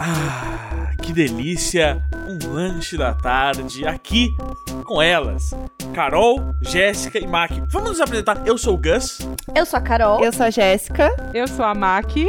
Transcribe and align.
Ah, 0.00 0.92
que 1.02 1.12
delícia! 1.12 2.02
Um 2.28 2.54
lanche 2.54 2.96
da 2.96 3.12
tarde 3.14 3.86
aqui 3.86 4.36
com 4.84 5.02
elas, 5.02 5.50
Carol, 5.92 6.54
Jéssica 6.60 7.18
e 7.18 7.26
Mac. 7.26 7.50
Vamos 7.68 7.90
nos 7.90 8.00
apresentar. 8.00 8.42
Eu 8.46 8.56
sou 8.56 8.74
o 8.74 8.78
Gus 8.78 9.18
Eu 9.54 9.66
sou 9.66 9.78
a 9.78 9.82
Carol. 9.82 10.22
Eu 10.22 10.32
sou 10.32 10.46
a 10.46 10.50
Jéssica. 10.50 11.10
Eu 11.34 11.48
sou 11.48 11.64
a 11.64 11.74
Maki. 11.74 12.28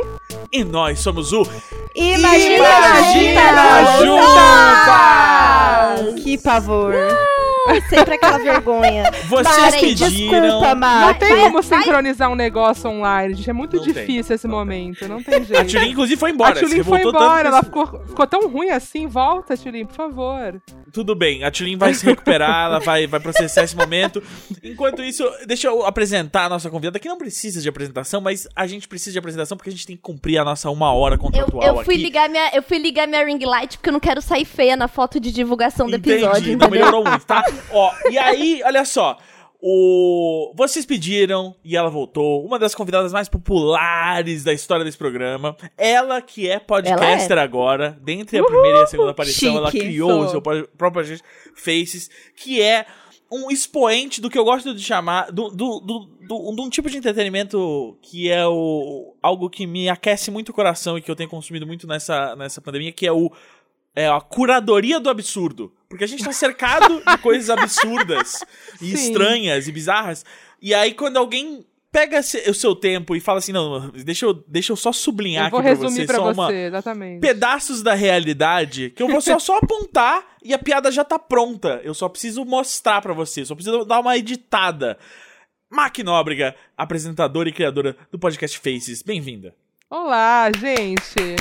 e 0.51 0.63
nós 0.63 0.99
somos 0.99 1.31
o 1.31 1.43
Imagina, 1.95 2.67
Imagina 2.67 3.85
Juntas! 5.15 6.23
Que 6.23 6.37
pavor. 6.37 6.93
Sempre 7.89 8.13
aquela 8.15 8.37
vergonha. 8.37 9.09
Vocês 9.27 9.55
Parem, 9.57 9.79
pediram. 9.79 10.09
Desculpa, 10.41 10.75
Não 10.75 10.75
Mari. 10.75 11.19
tem 11.19 11.29
vai- 11.29 11.39
como 11.45 11.61
vai- 11.63 11.79
sincronizar 11.81 12.29
um 12.29 12.35
negócio 12.35 12.89
online, 12.89 13.33
gente. 13.33 13.49
É 13.49 13.53
muito 13.53 13.77
Não 13.77 13.83
tem. 13.83 13.93
difícil 13.93 14.35
esse 14.35 14.47
momento. 14.47 15.07
Não 15.07 15.23
tem 15.23 15.43
jeito. 15.43 15.59
A 15.59 15.65
Tulin, 15.65 15.89
inclusive, 15.91 16.19
foi 16.19 16.29
embora. 16.31 16.51
A 16.51 16.59
Tulin 16.61 16.83
foi 16.83 17.01
embora, 17.01 17.47
ela 17.47 17.63
ficou, 17.63 17.87
ficou 18.05 18.27
tão 18.27 18.47
ruim 18.49 18.69
assim. 18.69 19.07
Volta, 19.07 19.57
Tulin, 19.57 19.85
por 19.85 19.95
favor. 19.95 20.61
Tudo 20.95 21.13
bem, 21.13 21.43
a 21.43 21.51
Tulin 21.51 21.75
vai 21.77 21.93
se 21.93 22.05
recuperar, 22.05 22.67
ela 22.67 22.79
vai, 22.79 23.05
vai 23.05 23.19
processar 23.19 23.63
esse 23.63 23.75
momento. 23.75 24.23
Enquanto 24.63 25.03
isso, 25.03 25.29
deixa 25.45 25.67
eu 25.67 25.85
apresentar 25.85 26.45
a 26.45 26.49
nossa 26.49 26.69
convidada, 26.69 26.97
que 26.99 27.09
não 27.09 27.17
precisa 27.17 27.61
de 27.61 27.67
apresentação, 27.67 28.21
mas 28.21 28.47
a 28.55 28.65
gente 28.65 28.87
precisa 28.87 29.11
de 29.11 29.19
apresentação 29.19 29.57
porque 29.57 29.69
a 29.69 29.73
gente 29.73 29.85
tem 29.85 29.97
que 29.97 30.01
cumprir 30.01 30.37
a 30.37 30.45
nossa 30.45 30.69
uma 30.69 30.93
hora 30.93 31.15
Eu, 31.15 31.19
contratual 31.19 31.61
eu, 31.61 31.83
fui 31.83 31.95
aqui. 31.95 32.03
ligar 32.03 32.29
minha, 32.29 32.49
eu 32.55 32.63
fui 32.63 32.77
ligar 32.77 33.07
minha 33.09 33.25
ring 33.25 33.43
light 33.43 33.77
porque 33.77 33.89
eu 33.89 33.93
não 33.93 33.99
quero 33.99 34.21
sair 34.21 34.45
feia 34.45 34.77
na 34.77 34.87
foto 34.87 35.19
de 35.19 35.33
divulgação 35.33 35.85
do 35.87 35.97
Entendi, 35.97 36.23
episódio, 36.23 36.47
não 36.47 36.53
entendeu? 36.53 36.69
melhorou 36.69 37.03
muito, 37.03 37.25
tá? 37.25 37.43
Ó, 37.71 37.91
e 38.09 38.17
aí, 38.17 38.61
olha 38.63 38.85
só. 38.85 39.17
O... 39.67 40.53
Vocês 40.55 40.85
pediram 40.85 41.55
e 41.63 41.75
ela 41.75 41.89
voltou. 41.89 42.45
Uma 42.45 42.59
das 42.59 42.75
convidadas 42.75 43.11
mais 43.11 43.27
populares 43.27 44.43
da 44.43 44.53
história 44.53 44.85
desse 44.85 44.95
programa. 44.97 45.57
Ela 45.75 46.21
que 46.21 46.47
é 46.47 46.59
podcaster 46.59 47.35
agora, 47.39 47.97
dentre 47.99 48.37
a 48.37 48.43
primeira 48.43 48.77
e 48.77 48.81
a 48.83 48.85
segunda 48.85 49.09
aparição, 49.09 49.57
ela 49.57 49.71
Chique, 49.71 49.83
criou 49.85 50.11
sou. 50.11 50.21
o 50.21 50.29
seu 50.29 50.41
próprio 50.41 50.91
podcast 50.91 51.25
Faces, 51.55 52.11
que 52.35 52.61
é 52.61 52.85
um 53.31 53.49
expoente 53.49 54.21
do 54.21 54.29
que 54.29 54.37
eu 54.37 54.43
gosto 54.45 54.71
de 54.71 54.83
chamar, 54.83 55.31
do, 55.31 55.49
do, 55.49 55.79
do, 55.79 55.99
do- 56.27 56.55
de 56.55 56.61
um 56.61 56.69
tipo 56.69 56.87
de 56.87 56.97
entretenimento 56.97 57.97
que 58.03 58.29
é 58.29 58.45
o, 58.45 59.15
algo 59.19 59.49
que 59.49 59.65
me 59.65 59.89
aquece 59.89 60.29
muito 60.29 60.49
o 60.49 60.53
coração 60.53 60.95
e 60.95 61.01
que 61.01 61.09
eu 61.09 61.15
tenho 61.15 61.27
consumido 61.27 61.65
muito 61.65 61.87
nessa, 61.87 62.35
nessa 62.35 62.61
pandemia, 62.61 62.91
que 62.91 63.07
é 63.07 63.11
o 63.11 63.31
é 63.95 64.07
a 64.07 64.21
curadoria 64.21 64.99
do 64.99 65.09
absurdo. 65.09 65.73
Porque 65.89 66.03
a 66.03 66.07
gente 66.07 66.23
tá 66.23 66.31
cercado 66.31 67.01
de 67.05 67.17
coisas 67.19 67.49
absurdas 67.49 68.43
e 68.81 68.85
Sim. 68.85 68.93
estranhas 68.93 69.67
e 69.67 69.71
bizarras. 69.71 70.25
E 70.61 70.73
aí, 70.73 70.93
quando 70.93 71.17
alguém 71.17 71.65
pega 71.91 72.19
o 72.19 72.53
seu 72.53 72.75
tempo 72.75 73.15
e 73.15 73.21
fala 73.21 73.39
assim, 73.39 73.53
não, 73.53 73.89
deixa 73.91 74.25
eu, 74.25 74.33
deixa 74.33 74.73
eu 74.73 74.75
só 74.75 74.91
sublinhar 74.91 75.45
eu 75.45 75.51
vou 75.51 75.59
aqui 75.61 75.69
pra 75.69 75.77
resumir 75.77 76.01
você, 76.01 76.05
pra 76.05 76.15
só 76.17 76.23
você, 76.25 76.33
uma, 76.33 76.53
exatamente. 76.53 77.21
pedaços 77.21 77.81
da 77.81 77.93
realidade 77.93 78.89
que 78.89 79.01
eu 79.01 79.07
vou 79.07 79.21
só, 79.21 79.39
só 79.39 79.59
apontar 79.59 80.21
e 80.43 80.53
a 80.53 80.59
piada 80.59 80.91
já 80.91 81.05
tá 81.05 81.17
pronta. 81.17 81.79
Eu 81.85 81.93
só 81.93 82.09
preciso 82.09 82.43
mostrar 82.43 83.01
pra 83.01 83.13
você, 83.13 83.45
só 83.45 83.55
preciso 83.55 83.85
dar 83.85 84.01
uma 84.01 84.17
editada. 84.17 84.97
Mac 85.69 85.97
Nóbrega, 85.99 86.53
apresentadora 86.77 87.47
e 87.47 87.53
criadora 87.53 87.95
do 88.11 88.19
podcast 88.19 88.59
Faces, 88.59 89.01
bem-vinda. 89.01 89.55
Olá, 89.89 90.51
gente. 90.59 91.37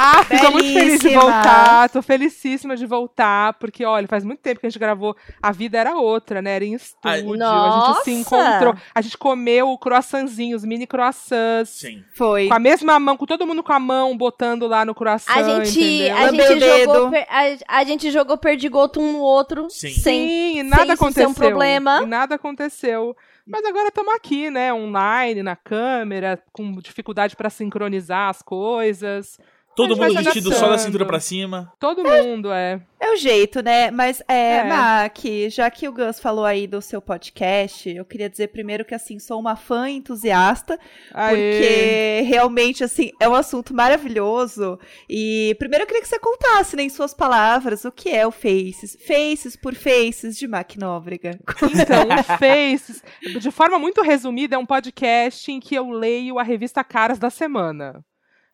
Ah, 0.00 0.22
fico 0.24 0.52
muito 0.52 0.72
feliz 0.72 1.00
de 1.00 1.08
voltar. 1.08 1.88
Tô 1.90 2.00
felicíssima 2.00 2.76
de 2.76 2.86
voltar, 2.86 3.54
porque, 3.54 3.84
olha, 3.84 4.06
faz 4.06 4.22
muito 4.24 4.38
tempo 4.40 4.60
que 4.60 4.66
a 4.66 4.70
gente 4.70 4.78
gravou. 4.78 5.16
A 5.42 5.50
vida 5.50 5.76
era 5.76 5.96
outra, 5.96 6.40
né? 6.40 6.52
Era 6.54 6.64
em 6.64 6.74
estúdio. 6.74 7.10
A 7.10 7.16
gente 7.16 8.04
se 8.04 8.10
Nossa! 8.10 8.10
encontrou. 8.10 8.74
A 8.94 9.00
gente 9.00 9.18
comeu 9.18 9.76
croissantzinhos, 9.76 10.64
mini 10.64 10.86
croissants. 10.86 11.70
Sim. 11.70 12.04
Foi. 12.14 12.46
Com 12.48 12.54
a 12.54 12.58
mesma 12.58 12.98
mão, 13.00 13.16
com 13.16 13.26
todo 13.26 13.46
mundo 13.46 13.62
com 13.62 13.72
a 13.72 13.80
mão 13.80 14.16
botando 14.16 14.66
lá 14.68 14.84
no 14.84 14.94
croissant. 14.94 15.32
A 15.36 15.42
gente, 15.42 15.80
entendeu? 15.80 16.16
a 16.16 16.20
Lambeu 16.26 16.46
gente 16.46 16.64
o 16.64 16.78
jogou, 16.84 17.10
per- 17.10 17.26
a, 17.28 17.78
a 17.80 17.84
gente 17.84 18.10
jogou 18.10 18.38
perdigoto 18.38 19.00
um 19.00 19.12
no 19.12 19.18
outro. 19.20 19.68
Sim. 19.68 19.88
Sem, 19.90 20.28
Sim, 20.28 20.58
e 20.58 20.62
nada 20.62 20.82
sem 20.84 20.92
isso 20.94 21.02
aconteceu. 21.02 21.24
ser 21.24 21.30
um 21.30 21.34
problema. 21.34 22.00
E 22.02 22.06
nada 22.06 22.36
aconteceu. 22.36 23.16
Mas 23.46 23.64
agora 23.64 23.88
estamos 23.88 24.14
aqui, 24.14 24.50
né? 24.50 24.72
Online, 24.74 25.42
na 25.42 25.56
câmera, 25.56 26.38
com 26.52 26.70
dificuldade 26.80 27.34
pra 27.34 27.48
sincronizar 27.48 28.28
as 28.28 28.42
coisas. 28.42 29.38
Todo 29.78 29.96
mundo 29.96 30.14
vestido 30.14 30.52
só 30.52 30.68
da 30.68 30.78
cintura 30.78 31.06
pra 31.06 31.20
cima. 31.20 31.72
Todo 31.78 32.02
mundo, 32.02 32.52
é. 32.52 32.80
É 33.00 33.12
o 33.12 33.16
jeito, 33.16 33.62
né? 33.62 33.92
Mas, 33.92 34.20
é, 34.26 34.56
É. 34.56 34.64
Mac, 34.64 35.18
já 35.48 35.70
que 35.70 35.88
o 35.88 35.92
Gus 35.92 36.18
falou 36.18 36.44
aí 36.44 36.66
do 36.66 36.82
seu 36.82 37.00
podcast, 37.00 37.88
eu 37.88 38.04
queria 38.04 38.28
dizer 38.28 38.48
primeiro 38.48 38.84
que, 38.84 38.94
assim, 38.94 39.20
sou 39.20 39.38
uma 39.38 39.54
fã 39.54 39.88
entusiasta, 39.88 40.78
Aê. 41.14 41.36
porque 41.36 42.22
realmente, 42.28 42.82
assim, 42.82 43.12
é 43.20 43.28
um 43.28 43.34
assunto 43.34 43.72
maravilhoso. 43.72 44.78
E 45.08 45.54
primeiro 45.60 45.84
eu 45.84 45.86
queria 45.86 46.02
que 46.02 46.08
você 46.08 46.18
contasse, 46.18 46.74
né, 46.74 46.82
em 46.82 46.88
suas 46.88 47.14
palavras, 47.14 47.84
o 47.84 47.92
que 47.92 48.10
é 48.10 48.26
o 48.26 48.32
Faces. 48.32 48.96
Faces 49.06 49.54
por 49.54 49.74
Faces 49.76 50.36
de 50.36 50.48
Mac 50.48 50.74
Nóbrega. 50.76 51.38
Então, 51.62 52.08
o 52.08 52.22
Faces, 52.38 53.02
de 53.40 53.50
forma 53.52 53.78
muito 53.78 54.02
resumida, 54.02 54.56
é 54.56 54.58
um 54.58 54.66
podcast 54.66 55.52
em 55.52 55.60
que 55.60 55.74
eu 55.74 55.88
leio 55.90 56.38
a 56.38 56.42
revista 56.42 56.82
Caras 56.82 57.18
da 57.18 57.30
semana. 57.30 58.04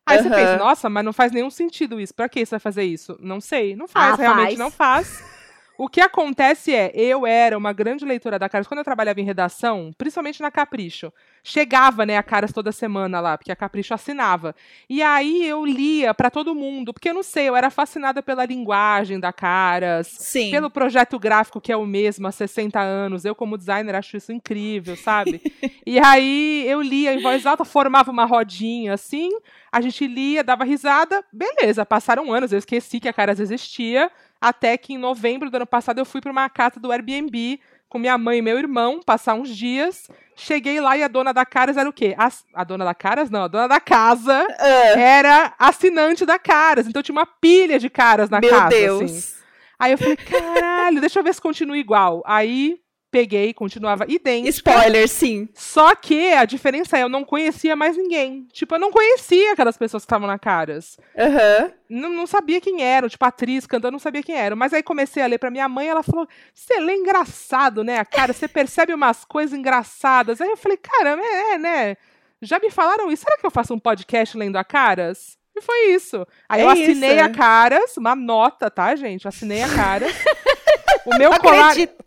Aí 0.07 0.19
você 0.21 0.27
Aham. 0.29 0.35
pensa, 0.35 0.57
nossa, 0.57 0.89
mas 0.89 1.03
não 1.03 1.11
faz 1.13 1.31
nenhum 1.31 1.49
sentido 1.49 1.99
isso. 1.99 2.13
Pra 2.13 2.29
que 2.29 2.45
você 2.45 2.51
vai 2.51 2.59
fazer 2.59 2.83
isso? 2.83 3.17
Não 3.19 3.41
sei, 3.41 3.75
não 3.75 3.87
faz, 3.87 4.13
Ah, 4.19 4.21
realmente 4.21 4.49
faz. 4.49 4.59
não 4.59 4.69
faz. 4.71 5.23
O 5.77 5.89
que 5.89 5.99
acontece 5.99 6.73
é, 6.73 6.91
eu 6.95 7.27
era 7.27 7.57
uma 7.57 7.73
grande 7.73 8.05
leitora 8.05 8.39
da 8.39 8.47
Caras. 8.47 8.67
Quando 8.67 8.79
eu 8.79 8.83
trabalhava 8.83 9.19
em 9.19 9.25
redação, 9.25 9.93
principalmente 9.97 10.41
na 10.41 10.49
Capricho, 10.49 11.11
chegava, 11.43 12.05
né, 12.05 12.17
a 12.17 12.23
Caras 12.23 12.53
toda 12.53 12.71
semana 12.71 13.19
lá, 13.19 13.37
porque 13.37 13.51
a 13.51 13.55
Capricho 13.55 13.93
assinava. 13.93 14.55
E 14.89 15.01
aí 15.01 15.45
eu 15.45 15.65
lia 15.65 16.13
pra 16.13 16.31
todo 16.31 16.55
mundo, 16.55 16.93
porque 16.93 17.09
eu 17.09 17.13
não 17.13 17.23
sei, 17.23 17.49
eu 17.49 17.55
era 17.55 17.69
fascinada 17.69 18.23
pela 18.23 18.45
linguagem 18.45 19.19
da 19.19 19.33
Caras, 19.33 20.07
Sim. 20.07 20.51
pelo 20.51 20.69
projeto 20.69 21.19
gráfico 21.19 21.59
que 21.59 21.71
é 21.71 21.77
o 21.77 21.85
mesmo 21.85 22.27
há 22.27 22.31
60 22.31 22.79
anos. 22.79 23.25
Eu, 23.25 23.35
como 23.35 23.57
designer, 23.57 23.95
acho 23.95 24.15
isso 24.17 24.31
incrível, 24.31 24.95
sabe? 24.95 25.41
e 25.85 25.99
aí 25.99 26.65
eu 26.67 26.81
lia 26.81 27.13
em 27.13 27.21
voz 27.21 27.45
alta, 27.45 27.65
formava 27.65 28.11
uma 28.11 28.25
rodinha 28.25 28.93
assim, 28.93 29.29
a 29.71 29.81
gente 29.81 30.07
lia, 30.07 30.43
dava 30.43 30.63
risada, 30.63 31.23
beleza, 31.31 31.85
passaram 31.85 32.31
anos, 32.31 32.53
eu 32.53 32.59
esqueci 32.59 32.99
que 32.99 33.09
a 33.09 33.13
Caras 33.13 33.39
existia, 33.39 34.09
até 34.49 34.77
que 34.77 34.93
em 34.93 34.97
novembro 34.97 35.49
do 35.49 35.55
ano 35.55 35.65
passado 35.67 35.99
eu 35.99 36.05
fui 36.05 36.21
para 36.21 36.31
uma 36.31 36.49
casa 36.49 36.79
do 36.79 36.91
Airbnb 36.91 37.59
com 37.89 37.99
minha 37.99 38.17
mãe 38.17 38.39
e 38.39 38.41
meu 38.41 38.57
irmão, 38.57 38.99
passar 39.05 39.35
uns 39.35 39.55
dias. 39.55 40.09
Cheguei 40.35 40.81
lá 40.81 40.97
e 40.97 41.03
a 41.03 41.07
dona 41.07 41.33
da 41.33 41.45
Caras 41.45 41.77
era 41.77 41.87
o 41.87 41.93
quê? 41.93 42.13
As- 42.17 42.43
a 42.53 42.63
dona 42.63 42.83
da 42.83 42.93
Caras? 42.93 43.29
Não, 43.29 43.43
a 43.43 43.47
dona 43.47 43.67
da 43.67 43.79
casa 43.79 44.45
Ah, 44.59 44.99
era 44.99 45.53
assinante 45.57 46.25
da 46.25 46.37
Caras. 46.37 46.87
Então 46.87 47.01
tinha 47.01 47.13
uma 47.15 47.25
pilha 47.25 47.79
de 47.79 47.89
caras 47.89 48.29
na 48.29 48.39
meu 48.41 48.49
casa. 48.49 48.69
Deus. 48.69 49.01
assim. 49.03 49.35
Aí 49.79 49.91
eu 49.93 49.97
falei, 49.97 50.15
caralho, 50.17 50.99
deixa 50.99 51.19
eu 51.19 51.23
ver 51.23 51.33
se 51.33 51.41
continua 51.41 51.77
igual. 51.77 52.21
Aí 52.25 52.77
peguei, 53.15 53.53
continuava 53.53 54.03
idêntica. 54.09 54.49
Spoiler, 54.49 55.07
sim. 55.07 55.47
Só 55.53 55.95
que 55.95 56.33
a 56.33 56.43
diferença 56.43 56.97
é, 56.97 57.03
eu 57.03 57.07
não 57.07 57.23
conhecia 57.23 57.73
mais 57.73 57.95
ninguém. 57.95 58.45
Tipo, 58.51 58.75
eu 58.75 58.79
não 58.79 58.91
conhecia 58.91 59.53
aquelas 59.53 59.77
pessoas 59.77 60.03
que 60.03 60.05
estavam 60.05 60.27
na 60.27 60.37
Caras. 60.37 60.97
Aham. 61.17 61.71
Não, 61.89 62.09
não 62.09 62.27
sabia 62.27 62.59
quem 62.59 62.83
eram, 62.83 63.07
tipo, 63.07 63.23
atriz 63.23 63.65
cantando, 63.65 63.93
não 63.93 63.99
sabia 63.99 64.21
quem 64.21 64.35
eram. 64.35 64.57
Mas 64.57 64.73
aí 64.73 64.83
comecei 64.83 65.23
a 65.23 65.27
ler 65.27 65.37
pra 65.37 65.49
minha 65.49 65.69
mãe, 65.69 65.87
ela 65.87 66.03
falou: 66.03 66.27
você 66.53 66.77
lê 66.81 66.93
engraçado, 66.93 67.85
né, 67.85 67.99
a 67.99 68.03
cara? 68.03 68.33
Você 68.33 68.49
percebe 68.49 68.93
umas 68.93 69.23
coisas 69.23 69.57
engraçadas. 69.57 70.41
Aí 70.41 70.49
eu 70.49 70.57
falei, 70.57 70.77
caramba, 70.77 71.23
é, 71.23 71.53
é, 71.53 71.57
né? 71.57 71.97
Já 72.41 72.59
me 72.59 72.69
falaram 72.69 73.09
isso. 73.09 73.23
Será 73.23 73.37
que 73.37 73.45
eu 73.45 73.51
faço 73.51 73.73
um 73.73 73.79
podcast 73.79 74.37
lendo 74.37 74.57
a 74.57 74.63
caras? 74.65 75.37
E 75.55 75.61
foi 75.61 75.93
isso. 75.93 76.27
Aí 76.49 76.59
É 76.59 76.65
eu 76.65 76.69
assinei 76.69 77.15
isso. 77.15 77.23
a 77.23 77.29
caras, 77.29 77.95
uma 77.95 78.13
nota, 78.13 78.69
tá, 78.69 78.93
gente? 78.93 79.23
Eu 79.23 79.29
assinei 79.29 79.63
a 79.63 79.69
caras. 79.73 80.13
o 81.05 81.17
meu 81.17 81.31
colar. 81.39 81.69
Acredito. 81.69 82.04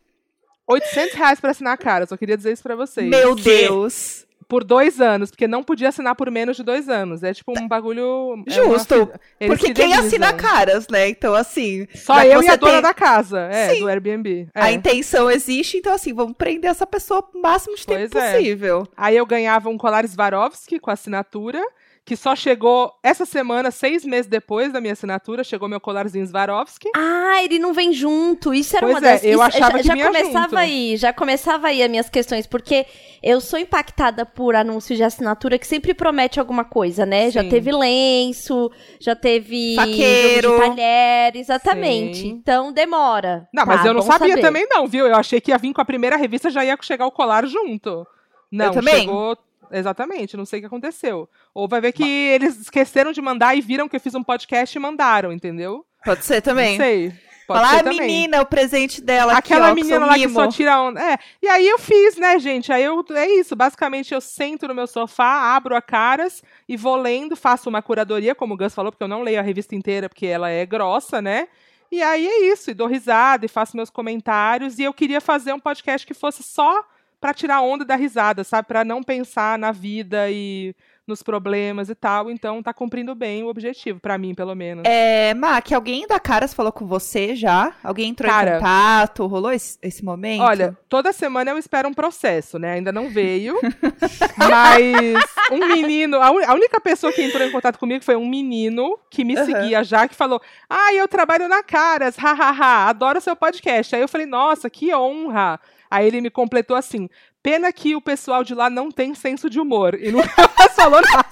800 0.69 1.15
reais 1.15 1.41
pra 1.41 1.51
assinar 1.51 1.73
a 1.75 1.77
caras. 1.77 2.11
Eu 2.11 2.19
queria 2.19 2.37
dizer 2.37 2.53
isso 2.53 2.63
pra 2.63 2.77
vocês. 2.77 3.09
Meu? 3.09 3.35
Deus. 3.35 4.25
Por 4.47 4.65
dois 4.65 4.99
anos, 4.99 5.31
porque 5.31 5.47
não 5.47 5.63
podia 5.63 5.91
assinar 5.91 6.15
por 6.15 6.31
menos 6.31 6.57
de 6.57 6.63
dois 6.63 6.89
anos. 6.89 7.23
É 7.23 7.35
tipo 7.35 7.53
um 7.59 7.69
bagulho. 7.69 8.43
é 8.49 8.63
uma 8.63 8.79
Justo. 8.79 8.95
fi- 9.07 9.21
eles 9.41 9.59
Porque 9.61 9.75
quem 9.75 9.93
assina 9.93 10.33
caras, 10.33 10.89
né? 10.89 11.07
Então, 11.07 11.35
assim. 11.35 11.87
Só 11.95 12.23
eu 12.23 12.43
e 12.43 12.49
a 12.49 12.57
dona 12.57 12.73
tem- 12.73 12.81
da 12.83 12.95
casa, 12.95 13.41
é, 13.43 13.75
Sim. 13.75 13.81
do 13.81 13.89
Airbnb. 13.89 14.49
É. 14.55 14.63
A 14.63 14.73
intenção 14.73 15.31
existe, 15.31 15.77
então, 15.77 15.93
assim, 15.93 16.15
vamos 16.15 16.35
prender 16.35 16.71
essa 16.71 16.87
pessoa 16.87 17.23
o 17.35 17.43
máximo 17.43 17.77
de 17.77 17.85
tempo 17.87 18.09
Pois 18.11 18.25
é. 18.25 18.33
possível. 18.39 18.89
Aí 18.97 19.19
eu 19.19 19.27
ganhava 19.27 19.69
um 19.69 19.77
colar 19.77 20.09
Swarovski 20.09 20.79
com 20.81 20.91
assinatura, 20.91 21.63
que 22.09 22.17
só 22.17 22.35
chegou 22.35 22.91
essa 23.03 23.27
semana, 23.27 23.71
seis 23.71 24.03
meses 24.03 24.27
depois 24.27 24.73
da 24.73 24.81
minha 24.81 24.95
assinatura, 24.95 25.45
chegou 25.45 25.69
meu 25.69 25.79
colarzinho 25.79 26.27
Swarovski. 26.27 26.89
Ah, 26.97 27.43
ele 27.45 27.59
não 27.59 27.75
vem 27.75 27.93
junto. 27.93 28.55
Isso 28.55 28.75
era 28.79 28.87
Pois 28.87 28.97
uma 28.99 29.07
é, 29.07 29.13
das 29.13 29.25
eu 29.25 29.31
isso- 29.33 29.43
achava 29.43 29.71
já, 29.73 29.77
que 29.79 29.83
já 29.89 29.93
vinha 29.93 30.07
começava 30.07 30.45
junto. 30.45 30.57
aí, 30.57 30.97
já 30.97 31.13
começava 31.13 31.67
aí 31.67 31.83
as 31.83 31.91
minhas 31.91 32.09
questões, 32.09 32.47
porque 32.47 32.87
eu 33.23 33.43
sou 33.43 33.59
impactada 33.59 34.25
por 34.25 34.57
anúncios 34.57 34.97
de 34.97 35.05
assinatura 35.05 35.59
que 35.59 35.67
sempre 35.67 35.93
promete 35.93 36.41
alguma 36.41 36.65
coisa, 36.65 37.05
né? 37.05 37.31
Já 37.31 37.43
Sim. 37.43 37.51
teve 37.51 37.71
lenço, 37.73 38.71
já 38.99 39.15
teve 39.15 39.75
Faqueiro. 39.77 40.49
jogo 40.49 40.63
de 40.63 40.69
talher, 40.77 41.37
exatamente. 41.37 42.19
Sim. 42.23 42.29
Então 42.41 42.73
demora. 42.73 43.47
Não, 43.53 43.67
Tá, 43.67 43.77
mas 43.77 43.85
eu 43.85 43.93
não 43.93 44.01
sabia 44.01 44.29
saber. 44.31 44.41
também 44.41 44.67
não, 44.71 44.87
viu? 44.87 45.07
Eu 45.07 45.15
achei 45.17 45.43
que 45.43 45.51
ia 45.51 45.59
vir 45.59 45.75
com 45.75 45.83
a 45.83 45.85
primeira 45.85 46.17
revista, 46.17 46.49
já 46.49 46.65
ia 46.65 46.75
chegar 46.81 47.07
o 47.07 47.13
colar 47.13 47.47
junto. 47.47 48.07
Não, 48.51 48.71
também. 48.73 49.01
chegou... 49.01 49.37
Exatamente, 49.73 50.37
não 50.37 50.45
sei 50.45 50.59
o 50.59 50.63
que 50.63 50.67
aconteceu. 50.67 51.29
Ou 51.55 51.69
vai 51.69 51.81
ver 51.81 51.93
que 51.93 52.05
eles 52.05 52.61
esqueceram 52.61 53.13
de 53.13 53.21
mandar 53.21 53.55
e 53.57 53.61
viram 53.61 53.89
que 53.89 53.97
eu 53.97 54.01
fiz 54.01 54.15
um 54.15 54.23
podcast 54.23 54.77
e 54.77 54.81
mandaram, 54.81 55.33
entendeu? 55.33 55.85
Pode 56.05 56.25
ser 56.25 56.41
também. 56.41 56.79
Não 56.79 56.85
sei. 56.85 57.13
Pode 57.49 57.61
Falar, 57.63 57.79
ser 57.79 57.89
ah, 57.89 57.93
menina, 57.95 58.43
o 58.43 58.47
presente 58.47 59.01
dela 59.01 59.33
Aquela 59.33 59.69
aqui, 59.69 59.73
ó, 59.73 59.75
menina 59.75 59.99
que 59.99 60.05
lá 60.05 60.13
sou 60.13 60.23
que 60.23 60.29
só 60.35 60.41
mimo. 60.43 60.53
tira 60.53 60.81
onda. 60.83 61.01
É. 61.01 61.19
E 61.41 61.49
aí 61.49 61.67
eu 61.67 61.79
fiz, 61.79 62.19
né, 62.19 62.39
gente? 62.39 62.71
Aí 62.71 62.85
eu 62.85 63.03
é 63.13 63.27
isso. 63.27 63.57
Basicamente, 63.57 64.13
eu 64.13 64.21
sento 64.21 64.69
no 64.69 64.75
meu 64.75 64.87
sofá, 64.87 65.57
abro 65.57 65.75
a 65.75 65.81
caras 65.81 66.43
e 66.69 66.77
vou 66.77 66.95
lendo, 66.95 67.35
faço 67.35 67.71
uma 67.71 67.81
curadoria, 67.81 68.35
como 68.35 68.53
o 68.53 68.57
Gus 68.57 68.75
falou, 68.75 68.93
porque 68.93 69.03
eu 69.03 69.09
não 69.09 69.23
leio 69.23 69.39
a 69.41 69.43
revista 69.43 69.75
inteira, 69.75 70.11
porque 70.11 70.27
ela 70.27 70.51
é 70.51 70.67
grossa, 70.67 71.23
né? 71.23 71.49
E 71.91 72.03
aí 72.03 72.27
é 72.29 72.53
isso, 72.53 72.71
e 72.71 72.75
dou 72.75 72.87
risada 72.87 73.47
e 73.47 73.49
faço 73.49 73.75
meus 73.79 73.89
comentários. 73.89 74.79
E 74.79 74.83
eu 74.83 74.93
queria 74.93 75.21
fazer 75.21 75.55
um 75.55 75.61
podcast 75.61 76.07
que 76.07 76.13
fosse 76.13 76.43
só 76.43 76.85
pra 77.21 77.35
tirar 77.35 77.61
onda 77.63 77.85
da 77.85 77.97
risada, 77.97 78.45
sabe? 78.45 78.69
Pra 78.69 78.85
não 78.85 79.03
pensar 79.03 79.59
na 79.59 79.73
vida 79.73 80.31
e 80.31 80.75
nos 81.07 81.23
problemas 81.23 81.89
e 81.89 81.95
tal. 81.95 82.31
Então 82.31 82.63
tá 82.63 82.73
cumprindo 82.75 83.15
bem 83.15 83.43
o 83.43 83.49
objetivo, 83.49 83.99
pra 83.99 84.19
mim, 84.19 84.35
pelo 84.35 84.55
menos. 84.55 84.85
É, 84.87 85.33
Mac, 85.35 85.73
alguém 85.73 86.07
da 86.07 86.21
Caras 86.21 86.53
falou 86.53 86.71
com 86.71 86.87
você 86.87 87.35
já? 87.35 87.73
Alguém 87.83 88.11
entrou 88.11 88.31
Cara. 88.31 88.51
em 88.51 88.59
contato? 88.59 89.27
Rolou 89.27 89.51
esse, 89.51 89.79
esse 89.83 90.05
momento? 90.05 90.43
Olha, 90.43 90.77
toda 90.89 91.11
semana 91.13 91.51
eu 91.51 91.57
espero 91.59 91.89
um 91.89 91.95
processo, 91.95 92.59
né? 92.59 92.73
Ainda 92.73 92.93
não 92.93 93.09
veio. 93.09 93.57
mas 94.37 95.25
um 95.51 95.67
menino, 95.67 96.21
a, 96.21 96.31
un- 96.31 96.45
a 96.45 96.55
única 96.55 96.81
pessoa 96.81 97.13
que 97.13 97.23
entrou 97.23 97.47
em 97.47 97.51
contato 97.51 97.79
comigo 97.79 98.05
foi 98.05 98.17
um 98.17 98.29
menino 98.29 98.99
que 99.11 99.25
me 99.25 99.35
Aham. 99.37 99.45
seguia 99.47 99.85
já, 99.85 100.07
que 100.07 100.15
falou: 100.15 100.41
Ah, 100.69 100.93
eu 100.95 101.09
trabalho 101.09 101.49
na 101.49 101.63
Caras, 101.63 102.17
hahaha, 102.17 102.89
adoro 102.89 103.21
seu 103.21 103.35
podcast. 103.35 103.95
Aí 103.97 104.03
eu 104.03 104.09
falei, 104.09 104.27
nossa, 104.27 104.69
que 104.69 104.95
honra. 104.95 105.59
Aí 105.91 106.07
ele 106.07 106.21
me 106.21 106.31
completou 106.31 106.77
assim: 106.77 107.09
pena 107.43 107.73
que 107.73 107.95
o 107.97 108.01
pessoal 108.01 108.43
de 108.45 108.55
lá 108.55 108.69
não 108.71 108.91
tem 108.91 109.15
senso 109.15 109.49
de 109.49 109.61
humor. 109.61 109.95
E 110.01 110.11
nunca 110.11 110.29
mais 110.59 110.73
falou 110.75 111.01
nada. 111.01 111.27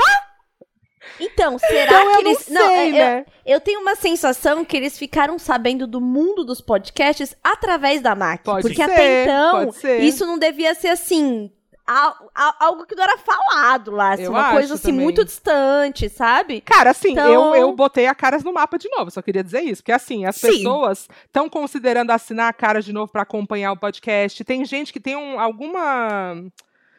Então, 1.18 1.58
será 1.58 1.84
Então 1.84 2.02
que 2.10 2.14
eu 2.16 2.20
eles. 2.30 2.38
sei, 2.40 2.54
Não, 2.54 2.68
é- 2.70 2.88
eu- 2.88 2.92
né? 2.92 3.26
Eu 3.46 3.60
tenho 3.60 3.80
uma 3.80 3.94
sensação 3.94 4.64
que 4.64 4.76
eles 4.76 4.98
ficaram 4.98 5.38
sabendo 5.38 5.86
do 5.86 6.00
mundo 6.00 6.44
dos 6.44 6.60
podcasts 6.60 7.34
através 7.42 8.00
da 8.02 8.14
MAC. 8.14 8.42
Pode 8.44 8.62
porque 8.62 8.74
ser, 8.84 8.90
até 8.90 9.22
então, 9.22 9.70
isso 10.00 10.26
não 10.26 10.36
devia 10.38 10.74
ser 10.74 10.88
assim. 10.88 11.50
Al- 11.86 12.30
al- 12.34 12.56
Algo 12.58 12.84
que 12.86 12.94
não 12.94 13.04
era 13.04 13.16
falado 13.18 13.90
lá, 13.90 14.12
assim, 14.14 14.26
uma 14.28 14.50
coisa 14.50 14.74
assim 14.74 14.88
também. 14.90 15.00
muito 15.04 15.24
distante, 15.24 16.08
sabe? 16.08 16.60
Cara, 16.60 16.90
assim, 16.90 17.12
Então- 17.12 17.54
eu, 17.54 17.54
eu 17.54 17.72
botei 17.72 18.06
a 18.06 18.14
Caras 18.14 18.42
no 18.42 18.52
mapa 18.52 18.76
de 18.78 18.88
novo, 18.90 19.10
só 19.10 19.22
queria 19.22 19.42
dizer 19.44 19.60
isso. 19.62 19.82
Porque, 19.82 19.92
assim, 19.92 20.24
as 20.24 20.36
Sim. 20.36 20.48
pessoas 20.48 21.08
estão 21.24 21.48
considerando 21.48 22.10
assinar 22.10 22.48
a 22.48 22.52
Caras 22.52 22.84
de 22.84 22.92
novo 22.92 23.10
pra 23.12 23.22
acompanhar 23.22 23.72
o 23.72 23.76
podcast. 23.78 24.42
Tem 24.44 24.64
gente 24.64 24.92
que 24.92 25.00
tem 25.00 25.16
um, 25.16 25.38
alguma. 25.40 26.34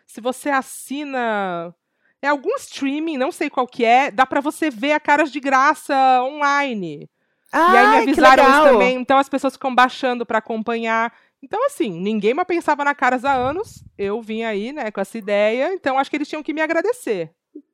Se 0.05 0.21
você 0.21 0.49
assina. 0.49 1.73
É 2.21 2.27
algum 2.29 2.55
streaming, 2.55 3.15
não 3.17 3.31
sei 3.31 3.47
qual 3.49 3.67
que 3.67 3.85
é, 3.85 4.09
dá 4.09 4.25
pra 4.25 4.41
você 4.41 4.71
ver 4.71 4.93
a 4.93 4.99
Caras 4.99 5.31
de 5.31 5.39
graça 5.39 5.93
online. 6.23 7.07
ah, 7.53 7.73
e 7.73 7.77
aí 7.77 7.87
me 7.87 7.97
avisaram 8.11 8.43
isso 8.43 8.51
legal. 8.53 8.73
também, 8.73 8.97
então 8.97 9.17
as 9.19 9.29
pessoas 9.29 9.53
ficam 9.53 9.73
baixando 9.73 10.25
pra 10.25 10.39
acompanhar. 10.39 11.13
Então, 11.43 11.63
assim, 11.65 11.89
ninguém 11.91 12.33
mais 12.33 12.47
pensava 12.47 12.83
na 12.83 12.95
Caras 12.95 13.23
há 13.23 13.33
anos. 13.33 13.83
Eu 13.97 14.21
vim 14.21 14.43
aí, 14.43 14.73
né, 14.73 14.89
com 14.91 14.99
essa 14.99 15.17
ideia. 15.17 15.71
Então, 15.73 15.97
acho 15.99 16.09
que 16.09 16.15
eles 16.17 16.27
tinham 16.27 16.41
que 16.43 16.53
me 16.53 16.61
agradecer. 16.61 17.29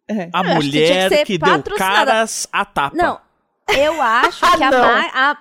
É. 0.08 0.30
A 0.34 0.44
Eu 0.44 0.52
acho 0.52 0.60
que 0.60 0.72
que 1.26 1.40
mulher 1.40 1.60
deu 1.64 1.76
caras 1.78 2.48
a 2.52 2.66
tapa. 2.66 2.96
Não, 2.96 3.20
eu 3.78 4.02
acho 4.02 4.46
Ah, 4.46 4.52
que 4.58 4.64
a 4.64 4.72
não. 4.72 4.82
MAC. 4.86 5.12
a- 5.16 5.38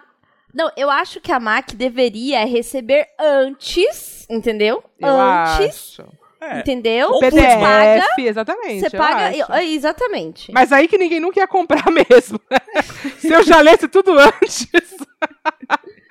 Não, 0.55 0.71
eu 0.77 0.89
acho 0.91 1.21
que 1.21 1.33
a 1.33 1.41
MAC 1.41 1.75
deveria 1.75 2.45
receber 2.45 3.07
antes, 3.19 4.25
entendeu? 4.31 4.85
Eu 5.01 5.09
antes, 5.21 5.99
acho. 5.99 6.05
É. 6.41 6.59
entendeu? 6.61 7.09
Ou 7.11 7.21
Você 7.21 7.31
PDF, 7.31 7.61
paga, 7.61 8.07
exatamente. 8.19 8.81
você 8.91 8.97
eu 8.97 9.01
paga. 9.01 9.29
acho. 9.29 9.53
eu- 9.53 9.57
exatamente. 9.75 10.53
Mas 10.53 10.73
aí 10.73 10.87
que 10.89 10.99
ninguém 10.99 11.21
nunca 11.21 11.39
ia 11.41 11.47
comprar 11.49 11.85
mesmo. 11.91 12.41
né? 12.51 12.59
Se 13.19 13.33
eu 13.33 13.43
já 13.43 13.61
lesse 13.61 13.89
tudo 13.89 14.17
antes. 14.19 14.69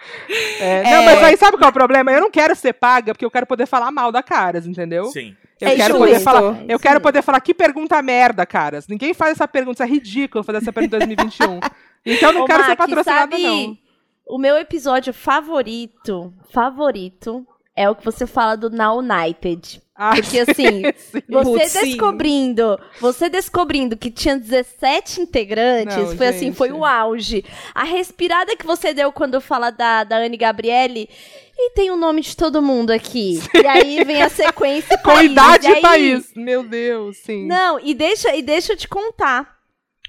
É, 0.60 0.84
Não, 0.84 0.90
É. 1.02 1.06
mas 1.06 1.24
aí 1.24 1.38
sabe 1.38 1.58
qual 1.58 1.68
é 1.68 1.70
o 1.70 1.74
problema? 1.74 2.12
Eu 2.12 2.22
não 2.22 2.32
quero 2.32 2.56
ser 2.56 2.74
paga 2.74 3.14
porque 3.14 3.24
eu 3.24 3.30
quero 3.32 3.46
poder 3.46 3.66
falar 3.68 3.92
mal 3.92 4.12
da 4.12 4.24
Caras, 4.24 4.66
entendeu? 4.66 5.06
Sim. 5.06 5.36
Eu 5.60 5.70
É 5.70 5.76
quero 5.76 5.96
poder 5.98 6.12
mesmo, 6.14 6.24
falar. 6.24 6.56
é 6.62 6.66
Eu 6.68 6.80
quero 6.80 7.00
poder 7.00 7.22
falar 7.22 7.40
que 7.40 7.54
pergunta 7.54 8.02
merda, 8.02 8.44
Caras. 8.46 8.88
Ninguém 8.88 9.14
faz 9.14 9.34
essa 9.34 9.48
pergunta, 9.48 9.84
isso 9.84 9.92
é 9.92 9.96
ridículo 9.96 10.44
fazer 10.44 10.58
essa 10.58 10.74
pergunta 10.74 10.96
em 10.98 11.00
2021. 11.00 11.60
Então 12.04 12.30
eu 12.30 12.34
não 12.34 12.42
Ô, 12.42 12.46
quero 12.46 12.64
ser 12.64 12.70
Mac, 12.70 12.78
patrocinada, 12.80 13.32
sabe, 13.38 13.44
não. 13.44 13.78
O 14.26 14.40
meu 14.40 14.58
episódio 14.58 15.14
favorito, 15.14 16.34
favorito, 16.52 17.46
é 17.76 17.90
o 17.90 17.96
que 17.96 18.04
você 18.06 18.26
fala 18.28 18.56
do 18.56 18.70
Now 18.70 19.00
United. 19.00 19.82
Ah, 19.96 20.14
Porque 20.16 20.40
assim, 20.50 20.54
sim. 20.56 21.22
você 21.30 21.44
Putz, 21.44 21.72
sim. 21.72 21.86
descobrindo, 21.90 22.80
você 23.00 23.30
descobrindo 23.30 23.96
que 23.96 24.10
tinha 24.10 24.36
17 24.38 25.22
integrantes, 25.22 25.96
Não, 25.96 26.18
foi 26.18 26.28
assim, 26.28 26.46
gente. 26.48 26.56
foi 26.56 26.72
o 26.72 26.84
auge. 26.84 27.46
A 27.76 27.84
respirada 27.84 28.56
que 28.56 28.66
você 28.66 28.94
deu 28.94 29.12
quando 29.12 29.40
fala 29.40 29.70
da, 29.70 30.04
da 30.04 30.18
Anne 30.18 30.38
Gabriele, 30.38 31.08
e 31.56 31.70
tem 31.76 31.92
o 31.92 31.96
nome 31.98 32.22
de 32.22 32.36
todo 32.36 32.62
mundo 32.64 32.90
aqui. 32.90 33.40
E 33.54 33.68
aí 33.68 34.04
vem 34.04 34.24
a 34.24 34.30
sequência 34.30 34.98
Com 35.04 35.12
país, 35.12 35.32
idade 35.32 35.68
aí- 35.68 35.82
país. 35.82 36.32
Meu 36.36 36.64
Deus, 36.64 37.18
sim. 37.18 37.46
Não, 37.46 37.80
e 37.80 37.94
deixa, 37.94 38.36
e 38.36 38.42
deixa 38.42 38.74
eu 38.74 38.78
te 38.78 38.88
contar. 38.88 39.61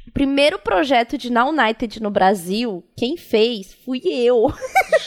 O 0.09 0.11
primeiro 0.13 0.59
projeto 0.59 1.17
de 1.17 1.31
Now 1.33 1.49
United 1.51 2.03
no 2.03 2.11
Brasil, 2.11 2.85
quem 2.97 3.17
fez 3.17 3.73
fui 3.85 4.01
eu. 4.05 4.53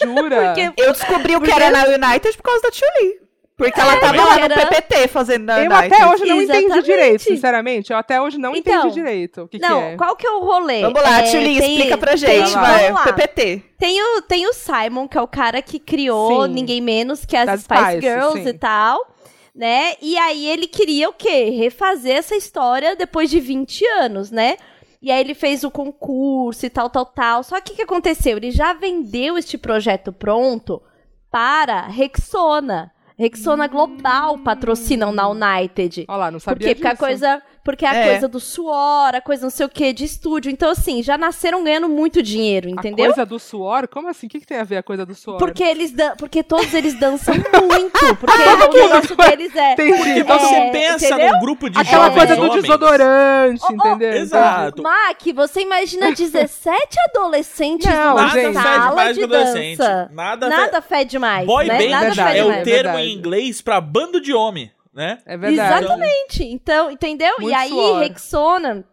Jura? 0.01 0.53
Porque 0.55 0.81
Eu 0.81 0.93
descobri 0.93 1.35
o 1.35 1.41
que 1.41 1.51
era 1.51 1.69
na 1.69 1.83
United 1.85 2.35
por 2.37 2.43
causa 2.43 2.61
da 2.61 2.71
Tchuli. 2.71 3.25
Porque 3.57 3.79
ela 3.79 3.95
tava 4.01 4.21
lá 4.21 4.37
no 4.39 4.49
PPT 4.49 5.07
fazendo 5.07 5.45
na 5.45 5.63
Eu 5.63 5.71
até 5.73 6.05
hoje 6.05 6.25
não 6.25 6.41
entendi 6.41 6.57
Exatamente. 6.65 6.85
direito, 6.85 7.21
sinceramente. 7.23 7.91
Eu 7.93 7.97
até 7.97 8.21
hoje 8.21 8.37
não 8.37 8.53
Então, 8.53 8.79
entendi 8.81 8.93
direito. 8.95 9.43
O 9.43 9.47
que, 9.47 9.59
Não, 9.59 9.79
que 9.79 9.85
é? 9.93 9.95
qual 9.95 10.15
que 10.17 10.27
é 10.27 10.31
o 10.31 10.39
rolê? 10.43 10.81
Vamos 10.81 11.01
lá, 11.01 11.21
É, 11.21 11.23
Tchuli, 11.23 11.59
tem- 11.59 11.75
explica 11.77 11.97
pra 11.97 12.11
tem- 12.11 12.17
gente, 12.17 12.51
Vai 12.51 12.61
lá. 12.61 12.61
vai. 12.69 12.83
Vamos 12.91 13.05
lá. 13.05 13.13
PPT. 13.13 13.61
Tem 13.79 14.01
o, 14.01 14.21
tem 14.23 14.45
o 14.47 14.53
Simon, 14.53 15.07
que 15.07 15.17
é 15.17 15.21
o 15.21 15.27
cara 15.27 15.61
que 15.61 15.79
criou 15.79 16.47
Sim. 16.47 16.53
ninguém 16.53 16.81
menos 16.81 17.23
que 17.25 17.37
as 17.37 17.61
Spice, 17.61 17.81
Spice, 17.83 18.01
Girls 18.01 18.43
sim. 18.43 18.49
e 18.49 18.53
tal, 18.53 18.99
né? 19.55 19.93
E 20.01 20.17
aí 20.17 20.47
ele 20.47 20.67
queria 20.67 21.07
o 21.07 21.13
quê? 21.13 21.45
Refazer 21.51 22.17
essa 22.17 22.35
história 22.35 22.93
depois 22.97 23.29
de 23.29 23.39
20 23.39 23.85
anos, 24.01 24.31
né? 24.31 24.57
E 25.05 25.11
aí 25.11 25.19
ele 25.21 25.35
fez 25.35 25.63
o 25.63 25.69
concurso 25.69 26.65
e 26.65 26.69
tal, 26.69 26.89
tal, 26.89 27.05
tal. 27.05 27.43
Só 27.43 27.61
que 27.61 27.73
o 27.73 27.75
que 27.75 27.83
aconteceu? 27.83 28.37
Ele 28.37 28.49
já 28.49 28.73
vendeu 28.73 29.37
este 29.37 29.55
projeto 29.55 30.11
pronto 30.11 30.81
para 31.29 31.81
Rexona. 31.81 32.91
Rexona 33.15 33.67
Global 33.67 34.39
patrocina 34.39 35.07
o 35.07 35.11
Now 35.11 35.33
United. 35.33 36.05
Olha 36.07 36.17
lá, 36.17 36.31
não 36.31 36.39
Por 36.39 36.45
sabia 36.45 36.69
quê? 36.69 36.73
Porque 36.73 36.87
a 36.87 36.97
coisa, 36.97 37.39
porque 37.65 37.85
a 37.85 37.93
É. 37.93 38.09
coisa 38.11 38.27
do 38.29 38.39
suor, 38.39 39.13
a 39.15 39.19
coisa 39.19 39.43
não 39.43 39.49
sei 39.49 39.65
o 39.65 39.69
que 39.69 39.91
de 39.91 40.05
estúdio. 40.05 40.49
Então 40.51 40.69
assim, 40.69 41.03
já 41.03 41.17
nasceram 41.17 41.63
ganhando 41.63 41.89
muito 41.89 42.21
dinheiro, 42.23 42.69
entendeu? 42.69 43.05
A 43.05 43.13
coisa 43.13 43.25
do 43.25 43.37
suor? 43.39 43.87
Como 43.89 44.07
assim? 44.07 44.27
O 44.27 44.29
que, 44.29 44.39
que 44.39 44.45
tem 44.47 44.59
a 44.59 44.63
ver 44.63 44.77
a 44.77 44.83
coisa 44.83 45.05
do 45.05 45.13
suor? 45.15 45.37
Porque 45.39 45.63
eles 45.63 45.91
dan 45.91 46.15
porque 46.15 46.41
todos 46.43 46.73
eles 46.73 46.93
dançam 46.97 47.33
muito, 47.69 48.15
porque 48.15 48.41
o 48.41 48.87
negócio 48.87 49.15
deles 49.17 49.53
é 49.55 49.73
Entendi. 49.73 49.97
Porque 49.97 50.23
você 50.23 50.55
É, 50.55 50.69
pensa 50.71 51.05
entendeu? 51.07 51.33
num 51.33 51.39
grupo 51.41 51.69
de 51.69 51.79
Aquela 51.79 52.05
jovens 52.09 52.17
coisa 52.17 52.35
do 52.35 52.41
homens. 52.47 52.61
desodorante, 52.61 53.61
Oh, 53.63 53.67
oh, 53.71 53.73
entendeu? 53.73 54.13
Exato. 54.13 54.83
Mac, 54.83 55.19
você 55.35 55.61
imagina 55.61 56.11
17 56.13 56.79
adolescentes 57.09 57.87
Não, 57.87 58.09
numa 58.11 58.21
Nada 58.27 58.33
gente. 58.33 58.53
fede 58.53 58.63
sala 58.63 58.95
mais 58.95 59.15
de 59.17 59.25
dança. 59.27 60.09
Nada, 60.13 60.49
Nada 60.49 60.81
fede 60.81 61.17
mais. 61.19 61.45
Boy 61.47 61.65
né? 61.65 61.77
band 61.77 62.13
fede 62.13 62.19
é 62.37 62.43
o 62.45 62.51
termo 62.51 62.63
verdade. 62.65 63.01
em 63.07 63.13
inglês 63.13 63.61
pra 63.61 63.81
bando 63.81 64.21
de 64.21 64.33
homem, 64.33 64.71
né? 64.95 65.19
É 65.25 65.37
verdade. 65.37 65.83
Exatamente. 65.85 66.43
Então, 66.45 66.89
entendeu? 66.89 67.35
Muito 67.39 67.51
e 67.51 67.53
aí, 67.53 67.69
suor. 67.69 67.99
Rexona. 67.99 68.85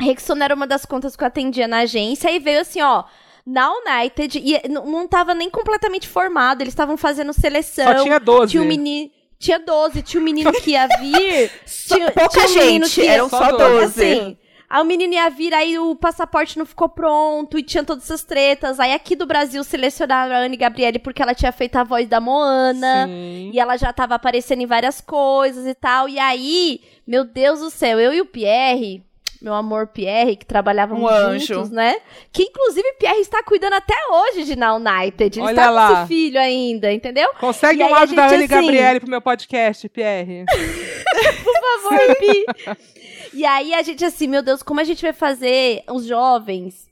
Rexona 0.00 0.44
era 0.44 0.54
uma 0.54 0.66
das 0.66 0.84
contas 0.84 1.14
que 1.14 1.22
eu 1.22 1.28
atendia 1.28 1.68
na 1.68 1.78
agência 1.78 2.30
e 2.30 2.38
veio 2.40 2.60
assim, 2.60 2.82
ó. 2.82 3.04
Na 3.46 3.70
United, 3.70 4.38
e 4.42 4.68
não 4.68 5.06
tava 5.06 5.34
nem 5.34 5.50
completamente 5.50 6.08
formado, 6.08 6.62
eles 6.62 6.72
estavam 6.72 6.96
fazendo 6.96 7.32
seleção. 7.32 7.98
Só 7.98 8.02
tinha 8.02 8.18
12. 8.18 8.50
Tinha 8.50 8.62
um 8.62 8.66
menino. 8.66 9.10
Tinha 9.38 9.58
12, 9.58 10.02
tinha 10.02 10.20
um 10.20 10.24
menino 10.24 10.50
que 10.52 10.70
ia 10.70 10.88
vir. 10.98 11.50
Só- 11.66 11.94
tinha, 11.96 12.10
pouca 12.10 12.28
tinha 12.46 12.46
um 12.46 12.64
menino 12.66 12.86
gente, 12.86 12.94
que 12.94 13.06
ia- 13.06 13.12
eram 13.12 13.28
só 13.28 13.38
só 13.38 13.50
12. 13.52 13.70
12. 13.80 13.84
Assim, 13.84 14.38
aí 14.76 14.82
o 14.82 14.84
menino 14.84 15.14
ia 15.14 15.28
vir, 15.30 15.54
aí 15.54 15.78
o 15.78 15.94
passaporte 15.94 16.58
não 16.58 16.66
ficou 16.66 16.88
pronto, 16.88 17.58
e 17.58 17.62
tinha 17.62 17.84
todas 17.84 18.04
essas 18.04 18.24
tretas. 18.24 18.80
Aí 18.80 18.92
aqui 18.92 19.14
do 19.14 19.26
Brasil 19.26 19.62
selecionaram 19.62 20.34
a 20.34 20.38
Anne 20.38 20.56
Gabriele 20.56 20.98
porque 20.98 21.22
ela 21.22 21.34
tinha 21.34 21.52
feito 21.52 21.76
a 21.76 21.84
voz 21.84 22.08
da 22.08 22.20
Moana. 22.20 23.06
Sim. 23.06 23.50
E 23.52 23.58
ela 23.60 23.76
já 23.76 23.92
tava 23.92 24.14
aparecendo 24.16 24.62
em 24.62 24.66
várias 24.66 25.00
coisas 25.00 25.66
e 25.66 25.74
tal. 25.74 26.08
E 26.08 26.18
aí, 26.18 26.80
meu 27.06 27.24
Deus 27.24 27.60
do 27.60 27.70
céu, 27.70 28.00
eu 28.00 28.12
e 28.12 28.20
o 28.20 28.26
Pierre, 28.26 29.02
meu 29.40 29.52
amor 29.54 29.88
Pierre, 29.88 30.36
que 30.36 30.46
trabalhávamos 30.46 31.02
Um 31.04 31.38
juntos, 31.38 31.66
anjo. 31.68 31.74
né? 31.74 31.96
Que 32.32 32.44
inclusive 32.44 32.94
Pierre 32.98 33.20
está 33.20 33.42
cuidando 33.42 33.74
até 33.74 33.94
hoje 34.10 34.44
de 34.44 34.56
Now 34.56 34.76
United. 34.76 35.38
Ele 35.38 35.46
Olha 35.46 35.52
está 35.52 35.70
lá. 35.70 35.88
com 35.88 35.94
esse 35.98 36.06
filho 36.08 36.40
ainda, 36.40 36.90
entendeu? 36.92 37.28
Consegue 37.38 37.82
E 37.82 37.84
um 37.84 37.94
áudio 37.94 38.16
da 38.16 38.24
Anne 38.26 38.36
assim- 38.36 38.46
Gabriele 38.46 39.00
pro 39.00 39.10
meu 39.10 39.20
podcast, 39.20 39.86
Pierre. 39.90 40.44
Por 41.44 41.54
favor, 41.54 42.16
Pi. 42.16 42.44
E 43.34 43.44
aí 43.44 43.74
a 43.74 43.82
gente 43.82 44.04
assim, 44.04 44.28
meu 44.28 44.42
Deus, 44.42 44.62
como 44.62 44.78
a 44.80 44.84
gente 44.84 45.02
vai 45.02 45.12
fazer 45.12 45.82
os 45.90 46.06
jovens 46.06 46.88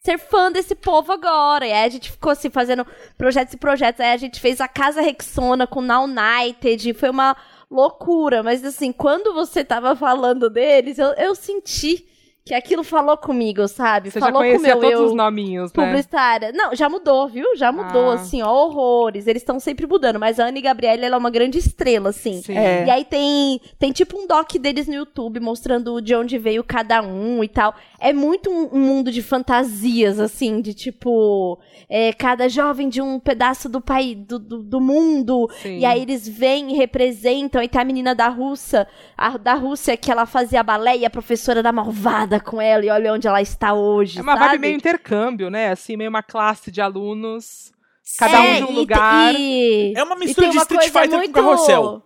ser 0.00 0.18
fã 0.18 0.50
desse 0.50 0.74
povo 0.74 1.12
agora? 1.12 1.66
E 1.66 1.72
aí 1.72 1.84
a 1.84 1.88
gente 1.88 2.10
ficou 2.10 2.32
assim, 2.32 2.50
fazendo 2.50 2.84
projetos 3.16 3.54
e 3.54 3.56
projetos. 3.56 4.00
Aí 4.00 4.12
a 4.12 4.16
gente 4.16 4.40
fez 4.40 4.60
a 4.60 4.66
Casa 4.66 5.00
Rexona 5.00 5.66
com 5.66 5.80
Now 5.80 6.04
United. 6.04 6.92
Foi 6.94 7.10
uma 7.10 7.36
loucura. 7.70 8.42
Mas 8.42 8.64
assim, 8.64 8.90
quando 8.92 9.32
você 9.32 9.64
tava 9.64 9.94
falando 9.94 10.50
deles, 10.50 10.98
eu, 10.98 11.12
eu 11.12 11.34
senti 11.34 12.04
que 12.46 12.52
aquilo 12.52 12.84
falou 12.84 13.16
comigo, 13.16 13.66
sabe? 13.66 14.10
Você 14.10 14.20
já 14.20 14.26
falou 14.26 14.42
com 14.42 14.48
o 14.48 14.50
conhecia 14.50 14.74
meu 14.74 14.80
todos 14.82 15.00
eu 15.00 15.06
os 15.06 15.14
nominhos, 15.14 15.72
né? 15.72 15.82
publicitária. 15.86 16.52
Não, 16.52 16.74
já 16.76 16.90
mudou, 16.90 17.26
viu? 17.26 17.56
Já 17.56 17.72
mudou, 17.72 18.10
Ah. 18.10 18.14
assim, 18.16 18.42
ó, 18.42 18.52
horrores. 18.66 19.26
Eles 19.26 19.40
estão 19.40 19.58
sempre 19.58 19.86
mudando, 19.86 20.20
mas 20.20 20.38
a 20.38 20.44
Anne 20.44 20.60
Gabriele, 20.60 21.06
ela 21.06 21.14
é 21.16 21.18
uma 21.18 21.30
grande 21.30 21.56
estrela, 21.56 22.10
assim. 22.10 22.42
Sim. 22.42 22.54
É. 22.54 22.84
E 22.84 22.90
aí 22.90 23.04
tem, 23.06 23.62
tem 23.78 23.92
tipo 23.92 24.18
um 24.18 24.26
doc 24.26 24.52
deles 24.58 24.86
no 24.86 24.92
YouTube 24.92 25.40
mostrando 25.40 26.02
de 26.02 26.14
onde 26.14 26.36
veio 26.36 26.62
cada 26.62 27.00
um 27.00 27.42
e 27.42 27.48
tal. 27.48 27.74
É 27.98 28.12
muito 28.12 28.50
um, 28.50 28.68
um 28.74 28.80
mundo 28.80 29.10
de 29.10 29.22
fantasias, 29.22 30.20
assim, 30.20 30.60
de 30.60 30.74
tipo, 30.74 31.58
é, 31.88 32.12
cada 32.12 32.46
jovem 32.46 32.90
de 32.90 33.00
um 33.00 33.18
pedaço 33.18 33.70
do 33.70 33.80
país, 33.80 34.18
do, 34.18 34.38
do, 34.38 34.62
do 34.62 34.80
mundo. 34.82 35.48
Sim. 35.62 35.78
E 35.78 35.86
aí 35.86 36.02
eles 36.02 36.28
vêm 36.28 36.72
e 36.72 36.76
representam. 36.76 37.62
E 37.62 37.68
tem 37.68 37.80
a 37.80 37.84
menina 37.86 38.14
da 38.14 38.28
Rússia, 38.28 38.86
a, 39.16 39.38
da 39.38 39.54
Rússia 39.54 39.96
que 39.96 40.12
ela 40.12 40.26
fazia 40.26 40.62
balé 40.62 40.98
e 40.98 41.06
a 41.06 41.10
professora 41.10 41.62
da 41.62 41.72
malvada 41.72 42.33
com 42.40 42.60
ela. 42.60 42.84
E 42.84 42.90
olha 42.90 43.12
onde 43.12 43.26
ela 43.26 43.40
está 43.42 43.72
hoje. 43.74 44.18
É 44.18 44.22
uma 44.22 44.34
sabe? 44.36 44.46
vibe 44.46 44.60
meio 44.60 44.76
intercâmbio, 44.76 45.50
né? 45.50 45.70
Assim, 45.70 45.96
meio 45.96 46.10
uma 46.10 46.22
classe 46.22 46.70
de 46.70 46.80
alunos, 46.80 47.72
cada 48.18 48.36
É, 48.44 48.52
um 48.52 48.56
de 48.56 48.64
um 48.64 48.72
e- 48.72 48.74
lugar. 48.76 49.34
e- 49.34 49.92
É 49.96 50.02
uma 50.02 50.16
mistura 50.16 50.48
de 50.48 50.56
uma 50.56 50.62
Street 50.62 50.90
Fighter 50.90 51.20
com 51.26 51.32
carrossel. 51.32 52.02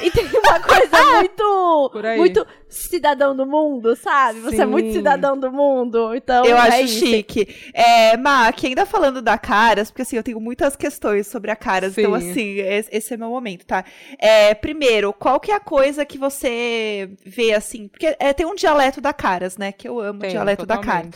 E 0.00 0.10
tem 0.10 0.24
uma 0.26 0.60
coisa 0.60 1.04
muito. 1.16 1.90
Por 1.92 2.06
aí. 2.06 2.16
Muito 2.18 2.46
cidadão 2.68 3.34
do 3.36 3.44
mundo, 3.44 3.94
sabe? 3.96 4.40
Você 4.40 4.62
é 4.62 4.66
muito 4.66 4.88
Sim. 4.88 4.94
cidadão 4.94 5.36
do 5.36 5.50
mundo. 5.52 6.14
Então, 6.14 6.44
Eu 6.44 6.56
é 6.56 6.60
acho 6.60 6.80
isso. 6.82 7.06
chique. 7.06 7.48
É, 7.74 8.16
Mac, 8.16 8.56
ainda 8.64 8.86
falando 8.86 9.20
da 9.20 9.36
Caras, 9.36 9.90
porque 9.90 10.02
assim, 10.02 10.16
eu 10.16 10.22
tenho 10.22 10.40
muitas 10.40 10.76
questões 10.76 11.26
sobre 11.26 11.50
a 11.50 11.56
Caras, 11.56 11.98
então 11.98 12.18
Sim. 12.20 12.30
assim, 12.30 12.58
es- 12.60 12.88
esse 12.92 13.14
é 13.14 13.16
meu 13.16 13.28
momento, 13.30 13.66
tá? 13.66 13.84
É, 14.18 14.54
primeiro, 14.54 15.12
qual 15.12 15.38
que 15.40 15.50
é 15.50 15.54
a 15.54 15.60
coisa 15.60 16.04
que 16.04 16.16
você 16.16 17.10
vê 17.24 17.52
assim? 17.52 17.88
Porque 17.88 18.16
é, 18.18 18.32
tem 18.32 18.46
um 18.46 18.54
dialeto 18.54 19.00
da 19.00 19.12
Caras, 19.12 19.56
né? 19.56 19.72
Que 19.72 19.88
eu 19.88 19.98
amo 20.00 20.18
o 20.18 20.22
Tem, 20.22 20.30
dialeto 20.30 20.64
da 20.64 20.78
Caras. 20.78 21.10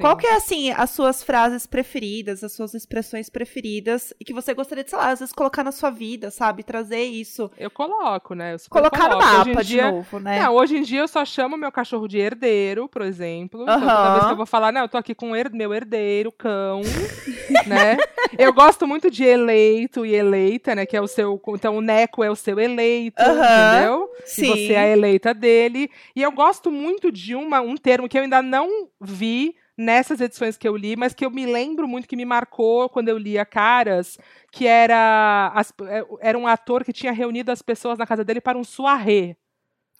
Qual 0.00 0.16
que 0.16 0.26
é, 0.26 0.34
assim, 0.36 0.70
as 0.70 0.90
suas 0.90 1.22
frases 1.22 1.66
preferidas, 1.66 2.42
as 2.44 2.52
suas 2.52 2.74
expressões 2.74 3.28
preferidas, 3.30 4.12
e 4.20 4.24
que 4.24 4.32
você 4.32 4.52
gostaria 4.54 4.82
de, 4.84 4.90
sei 4.90 4.98
lá, 4.98 5.10
às 5.10 5.18
vezes 5.20 5.34
colocar 5.34 5.62
na 5.64 5.72
sua 5.72 5.90
vida, 5.90 6.30
sabe? 6.30 6.62
Trazer 6.62 7.02
isso. 7.04 7.50
Eu 7.58 7.70
coloco, 7.70 8.34
né? 8.34 8.54
Eu 8.54 8.58
Colocar 8.70 9.08
no 9.08 9.16
coloco. 9.18 9.30
Em 9.30 9.36
mapa 9.50 9.62
de 9.62 9.68
dia- 9.68 9.90
novo, 9.90 10.18
né? 10.18 10.40
Não, 10.40 10.54
hoje 10.54 10.76
em 10.78 10.82
dia 10.82 11.00
eu 11.00 11.08
só 11.08 11.24
chamo 11.24 11.56
meu 11.56 11.70
cachorro 11.72 12.06
de 12.08 12.18
herdeiro, 12.18 12.88
por 12.88 13.02
exemplo. 13.02 13.62
Então, 13.62 13.80
toda 13.80 14.12
vez 14.14 14.24
que 14.26 14.32
eu 14.32 14.36
vou 14.36 14.46
falar, 14.46 14.72
não, 14.72 14.82
eu 14.82 14.88
tô 14.88 14.96
aqui 14.98 15.14
com 15.14 15.34
her- 15.36 15.50
meu 15.52 15.72
herdeiro, 15.74 16.32
cão, 16.32 16.80
né? 17.66 17.96
Eu 18.38 18.52
gosto 18.52 18.86
muito 18.86 19.10
de 19.10 19.24
eleito 19.24 20.06
e 20.06 20.14
eleita, 20.14 20.74
né? 20.74 20.86
Que 20.86 20.96
é 20.96 21.00
o 21.00 21.06
seu. 21.06 21.40
Então, 21.48 21.76
o 21.76 21.80
Neco 21.80 22.22
é 22.22 22.30
o 22.30 22.36
seu 22.36 22.58
eleito, 22.60 23.20
entendeu? 23.20 24.08
Sim. 24.24 24.42
E 24.42 24.46
você 24.66 24.72
é 24.74 24.78
a 24.78 24.88
eleita 24.88 25.34
dele. 25.34 25.90
E 26.14 26.22
eu 26.22 26.30
gosto 26.32 26.70
muito 26.70 27.10
de 27.10 27.34
uma, 27.34 27.60
um 27.60 27.76
termo 27.76 28.08
que 28.08 28.16
eu 28.18 28.22
ainda 28.22 28.40
não 28.42 28.88
vi 29.00 29.54
nessas 29.80 30.20
edições 30.20 30.56
que 30.56 30.68
eu 30.68 30.76
li, 30.76 30.94
mas 30.96 31.14
que 31.14 31.24
eu 31.24 31.30
me 31.30 31.46
lembro 31.46 31.88
muito 31.88 32.06
que 32.08 32.16
me 32.16 32.24
marcou 32.24 32.88
quando 32.88 33.08
eu 33.08 33.16
lia 33.18 33.44
Caras, 33.44 34.18
que 34.52 34.66
era, 34.66 35.50
as- 35.54 35.72
é, 35.88 36.04
era 36.20 36.38
um 36.38 36.46
ator 36.46 36.84
que 36.84 36.92
tinha 36.92 37.12
reunido 37.12 37.50
as 37.50 37.62
pessoas 37.62 37.98
na 37.98 38.06
casa 38.06 38.22
dele 38.24 38.40
para 38.40 38.58
um 38.58 38.64
soirée. 38.64 39.36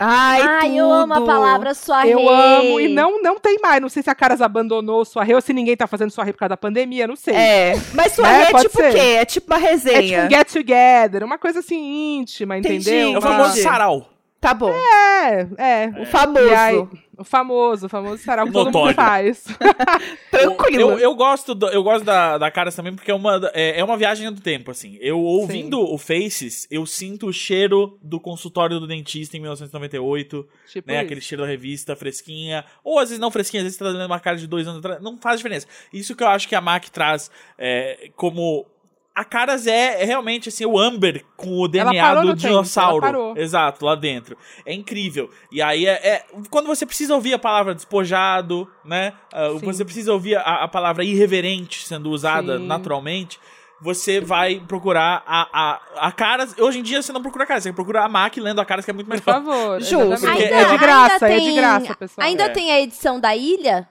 Ai, 0.03 0.41
Ai, 0.41 0.79
eu 0.81 0.91
amo 0.91 1.13
a 1.13 1.21
palavra 1.21 1.75
soirée. 1.75 2.15
Eu 2.15 2.27
amo, 2.27 2.81
e 2.81 2.89
não, 2.89 3.21
não 3.23 3.39
tem 3.39 3.59
mais. 3.61 3.83
Não 3.83 3.89
sei 3.91 4.03
se 4.03 4.09
a 4.09 4.15
Caras 4.15 4.41
abandonou 4.41 5.03
o 5.03 5.05
soirée 5.05 5.35
ou 5.35 5.43
se 5.43 5.53
ninguém 5.53 5.77
tá 5.77 5.87
fazendo 5.87 6.11
soirée 6.11 6.33
por 6.33 6.39
causa 6.39 6.49
da 6.51 6.57
pandemia, 6.57 7.07
não 7.07 7.17
sei. 7.17 7.35
É, 7.35 7.73
mas 7.93 8.13
sua 8.13 8.27
Né? 8.27 8.45
é 8.45 8.51
Pode 8.51 8.65
tipo 8.69 8.79
o 8.79 8.91
quê? 8.93 8.99
É 8.99 9.25
tipo 9.27 9.53
uma 9.53 9.59
É 9.59 9.61
tipo 9.61 9.71
resenha. 9.91 10.25
um 10.27 10.31
get 10.31 10.51
together, 10.51 11.23
uma 11.23 11.37
coisa 11.37 11.59
assim 11.59 12.17
íntima, 12.19 12.57
Entendi. 12.57 12.91
entendeu? 12.91 13.09
É 13.09 13.19
o 13.19 13.21
Uma- 13.21 13.21
famoso 13.21 13.63
sarau. 13.63 14.09
Tá 14.41 14.55
bom. 14.55 14.73
É, 14.73 15.47
é. 15.59 15.89
O 16.01 16.07
famoso. 16.07 16.55
Aí, 16.55 16.77
o 17.19 17.25
famoso, 17.25 17.87
o 17.87 17.89
famoso 17.91 18.23
sarau 18.23 18.47
que 18.47 18.53
todo 18.53 18.67
mundo 18.67 18.75
Notório. 18.75 18.95
faz. 18.97 19.45
Tranquilo. 20.31 20.93
Eu, 20.93 20.99
eu 20.99 21.15
gosto, 21.15 21.55
do- 21.55 21.69
eu 21.69 21.83
gosto 21.83 22.05
da, 22.05 22.39
da 22.39 22.51
Caras 22.51 22.75
também 22.75 22.95
porque 22.95 23.11
é 23.11 23.15
uma, 23.15 23.39
é, 23.53 23.79
é 23.79 23.85
uma 23.85 23.99
viagem 23.99 24.33
do 24.33 24.41
tempo, 24.41 24.71
assim. 24.71 24.97
Eu 25.01 25.21
ouvindo 25.21 25.79
o 25.81 25.99
Faces, 25.99 26.67
eu 26.71 26.87
sinto 26.87 27.27
o 27.27 27.33
cheiro 27.33 27.99
do 28.03 28.19
consultório 28.19 28.81
do 28.81 28.87
dentista 28.87 29.37
em 29.37 29.41
1998, 29.41 30.49
tipo 30.69 30.89
né? 30.89 30.95
isso. 30.95 31.05
Aquele 31.05 31.21
cheiro 31.21 31.43
da 31.43 31.49
revista 31.49 31.95
fresquinha. 31.95 32.65
Ou 32.83 32.99
às 32.99 33.11
vezes 33.11 33.21
não 33.21 33.31
fresquinha, 33.31 33.61
às 33.61 33.65
vezes 33.65 33.77
você 33.79 33.85
tá 33.85 33.91
lendo 33.91 34.07
uma 34.07 34.21
cara 34.21 34.37
de 34.37 34.47
dois 34.47 34.67
anos 34.67 34.79
atrás. 34.79 35.03
Não 35.03 35.19
faz 35.19 35.37
diferença. 35.39 35.67
Isso 35.93 36.17
que 36.17 36.23
eu 36.23 36.29
acho 36.29 36.49
que 36.49 36.55
a 36.55 36.61
MAC 36.63 36.91
traz 36.91 37.31
é, 37.59 38.09
como. 38.17 38.67
A 39.15 39.25
Caras 39.25 39.67
é, 39.67 40.03
é 40.03 40.05
realmente 40.05 40.49
assim, 40.49 40.65
o 40.65 40.79
Amber 40.79 41.25
com 41.37 41.59
o 41.61 41.67
DNA 41.69 42.01
parou 42.03 42.23
do 42.23 42.29
no 42.29 42.35
tempo, 42.37 42.47
dinossauro. 42.49 43.05
ela 43.05 43.13
parou. 43.13 43.37
Exato, 43.37 43.85
lá 43.85 43.95
dentro. 43.95 44.37
É 44.65 44.73
incrível. 44.73 45.29
E 45.51 45.61
aí 45.61 45.85
é, 45.87 45.93
é- 46.09 46.25
Quando 46.49 46.67
você 46.67 46.87
precisa 46.87 47.15
ouvir 47.15 47.35
a 47.35 47.39
palavra 47.39 47.75
despojado, 47.75 48.71
né? 48.85 49.13
ah, 49.33 49.51
Sim. 49.59 49.67
você 49.67 49.85
precisa 49.85 50.13
ouvir 50.13 50.37
a, 50.37 50.65
a 50.65 50.69
palavra 50.69 51.05
irreverente 51.05 51.87
sendo 51.87 52.09
usada 52.11 52.57
Sim. 52.59 52.67
naturalmente. 52.67 53.39
Você 53.83 54.21
vai 54.21 54.61
procurar 54.69 55.23
a, 55.27 55.49
a, 55.53 55.81
a 56.09 56.13
Caras. 56.13 56.55
Hoje 56.59 56.79
em 56.79 56.83
dia 56.83 57.03
você 57.03 57.13
não 57.13 57.23
procura 57.23 57.45
a 57.45 57.47
Caras, 57.47 57.63
você 57.65 57.73
procura 57.73 58.05
a 58.05 58.09
MAC 58.09 58.39
lendo 58.39 58.61
a 58.61 58.65
Caras, 58.65 58.85
que 58.85 58.91
é 58.91 58.95
muito 58.95 59.07
Por 59.09 59.15
melhor. 59.15 59.25
favor. 59.25 59.81
Justo. 59.81 60.21
Porque 60.27 60.43
é 60.45 60.49
de 60.49 60.55
ainda- 60.55 60.77
graça, 60.77 61.27
ainda 61.27 61.35
é 61.37 61.39
de 61.39 61.45
tem- 61.47 61.57
graça, 61.57 61.95
pessoal. 61.97 62.27
Ainda 62.27 62.43
É. 62.45 62.49
tem 62.51 62.71
a 62.73 62.81
edição 62.81 63.19
da 63.19 63.35
ilha? 63.35 63.89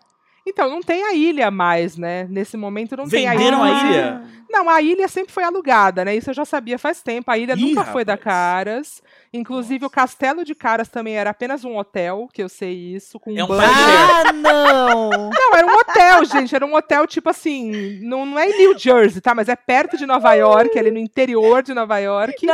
Então, 0.47 0.69
não 0.69 0.79
tem 0.81 1.03
a 1.03 1.13
ilha 1.13 1.51
mais, 1.51 1.97
né? 1.97 2.25
Nesse 2.29 2.55
momento 2.55 2.95
não 2.95 3.07
tem 3.07 3.27
a 3.27 3.33
ilha. 3.35 3.39
Venderam 3.43 3.63
a 3.63 3.69
ilha? 3.83 4.21
Não, 4.49 4.67
a 4.69 4.81
ilha 4.81 5.07
sempre 5.07 5.31
foi 5.31 5.43
alugada, 5.43 6.03
né? 6.03 6.15
Isso 6.15 6.31
eu 6.31 6.33
já 6.33 6.43
sabia 6.43 6.79
faz 6.79 7.03
tempo. 7.03 7.29
A 7.29 7.37
ilha 7.37 7.53
Ih, 7.53 7.61
nunca 7.61 7.85
foi 7.85 8.03
da 8.03 8.13
rapaz. 8.13 8.25
Caras. 8.25 9.03
Inclusive, 9.31 9.85
o 9.85 9.89
Castelo 9.89 10.43
de 10.43 10.55
Caras 10.55 10.89
também 10.89 11.15
era 11.15 11.29
apenas 11.29 11.63
um 11.63 11.77
hotel, 11.77 12.27
que 12.33 12.41
eu 12.41 12.49
sei 12.49 12.73
isso, 12.73 13.19
com 13.19 13.37
É 13.37 13.43
um 13.43 13.47
banho. 13.47 13.61
Ah, 13.61 14.33
não! 14.33 15.09
Não, 15.29 15.55
era 15.55 15.67
um 15.67 15.75
hotel, 15.75 16.25
gente. 16.25 16.55
Era 16.55 16.65
um 16.65 16.75
hotel, 16.75 17.05
tipo 17.05 17.29
assim, 17.29 17.99
não, 18.01 18.25
não 18.25 18.39
é 18.39 18.49
em 18.49 18.57
New 18.57 18.77
Jersey, 18.77 19.21
tá? 19.21 19.33
Mas 19.35 19.49
é 19.49 19.55
perto 19.55 19.97
de 19.97 20.05
Nova 20.05 20.33
York, 20.33 20.77
ali 20.77 20.91
no 20.91 20.97
interior 20.97 21.61
de 21.63 21.73
Nova 21.73 21.97
York. 21.99 22.47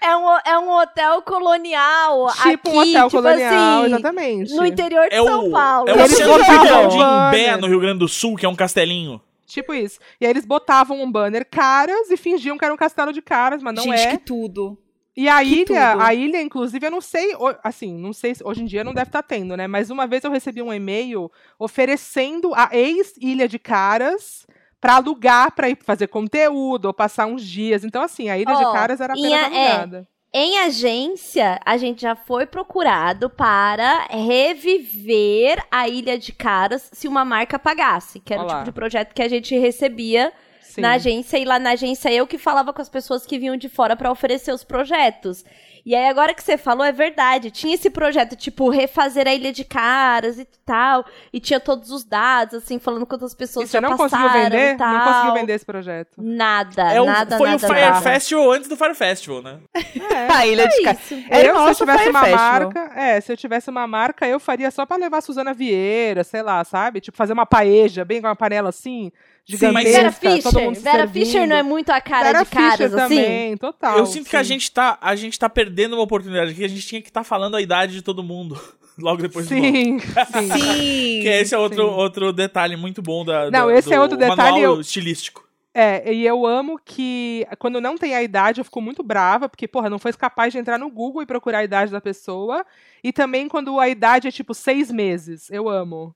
É 0.00 0.16
um, 0.16 0.38
é 0.46 0.58
um 0.58 0.70
hotel 0.70 1.22
colonial. 1.22 2.28
Tipo 2.42 2.70
um 2.70 2.80
aqui, 2.80 2.90
hotel 2.90 3.08
tipo 3.08 3.22
colonial, 3.22 3.82
assim, 3.84 3.94
examente. 3.94 4.54
No 4.54 4.66
interior 4.66 5.08
de 5.08 5.14
É 5.14 5.22
São 5.22 5.48
o, 5.48 5.50
Paulo. 5.50 5.88
é 5.88 5.94
o 5.94 5.98
Eles 5.98 6.16
de. 6.16 6.22
Imbé, 6.22 7.56
no 7.56 7.66
Rio 7.66 7.80
Grande 7.80 7.98
do 7.98 8.08
Sul, 8.08 8.36
que 8.36 8.46
é 8.46 8.48
um 8.48 8.56
castelinho. 8.56 9.20
Tipo 9.52 9.74
isso. 9.74 9.98
E 10.20 10.24
aí 10.24 10.30
eles 10.32 10.44
botavam 10.46 11.02
um 11.02 11.10
banner 11.10 11.46
caras 11.50 12.10
e 12.10 12.16
fingiam 12.16 12.56
que 12.58 12.64
era 12.64 12.72
um 12.72 12.76
castelo 12.76 13.12
de 13.12 13.20
caras, 13.22 13.62
mas 13.62 13.74
não 13.74 13.82
Gente, 13.84 13.98
é. 14.00 14.10
que 14.12 14.18
tudo. 14.18 14.78
E 15.14 15.28
a 15.28 15.40
que 15.44 15.50
ilha, 15.62 15.92
tudo. 15.92 16.02
a 16.02 16.14
ilha, 16.14 16.40
inclusive, 16.40 16.86
eu 16.86 16.90
não 16.90 17.02
sei, 17.02 17.34
assim, 17.62 17.98
não 17.98 18.14
sei, 18.14 18.34
se- 18.34 18.42
hoje 18.42 18.62
em 18.62 18.64
dia 18.64 18.82
não 18.82 18.94
deve 18.94 19.08
estar 19.10 19.22
tendo, 19.22 19.54
né? 19.58 19.66
Mas 19.66 19.90
uma 19.90 20.06
vez 20.06 20.24
eu 20.24 20.30
recebi 20.30 20.62
um 20.62 20.72
e-mail 20.72 21.30
oferecendo 21.58 22.52
a 22.54 22.68
ex-ilha 22.72 23.48
de 23.48 23.58
Caras 23.58 24.46
pra 24.80 24.96
alugar 24.96 25.52
pra 25.52 25.68
ir 25.68 25.78
fazer 25.84 26.06
conteúdo 26.08 26.86
ou 26.86 26.94
passar 26.94 27.26
uns 27.26 27.42
dias. 27.44 27.84
Então, 27.84 28.02
assim, 28.02 28.28
a 28.28 28.38
ilha 28.38 28.52
Ó, 28.52 28.58
de 28.58 28.72
Caras 28.72 29.00
era 29.00 29.12
apenas 29.12 29.30
e 29.30 29.34
a- 29.34 29.54
é, 29.54 29.68
alugada. 29.72 30.08
Em 30.34 30.60
agência, 30.60 31.60
a 31.62 31.76
gente 31.76 32.00
já 32.00 32.16
foi 32.16 32.46
procurado 32.46 33.28
para 33.28 34.06
reviver 34.06 35.62
a 35.70 35.86
Ilha 35.86 36.16
de 36.16 36.32
Caras 36.32 36.88
se 36.90 37.06
uma 37.06 37.22
marca 37.22 37.58
pagasse, 37.58 38.18
que 38.18 38.32
era 38.32 38.42
o 38.42 38.46
Olá. 38.46 38.54
tipo 38.54 38.64
de 38.64 38.72
projeto 38.72 39.12
que 39.12 39.20
a 39.20 39.28
gente 39.28 39.54
recebia 39.58 40.32
Sim. 40.62 40.80
na 40.80 40.92
agência 40.92 41.36
e 41.36 41.44
lá 41.44 41.58
na 41.58 41.72
agência 41.72 42.10
eu 42.10 42.26
que 42.26 42.38
falava 42.38 42.72
com 42.72 42.80
as 42.80 42.88
pessoas 42.88 43.26
que 43.26 43.38
vinham 43.38 43.58
de 43.58 43.68
fora 43.68 43.94
para 43.94 44.10
oferecer 44.10 44.52
os 44.54 44.64
projetos. 44.64 45.44
E 45.84 45.94
aí 45.96 46.08
agora 46.08 46.32
que 46.32 46.42
você 46.42 46.56
falou 46.56 46.84
é 46.86 46.92
verdade, 46.92 47.50
tinha 47.50 47.74
esse 47.74 47.90
projeto 47.90 48.36
tipo 48.36 48.68
refazer 48.70 49.26
a 49.26 49.34
Ilha 49.34 49.52
de 49.52 49.64
Caras 49.64 50.38
e 50.38 50.46
tal, 50.64 51.04
e 51.32 51.40
tinha 51.40 51.58
todos 51.58 51.90
os 51.90 52.04
dados 52.04 52.54
assim 52.62 52.78
falando 52.78 53.04
quantas 53.04 53.32
E 53.32 53.36
pessoas 53.36 53.68
você 53.68 53.78
já 53.78 53.80
não 53.80 53.96
passaram 53.96 54.22
conseguiu 54.28 54.44
vender? 54.50 54.74
e 54.74 54.76
tal. 54.76 54.92
Não 54.92 55.00
conseguiu 55.12 55.34
vender 55.34 55.52
esse 55.54 55.66
projeto. 55.66 56.10
Nada, 56.18 56.92
É 56.92 57.00
o- 57.00 57.04
nada, 57.04 57.36
foi 57.36 57.48
nada. 57.50 57.66
o 57.66 57.68
Fire 57.74 57.80
nada. 57.86 58.00
Festival 58.00 58.52
antes 58.52 58.68
do 58.68 58.76
Fire 58.76 58.94
Festival, 58.94 59.42
né? 59.42 59.58
A 60.32 60.46
ilha 60.46 60.68
de 60.68 60.82
Caras. 60.82 61.12
É 61.30 61.48
eu, 61.50 61.56
se 61.56 61.70
eu 61.70 61.74
tivesse 61.74 61.98
Fire 61.98 62.10
uma 62.10 62.20
Festival. 62.20 62.52
marca, 62.52 62.92
é, 63.00 63.20
se 63.20 63.32
eu 63.32 63.36
tivesse 63.36 63.70
uma 63.70 63.86
marca, 63.86 64.26
eu 64.26 64.38
faria 64.38 64.70
só 64.70 64.86
pra 64.86 64.96
levar 64.96 65.18
a 65.18 65.20
Suzana 65.20 65.52
Vieira, 65.52 66.22
sei 66.22 66.42
lá, 66.42 66.62
sabe? 66.64 67.00
Tipo, 67.00 67.16
fazer 67.16 67.32
uma 67.32 67.44
paeja, 67.46 68.04
bem 68.04 68.20
com 68.20 68.28
uma 68.28 68.36
panela 68.36 68.68
assim, 68.68 69.10
Sim, 69.48 69.72
mas- 69.72 69.84
Vera 69.84 70.10
gigantesca, 70.10 70.20
todo 70.42 70.42
Fischer, 70.52 70.62
mundo 70.64 70.74
se 70.76 70.82
Vera. 70.82 71.08
Fischer 71.08 71.46
não 71.48 71.56
é 71.56 71.62
muito 71.62 71.90
a 71.90 72.00
cara 72.00 72.24
Vera 72.32 72.44
de 72.44 72.50
caras 72.50 72.72
Fischer 72.78 72.86
assim? 73.00 73.16
também, 73.16 73.56
total. 73.56 73.98
eu 73.98 74.06
sinto 74.06 74.30
que 74.30 74.36
a 74.36 74.44
sim. 74.44 74.48
gente, 74.54 74.70
tá, 74.70 74.98
a 75.00 75.16
gente 75.16 75.38
tá 75.38 75.48
perdendo 75.48 75.94
uma 75.96 76.02
oportunidade 76.02 76.52
aqui, 76.52 76.64
a 76.64 76.68
gente 76.68 76.86
tinha 76.86 77.02
que 77.02 77.08
estar 77.08 77.24
falando 77.24 77.56
a 77.56 77.60
idade 77.60 77.92
de 77.94 78.02
todo 78.02 78.22
mundo. 78.22 78.58
logo 78.98 79.22
depois 79.22 79.48
do 79.48 79.54
nome. 79.54 79.72
Sim, 79.72 79.98
sim. 80.32 80.48
Sim. 80.52 81.20
Que 81.22 81.28
esse 81.40 81.54
é 81.54 81.58
outro, 81.58 81.82
Sim. 81.82 81.90
outro 81.94 82.32
detalhe 82.32 82.76
muito 82.76 83.00
bom 83.02 83.24
da, 83.24 83.50
Não, 83.50 83.66
da- 83.68 83.74
esse 83.74 83.88
do 83.88 83.94
é 83.94 84.00
outro 84.00 84.16
detalhe, 84.18 84.36
manual 84.36 84.74
eu- 84.74 84.80
estilístico. 84.80 85.42
É, 85.74 86.12
e 86.12 86.26
eu 86.26 86.44
amo 86.46 86.78
que 86.84 87.46
quando 87.58 87.80
não 87.80 87.96
tem 87.96 88.14
a 88.14 88.22
idade, 88.22 88.60
eu 88.60 88.64
fico 88.66 88.78
muito 88.82 89.02
brava, 89.02 89.48
porque, 89.48 89.66
porra, 89.66 89.88
não 89.88 89.98
foi 89.98 90.12
capaz 90.12 90.52
de 90.52 90.58
entrar 90.58 90.78
no 90.78 90.90
Google 90.90 91.22
e 91.22 91.26
procurar 91.26 91.60
a 91.60 91.64
idade 91.64 91.90
da 91.90 91.98
pessoa. 92.02 92.62
E 93.02 93.10
também 93.10 93.48
quando 93.48 93.80
a 93.80 93.88
idade 93.88 94.28
é 94.28 94.30
tipo 94.30 94.52
seis 94.52 94.90
meses. 94.90 95.50
Eu 95.50 95.70
amo. 95.70 96.14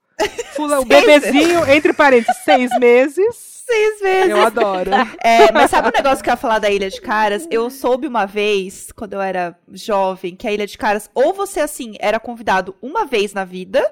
Fula, 0.55 0.81
o 0.81 0.85
bebezinho, 0.85 1.69
entre 1.71 1.93
parênteses, 1.93 2.43
seis 2.45 2.71
meses. 2.79 3.57
Seis 3.67 4.01
vezes. 4.01 4.31
Eu 4.31 4.43
adoro. 4.43 4.91
É, 5.23 5.51
mas 5.51 5.71
sabe 5.71 5.89
um 5.89 5.93
negócio 5.93 6.23
que 6.23 6.31
eu 6.31 6.33
ia 6.33 6.37
falar 6.37 6.61
da 6.61 6.71
Ilha 6.71 6.89
de 6.89 7.01
Caras? 7.01 7.49
Eu 7.51 7.69
soube 7.69 8.07
uma 8.07 8.25
vez, 8.25 8.93
quando 8.93 9.15
eu 9.15 9.21
era 9.21 9.59
jovem, 9.73 10.37
que 10.37 10.47
a 10.47 10.53
Ilha 10.53 10.67
de 10.67 10.79
Caras, 10.79 11.11
ou 11.13 11.35
você, 11.35 11.61
assim, 11.61 11.95
era 11.99 12.21
convidado 12.21 12.77
uma 12.81 13.05
vez 13.05 13.35
na 13.35 13.45
vida, 13.45 13.83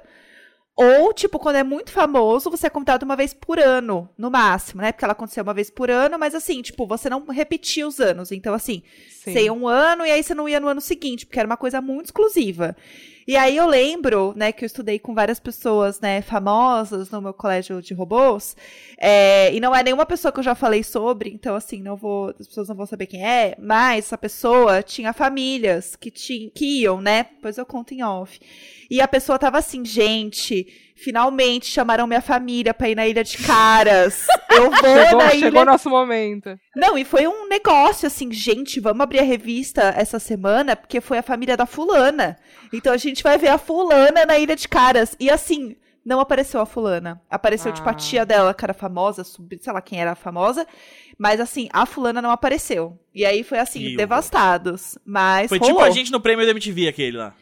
ou, 0.76 1.12
tipo, 1.12 1.38
quando 1.38 1.57
é 1.57 1.62
muito 1.62 1.93
famoso, 1.93 2.50
você 2.50 2.66
é 2.66 2.71
convidado 2.71 3.04
uma 3.04 3.14
vez 3.14 3.33
por 3.33 3.61
ano, 3.61 4.09
no 4.19 4.31
máximo, 4.31 4.81
né? 4.81 4.93
Porque 4.93 5.04
ela 5.04 5.12
aconteceu 5.12 5.43
uma 5.43 5.54
vez 5.54 5.71
por 5.71 5.88
ano, 5.88 6.19
mas 6.19 6.35
assim, 6.35 6.62
tipo, 6.62 6.87
você 6.87 7.09
não 7.09 7.25
repetia 7.26 7.87
os 7.87 8.00
anos. 8.00 8.33
Então, 8.33 8.54
assim, 8.54 8.83
Sim. 9.09 9.33
você 9.33 9.43
ia 9.45 9.52
um 9.52 9.69
ano 9.69 10.04
e 10.04 10.11
aí 10.11 10.23
você 10.23 10.35
não 10.35 10.49
ia 10.49 10.59
no 10.59 10.69
ano 10.69 10.81
seguinte, 10.81 11.26
porque 11.26 11.38
era 11.38 11.47
uma 11.47 11.57
coisa 11.57 11.81
muito 11.81 12.07
exclusiva. 12.07 12.76
E 13.26 13.37
aí 13.37 13.57
eu 13.57 13.66
lembro, 13.66 14.35
né, 14.37 14.52
que 14.52 14.64
eu 14.64 14.66
estudei 14.66 14.99
com 14.99 15.14
várias 15.14 15.40
pessoas, 15.40 15.99
né, 16.00 16.21
famosas 16.21 17.11
no 17.11 17.23
meu 17.23 17.33
colégio 17.33 17.81
de 17.81 17.95
robôs, 17.95 18.54
é, 18.99 19.54
e 19.54 19.61
não 19.61 19.75
é 19.75 19.83
nenhuma 19.83 20.04
pessoa 20.04 20.31
que 20.31 20.40
eu 20.40 20.45
já 20.45 20.54
falei 20.54 20.83
sobre, 20.83 21.31
então 21.31 21.57
assim, 21.57 21.81
não 21.81 21.97
vou, 21.97 22.35
as 22.38 22.47
pessoas 22.47 22.69
não 22.69 22.76
vão 22.76 22.85
saber 22.87 23.07
quem 23.07 23.26
é, 23.26 23.57
mas 23.59 24.07
essa 24.07 24.19
pessoa 24.19 24.83
tinha 24.83 25.12
famílias 25.12 25.97
que, 25.97 26.11
tinham, 26.11 26.50
que 26.54 26.83
iam, 26.83 27.00
né, 27.00 27.25
depois 27.35 27.57
eu 27.57 27.64
conto 27.64 27.95
em 27.95 28.02
off. 28.02 28.38
E 28.90 29.00
a 29.00 29.09
pessoa 29.09 29.38
tava 29.38 29.59
assim, 29.59 29.85
gente, 29.85 30.84
finalmente 30.95 31.67
chamaram 31.67 32.07
minha 32.07 32.21
família 32.21 32.73
pra 32.73 32.89
ir 32.89 32.95
na 32.95 33.07
Ilha 33.07 33.25
de 33.25 33.39
Caras. 33.39 34.27
Eu 34.51 34.71
vou 34.71 34.79
Chegou, 34.81 35.19
na 35.19 35.31
chegou 35.31 35.49
Ilha 35.49 35.61
o 35.63 35.65
nosso 35.65 35.91
momento. 35.91 36.59
não, 36.77 36.97
e 36.97 37.05
foi 37.05 37.27
um 37.27 37.49
negócio 37.49 38.07
assim, 38.07 38.31
gente, 38.33 38.79
vamos 38.81 39.01
abrir 39.01 39.19
a 39.19 39.23
revista 39.25 39.93
essa 39.97 40.19
semana, 40.19 40.77
porque 40.77 41.01
foi 41.01 41.19
a 41.19 41.23
família 41.23 41.57
da 41.57 41.67
fulana. 41.67 42.37
Então 42.73 42.93
a 42.93 42.97
gente 42.97 43.23
vai 43.23 43.37
ver 43.37 43.49
a 43.49 43.59
fulana 43.59 44.25
na 44.25 44.39
Ilha 44.39 44.55
de 44.55 44.69
Caras. 44.69 45.17
E 45.19 45.29
assim, 45.29 45.75
não 46.05 46.21
apareceu 46.21 46.61
a 46.61 46.67
fulana. 46.67 47.21
Apareceu, 47.29 47.73
tipo, 47.73 47.89
a 47.89 47.93
Ah. 47.93 47.95
tia 47.95 48.25
dela, 48.25 48.55
que 48.55 48.65
era 48.65 48.75
famosa, 48.75 49.25
sub- 49.25 49.59
sei 49.61 49.73
lá 49.73 49.81
quem 49.81 50.01
era 50.01 50.13
a 50.13 50.17
famosa. 50.17 50.67
Mas 51.19 51.41
assim, 51.41 51.69
a 51.73 51.87
fulana 51.87 52.21
não 52.23 52.31
apareceu. 52.31 52.99
E 53.15 53.25
aí 53.25 53.43
foi 53.43 53.59
assim, 53.59 53.97
devastados. 53.97 54.99
Mas 55.05 55.49
Foi 55.49 55.59
rolou. 55.59 55.75
tipo 55.77 55.85
a 55.85 55.91
gente 55.91 56.13
no 56.13 56.21
prêmio 56.21 56.45
da 56.45 56.51
MTV, 56.53 56.89
aquele 56.89 57.17
lá. 57.17 57.35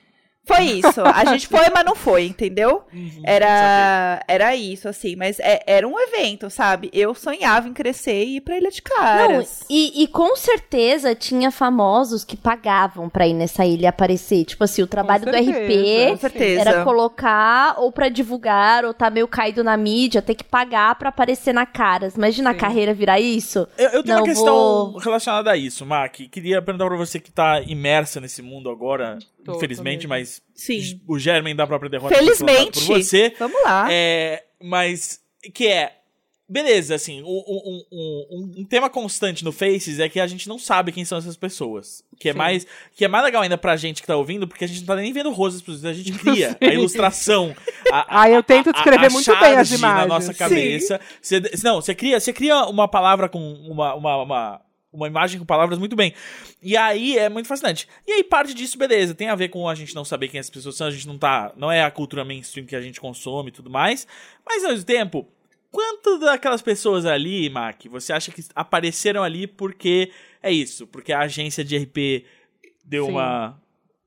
Foi 0.45 0.65
isso. 0.65 1.01
A 1.01 1.25
gente 1.33 1.47
foi, 1.47 1.71
mas 1.73 1.85
não 1.85 1.95
foi, 1.95 2.27
entendeu? 2.27 2.83
Uhum. 2.93 3.23
Era, 3.25 4.23
era 4.27 4.57
isso, 4.57 4.89
assim. 4.89 5.15
Mas 5.17 5.39
é- 5.39 5.63
era 5.67 5.87
um 5.87 5.99
evento, 5.99 6.51
sabe? 6.51 6.91
Eu 6.93 7.15
sonhava 7.15 7.69
em 7.69 7.73
crescer 7.73 8.25
e 8.25 8.37
ir 8.37 8.41
pra 8.41 8.57
Ilha 8.57 8.71
de 8.71 8.83
Não, 8.89 8.97
Caras. 8.97 9.61
e, 9.71 10.03
e 10.03 10.07
com 10.09 10.35
certeza 10.37 11.15
tinha 11.15 11.51
famosos 11.51 12.25
que 12.25 12.37
pagavam 12.37 13.09
pra 13.09 13.27
ir 13.27 13.35
nessa 13.35 13.65
ilha 13.65 13.91
aparecer. 13.91 14.45
Tipo 14.45 14.65
assim, 14.65 14.83
o 14.83 14.87
trabalho 14.87 15.25
do 15.25 15.31
certeza, 15.31 15.51
RP 15.53 16.11
Com 16.11 16.17
certeza. 16.17 16.61
era 16.61 16.85
colocar 16.85 17.75
ou 17.79 17.93
pra 17.93 18.09
divulgar 18.09 18.85
ou 18.85 18.93
tá 18.93 19.11
meio 19.11 19.29
caído 19.29 19.63
na 19.63 19.77
mídia, 19.77 20.21
ter 20.21 20.35
que 20.35 20.45
pagar 20.45 20.95
pra 20.97 21.11
aparecer 21.11 21.53
na 21.55 21.65
caras. 21.67 22.17
Imagina 22.17 22.51
a 22.51 22.53
Sim. 22.53 22.59
carreira 22.59 22.93
virar 22.93 23.21
isso. 23.21 23.67
Eu, 23.79 23.91
eu 23.91 24.03
tenho 24.03 24.17
Não, 24.17 24.23
uma 24.25 24.29
questão 24.29 24.55
vou- 24.93 24.99
relacionada 24.99 25.51
a 25.53 25.57
isso, 25.57 25.87
Mac. 25.87 26.13
Queria 26.31 26.61
perguntar 26.61 26.87
pra 26.87 26.97
você 26.97 27.21
que 27.21 27.31
tá 27.31 27.61
imersa 27.63 28.21
nesse 28.21 28.43
mundo 28.43 28.69
agora, 28.71 29.19
Tô, 29.45 29.57
infelizmente, 29.57 30.03
tô 30.03 30.09
mas 30.09 30.41
Sim. 30.55 31.01
o 31.09 31.19
germen 31.19 31.55
da 31.57 31.67
própria 31.67 31.91
derrota 31.91 32.15
Felizmente. 32.15 32.87
por 32.87 32.99
você. 32.99 33.35
Vamos 33.39 33.63
lá. 33.65 33.89
É, 33.93 34.45
mas 34.63 35.21
que 35.55 35.67
é. 35.67 35.99
Beleza, 36.49 36.95
assim, 36.97 37.23
um, 37.23 37.27
um- 37.27 37.83
um- 37.91 38.51
um- 38.59 38.65
tema 38.67 38.91
constante 38.91 39.43
no 39.43 39.53
Faces 39.53 39.99
é 39.99 40.07
que 40.07 40.21
a 40.21 40.27
gente 40.27 40.47
não 40.51 40.59
sabe 40.59 40.93
quem 40.93 41.03
são 41.03 41.17
essas 41.17 41.35
pessoas. 41.35 42.05
Que 42.21 42.29
é, 42.29 42.33
Sim. 42.33 42.39
mais, 42.39 42.67
que 42.95 43.05
é 43.07 43.09
mais 43.09 43.25
legal 43.25 43.41
ainda 43.43 43.57
pra 43.57 43.75
gente 43.75 44.03
que 44.03 44.07
tá 44.07 44.15
ouvindo, 44.17 44.47
porque 44.47 44.65
a 44.65 44.69
gente 44.69 44.81
não 44.81 44.87
tá 44.89 44.97
nem 44.97 45.15
vendo 45.15 45.31
rosas, 45.31 45.63
a 45.85 45.93
gente 45.95 46.13
cria 46.13 46.55
a 46.61 46.67
ilustração. 46.67 47.57
A, 47.91 48.23
Ah, 48.23 48.29
eu 48.31 48.43
tento 48.43 48.69
a- 48.69 48.73
descrever 48.73 49.07
a 49.07 49.11
muito 49.11 49.31
bem 49.41 49.55
as 49.57 49.71
imagens. 49.71 49.81
na 49.81 50.07
nossa 50.07 50.35
cabeça. 50.35 51.01
Você, 51.23 51.41
não, 51.65 51.77
você 51.81 51.95
cria, 51.95 52.21
você 52.21 52.35
cria 52.35 52.67
uma 52.67 52.87
palavra 52.87 53.31
com 53.31 53.39
uma, 53.41 53.95
uma, 53.95 54.23
uma, 54.23 54.61
uma 54.93 55.07
imagem 55.07 55.39
com 55.39 55.47
palavras 55.47 55.79
muito 55.79 55.97
bem. 55.97 56.13
E 56.61 56.77
aí 56.77 57.17
é 57.17 57.29
muito 57.29 57.47
fascinante. 57.47 57.89
E 58.07 58.13
aí 58.13 58.25
parte 58.25 58.53
disso, 58.53 58.77
beleza, 58.77 59.15
tem 59.15 59.29
a 59.29 59.35
ver 59.35 59.49
com 59.49 59.69
a 59.69 59.75
gente 59.75 59.95
não 59.95 60.05
saber 60.05 60.29
quem 60.29 60.39
as 60.39 60.51
pessoas 60.51 60.77
são, 60.77 60.87
a 60.87 60.91
gente 60.91 61.07
não 61.09 61.17
tá, 61.17 61.53
não 61.57 61.73
é 61.73 61.83
a 61.83 61.91
cultura 61.91 62.25
mainstream 62.25 62.67
que 62.67 62.77
a 62.77 62.81
gente 62.81 63.01
consome 63.01 63.49
e 63.49 63.53
tudo 63.53 63.71
mais, 63.71 64.07
mas 64.47 64.63
ao 64.65 64.71
mesmo 64.71 64.85
tempo, 64.85 65.27
quanto 65.71 66.19
daquelas 66.19 66.61
pessoas 66.61 67.07
ali, 67.07 67.49
Mac, 67.49 67.87
você 67.87 68.13
acha 68.13 68.31
que 68.31 68.45
apareceram 68.55 69.23
ali 69.23 69.47
porque 69.47 70.13
é 70.43 70.53
isso, 70.53 70.87
porque 70.87 71.13
a 71.13 71.21
agência 71.21 71.65
de 71.65 71.77
RP 71.79 72.27
deu 72.85 73.07
Sim. 73.07 73.13
uma 73.13 73.62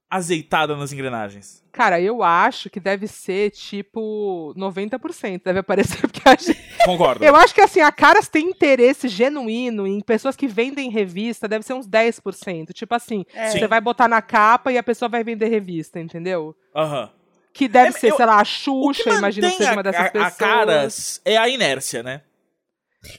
azeitada 0.09 0.75
nas 0.75 0.91
engrenagens? 0.93 1.63
Cara, 1.71 1.99
eu 1.99 2.23
acho 2.23 2.69
que 2.69 2.79
deve 2.79 3.05
ser 3.07 3.51
tipo 3.51 4.53
90%. 4.57 5.41
Deve 5.43 5.59
aparecer 5.59 5.99
porque 6.07 6.21
a 6.23 6.31
gente... 6.35 6.57
Concordo. 6.85 7.23
Eu 7.25 7.35
acho 7.35 7.53
que 7.53 7.61
assim, 7.61 7.81
a 7.81 7.91
Caras 7.91 8.27
tem 8.29 8.45
interesse 8.49 9.07
genuíno 9.09 9.85
em 9.85 9.99
pessoas 10.01 10.35
que 10.35 10.47
vendem 10.47 10.89
revista, 10.89 11.47
deve 11.47 11.65
ser 11.65 11.73
uns 11.73 11.87
10%. 11.87 12.71
Tipo 12.73 12.95
assim, 12.95 13.25
É. 13.33 13.49
Sim. 13.49 13.59
você 13.59 13.67
vai 13.67 13.81
botar 13.81 14.07
na 14.07 14.21
capa 14.21 14.71
e 14.71 14.77
a 14.77 14.83
pessoa 14.83 15.09
vai 15.09 15.23
vender 15.23 15.47
revista, 15.47 15.99
entendeu? 15.99 16.55
Aham. 16.75 17.09
Que 17.51 17.67
deve 17.67 17.89
É, 17.89 17.91
ser, 17.91 18.11
eu- 18.11 18.17
sei 18.17 18.25
lá, 18.25 18.39
a 18.39 18.43
Xuxa, 18.45 19.09
imagina 19.15 19.49
que 19.49 19.57
seja 19.57 19.73
uma 19.73 19.83
dessas 19.83 20.01
a, 20.05 20.09
pessoas. 20.11 20.33
a 20.33 20.35
caras 20.37 21.21
é 21.25 21.37
a 21.37 21.47
inércia, 21.49 22.03
né? 22.03 22.21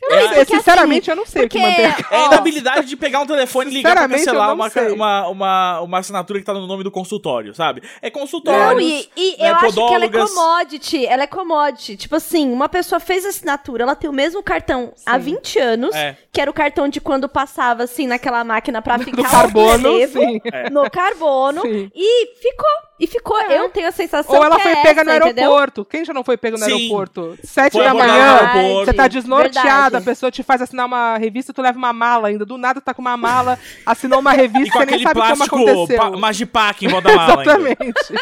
Não 0.03 0.17
É 0.17 0.25
a- 0.27 0.35
sei, 0.35 0.45
sinceramente, 0.45 1.11
eu 1.11 1.17
não 1.17 1.27
sei 1.27 1.45
o 1.47 1.49
que 1.49 1.59
porque- 1.59 1.83
a 1.83 2.17
É 2.17 2.23
a 2.23 2.27
inabilidade 2.27 2.87
de 2.87 2.97
pegar 2.97 3.21
um 3.21 3.27
telefone 3.27 3.71
e 3.71 3.75
ligar 3.75 3.95
pra 3.97 4.09
cancelar 4.09 4.49
não 4.49 4.55
uma, 4.55 4.69
uma, 4.93 5.29
uma, 5.29 5.81
uma 5.81 5.99
assinatura 5.99 6.39
que 6.39 6.45
tá 6.45 6.53
no 6.55 6.67
nome 6.67 6.85
do 6.85 6.91
consultório, 6.91 7.55
sabe? 7.55 7.83
É 8.01 8.07
Não, 8.11 8.21
consultório. 8.21 8.81
e, 8.81 9.09
e 9.17 9.37
né, 9.43 9.51
eu 9.51 9.55
acho 9.57 9.73
que 9.75 9.81
ela 9.95 10.05
é 10.05 10.09
commodity. 10.09 11.07
Ela 11.07 11.23
é 11.25 11.27
commodity. 11.27 11.97
Tipo 11.97 12.17
assim, 12.17 12.51
uma 12.53 12.69
pessoa 12.69 13.01
fez 13.01 13.25
assinatura, 13.25 13.83
ela 13.83 13.95
tem 13.97 14.09
o 14.09 14.13
mesmo 14.13 14.43
cartão 14.43 14.93
há 15.05 15.15
Sim. 15.15 15.25
20 15.37 15.59
anos, 15.59 15.95
É. 15.95 16.17
que 16.33 16.41
era 16.41 16.51
o 16.51 16.55
cartão 16.55 16.89
de 16.89 17.01
quando 17.01 17.29
passava 17.29 17.83
assim 17.83 18.07
naquela 18.07 18.45
máquina 18.45 18.81
pra 18.81 18.99
ficar 19.01 19.17
do 19.17 19.23
carbono, 19.29 20.07
sim. 20.09 20.41
no 20.71 20.91
carbono. 20.91 21.63
Sim. 21.63 21.91
E 21.95 22.27
ficou. 22.41 22.86
E 22.99 23.07
ficou. 23.07 23.39
Eu 23.43 23.69
tenho 23.69 23.89
a 23.89 23.93
sensação 23.93 24.35
Ou 24.37 24.43
ela 24.45 24.57
que 24.57 24.63
foi 24.63 24.73
é 24.73 24.83
pega 24.83 25.05
no 25.05 25.11
essa, 25.11 25.25
entendeu? 25.27 25.45
aeroporto. 25.45 25.85
Quem 25.85 26.03
já 26.03 26.15
não 26.15 26.25
foi 26.25 26.37
pego 26.39 26.57
no 26.57 26.65
Sim. 26.65 26.73
aeroporto? 26.73 27.39
Sete 27.45 27.73
Foi 27.75 27.85
da 27.85 27.93
no 27.93 27.99
manhã. 27.99 28.39
Você 28.85 28.93
tá 28.95 29.07
desnorteada, 29.07 29.69
Verdade. 29.83 29.97
a 29.97 30.01
pessoa 30.01 30.31
te 30.33 30.43
faz 30.43 30.63
assinar 30.63 30.87
uma 30.87 31.19
revista, 31.19 31.53
tu 31.53 31.61
leva 31.61 31.77
uma 31.77 31.93
mala 31.93 32.29
ainda. 32.29 32.47
Do 32.47 32.57
nada 32.57 32.81
tá 32.81 32.95
com 32.95 33.03
uma 33.03 33.15
mala, 33.17 33.59
assinou 33.85 34.21
uma 34.21 34.33
revista, 34.33 34.67
E 34.69 34.71
com 34.71 34.79
você 34.79 34.87
nem 34.87 34.95
aquele 34.95 35.03
sabe 35.05 35.21
como 35.21 35.35
plástico 35.37 35.57
aconteceu. 35.57 35.99
pa 35.99 36.11
Magipack 36.17 36.87
em 36.87 36.89
volta 36.89 37.09
da 37.11 37.17
mala. 37.17 37.39
ainda. 37.41 37.43
Exatamente. 37.53 38.15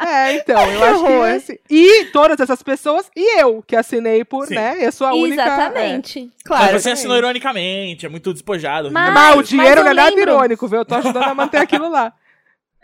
é, 0.06 0.32
então, 0.34 0.70
eu 0.72 0.84
acho 0.84 1.04
que 1.04 1.10
horror. 1.12 1.28
assim, 1.28 1.58
E 1.68 2.04
todas 2.06 2.40
essas 2.40 2.62
pessoas, 2.62 3.10
e 3.14 3.40
eu, 3.40 3.62
que 3.66 3.76
assinei 3.76 4.24
por, 4.24 4.46
Sim. 4.46 4.54
né? 4.54 4.76
Eu 4.80 4.92
sou 4.92 5.06
a 5.06 5.12
única. 5.14 5.42
é. 5.42 5.46
Exatamente. 5.46 6.30
Claro. 6.44 6.72
Mas 6.72 6.82
você 6.82 6.90
assinou 6.92 7.16
ironicamente, 7.18 8.06
é 8.06 8.08
muito 8.08 8.32
despojado. 8.32 8.90
Mas- 8.90 9.12
Mas, 9.12 9.36
o 9.36 9.42
dinheiro 9.42 9.82
não 9.82 9.90
é 9.90 9.94
nada 9.94 10.08
lembro. 10.08 10.22
irônico, 10.32 10.66
viu? 10.68 10.78
Eu 10.78 10.84
tô 10.86 10.94
ajudando 10.94 11.24
a 11.24 11.34
manter 11.34 11.58
aquilo 11.58 11.90
lá. 11.90 12.12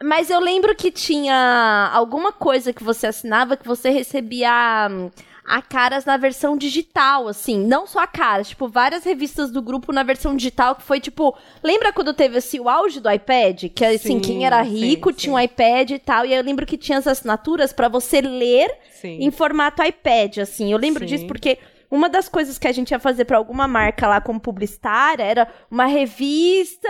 Mas 0.02 0.30
eu 0.30 0.40
lembro 0.40 0.74
que 0.74 0.90
tinha 0.90 1.90
alguma 1.92 2.32
coisa 2.32 2.72
que 2.72 2.82
você 2.82 3.06
assinava 3.06 3.56
que 3.56 3.66
você 3.66 3.90
recebia 3.90 4.88
hum, 4.90 5.10
a 5.44 5.60
Caras 5.60 6.04
na 6.04 6.16
versão 6.16 6.56
digital, 6.56 7.28
assim. 7.28 7.58
Não 7.66 7.86
só 7.86 7.98
a 7.98 8.06
Caras, 8.06 8.48
tipo, 8.48 8.66
várias 8.68 9.04
revistas 9.04 9.50
do 9.50 9.60
grupo 9.60 9.92
na 9.92 10.02
versão 10.02 10.34
digital, 10.34 10.74
que 10.76 10.82
foi 10.82 11.00
tipo. 11.00 11.36
Lembra 11.62 11.92
quando 11.92 12.14
teve 12.14 12.38
assim, 12.38 12.60
o 12.60 12.68
auge 12.68 13.00
do 13.00 13.10
iPad? 13.10 13.64
Que 13.74 13.84
assim, 13.84 14.14
Sim, 14.14 14.20
quem 14.20 14.46
era 14.46 14.64
sim, 14.64 14.70
rico 14.70 15.12
tinha 15.12 15.34
um 15.34 15.40
iPad 15.40 15.90
e 15.90 15.98
tal. 15.98 16.24
E 16.24 16.32
eu 16.32 16.42
lembro 16.42 16.64
que 16.64 16.78
tinha 16.78 16.96
as 16.96 17.06
assinaturas 17.06 17.72
pra 17.72 17.88
você 17.88 18.20
ler 18.20 18.70
Sim. 18.92 19.18
em 19.20 19.30
formato 19.30 19.82
iPad, 19.82 20.38
assim. 20.38 20.72
Eu 20.72 20.78
lembro 20.78 21.00
Sim. 21.00 21.14
disso 21.14 21.26
porque 21.26 21.58
uma 21.90 22.08
das 22.08 22.28
coisas 22.28 22.58
que 22.58 22.68
a 22.68 22.72
gente 22.72 22.90
ia 22.92 22.98
fazer 22.98 23.24
pra 23.24 23.36
alguma 23.36 23.66
marca 23.66 24.06
lá 24.06 24.20
como 24.20 24.38
publicitária 24.38 25.24
era 25.24 25.48
uma 25.70 25.86
revista 25.86 26.88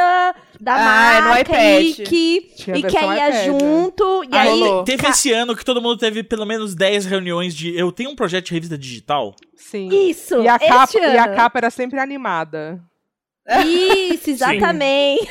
da 0.60 0.74
Ah, 0.74 1.14
é 1.16 1.20
no 1.22 1.28
marca 1.28 1.80
e 1.80 1.94
que, 1.94 2.50
Tinha 2.56 2.76
e 2.76 2.82
que 2.82 2.96
aí 2.98 3.16
ia 3.16 3.28
iPad, 3.30 3.44
junto. 3.46 4.24
E 4.24 4.36
Aí 4.36 4.48
aí. 4.48 4.60
rolou. 4.60 4.84
teve 4.84 5.06
esse 5.08 5.32
ano 5.32 5.56
que 5.56 5.64
todo 5.64 5.80
mundo 5.80 5.96
teve 5.98 6.22
pelo 6.22 6.44
menos 6.44 6.74
10 6.74 7.06
reuniões 7.06 7.54
de. 7.54 7.74
Eu 7.76 7.90
tenho 7.90 8.10
um 8.10 8.16
projeto 8.16 8.46
de 8.46 8.52
revista 8.54 8.76
digital. 8.76 9.34
Sim. 9.56 9.88
Isso, 10.08 10.42
E 10.42 10.48
a, 10.48 10.56
este 10.56 10.68
capa, 10.68 10.98
e 10.98 11.16
a 11.18 11.24
ano. 11.24 11.36
capa 11.36 11.58
era 11.58 11.70
sempre 11.70 11.98
animada. 11.98 12.80
Isso, 13.66 14.30
exatamente. 14.30 15.26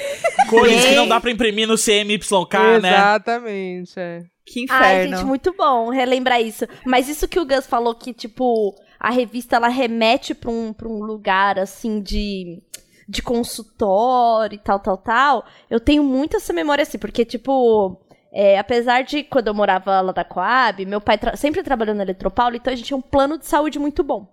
Cores 0.50 0.84
que 0.86 0.96
não 0.96 1.08
dá 1.08 1.20
pra 1.22 1.32
imprimir 1.32 1.68
no 1.68 1.76
CMYK, 1.78 2.82
né? 2.82 2.90
Exatamente, 2.94 3.94
é. 4.00 4.22
Que 4.46 4.66
Ai, 4.70 5.04
inferno. 5.04 5.18
gente, 5.18 5.26
muito 5.28 5.54
bom 5.54 5.90
relembrar 5.90 6.42
isso. 6.42 6.66
Mas 6.86 7.08
isso 7.08 7.28
que 7.28 7.40
o 7.40 7.46
Gus 7.46 7.68
falou 7.68 7.94
que, 7.96 8.12
tipo, 8.14 8.74
a 9.00 9.10
revista 9.10 9.56
ela 9.56 9.68
remete 9.70 10.34
pra 10.36 10.52
um, 10.52 10.74
pra 10.74 10.88
um 10.88 11.02
lugar 11.04 11.58
assim 11.60 12.02
de. 12.02 12.62
De 13.08 13.24
consultório 13.24 14.56
e 14.56 14.60
tal, 14.60 14.80
tal, 14.80 14.96
tal. 14.98 15.46
Eu 15.68 15.80
tenho 15.80 16.04
muito 16.04 16.38
essa 16.38 16.54
memória 16.54 16.84
assim, 16.84 17.00
porque, 17.00 17.26
tipo, 17.26 18.00
É, 18.32 18.60
apesar 18.60 19.02
de 19.04 19.24
quando 19.24 19.48
eu 19.48 19.54
morava 19.56 20.02
lá 20.02 20.12
da 20.12 20.24
Coab, 20.24 20.86
meu 20.86 21.02
pai 21.02 21.18
tra 21.18 21.36
sempre 21.36 21.64
trabalhou 21.64 21.96
na 21.96 22.04
Eletropaulo, 22.04 22.56
então 22.56 22.72
a 22.72 22.76
gente 22.76 22.86
tinha 22.86 22.98
um 22.98 23.02
plano 23.02 23.40
de 23.40 23.48
saúde 23.48 23.80
muito 23.80 24.04
bom. 24.04 24.28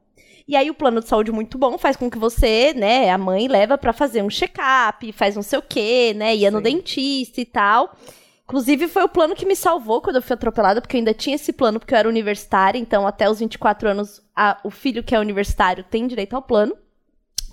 E 0.47 0.55
aí 0.55 0.69
o 0.71 0.75
plano 0.75 1.01
de 1.01 1.09
saúde 1.09 1.33
muito 1.33 1.57
bom 1.59 1.79
faz 1.79 1.97
com 1.97 2.11
que 2.11 2.19
você, 2.19 2.75
né, 2.75 3.11
a 3.11 3.17
mãe 3.19 3.49
leva 3.49 3.79
pra 3.79 3.93
fazer 3.95 4.23
um 4.23 4.29
check-up, 4.31 5.11
faz 5.13 5.35
não 5.35 5.43
sei 5.43 5.59
o 5.59 5.63
quê, 5.63 6.13
né, 6.15 6.37
ia 6.37 6.51
no 6.51 6.59
Sim. 6.59 6.65
dentista 6.65 7.41
e 7.41 7.45
tal. 7.47 7.97
Inclusive 8.47 8.87
foi 8.87 9.03
o 9.03 9.09
plano 9.09 9.35
que 9.35 9.45
me 9.45 9.57
salvou 9.57 10.01
quando 10.01 10.17
eu 10.17 10.23
fui 10.23 10.35
atropelada, 10.35 10.81
porque 10.81 10.97
eu 10.97 11.01
ainda 11.01 11.13
tinha 11.13 11.35
esse 11.35 11.53
plano 11.53 11.81
porque 11.81 11.93
eu 11.93 11.99
era 11.99 12.09
universitária, 12.09 12.79
então 12.79 13.05
até 13.05 13.29
os 13.29 13.41
24 13.41 13.89
anos 13.89 14.23
a- 14.35 14.59
o 14.63 14.71
filho 14.71 15.03
que 15.03 15.15
é 15.17 15.19
universitário 15.19 15.83
tem 15.83 16.07
direito 16.07 16.35
ao 16.37 16.43
plano. 16.43 16.77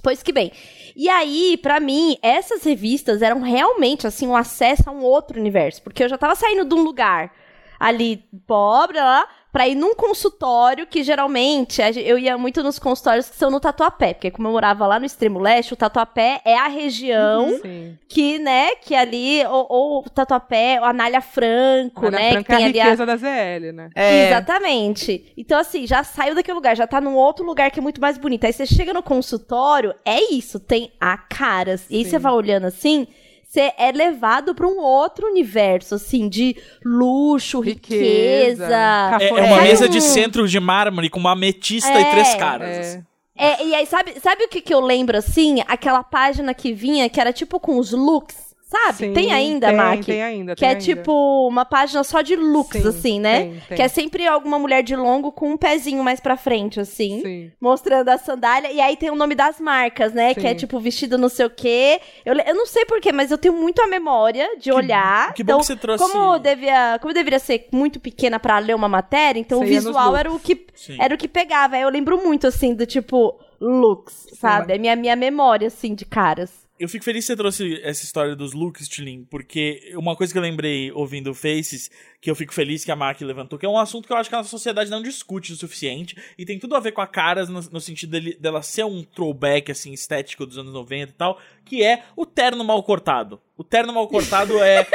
Pois 0.03 0.21
que 0.21 0.31
bem. 0.31 0.51
E 0.95 1.09
aí, 1.09 1.57
pra 1.57 1.79
mim, 1.79 2.17
essas 2.21 2.63
revistas 2.63 3.21
eram 3.21 3.41
realmente, 3.41 4.05
assim, 4.05 4.27
um 4.27 4.35
acesso 4.35 4.83
a 4.87 4.91
um 4.91 5.01
outro 5.01 5.39
universo. 5.39 5.81
Porque 5.81 6.03
eu 6.03 6.09
já 6.09 6.17
tava 6.17 6.35
saindo 6.35 6.65
de 6.65 6.75
um 6.75 6.83
lugar 6.83 7.31
ali 7.79 8.17
pobre, 8.45 8.99
lá, 8.99 9.27
pra 9.53 9.67
ir 9.67 9.75
num 9.75 9.93
consultório 9.93 10.87
que 10.87 11.03
geralmente 11.03 11.79
a 11.79 11.91
eu 11.91 12.17
ia 12.17 12.35
muito 12.39 12.63
nos 12.63 12.79
consultórios 12.79 13.29
que 13.29 13.35
são 13.35 13.51
no 13.51 13.59
Tatuapé. 13.59 14.15
Porque 14.15 14.31
como 14.31 14.47
eu 14.47 14.51
morava 14.51 14.87
lá 14.87 14.99
no 14.99 15.05
extremo 15.05 15.39
leste, 15.39 15.73
o 15.73 15.75
Tatuapé 15.75 16.41
é 16.43 16.57
a 16.57 16.67
região 16.67 17.59
Sim. 17.61 17.95
que, 18.09 18.39
né, 18.39 18.75
que 18.77 18.95
ali, 18.95 19.45
ou, 19.45 19.67
ou 19.69 19.99
o 19.99 20.09
Tatuapé, 20.09 20.79
ou 20.79 20.85
a 20.87 20.89
Anália 20.89 21.21
Franco, 21.21 22.07
Ana 22.07 22.17
né, 22.17 22.31
Franca 22.31 22.45
que 22.45 22.51
é 22.51 22.55
a 22.55 22.57
tem 22.57 22.65
ali 22.65 22.79
a 22.79 22.83
riqueza 22.85 23.05
da 23.05 23.15
ZL, 23.15 23.71
né? 23.73 23.89
É. 23.93 24.27
Exatamente. 24.27 25.31
Então, 25.37 25.59
assim, 25.59 25.85
já 25.85 26.03
saiu 26.03 26.33
daquele 26.33 26.55
lugar, 26.55 26.75
já 26.75 26.87
tá 26.87 26.99
num 26.99 27.13
outro 27.13 27.45
lugar 27.45 27.69
que 27.69 27.77
é 27.77 27.81
muito 27.81 28.01
mais 28.01 28.17
bonito. 28.17 28.45
Aí 28.45 28.53
você 28.53 28.65
chega 28.65 28.91
no 28.91 29.03
consultório, 29.03 29.93
é 30.03 30.33
isso, 30.33 30.59
tem 30.59 30.91
a 30.99 31.15
caras. 31.15 31.85
E 31.91 31.97
aí 31.97 32.03
Sim. 32.03 32.09
você 32.09 32.17
vai 32.17 32.33
olhando 32.33 32.65
assim, 32.65 33.07
você 33.53 33.71
é 33.77 33.91
levado 33.91 34.55
pra 34.55 34.65
um 34.65 34.79
outro 34.79 35.27
universo, 35.27 35.93
assim, 35.93 36.27
de 36.27 36.57
luxo, 36.83 37.59
riqueza. 37.59 38.65
É, 38.65 39.25
é 39.25 39.29
Cafona- 39.29 39.43
uma 39.45 39.61
mesa 39.61 39.87
de 39.87 40.01
centro 40.01 40.47
de 40.47 40.59
mármore 40.59 41.07
com 41.07 41.19
uma 41.19 41.33
ametista 41.33 41.91
É. 41.91 42.01
e 42.01 42.05
três 42.11 42.33
caras. 42.33 42.67
É. 42.67 42.79
assim. 42.79 43.03
É, 43.37 43.63
e 43.65 43.75
aí, 43.75 43.85
sabe, 43.85 44.19
sabe 44.19 44.43
o 44.45 44.47
que, 44.47 44.59
que 44.59 44.73
eu 44.73 44.79
lembro, 44.79 45.15
assim? 45.17 45.63
Aquela 45.67 46.03
página 46.03 46.51
que 46.53 46.73
vinha, 46.73 47.07
que 47.09 47.19
era 47.21 47.31
tipo 47.31 47.59
com 47.59 47.77
os 47.77 47.91
looks, 47.91 48.52
sabe? 48.73 48.97
Sim, 48.97 49.13
tem 49.13 49.31
ainda, 49.31 49.67
tem, 49.67 49.77
Mac? 49.77 50.03
Tem 50.03 50.23
ainda, 50.23 50.55
Que 50.55 50.59
tem 50.61 50.69
é 50.69 50.71
ainda. 50.71 50.83
tipo 50.83 51.47
uma 51.47 51.63
página 51.63 52.03
só 52.03 52.21
de 52.21 52.35
looks, 52.35 52.81
Sim, 52.81 52.87
assim, 52.87 53.19
né? 53.19 53.39
tem, 53.41 53.61
tem. 53.69 53.75
Que 53.77 53.81
é 53.83 53.87
sempre 53.87 54.25
alguma 54.25 54.57
mulher 54.57 54.81
de 54.81 54.95
longo 54.95 55.31
com 55.31 55.51
um 55.51 55.57
pezinho 55.57 56.03
mais 56.03 56.19
pra 56.19 56.35
frente, 56.35 56.79
assim. 56.79 57.21
Sim. 57.21 57.51
mostrando 57.61 58.09
a 58.09 58.17
sandália. 58.17 58.71
E 58.71 58.81
aí 58.81 58.97
tem 58.97 59.09
o 59.11 59.15
nome 59.15 59.35
das 59.35 59.59
marcas, 59.59 60.11
né? 60.13 60.33
Sim. 60.33 60.41
Que 60.41 60.47
é 60.47 60.55
tipo 60.55 60.79
vestido 60.79 61.17
não 61.17 61.29
sei 61.29 61.45
o 61.45 61.49
quê. 61.49 62.01
Eu, 62.25 62.33
eu 62.35 62.55
não 62.55 62.65
sei 62.65 62.83
porquê, 62.85 63.11
mas 63.11 63.29
eu 63.31 63.37
tenho 63.37 63.53
muito 63.53 63.81
a 63.81 63.87
memória 63.87 64.57
de 64.57 64.71
olhar. 64.71 65.33
Que 65.33 65.43
bom 65.43 65.53
então, 65.53 65.59
que 65.59 65.65
você 65.67 65.75
trouxe. 65.75 66.03
como, 66.03 66.39
devia, 66.39 66.97
como 66.99 67.11
eu 67.11 67.15
deveria 67.15 67.39
ser 67.39 67.67
muito 67.71 67.99
pequena 67.99 68.39
pra 68.39 68.57
ler 68.59 68.75
uma 68.75 68.89
matéria, 68.89 69.39
então 69.39 69.59
Você 69.59 69.65
o 69.65 69.67
visual 69.67 70.15
era 70.17 70.31
o 70.31 70.39
que 70.39 70.65
Sim. 70.73 70.97
era 70.99 71.13
o 71.13 71.17
que 71.17 71.27
pegava. 71.27 71.75
Aí 71.75 71.81
Eu 71.83 71.89
lembro 71.89 72.17
muito 72.23 72.47
assim 72.47 72.73
do 72.73 72.85
tipo 72.85 73.37
looks, 73.61 74.27
sabe? 74.39 74.73
É 74.73 74.77
minha 74.77 74.95
minha 74.95 75.15
memória 75.15 75.67
assim 75.67 75.93
de 75.93 76.05
caras. 76.05 76.62
Eu 76.83 76.89
fico 76.89 77.05
feliz 77.05 77.23
que 77.23 77.27
você 77.27 77.37
trouxe 77.37 77.79
essa 77.81 78.03
história 78.03 78.35
dos 78.35 78.51
looks, 78.51 78.89
Tilin, 78.89 79.23
porque 79.23 79.93
uma 79.95 80.17
coisa 80.17 80.33
que 80.33 80.37
eu 80.37 80.41
lembrei 80.43 80.91
ouvindo 80.91 81.31
o 81.31 81.33
Faces, 81.33 81.89
que 82.19 82.29
eu 82.29 82.35
fico 82.35 82.53
feliz 82.53 82.83
que 82.83 82.91
a 82.91 82.95
Mark 82.95 83.21
levantou, 83.21 83.57
que 83.57 83.65
é 83.65 83.69
um 83.69 83.77
assunto 83.77 84.05
que 84.05 84.11
eu 84.11 84.17
acho 84.17 84.29
que 84.29 84.35
a 84.35 84.43
sociedade 84.43 84.89
não 84.91 85.01
discute 85.01 85.53
o 85.53 85.55
suficiente, 85.55 86.13
e 86.37 86.45
tem 86.45 86.59
tudo 86.59 86.75
a 86.75 86.81
ver 86.81 86.91
com 86.91 86.99
a 86.99 87.07
Caras, 87.07 87.47
no, 87.47 87.61
no 87.71 87.79
sentido 87.79 88.09
dele- 88.11 88.37
dela 88.37 88.61
ser 88.61 88.83
um 88.83 89.01
throwback, 89.01 89.71
assim, 89.71 89.93
estético 89.93 90.45
dos 90.45 90.57
anos 90.57 90.73
90 90.73 91.09
e 91.11 91.15
tal, 91.15 91.39
que 91.63 91.81
é 91.81 92.03
o 92.17 92.25
terno 92.25 92.65
mal 92.65 92.83
cortado. 92.83 93.39
O 93.57 93.63
terno 93.63 93.93
mal 93.93 94.05
cortado 94.09 94.59
é 94.61 94.85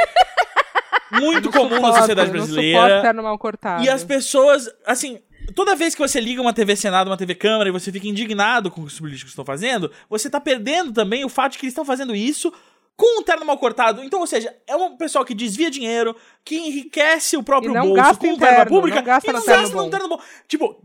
muito 1.11 1.45
Não 1.45 1.51
comum 1.51 1.69
na 1.69 1.75
suporto, 1.77 1.97
sociedade 2.01 2.31
Não 2.31 2.39
suporto 2.41 2.53
brasileira. 2.53 3.01
terno 3.01 3.23
mal 3.23 3.39
cortado. 3.39 3.83
E 3.83 3.89
as 3.89 4.03
pessoas, 4.03 4.69
assim, 4.85 5.19
toda 5.53 5.75
vez 5.75 5.95
que 5.95 6.01
você 6.01 6.19
liga 6.19 6.41
uma 6.41 6.53
TV 6.53 6.75
Senado, 6.75 7.09
uma 7.09 7.17
TV 7.17 7.35
Câmara 7.35 7.69
e 7.69 7.71
você 7.71 7.91
fica 7.91 8.07
indignado 8.07 8.69
com 8.71 8.81
o 8.81 8.85
que 8.85 8.91
os 8.91 8.99
políticos 8.99 9.31
estão 9.31 9.45
fazendo, 9.45 9.91
você 10.09 10.29
tá 10.29 10.39
perdendo 10.39 10.91
também 10.91 11.23
o 11.23 11.29
fato 11.29 11.53
de 11.53 11.57
que 11.57 11.65
eles 11.65 11.73
estão 11.73 11.85
fazendo 11.85 12.15
isso 12.15 12.51
com 12.95 13.21
um 13.21 13.23
terno 13.23 13.45
mal 13.45 13.57
cortado. 13.57 14.03
Então, 14.03 14.19
ou 14.19 14.27
seja, 14.27 14.53
é 14.67 14.75
um 14.75 14.97
pessoal 14.97 15.23
que 15.23 15.33
desvia 15.33 15.71
dinheiro, 15.71 16.15
que 16.43 16.57
enriquece 16.57 17.37
o 17.37 17.43
próprio 17.43 17.73
bolso 17.73 17.93
gasta 17.93 18.27
com 18.27 18.35
verba 18.35 18.55
terno, 18.55 18.69
pública 18.69 18.97
não 18.97 19.03
gasta 19.05 19.29
e 19.29 19.33
no 19.33 19.39
não 19.39 19.45
terno 19.45 19.61
gasta 19.61 19.77
num 19.77 19.89
terno 19.89 20.09
bom. 20.09 20.21
Tipo, 20.47 20.81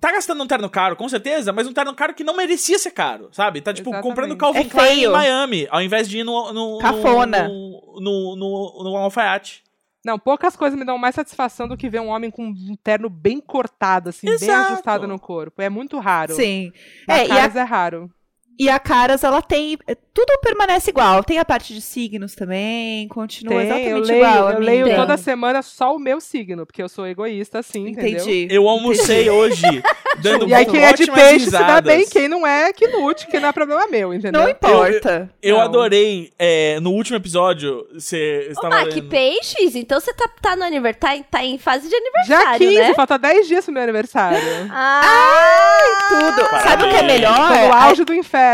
tá 0.00 0.12
gastando 0.12 0.38
num 0.38 0.46
terno 0.46 0.70
caro, 0.70 0.94
com 0.94 1.08
certeza, 1.08 1.52
mas 1.52 1.66
um 1.66 1.72
terno 1.72 1.92
caro 1.94 2.14
que 2.14 2.22
não 2.22 2.36
merecia 2.36 2.78
ser 2.78 2.92
caro, 2.92 3.28
sabe? 3.32 3.60
Tá, 3.60 3.72
tipo, 3.72 3.90
Exatamente. 3.90 4.08
comprando 4.08 4.36
Calvin 4.36 4.60
É 4.60 4.64
Klein 4.64 5.04
em. 5.04 5.08
Miami, 5.08 5.66
ao 5.68 5.82
invés 5.82 6.08
de 6.08 6.18
ir 6.18 6.24
no... 6.24 6.52
no 6.52 6.78
Cafona. 6.78 7.48
No, 7.48 8.00
no, 8.00 8.36
no, 8.36 8.84
no 8.84 8.96
alfaiate. 8.96 9.64
Não, 10.08 10.18
poucas 10.18 10.56
coisas 10.56 10.78
me 10.78 10.86
dão 10.86 10.96
mais 10.96 11.14
satisfação 11.14 11.68
do 11.68 11.76
que 11.76 11.90
ver 11.90 12.00
um 12.00 12.08
homem 12.08 12.30
com 12.30 12.46
um 12.46 12.76
terno 12.82 13.10
bem 13.10 13.42
cortado, 13.42 14.08
assim, 14.08 14.26
bem 14.26 14.36
Exato. 14.36 14.72
ajustado 14.72 15.06
no 15.06 15.20
corpo. 15.20 15.60
É 15.60 15.68
muito 15.68 15.98
raro. 15.98 16.34
Sim. 16.34 16.72
Na 17.06 17.18
É, 17.18 17.26
e 17.26 17.30
a, 17.30 17.44
é 17.44 17.62
raro. 17.62 18.10
E 18.58 18.68
a 18.68 18.78
Caras, 18.78 19.22
ela 19.24 19.40
tem. 19.40 19.78
Tudo 20.12 20.36
permanece 20.42 20.90
igual. 20.90 21.22
Tem 21.22 21.38
a 21.38 21.44
parte 21.44 21.72
de 21.72 21.80
signos 21.80 22.34
também, 22.34 23.06
continua 23.08 23.54
Tem, 23.60 23.66
exatamente 23.66 23.90
eu 23.92 24.02
leio, 24.02 24.24
igual. 24.24 24.50
eu 24.52 24.58
leio 24.58 24.96
toda 24.96 25.16
semana 25.16 25.62
só 25.62 25.94
o 25.94 25.98
meu 25.98 26.20
signo, 26.20 26.66
porque 26.66 26.82
eu 26.82 26.88
sou 26.88 27.06
egoísta, 27.06 27.60
assim, 27.60 27.88
entendeu? 27.90 28.20
Entendi. 28.22 28.48
Eu 28.50 28.68
almocei 28.68 29.30
hoje, 29.30 29.62
dando 30.20 30.48
E 30.48 30.54
aí 30.54 30.66
quem 30.66 30.82
é 30.84 30.92
de 30.92 31.06
peixe 31.10 31.44
se 31.44 31.50
dá 31.52 31.80
bem, 31.80 32.04
quem 32.08 32.26
não 32.26 32.44
é, 32.44 32.72
que 32.72 32.86
lute, 32.88 33.28
que 33.28 33.38
não 33.38 33.48
é 33.48 33.52
problema 33.52 33.86
meu, 33.86 34.12
entendeu? 34.12 34.42
Não 34.42 34.48
importa. 34.50 35.30
Eu 35.40 35.56
Não. 35.58 35.62
adorei, 35.62 36.32
é, 36.36 36.80
no 36.80 36.90
último 36.90 37.16
episódio, 37.16 37.86
você 37.94 38.48
estava 38.50 38.70
Mac, 38.70 38.86
lendo... 38.92 39.08
peixes? 39.08 39.76
Então 39.76 40.00
você 40.00 40.12
tá, 40.12 40.28
tá 40.42 40.56
no 40.56 40.64
aniversário, 40.64 40.98
tá, 41.00 41.14
em- 41.16 41.22
tá 41.22 41.44
em 41.44 41.58
fase 41.58 41.84
de 41.88 41.90
Já 41.90 41.96
aniversário, 42.40 42.68
15, 42.68 42.80
né? 42.80 42.94
falta 42.94 43.16
10 43.18 43.46
dias 43.46 43.64
pro 43.64 43.72
meu 43.74 43.82
aniversário. 43.84 44.38
Ah, 44.70 46.08
Tudo. 46.08 46.48
Parabéns. 46.48 46.62
Sabe 46.70 46.84
o 46.84 46.88
que 46.90 46.96
é 46.96 47.02
melhor? 47.02 47.36
Tô 47.36 47.54
no 47.54 47.72
A- 47.72 47.84
auge 47.84 48.04
do 48.04 48.14
inferno. 48.14 48.47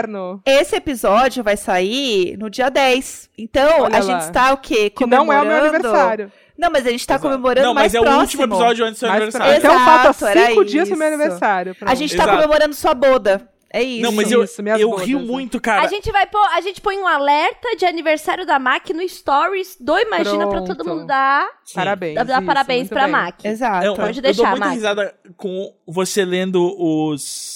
Esse 0.44 0.76
episódio 0.76 1.42
vai 1.44 1.56
sair 1.56 2.36
no 2.38 2.48
dia 2.50 2.68
10. 2.70 3.30
Então, 3.38 3.82
Olha 3.82 3.96
a 3.96 4.00
lá. 4.00 4.00
gente 4.00 4.20
está 4.22 4.52
o 4.52 4.56
quê? 4.58 4.90
Que 4.90 5.06
não 5.06 5.18
é 5.18 5.20
o 5.20 5.24
Comemorando. 5.26 5.46
meu 5.46 5.70
aniversário. 5.74 6.32
Não, 6.56 6.70
mas 6.70 6.86
a 6.86 6.90
gente 6.90 7.06
tá 7.06 7.14
Exato. 7.14 7.28
comemorando 7.28 7.66
Não, 7.66 7.74
mais 7.74 7.86
mas 7.92 7.94
é 7.94 8.00
o 8.00 8.02
próximo. 8.02 8.22
último 8.22 8.42
episódio 8.44 8.84
antes 8.84 8.96
do 8.96 9.00
seu 9.00 9.10
aniversário. 9.10 9.54
Então 9.56 9.74
Exato, 9.74 10.14
falta 10.14 10.30
era 10.30 10.46
5 10.50 10.64
dias 10.64 10.88
pro 10.88 10.96
meu 10.98 11.08
aniversário. 11.08 11.72
A 11.72 11.74
pronto. 11.74 11.96
gente 11.96 12.16
tá 12.16 12.22
Exato. 12.22 12.36
comemorando 12.38 12.74
sua 12.74 12.94
boda. 12.94 13.48
É 13.76 13.82
isso. 13.82 14.02
Não, 14.02 14.12
mas 14.12 14.30
eu, 14.30 14.44
Isso, 14.44 14.62
minhas 14.62 14.80
eu 14.80 14.88
bodas, 14.88 15.04
rio 15.04 15.18
né? 15.18 15.24
muito, 15.26 15.60
cara. 15.60 15.82
a 15.82 15.88
gente 15.88 16.12
vai 16.12 16.24
pôr, 16.26 16.38
a 16.54 16.60
gente 16.60 16.80
põe 16.80 16.96
um 16.96 17.08
alerta 17.08 17.74
de 17.76 17.84
aniversário 17.84 18.46
da 18.46 18.56
Mac 18.56 18.88
no 18.90 19.02
Stories 19.08 19.76
do 19.80 19.98
Imagina 19.98 20.46
pra 20.48 20.62
todo 20.62 20.84
mundo 20.84 21.06
dar, 21.06 21.48
Sim. 21.64 21.74
Parabéns. 21.74 22.14
dar, 22.14 22.24
isso, 22.38 22.46
parabéns 22.46 22.88
pra 22.88 23.02
bem. 23.02 23.10
Mac. 23.10 23.44
Exato. 23.44 23.84
Eu, 23.84 23.94
Pode 23.96 24.18
eu 24.18 24.22
deixar, 24.22 24.42
dou 24.42 24.50
muita 24.52 24.66
Mac. 24.66 24.74
risada 24.76 25.14
com 25.36 25.74
você 25.88 26.24
lendo 26.24 26.72
os... 26.78 27.53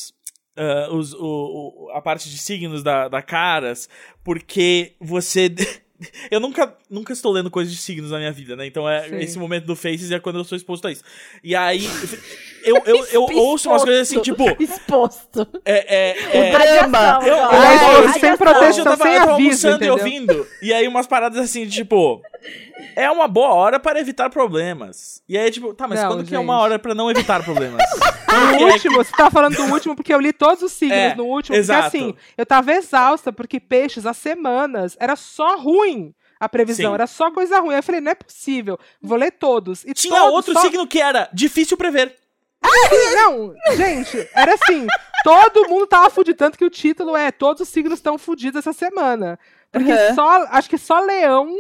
ah, 0.59 0.89
os 0.93 1.15
o, 1.15 1.21
o- 1.87 1.91
a 1.95 2.03
parte 2.03 2.29
de 2.29 2.37
signos 2.37 2.83
da, 2.83 3.09
da 3.09 3.23
Caras, 3.23 3.89
porque 4.23 4.93
você... 5.01 5.49
Eu 6.31 6.39
nunca, 6.39 6.77
nunca 6.89 7.13
estou 7.13 7.33
lendo 7.33 7.51
coisas 7.51 7.75
de 7.75 7.81
signos 7.81 8.13
na 8.13 8.19
minha 8.19 8.31
vida, 8.31 8.55
né? 8.55 8.65
Então 8.65 8.89
é 8.89 9.09
Sim. 9.09 9.17
esse 9.17 9.37
momento 9.37 9.65
do 9.65 9.75
Faces 9.75 10.13
é 10.13 10.21
quando 10.21 10.39
eu 10.39 10.45
sou 10.45 10.55
exposto 10.55 10.87
a 10.87 10.93
isso. 10.93 11.03
E 11.43 11.57
aí, 11.57 11.81
eu, 12.63 12.83
eu, 12.85 13.05
eu 13.13 13.23
ouço 13.37 13.69
umas 13.71 13.85
coisas 13.85 14.03
assim, 14.09 14.21
tipo... 14.21 14.45
Exposto. 14.63 15.47
É, 15.65 15.97
é, 15.97 16.49
é, 16.49 16.51
drama. 16.51 17.21
Eu- 17.23 17.35
eu- 17.37 17.53
Ele 17.53 17.65
é 17.67 17.95
eu- 17.99 18.03
eu- 18.05 18.13
sem 18.15 18.37
proteção, 18.37 18.79
eu 18.79 18.85
tava, 18.85 19.05
sem 19.05 19.13
eu 19.15 19.21
tava 19.21 19.33
aviso, 19.35 19.67
almoçando 19.69 19.85
e 19.85 19.91
ouvindo. 19.91 20.47
E 20.63 20.73
aí 20.73 20.87
umas 20.89 21.07
paradas 21.07 21.39
assim, 21.39 21.67
tipo. 21.67 22.21
É 22.95 23.11
uma 23.11 23.27
boa 23.29 23.53
hora 23.55 23.79
para 23.81 24.01
evitar 24.01 24.31
problemas. 24.31 25.23
E 25.29 25.37
aí, 25.37 25.51
tipo, 25.51 25.73
tá, 25.75 25.87
mas 25.89 26.01
Não, 26.01 26.09
quando 26.11 26.25
que 26.27 26.35
é 26.35 26.39
uma 26.39 26.55
gente. 26.55 26.63
hora 26.63 26.79
pra 26.79 26.95
não 26.95 27.11
evitar 27.11 27.43
problemas? 27.43 27.83
O 28.61 28.65
último, 28.71 28.97
você 28.97 29.11
tá 29.17 29.31
falando 29.31 29.57
do 29.57 29.65
último 29.73 29.97
porque 29.97 30.13
eu 30.13 30.21
li 30.21 30.35
todos 30.35 30.63
os 30.63 30.71
signos 30.73 30.97
É, 30.97 31.15
no 31.15 31.25
último. 31.25 31.57
exato. 31.57 31.91
Porque 31.91 31.97
assim, 31.97 32.15
eu 32.37 32.45
tava 32.45 32.73
exausta 32.73 33.33
porque 33.33 33.59
peixes, 33.59 34.05
há 34.05 34.13
semanas, 34.13 34.97
era 35.01 35.17
só 35.17 35.57
ruim 35.57 36.13
a 36.39 36.47
previsão, 36.47 36.91
Sim. 36.91 36.95
era 36.95 37.07
só 37.07 37.31
coisa 37.31 37.59
ruim. 37.59 37.73
Aí 37.73 37.79
eu 37.79 37.83
falei, 37.83 38.03
não 38.03 38.13
é 38.13 38.15
possível, 38.15 38.79
vou 39.01 39.17
ler 39.17 39.31
todos. 39.33 39.83
E 39.85 39.95
Tinha 39.95 40.15
todos 40.21 40.35
outro 40.35 40.53
só... 40.53 40.61
signo 40.61 40.87
que 40.87 41.01
era 41.01 41.29
difícil 41.33 41.77
prever. 41.79 42.15
Não, 43.15 43.55
gente, 43.77 44.29
era 44.35 44.55
assim, 44.55 44.87
todo 45.25 45.69
mundo 45.69 45.87
tava 45.87 46.11
fudido, 46.11 46.37
tanto 46.37 46.59
que 46.59 46.65
o 46.65 46.71
título 46.71 47.17
é 47.17 47.31
Todos 47.31 47.63
os 47.63 47.69
signos 47.69 47.99
estão 47.99 48.19
fudidos 48.19 48.59
essa 48.59 48.73
semana. 48.73 49.39
Porque 49.71 49.93
Uhum. 49.93 50.15
só, 50.15 50.45
acho 50.51 50.69
que 50.71 50.79
só 50.79 51.01
Leão 51.01 51.55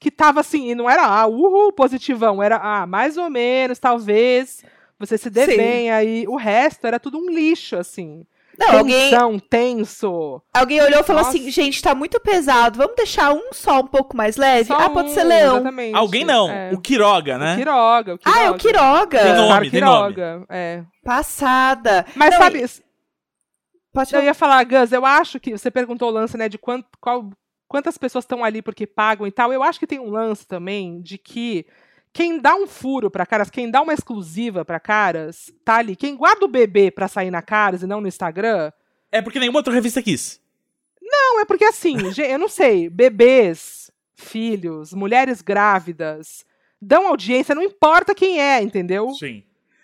que 0.00 0.10
tava 0.10 0.40
assim, 0.40 0.70
e 0.70 0.74
não 0.74 0.90
era, 0.90 1.02
ah, 1.06 1.26
uhul, 1.26 1.72
positivão, 1.72 2.42
era, 2.42 2.56
ah, 2.56 2.86
mais 2.86 3.16
ou 3.16 3.30
menos, 3.30 3.78
talvez, 3.78 4.62
você 4.98 5.16
se 5.16 5.30
dê 5.30 5.46
Sim. 5.46 5.56
bem 5.56 5.90
aí. 5.90 6.26
O 6.28 6.36
resto 6.36 6.86
era 6.86 7.00
tudo 7.00 7.16
um 7.18 7.30
lixo, 7.30 7.76
assim. 7.76 8.26
Não, 8.58 8.78
alguém, 8.78 9.10
Tensão, 9.10 9.38
tenso. 9.38 10.42
alguém 10.52 10.80
olhou 10.80 11.00
e 11.00 11.02
falou 11.04 11.22
Nossa. 11.22 11.36
assim, 11.36 11.50
gente, 11.50 11.82
tá 11.82 11.94
muito 11.94 12.20
pesado, 12.20 12.78
vamos 12.78 12.94
deixar 12.96 13.32
um 13.32 13.52
só 13.52 13.80
um 13.80 13.86
pouco 13.86 14.16
mais 14.16 14.36
leve? 14.36 14.68
Só 14.68 14.74
ah, 14.74 14.90
pode 14.90 15.10
um, 15.10 15.14
ser 15.14 15.24
leão. 15.24 15.56
Exatamente. 15.56 15.96
Alguém 15.96 16.24
não. 16.24 16.50
É. 16.50 16.70
O 16.72 16.80
Quiroga, 16.80 17.38
né? 17.38 17.54
O 17.54 17.56
Quiroga, 17.56 18.14
o 18.14 18.18
Quiroga. 18.18 18.40
Ah, 18.40 18.44
é 18.44 18.50
o 18.50 18.54
Quiroga. 18.54 19.18
Tem 19.18 19.34
nome, 19.34 19.48
Claro, 19.48 19.70
tem 19.70 19.80
nome. 19.80 20.14
Quiroga, 20.14 20.46
é. 20.48 20.84
Passada. 21.04 22.06
Mas 22.14 22.30
Não, 22.30 22.38
sabe, 22.38 22.64
Pode 23.92 24.12
Eu 24.12 24.22
ia 24.22 24.34
falar, 24.34 24.64
Gus, 24.64 24.90
eu 24.90 25.06
acho 25.06 25.38
que 25.38 25.56
você 25.56 25.70
perguntou 25.70 26.08
o 26.08 26.12
lance, 26.12 26.36
né, 26.36 26.48
de 26.48 26.58
quant, 26.58 26.84
qual, 27.00 27.30
quantas 27.68 27.96
pessoas 27.96 28.24
estão 28.24 28.44
ali 28.44 28.60
porque 28.60 28.88
pagam 28.88 29.24
e 29.24 29.30
tal. 29.30 29.52
Eu 29.52 29.62
acho 29.62 29.78
que 29.78 29.86
tem 29.86 30.00
um 30.00 30.10
lance 30.10 30.44
também 30.44 31.00
de 31.00 31.16
que 31.16 31.64
quem 32.14 32.38
dá 32.40 32.54
um 32.54 32.66
furo 32.66 33.10
pra 33.10 33.26
caras, 33.26 33.50
quem 33.50 33.70
dá 33.70 33.82
uma 33.82 33.92
exclusiva 33.92 34.64
pra 34.64 34.80
caras, 34.80 35.52
tá 35.64 35.76
ali. 35.76 35.94
Quem 35.96 36.16
guarda 36.16 36.46
o 36.46 36.48
bebê 36.48 36.90
pra 36.90 37.08
sair 37.08 37.30
na 37.30 37.42
caras 37.42 37.82
e 37.82 37.86
não 37.86 38.00
no 38.00 38.08
Instagram, 38.08 38.72
É 39.12 39.20
porque 39.20 39.38
nenhuma 39.40 39.58
outra 39.58 39.74
revista 39.74 40.00
quis. 40.00 40.40
não, 41.02 41.40
é 41.40 41.44
porque 41.44 41.64
assim, 41.64 41.96
eu 42.26 42.38
não 42.38 42.48
sei, 42.48 42.88
bebês, 42.88 43.90
filhos, 44.14 44.92
mulheres 44.94 45.42
grávidas, 45.42 46.46
dão 46.80 47.08
audiência, 47.08 47.54
não 47.54 47.62
importa 47.62 48.14
quem 48.14 48.40
é, 48.40 48.62
entendeu? 48.62 49.10
Sim. 49.10 49.42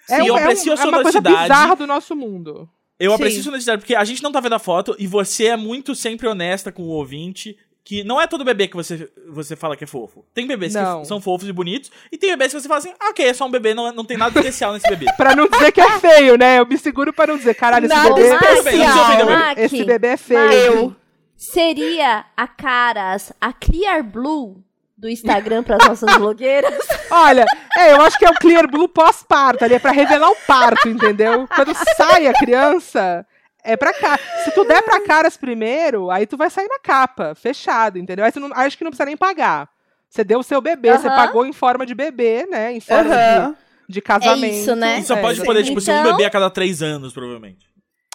É, 0.08 0.20
Sim, 0.22 0.28
eu 0.28 0.34
um- 0.34 0.38
é, 0.38 0.40
um- 0.40 0.44
aprecio 0.44 0.72
a 0.72 0.74
é 0.74 0.76
sua 0.78 0.88
uma 0.88 1.02
coisa 1.02 1.20
bizarra 1.20 1.76
do 1.76 1.86
nosso 1.86 2.14
mundo. 2.16 2.68
Eu 2.98 3.10
Sim. 3.12 3.14
aprecio 3.16 3.42
sua 3.42 3.52
honestidade, 3.52 3.80
porque 3.80 3.94
a 3.94 4.04
gente 4.04 4.22
não 4.22 4.30
tá 4.30 4.40
vendo 4.40 4.54
a 4.54 4.58
foto 4.58 4.94
e 4.98 5.06
você 5.06 5.46
é 5.46 5.56
muito 5.56 5.94
sempre 5.94 6.28
honesta 6.28 6.70
com 6.70 6.82
o 6.82 6.88
ouvinte. 6.88 7.56
Que 7.90 8.04
não 8.04 8.20
é 8.20 8.26
todo 8.28 8.44
bebê 8.44 8.68
que 8.68 8.76
você, 8.76 9.10
você 9.26 9.56
fala 9.56 9.76
que 9.76 9.82
é 9.82 9.86
fofo. 9.86 10.24
Tem 10.32 10.46
bebês 10.46 10.74
Não. 10.74 11.00
que 11.00 11.08
são 11.08 11.20
fofos 11.20 11.48
e 11.48 11.52
bonitos, 11.52 11.90
e 12.12 12.16
tem 12.16 12.30
bebês 12.30 12.52
que 12.52 12.60
você 12.60 12.68
fala 12.68 12.78
assim, 12.78 12.94
ah, 13.00 13.08
ok, 13.08 13.26
é 13.26 13.34
só 13.34 13.44
um 13.46 13.50
bebê, 13.50 13.74
não, 13.74 13.92
não 13.92 14.04
tem 14.04 14.16
nada 14.16 14.38
especial 14.38 14.74
nesse 14.74 14.88
bebê. 14.88 15.06
Pra 15.18 15.34
não 15.34 15.48
dizer 15.48 15.72
que 15.72 15.80
é 15.80 15.98
feio, 15.98 16.38
né? 16.38 16.60
Eu 16.60 16.66
me 16.66 16.78
seguro 16.78 17.12
pra 17.12 17.26
não 17.26 17.36
dizer, 17.36 17.52
caralho, 17.54 17.86
esse 17.86 17.94
Nada 17.96 18.14
bebê, 18.14 18.28
especial. 18.28 18.62
Tudo 18.62 19.08
bem, 19.08 19.18
não 19.26 19.48
bebê. 19.48 19.64
Esse 19.64 19.84
bebê 19.84 20.06
é 20.06 20.16
feio. 20.16 20.72
Eu. 20.72 20.96
Seria 21.36 22.26
a 22.36 22.46
Caras, 22.46 23.32
a 23.40 23.52
Clear 23.52 24.04
Blue 24.04 24.62
do 24.96 25.08
Instagram 25.08 25.64
pras 25.64 25.84
nossas 25.84 26.16
blogueiras? 26.16 26.86
Olha, 27.10 27.44
é, 27.76 27.90
eu 27.90 28.02
acho 28.02 28.16
que 28.16 28.24
é 28.24 28.30
o 28.30 28.34
Clear 28.34 28.70
Blue 28.70 28.88
pós-parto, 28.88 29.64
ali 29.64 29.74
é 29.74 29.80
pra 29.80 29.90
revelar 29.90 30.30
o 30.30 30.36
parto, 30.46 30.88
entendeu? 30.88 31.48
Quando 31.48 31.74
sai 31.96 32.28
a 32.28 32.34
criança, 32.34 33.26
é 33.64 33.76
pra 33.76 33.92
cá. 33.92 34.18
Se 34.44 34.50
tu 34.52 34.64
der 34.64 34.82
pra 34.82 35.00
caras 35.04 35.36
primeiro, 35.36 36.10
aí 36.10 36.26
tu 36.26 36.36
vai 36.36 36.50
sair 36.50 36.68
na 36.68 36.78
capa, 36.78 37.34
fechado, 37.34 37.98
entendeu? 37.98 38.24
Aí 38.24 38.32
tu 38.32 38.40
não, 38.40 38.50
acho 38.54 38.76
que 38.78 38.84
não 38.84 38.90
precisa 38.90 39.06
nem 39.06 39.16
pagar. 39.16 39.68
Você 40.08 40.24
deu 40.24 40.40
o 40.40 40.42
seu 40.42 40.60
bebê, 40.60 40.90
você 40.96 41.06
Aham. 41.06 41.16
pagou 41.16 41.46
em 41.46 41.52
forma 41.52 41.86
de 41.86 41.94
bebê, 41.94 42.46
né? 42.50 42.72
Em 42.72 42.80
forma 42.80 43.14
Aham. 43.14 43.56
de, 43.88 43.94
de 43.94 44.00
casamento. 44.00 44.54
isso, 44.54 44.74
né? 44.74 44.98
E 44.98 45.04
só 45.04 45.14
É, 45.16 45.20
pode 45.22 45.42
poder, 45.44 45.62
tipo, 45.64 45.80
ser 45.80 45.92
um 45.92 46.00
Então- 46.00 46.12
bebê 46.12 46.24
a 46.24 46.30
cada 46.30 46.50
três 46.50 46.82
anos, 46.82 47.12
provavelmente. 47.12 47.66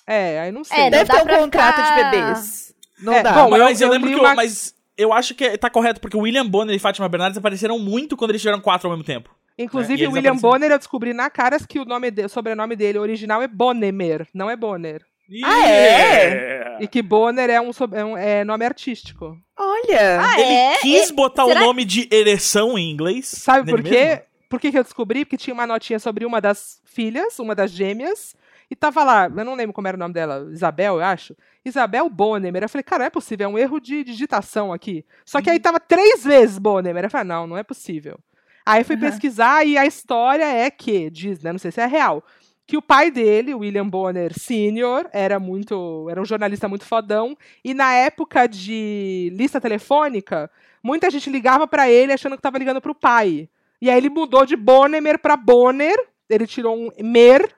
É, 0.07 0.39
aí 0.41 0.51
não 0.51 0.63
sei. 0.63 0.77
É, 0.77 0.83
não 0.83 0.89
Deve 0.91 1.05
dá 1.05 1.13
ter 1.15 1.21
um 1.21 1.39
contrato 1.39 1.75
ficar- 1.81 1.95
de 1.95 2.03
bebês. 2.17 2.73
Não 3.01 3.13
É, 3.13 3.23
dá. 3.23 3.33
bom, 3.33 3.49
mas, 3.49 3.59
eu- 3.59 3.65
mas 3.65 3.81
eu, 3.81 3.87
eu 3.87 3.91
lembro 3.93 4.09
que. 4.09 4.15
uma- 4.15 4.29
eu- 4.31 4.35
Mas 4.35 4.75
eu 4.97 5.13
acho 5.13 5.33
que 5.35 5.57
tá 5.57 5.69
correto, 5.69 5.99
porque 6.01 6.15
o 6.17 6.21
William 6.21 6.45
Bonner 6.45 6.75
e 6.75 6.79
Fátima 6.79 7.07
Bernardes 7.09 7.37
apareceram 7.37 7.79
muito 7.79 8.15
quando 8.17 8.31
eles 8.31 8.41
tiveram 8.41 8.59
quatro 8.61 8.87
ao 8.89 8.95
mesmo 8.95 9.05
tempo. 9.05 9.29
É, 9.57 9.63
Inclusive, 9.63 10.05
o 10.05 10.11
William 10.11 10.31
apareceram. 10.31 10.51
Bonner, 10.51 10.71
eu 10.71 10.77
descobri 10.77 11.13
na 11.13 11.29
caras 11.29 11.65
que 11.65 11.79
o, 11.79 11.85
nome 11.85 12.11
de, 12.11 12.25
o 12.25 12.29
sobrenome 12.29 12.75
dele 12.75 12.99
original 12.99 13.41
é 13.41 13.47
Bonnemer, 13.47 14.27
não 14.33 14.49
é 14.49 14.55
Bonner. 14.57 15.01
Ah, 15.43 15.67
é? 15.69 16.77
E 16.81 16.87
que 16.87 17.01
Bonner 17.01 17.49
é 17.49 17.59
um, 17.59 17.71
é 17.93 18.05
um- 18.05 18.17
é 18.17 18.43
nome 18.43 18.65
artístico. 18.65 19.37
Olha. 19.57 20.21
Ah, 20.21 20.39
Ele 20.39 20.53
é? 20.53 20.77
quis 20.79 21.09
botar 21.11 21.45
será 21.45 21.61
o 21.61 21.65
nome 21.65 21.83
de 21.85 22.07
ereção 22.11 22.77
em 22.77 22.91
inglês. 22.91 23.27
Sabe 23.27 23.69
por 23.71 23.81
quê? 23.81 23.89
mesmo? 23.89 24.21
Por 24.49 24.59
que, 24.59 24.71
que 24.71 24.77
eu 24.77 24.83
descobri? 24.83 25.25
Porque 25.25 25.37
tinha 25.37 25.53
uma 25.53 25.65
notinha 25.65 25.97
sobre 25.99 26.25
uma 26.25 26.39
das 26.39 26.79
filhas, 26.85 27.39
uma 27.39 27.55
das 27.55 27.71
gêmeas, 27.71 28.35
e 28.69 28.75
tava 28.75 29.03
lá, 29.03 29.25
eu 29.25 29.43
não 29.45 29.55
lembro 29.55 29.73
como 29.73 29.87
era 29.87 29.97
o 29.97 29.99
nome 29.99 30.13
dela, 30.13 30.47
Isabel, 30.51 30.95
eu 30.95 31.03
acho. 31.03 31.35
Isabel 31.63 32.07
Bonnemer. 32.09 32.63
Eu 32.63 32.69
falei, 32.69 32.83
cara, 32.83 32.99
não 32.99 33.07
é 33.07 33.09
possível, 33.09 33.45
é 33.45 33.49
um 33.49 33.57
erro 33.57 33.79
de 33.79 34.03
digitação 34.03 34.71
aqui. 34.71 35.03
Só 35.25 35.41
que 35.41 35.49
aí 35.49 35.59
tava 35.59 35.79
três 35.79 36.23
vezes 36.23 36.59
Bonnemer. 36.59 37.03
Eu 37.05 37.09
falei, 37.09 37.27
não, 37.27 37.47
não 37.47 37.57
é 37.57 37.63
possível. 37.63 38.19
Aí 38.65 38.81
eu 38.81 38.85
fui 38.85 38.95
Aham. 38.95 39.01
pesquisar 39.09 39.65
e 39.65 39.77
a 39.77 39.85
história 39.85 40.45
é 40.45 40.69
que, 40.71 41.09
diz, 41.09 41.41
né, 41.41 41.51
não 41.51 41.59
sei 41.59 41.71
se 41.71 41.81
é 41.81 41.85
real, 41.85 42.23
que 42.67 42.77
o 42.77 42.81
pai 42.81 43.11
dele, 43.11 43.53
William 43.53 43.87
Bonner 43.87 44.33
Sr., 44.33 45.07
era 45.13 45.39
muito, 45.39 46.07
era 46.09 46.21
um 46.21 46.25
jornalista 46.25 46.67
muito 46.67 46.85
fodão, 46.85 47.37
e 47.63 47.73
na 47.73 47.93
época 47.93 48.47
de 48.47 49.31
lista 49.33 49.61
telefônica, 49.61 50.49
muita 50.83 51.09
gente 51.09 51.29
ligava 51.29 51.67
pra 51.67 51.89
ele 51.89 52.11
achando 52.11 52.35
que 52.35 52.41
tava 52.41 52.57
ligando 52.57 52.81
pro 52.81 52.95
pai. 52.95 53.47
E 53.81 53.89
aí 53.89 53.97
ele 53.97 54.09
mudou 54.09 54.45
de 54.45 54.55
Bonnemer 54.55 55.19
pra 55.19 55.37
Bonner, 55.37 55.95
ele 56.29 56.47
tirou 56.47 56.75
um 56.75 56.89
mer, 57.03 57.53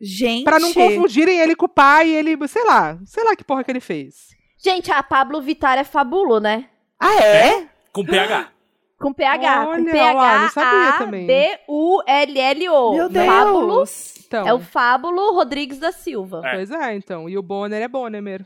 Gente. 0.00 0.44
pra 0.44 0.58
não 0.58 0.72
confundirem 0.72 1.38
ele 1.38 1.54
com 1.54 1.66
o 1.66 1.68
pai, 1.68 2.08
e 2.08 2.14
ele, 2.14 2.48
sei 2.48 2.64
lá, 2.64 2.98
sei 3.04 3.22
lá 3.24 3.36
que 3.36 3.44
porra 3.44 3.62
que 3.62 3.70
ele 3.70 3.80
fez. 3.80 4.28
Gente, 4.62 4.90
a 4.90 5.02
Pablo 5.02 5.40
Vittar 5.40 5.78
é 5.78 5.84
fabulo, 5.84 6.40
né? 6.40 6.68
Ah, 6.98 7.14
é? 7.22 7.66
Com 7.92 8.04
PH. 8.04 8.52
Com 9.00 9.14
PH. 9.14 9.66
Olha, 9.66 9.90
com 9.92 9.98
ó, 10.18 10.38
não 10.40 10.48
sabia 10.50 10.92
também. 10.98 11.26
P-H-A-B-U-L-L-O. 11.26 12.92
Meu 12.94 13.08
Deus. 13.08 13.26
Fábulo 13.26 13.84
Então, 14.26 14.46
é 14.46 14.52
o 14.52 14.60
Fábulo 14.60 15.32
Rodrigues 15.32 15.78
da 15.78 15.90
Silva. 15.90 16.42
É. 16.44 16.54
pois 16.56 16.70
é, 16.70 16.94
então. 16.94 17.28
E 17.28 17.38
o 17.38 17.42
Bonner 17.42 17.80
é 17.82 17.88
Bonnemer. 17.88 18.44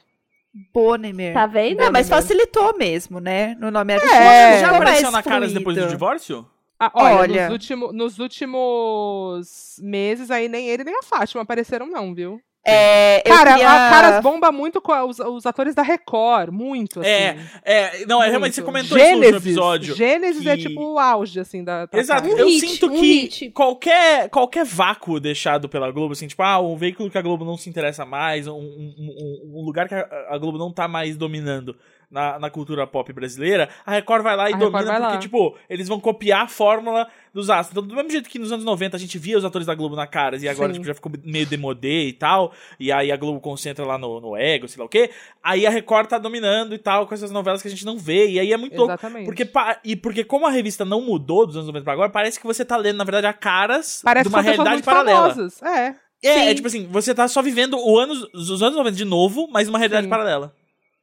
Bonemer. 0.73 1.35
Tá 1.35 1.47
vendo? 1.47 1.79
Não, 1.79 1.90
mas 1.90 2.09
facilitou 2.09 2.79
mesmo, 2.79 3.19
né? 3.19 3.57
No 3.59 3.73
nome 3.73 3.95
artístico. 3.95 4.23
É. 4.23 4.61
Já 4.61 4.67
ficou 4.67 4.77
apareceu 4.83 5.11
na 5.11 5.23
Caras 5.25 5.51
fluido. 5.51 5.59
depois 5.59 5.77
do 5.77 5.88
divórcio? 5.88 6.49
Ah, 6.79 6.90
olha, 6.95 7.17
Olha. 7.17 7.43
Nos, 7.45 7.53
último, 7.53 7.93
nos 7.93 8.19
últimos 8.21 9.77
meses 9.83 10.31
aí 10.31 10.49
nem 10.49 10.69
ele 10.69 10.85
nem 10.85 10.97
a 10.99 11.03
Fátima 11.03 11.43
apareceram 11.43 11.87
não, 11.87 12.14
viu? 12.14 12.40
É, 12.66 13.18
eu 13.29 13.35
Cara, 13.35 13.50
queria- 13.53 13.68
a 13.70 13.90
Caras 13.90 14.22
bomba 14.22 14.50
muito 14.50 14.81
com 14.81 14.92
os, 15.07 15.18
os 15.18 15.44
atores 15.44 15.74
da 15.74 15.83
Record, 15.83 16.50
muito, 16.50 17.00
assim. 17.00 17.09
É, 17.11 17.37
é, 17.62 18.07
não, 18.07 18.22
é 18.22 18.29
realmente, 18.31 18.55
você 18.55 18.62
comentou 18.62 18.96
isso 18.96 19.07
no 19.07 19.12
último 19.16 19.24
Gênesis, 19.33 19.46
episódio. 19.46 19.94
Gênesis 19.94 20.46
é 20.46 20.57
que- 20.57 20.62
tipo 20.68 20.83
o 20.94 20.98
auge, 20.98 21.38
assim, 21.40 21.62
da... 21.62 21.85
da 21.87 21.98
Exato. 21.98 22.27
Um 22.27 22.38
eu 22.38 22.46
hit, 22.46 22.61
sinto 22.66 22.87
um 22.87 22.90
que 23.00 23.00
hit. 23.22 23.50
qualquer, 23.50 24.31
qualquer 24.31 24.64
vácuo 24.64 25.20
deixado 25.20 25.68
pela 25.68 25.90
Globo, 25.90 26.12
assim, 26.12 26.27
tipo, 26.27 26.42
ah, 26.42 26.59
um 26.59 26.77
veículo 26.77 27.11
que 27.11 27.18
a 27.18 27.22
Globo 27.22 27.44
não 27.44 27.57
se 27.59 27.68
interessa 27.68 28.07
mais, 28.07 28.46
um, 28.46 28.55
um- 28.55 28.94
um- 29.59 29.64
lugar 29.64 29.87
que 29.87 29.94
a, 29.94 30.09
a 30.31 30.38
Globo 30.38 30.57
não 30.57 30.72
tá 30.72 30.88
mais 30.88 31.16
dominando 31.18 31.77
na, 32.11 32.38
na 32.38 32.51
cultura 32.51 32.87
pop 32.87 33.12
brasileira, 33.12 33.69
a 33.85 33.90
Record 33.93 34.23
vai 34.23 34.37
lá 34.37 34.51
e 34.51 34.55
A 34.55 34.57
domina 34.57 34.83
porque, 34.85 34.99
lá. 35.01 35.19
tipo, 35.19 35.57
eles 35.69 35.88
vão 35.88 35.99
copiar 36.01 36.43
a 36.43 36.49
fórmula 36.49 37.07
dos 37.33 37.51
astros. 37.51 37.71
Então, 37.73 37.83
do 37.87 37.95
mesmo 37.97 38.11
jeito 38.11 38.29
que 38.29 38.38
nos 38.38 38.53
anos 38.53 38.64
90 38.64 38.97
a 38.97 39.01
gente 39.01 39.19
via 39.19 39.37
os 39.37 39.45
atores 39.45 39.67
da 39.67 39.75
Globo 39.75 39.97
na 39.97 40.07
caras 40.07 40.43
e 40.43 40.49
agora 40.49 40.69
Sim. 40.69 40.75
tipo, 40.75 40.87
já 40.87 40.95
ficou 40.95 41.11
meio 41.25 41.47
demodê 41.47 42.07
e 42.09 42.12
tal, 42.12 42.53
e 42.79 42.93
aí 42.93 43.11
a 43.11 43.17
Globo 43.17 43.40
concentra 43.40 43.85
lá 43.85 43.99
no, 43.99 44.21
no 44.21 44.37
ego, 44.37 44.69
sei 44.69 44.79
lá 44.79 44.87
o 44.87 44.88
quê, 44.88 45.11
aí 45.43 45.67
a 45.67 45.71
Record 45.71 46.09
tá 46.09 46.19
dominando 46.19 46.75
e 46.75 46.79
tal 46.79 47.07
com 47.07 47.14
essas 47.14 47.31
novelas 47.31 47.61
que 47.61 47.69
a 47.69 47.71
gente 47.71 47.85
não 47.85 47.99
vê, 47.99 48.29
e 48.29 48.38
aí 48.38 48.53
é 48.53 48.57
muito 48.57 48.77
louco. 48.77 48.93
Exatamente. 48.93 49.25
Porque, 49.25 49.45
pa- 49.45 49.79
e 49.85 49.97
porque 49.97 50.23
como 50.23 50.47
a 50.47 50.51
revista 50.51 50.85
não 50.85 51.01
mudou 51.01 51.45
dos 51.47 51.57
anos 51.57 51.67
90 51.67 51.85
pra 51.85 51.93
agora, 51.93 52.11
parece 52.11 52.38
que 52.38 52.47
você 52.47 52.64
tá 52.64 52.77
lendo, 52.77 52.97
na 52.99 53.05
verdade, 53.05 53.27
a 53.27 53.33
caras 53.33 54.01
Parece 54.05 54.29
de 54.29 54.35
uma 54.35 54.43
realidade 54.43 54.83
paralela. 54.83 55.31
famosas. 55.31 55.61
É, 55.62 55.95
É, 56.23 56.51
é 56.51 56.55
tipo 56.55 56.67
assim, 56.69 56.87
você 56.90 57.14
tá 57.14 57.27
só 57.29 57.43
vivendo 57.43 57.77
o 57.79 57.99
anos, 57.99 58.23
os 58.33 58.62
anos 58.62 58.77
90 58.77 58.97
de 58.97 59.05
novo, 59.05 59.49
mas 59.51 59.67
numa 59.67 59.79
realidade 59.79 60.05
Sim. 60.05 60.11
paralela. 60.11 60.55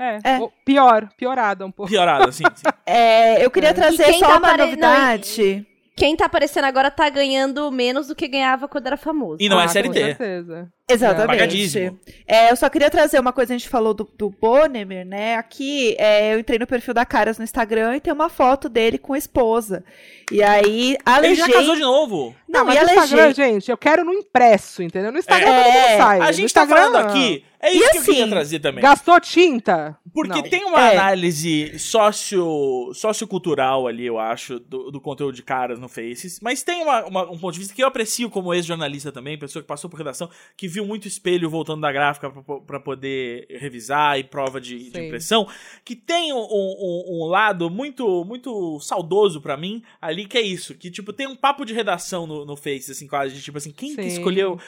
É. 0.02 0.20
É. 0.24 0.40
Pior, 0.66 1.08
piorada 1.18 1.66
um 1.66 1.72
pouco. 1.72 1.92
Piorada, 1.92 2.30
assim. 2.30 2.44
sim. 2.56 2.64
É, 2.86 3.44
eu 3.46 3.50
queria 3.52 3.70
É. 3.70 3.74
trazer 3.74 4.04
quem 4.04 4.20
só 4.20 4.26
tá 4.28 4.38
uma 4.38 4.48
apare- 4.48 4.64
novidade. 4.66 5.66
Quem 5.96 6.16
tá 6.16 6.26
aparecendo 6.26 6.66
agora 6.66 6.90
tá 6.90 7.08
ganhando 7.10 7.70
menos 7.72 8.08
do 8.08 8.16
que 8.16 8.28
ganhava 8.28 8.68
quando 8.68 8.88
era 8.88 8.98
famoso. 8.98 9.38
E 9.40 9.48
não 9.48 9.60
é 9.60 9.64
Ah, 9.64 9.68
Com 9.68 9.72
CLT. 9.74 10.00
certeza. 10.00 10.70
Exatamente. 10.92 11.94
É, 12.28 12.52
eu 12.52 12.56
só 12.56 12.70
queria 12.70 12.90
trazer 12.90 13.20
uma 13.20 13.34
coisa, 13.34 13.54
a 13.54 13.58
gente 13.58 13.70
falou 13.70 13.94
do, 13.94 14.10
do 14.18 14.30
Bonemer, 14.30 15.06
né? 15.06 15.36
Aqui, 15.36 15.96
é, 16.00 16.34
eu 16.34 16.40
entrei 16.40 16.58
no 16.60 16.68
perfil 16.68 16.94
da 16.94 17.06
Caras 17.06 17.38
no 17.38 17.44
Instagram 17.44 17.96
e 17.96 18.00
tem 18.02 18.14
uma 18.14 18.30
foto 18.30 18.68
dele 18.70 18.98
com 18.98 19.14
a 19.14 19.18
esposa. 19.18 19.84
E 20.32 20.42
aí, 20.42 20.96
a 21.06 21.20
Ele 21.24 21.36
já 21.36 21.50
casou 21.52 21.76
de 21.76 21.82
novo. 21.82 22.34
Não, 22.48 22.64
mas 22.66 22.76
e 22.76 22.80
a 22.80 22.84
no 22.84 22.90
Instagram, 22.92 23.34
gente, 23.34 23.70
eu 23.70 23.78
quero 23.78 24.04
no 24.06 24.14
impresso, 24.14 24.82
entendeu? 24.82 25.12
No 25.12 25.20
Instagram 25.20 25.50
É, 25.50 25.64
todo 25.64 25.74
mundo 25.74 25.98
sai. 25.98 26.20
A 26.22 26.26
no 26.28 26.34
gente 26.34 26.54
tá 26.54 26.62
Instagram, 26.64 26.92
falando 26.92 27.08
aqui, 27.10 27.44
é 27.60 27.72
isso 27.72 27.78
E 27.78 27.90
que 27.92 27.98
eu 27.98 28.04
queria 28.04 28.22
assim, 28.24 28.30
trazer 28.32 28.60
também. 28.60 28.82
Gastou 28.82 29.20
tinta? 29.20 29.98
Porque 30.14 30.34
Não. 30.42 30.44
tem 30.44 30.64
uma 30.66 30.82
É. 30.90 30.98
análise 30.98 31.78
socio, 31.80 32.92
sociocultural 32.94 33.88
ali, 33.88 34.06
eu 34.06 34.20
acho, 34.20 34.60
do, 34.60 34.92
do 34.92 35.02
conteúdo 35.02 35.34
de 35.36 35.44
caras 35.44 35.80
no 35.80 35.88
Faces. 35.90 36.40
Mas 36.42 36.64
tem 36.64 36.82
uma- 36.82 37.06
uma- 37.06 37.32
um 37.32 37.38
ponto 37.38 37.54
de 37.54 37.60
vista 37.60 37.74
que 37.74 37.84
eu 37.84 37.88
aprecio 37.88 38.30
como 38.30 38.54
ex-jornalista 38.54 39.12
também, 39.12 39.38
pessoa 39.38 39.62
que 39.62 39.68
passou 39.68 39.90
por 39.90 39.98
redação, 39.98 40.30
que 40.58 40.68
viu 40.68 40.81
muito 40.86 41.08
espelho 41.08 41.50
voltando 41.50 41.82
da 41.82 41.92
gráfica 41.92 42.30
pra, 42.30 42.60
pra 42.60 42.80
poder 42.80 43.46
revisar 43.50 44.18
e 44.20 44.24
prova 44.24 44.60
de, 44.62 44.90
de 44.90 45.00
impressão. 45.08 45.48
Que 45.86 45.96
tem 45.96 46.34
um, 46.34 46.38
um- 46.40 47.22
um 47.22 47.26
lado 47.28 47.70
muito 47.70 48.24
muito 48.26 48.80
saudoso 48.80 49.42
pra 49.42 49.58
mim 49.58 49.82
ali, 50.02 50.26
que 50.26 50.38
é 50.38 50.42
isso. 50.42 50.76
Que, 50.76 50.90
tipo, 50.92 51.12
tem 51.14 51.28
um 51.28 51.36
papo 51.36 51.66
de 51.66 51.74
redação 51.74 52.26
no, 52.28 52.46
no 52.46 52.56
Faces, 52.56 52.92
assim, 52.92 53.08
quase, 53.08 53.34
de 53.36 53.42
tipo 53.42 53.58
assim, 53.58 53.72
quem 53.72 53.96
que 53.96 54.02
escolheu, 54.08 54.60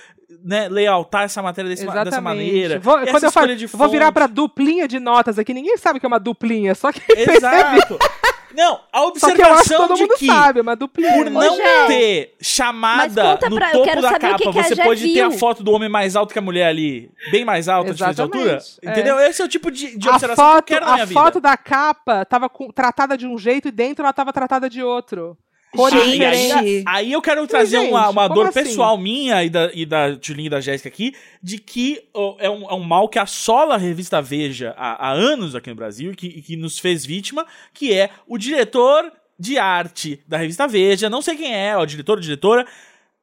né, 0.44 0.68
lealtar 0.70 1.24
essa 1.24 1.42
matéria 1.42 1.70
desse, 1.70 1.86
dessa 2.06 2.22
maneira? 2.22 2.80
Vou- 2.80 2.94
quando 3.12 3.24
eu, 3.24 3.32
falo, 3.32 3.48
vou 3.78 3.88
virar 3.92 4.12
pra 4.12 4.28
duplinha 4.28 4.88
de 4.88 5.00
notas 5.00 5.38
aqui, 5.40 5.54
ninguém 5.54 5.78
sabe 5.78 6.00
que 6.00 6.06
é 6.06 6.08
uma 6.08 6.20
duplinha, 6.20 6.74
só 6.76 6.92
que, 6.92 7.02
Exato. 7.12 7.98
Não, 8.56 8.80
a 8.92 9.00
só 9.18 9.32
que 9.34 9.42
eu 9.42 9.46
acho 9.46 9.64
que 9.64 9.74
observação 9.74 9.88
todo 9.88 9.96
de 9.96 10.02
mundo 10.04 10.16
que 10.18 10.26
sabe, 10.26 10.62
por 10.64 11.04
Ô, 11.28 11.30
não 11.30 11.56
Gé, 11.56 11.88
ter 11.88 12.36
chamada 12.42 13.40
no 13.50 13.56
pra- 13.56 13.72
topo 13.72 14.02
da 14.02 14.02
saber 14.02 14.16
o 14.16 14.20
capa, 14.20 14.38
que 14.38 14.52
que 14.52 14.60
a 14.60 14.64
você 14.64 14.76
pode 14.76 15.14
ter 15.14 15.22
a 15.22 15.30
viu. 15.30 15.38
foto 15.40 15.64
do 15.64 15.72
homem 15.72 15.90
mais 15.90 16.16
alto 16.16 16.32
que 16.34 16.40
a 16.40 16.42
mulher 16.42 16.68
ali, 16.68 17.10
bem 17.32 17.44
mais 17.46 17.68
alta, 17.68 17.92
de 17.92 17.98
diferença 17.98 18.16
de 18.16 18.22
altura. 18.22 18.56
Exatamente, 18.56 18.80
é. 18.84 18.90
Entendeu? 18.92 19.20
Esse 19.20 19.42
é 19.42 19.46
o 19.46 19.48
tipo 19.48 19.72
de, 19.72 19.98
de 19.98 20.08
a 20.08 20.12
observação 20.14 20.46
foto, 20.46 20.66
que 20.66 20.74
eu 20.74 20.78
quero 20.78 20.86
na 20.86 20.92
minha 20.94 21.04
a 21.04 21.08
vida. 21.08 21.20
foto 21.20 21.40
da 21.42 21.58
capa 21.58 22.26
tava 22.26 22.48
com- 22.50 22.72
tratada 22.72 23.18
de 23.18 23.26
um 23.28 23.38
jeito 23.38 23.68
e 23.68 23.72
dentro 23.72 24.04
ela 24.04 24.14
tava 24.14 24.32
tratada 24.34 24.70
de 24.70 24.84
outro. 24.84 25.38
E 25.76 25.96
aí, 25.96 26.12
diferentes. 26.12 26.84
aí 26.86 27.12
eu 27.12 27.22
quero 27.22 27.46
trazer 27.48 27.80
gente, 27.80 27.90
uma, 27.90 28.10
uma 28.10 28.28
dor 28.28 28.48
assim? 28.48 28.64
pessoal 28.64 28.98
minha 28.98 29.44
e 29.44 29.50
da, 29.50 29.72
e 29.74 29.86
da 29.86 30.18
Julinha 30.22 30.48
e 30.48 30.50
da 30.50 30.62
Jéssica 30.62 30.88
aqui, 30.88 31.16
de 31.42 31.58
que 31.58 32.04
ó, 32.14 32.36
é, 32.40 32.50
um, 32.50 32.70
é 32.70 32.74
um 32.74 32.84
mal 32.84 33.10
que 33.10 33.18
assola 33.18 33.76
a 33.76 33.78
revista 33.78 34.22
Veja 34.22 34.74
há, 34.78 35.10
há 35.10 35.12
anos 35.12 35.56
aqui 35.56 35.70
no 35.70 35.76
Brasil 35.76 36.12
e 36.12 36.16
que, 36.16 36.28
e 36.28 36.42
que 36.42 36.56
nos 36.56 36.78
fez 36.78 37.06
vítima, 37.06 37.46
que 37.74 37.92
é 37.92 38.10
o 38.28 38.38
diretor 38.38 39.12
de 39.40 39.58
arte 39.58 40.22
da 40.28 40.38
revista 40.38 40.68
Veja, 40.68 41.10
não 41.10 41.22
sei 41.22 41.36
quem 41.36 41.56
é, 41.56 41.76
o 41.76 41.86
diretor 41.86 42.18
ou 42.18 42.22
diretora, 42.22 42.68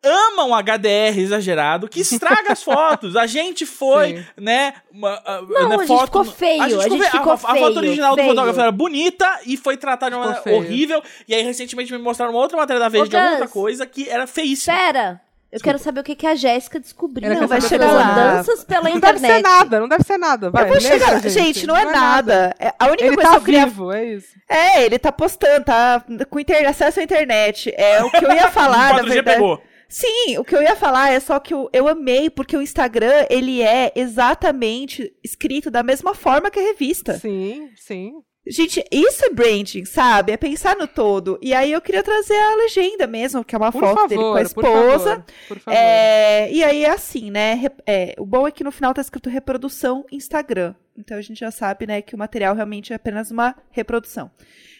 ama 0.02 0.44
um 0.44 0.54
HDR 0.54 1.18
exagerado 1.18 1.88
que 1.88 2.00
estraga 2.00 2.52
as 2.52 2.62
fotos. 2.64 3.16
A 3.16 3.26
gente 3.26 3.66
foi, 3.66 4.16
Sim. 4.16 4.24
né? 4.38 4.74
uma- 4.92 5.20
a- 5.24 5.42
Não, 5.42 5.68
né, 5.68 5.74
a 5.76 5.86
gente 5.86 6.04
ficou 6.04 6.24
feio, 6.24 6.62
a 6.62 6.68
gente 6.88 6.98
fe- 7.04 7.10
ficou 7.10 7.32
a, 7.32 7.34
a 7.34 7.38
foto 7.38 7.54
feio, 7.54 7.76
original 7.76 8.12
do 8.12 8.16
feio. 8.16 8.28
fotógrafo 8.30 8.60
era 8.60 8.72
bonita 8.72 9.40
e 9.46 9.56
foi 9.56 9.76
tratada 9.76 10.10
de 10.10 10.16
uma 10.16 10.34
Ficou 10.34 10.52
maneira 10.52 10.66
feio. 10.66 10.74
horrível. 10.76 11.02
E 11.28 11.34
aí, 11.34 11.42
recentemente, 11.42 11.92
me 11.92 11.98
mostraram 11.98 12.32
uma 12.32 12.40
outra 12.40 12.56
matéria 12.56 12.80
da 12.80 12.88
Veja 12.88 13.04
Ô, 13.04 13.08
de 13.08 13.16
alguma 13.16 13.32
outra 13.32 13.48
coisa 13.48 13.86
que 13.86 14.08
era 14.08 14.26
feíssima. 14.26 14.74
Pera, 14.76 15.20
eu 15.52 15.58
quero 15.60 15.78
saber 15.80 16.00
o 16.00 16.04
que, 16.04 16.14
que 16.14 16.26
a 16.26 16.34
Jéssica 16.36 16.78
descobriu. 16.78 17.28
Quer 17.28 17.46
vai 17.46 17.60
chegar 17.60 17.92
lá. 17.92 18.14
Danças 18.36 18.62
pela 18.64 18.88
Não 18.88 19.00
deve 19.00 19.18
internet. 19.18 19.36
ser 19.36 19.42
nada, 19.42 19.80
não 19.80 19.88
deve 19.88 20.04
ser 20.04 20.16
nada. 20.16 20.48
Vai, 20.50 20.62
eu 20.64 20.68
vou 20.68 20.80
chegar. 20.80 21.20
pra 21.20 21.28
Gente, 21.28 21.66
não 21.66 21.76
é 21.76 21.84
nada. 21.84 22.54
É, 22.58 22.72
A 22.78 22.86
única 22.86 23.04
Ele 23.04 23.16
coisa 23.16 23.30
tá 23.30 23.34
que 23.36 23.40
eu 23.40 23.44
queria 23.44 23.66
vivo, 23.66 23.92
é 23.92 24.04
isso. 24.04 24.28
É, 24.48 24.84
ele 24.84 24.98
tá 24.98 25.10
postando, 25.12 25.64
tá 25.64 26.02
com 26.30 26.38
inter... 26.40 26.68
acesso 26.68 27.00
à 27.00 27.02
internet. 27.02 27.72
É 27.76 28.02
o 28.04 28.10
que 28.10 28.24
eu 28.24 28.30
ia 28.32 28.48
falar, 28.52 28.92
o 28.94 28.96
na 28.98 29.02
4G 29.02 29.08
verdade. 29.08 29.36
pegou. 29.38 29.62
Sim, 29.90 30.38
o 30.38 30.44
que 30.44 30.54
eu 30.54 30.62
ia 30.62 30.76
falar 30.76 31.10
é 31.10 31.18
só 31.18 31.40
que 31.40 31.52
eu, 31.52 31.68
eu 31.72 31.88
amei, 31.88 32.30
porque 32.30 32.56
o 32.56 32.62
Instagram, 32.62 33.26
ele 33.28 33.60
é 33.60 33.92
exatamente 33.96 35.12
escrito 35.22 35.68
da 35.68 35.82
mesma 35.82 36.14
forma 36.14 36.48
que 36.48 36.60
a 36.60 36.62
revista. 36.62 37.18
Sim, 37.18 37.68
sim. 37.76 38.12
Gente, 38.46 38.82
isso 38.90 39.24
é 39.24 39.30
branding, 39.30 39.84
sabe? 39.84 40.32
É 40.32 40.36
pensar 40.36 40.76
no 40.76 40.86
todo. 40.86 41.38
E 41.42 41.52
aí 41.52 41.72
eu 41.72 41.80
queria 41.80 42.02
trazer 42.02 42.36
a 42.36 42.54
legenda 42.54 43.06
mesmo, 43.06 43.44
que 43.44 43.54
é 43.54 43.58
uma 43.58 43.70
Por 43.70 43.80
foto 43.80 43.94
favor, 43.94 44.08
dele 44.08 44.20
com 44.22 44.28
a 44.28 44.32
por 44.32 44.42
esposa. 44.42 45.10
favor. 45.10 45.24
Por 45.48 45.58
favor. 45.58 45.76
É, 45.78 46.50
e 46.52 46.64
aí 46.64 46.84
é 46.84 46.90
assim, 46.90 47.30
né? 47.30 47.60
É, 47.86 48.14
o 48.16 48.24
bom 48.24 48.46
é 48.46 48.50
que 48.50 48.64
no 48.64 48.72
final 48.72 48.94
tá 48.94 49.00
escrito 49.00 49.28
reprodução 49.28 50.06
Instagram. 50.10 50.74
Então 50.96 51.18
a 51.18 51.20
gente 51.20 51.38
já 51.38 51.50
sabe, 51.50 51.86
né, 51.86 52.00
que 52.00 52.14
o 52.14 52.18
material 52.18 52.54
realmente 52.54 52.92
é 52.92 52.96
apenas 52.96 53.30
uma 53.30 53.56
reprodução. 53.70 54.30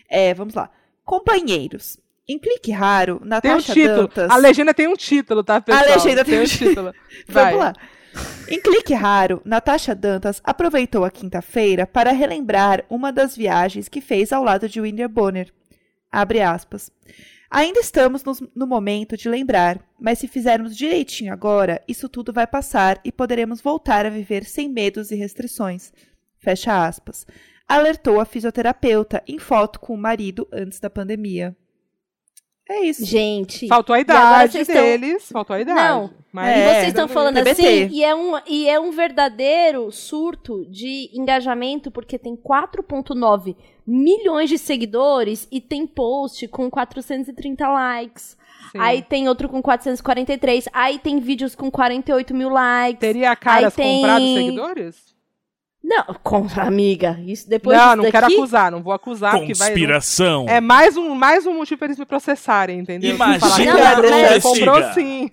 É, 0.09 0.33
vamos 0.35 0.55
lá. 0.55 0.71
Companheiros. 1.05 1.99
Em 2.33 2.39
clique 2.39 2.71
raro, 2.71 3.17
Tem 3.19 3.27
um 3.27 3.29
Natasha 3.29 3.73
título. 3.73 3.97
Dantas. 4.03 4.31
A 4.31 4.37
legenda 4.37 4.73
tem 4.75 4.87
um 4.87 4.95
título, 4.95 5.43
tá, 5.43 5.61
pessoal? 5.61 5.85
legenda 5.87 6.25
tem 6.25 6.35
tem 6.35 6.43
um 6.43 6.47
título. 6.47 6.95
Vamos 7.29 7.51
Vai. 7.51 7.55
lá. 7.57 7.73
Em 8.49 8.61
clique 8.61 8.95
raro, 8.95 9.41
Natasha 9.45 9.95
Dantas 9.95 10.41
aproveitou 10.45 11.05
a 11.05 11.11
quinta-feira 11.11 11.87
para 11.87 12.11
relembrar 12.13 12.85
uma 12.89 13.13
das 13.13 13.37
viagens 13.37 13.89
que 13.89 14.01
fez 14.01 14.33
ao 14.33 14.43
lado 14.45 14.69
de 14.69 14.81
Winder 14.81 15.09
Bonner. 15.09 15.53
Abre 16.11 16.41
aspas. 16.41 16.91
Ainda 17.51 17.81
estamos 17.81 18.23
nos- 18.23 18.43
no 18.55 18.67
momento 18.67 19.17
de 19.17 19.29
lembrar, 19.29 19.81
mas 19.99 20.21
se 20.21 20.29
fizermos 20.29 20.77
direitinho 20.77 21.33
agora, 21.33 21.83
isso 21.89 22.09
tudo 22.09 22.33
vai 22.33 22.47
passar 22.47 23.01
e 23.05 23.11
poderemos 23.11 23.61
voltar 23.61 24.07
a 24.07 24.11
viver 24.11 24.45
sem 24.45 24.69
medos 24.69 25.11
e 25.11 25.17
restrições. 25.17 25.93
Fecha 26.39 26.87
aspas. 26.87 27.27
Alertou 27.69 28.21
a 28.21 28.25
fisioterapeuta 28.25 29.23
em 29.27 29.39
foto 29.39 29.79
com 29.81 29.95
o 29.95 29.99
marido 29.99 30.47
antes 30.53 30.79
da 30.81 30.89
pandemia. 30.91 31.57
É 32.73 32.85
isso. 32.85 33.05
Gente. 33.05 33.67
Faltou 33.67 33.95
a 33.95 34.01
idade 34.01 34.53
vocês 34.53 34.69
estão- 34.69 34.83
deles. 34.85 35.29
Faltou 35.33 35.57
a 35.57 35.61
idade. 35.61 35.81
Não. 35.81 36.11
Mas 36.33 36.49
É, 36.49 36.59
E 36.61 36.75
vocês 36.75 36.87
estão 36.89 37.09
falando 37.09 37.35
TBT. 37.35 37.63
assim, 37.63 37.89
e 37.97 38.05
é, 38.05 38.15
um, 38.15 38.33
e 38.47 38.69
é 38.69 38.79
um 38.79 38.93
verdadeiro 38.93 39.91
surto 39.91 40.65
de 40.67 41.11
engajamento, 41.13 41.91
porque 41.91 42.17
tem 42.17 42.37
4,9 42.37 43.57
milhões 43.85 44.49
de 44.49 44.57
seguidores 44.57 45.49
e 45.51 45.61
tem 45.61 45.85
post 45.87 46.47
com 46.47 46.71
430 46.71 47.69
likes. 47.69 48.37
Sim. 48.71 48.79
Aí 48.79 49.03
tem 49.03 49.29
outro 49.29 49.49
com 49.49 49.61
443. 49.61 50.69
Aí 50.73 51.01
tem 51.01 51.19
vídeos 51.19 51.57
com 51.57 51.69
48 51.69 52.33
mil 52.33 52.49
likes. 52.51 53.01
Teria 53.01 53.35
caras 53.35 53.77
Aí 53.77 53.85
tem- 53.85 53.97
comprado 54.01 54.25
seguidores? 54.25 54.97
Não, 55.83 56.05
com, 56.23 56.47
amiga, 56.57 57.19
isso 57.27 57.49
depois 57.49 57.77
não, 57.77 57.85
disso 57.85 57.97
não 57.97 58.03
daqui... 58.05 58.13
quero 58.13 58.27
acusar, 58.27 58.71
não 58.71 58.83
vou 58.83 58.93
acusar, 58.93 59.33
porque 59.33 59.55
vai. 59.55 59.69
Conspiração. 59.69 60.47
É 60.47 60.61
mais 60.61 60.97
um, 60.97 61.15
mais 61.15 61.47
um 61.47 61.55
motivo 61.55 61.79
pra 61.79 61.87
eles 61.87 61.99
me 61.99 62.05
processarem, 62.05 62.79
entendeu? 62.81 63.15
Imagina 63.15 63.75
Não, 63.75 64.03
deixou, 64.03 64.55
comprou 64.55 64.93
sim. 64.93 65.31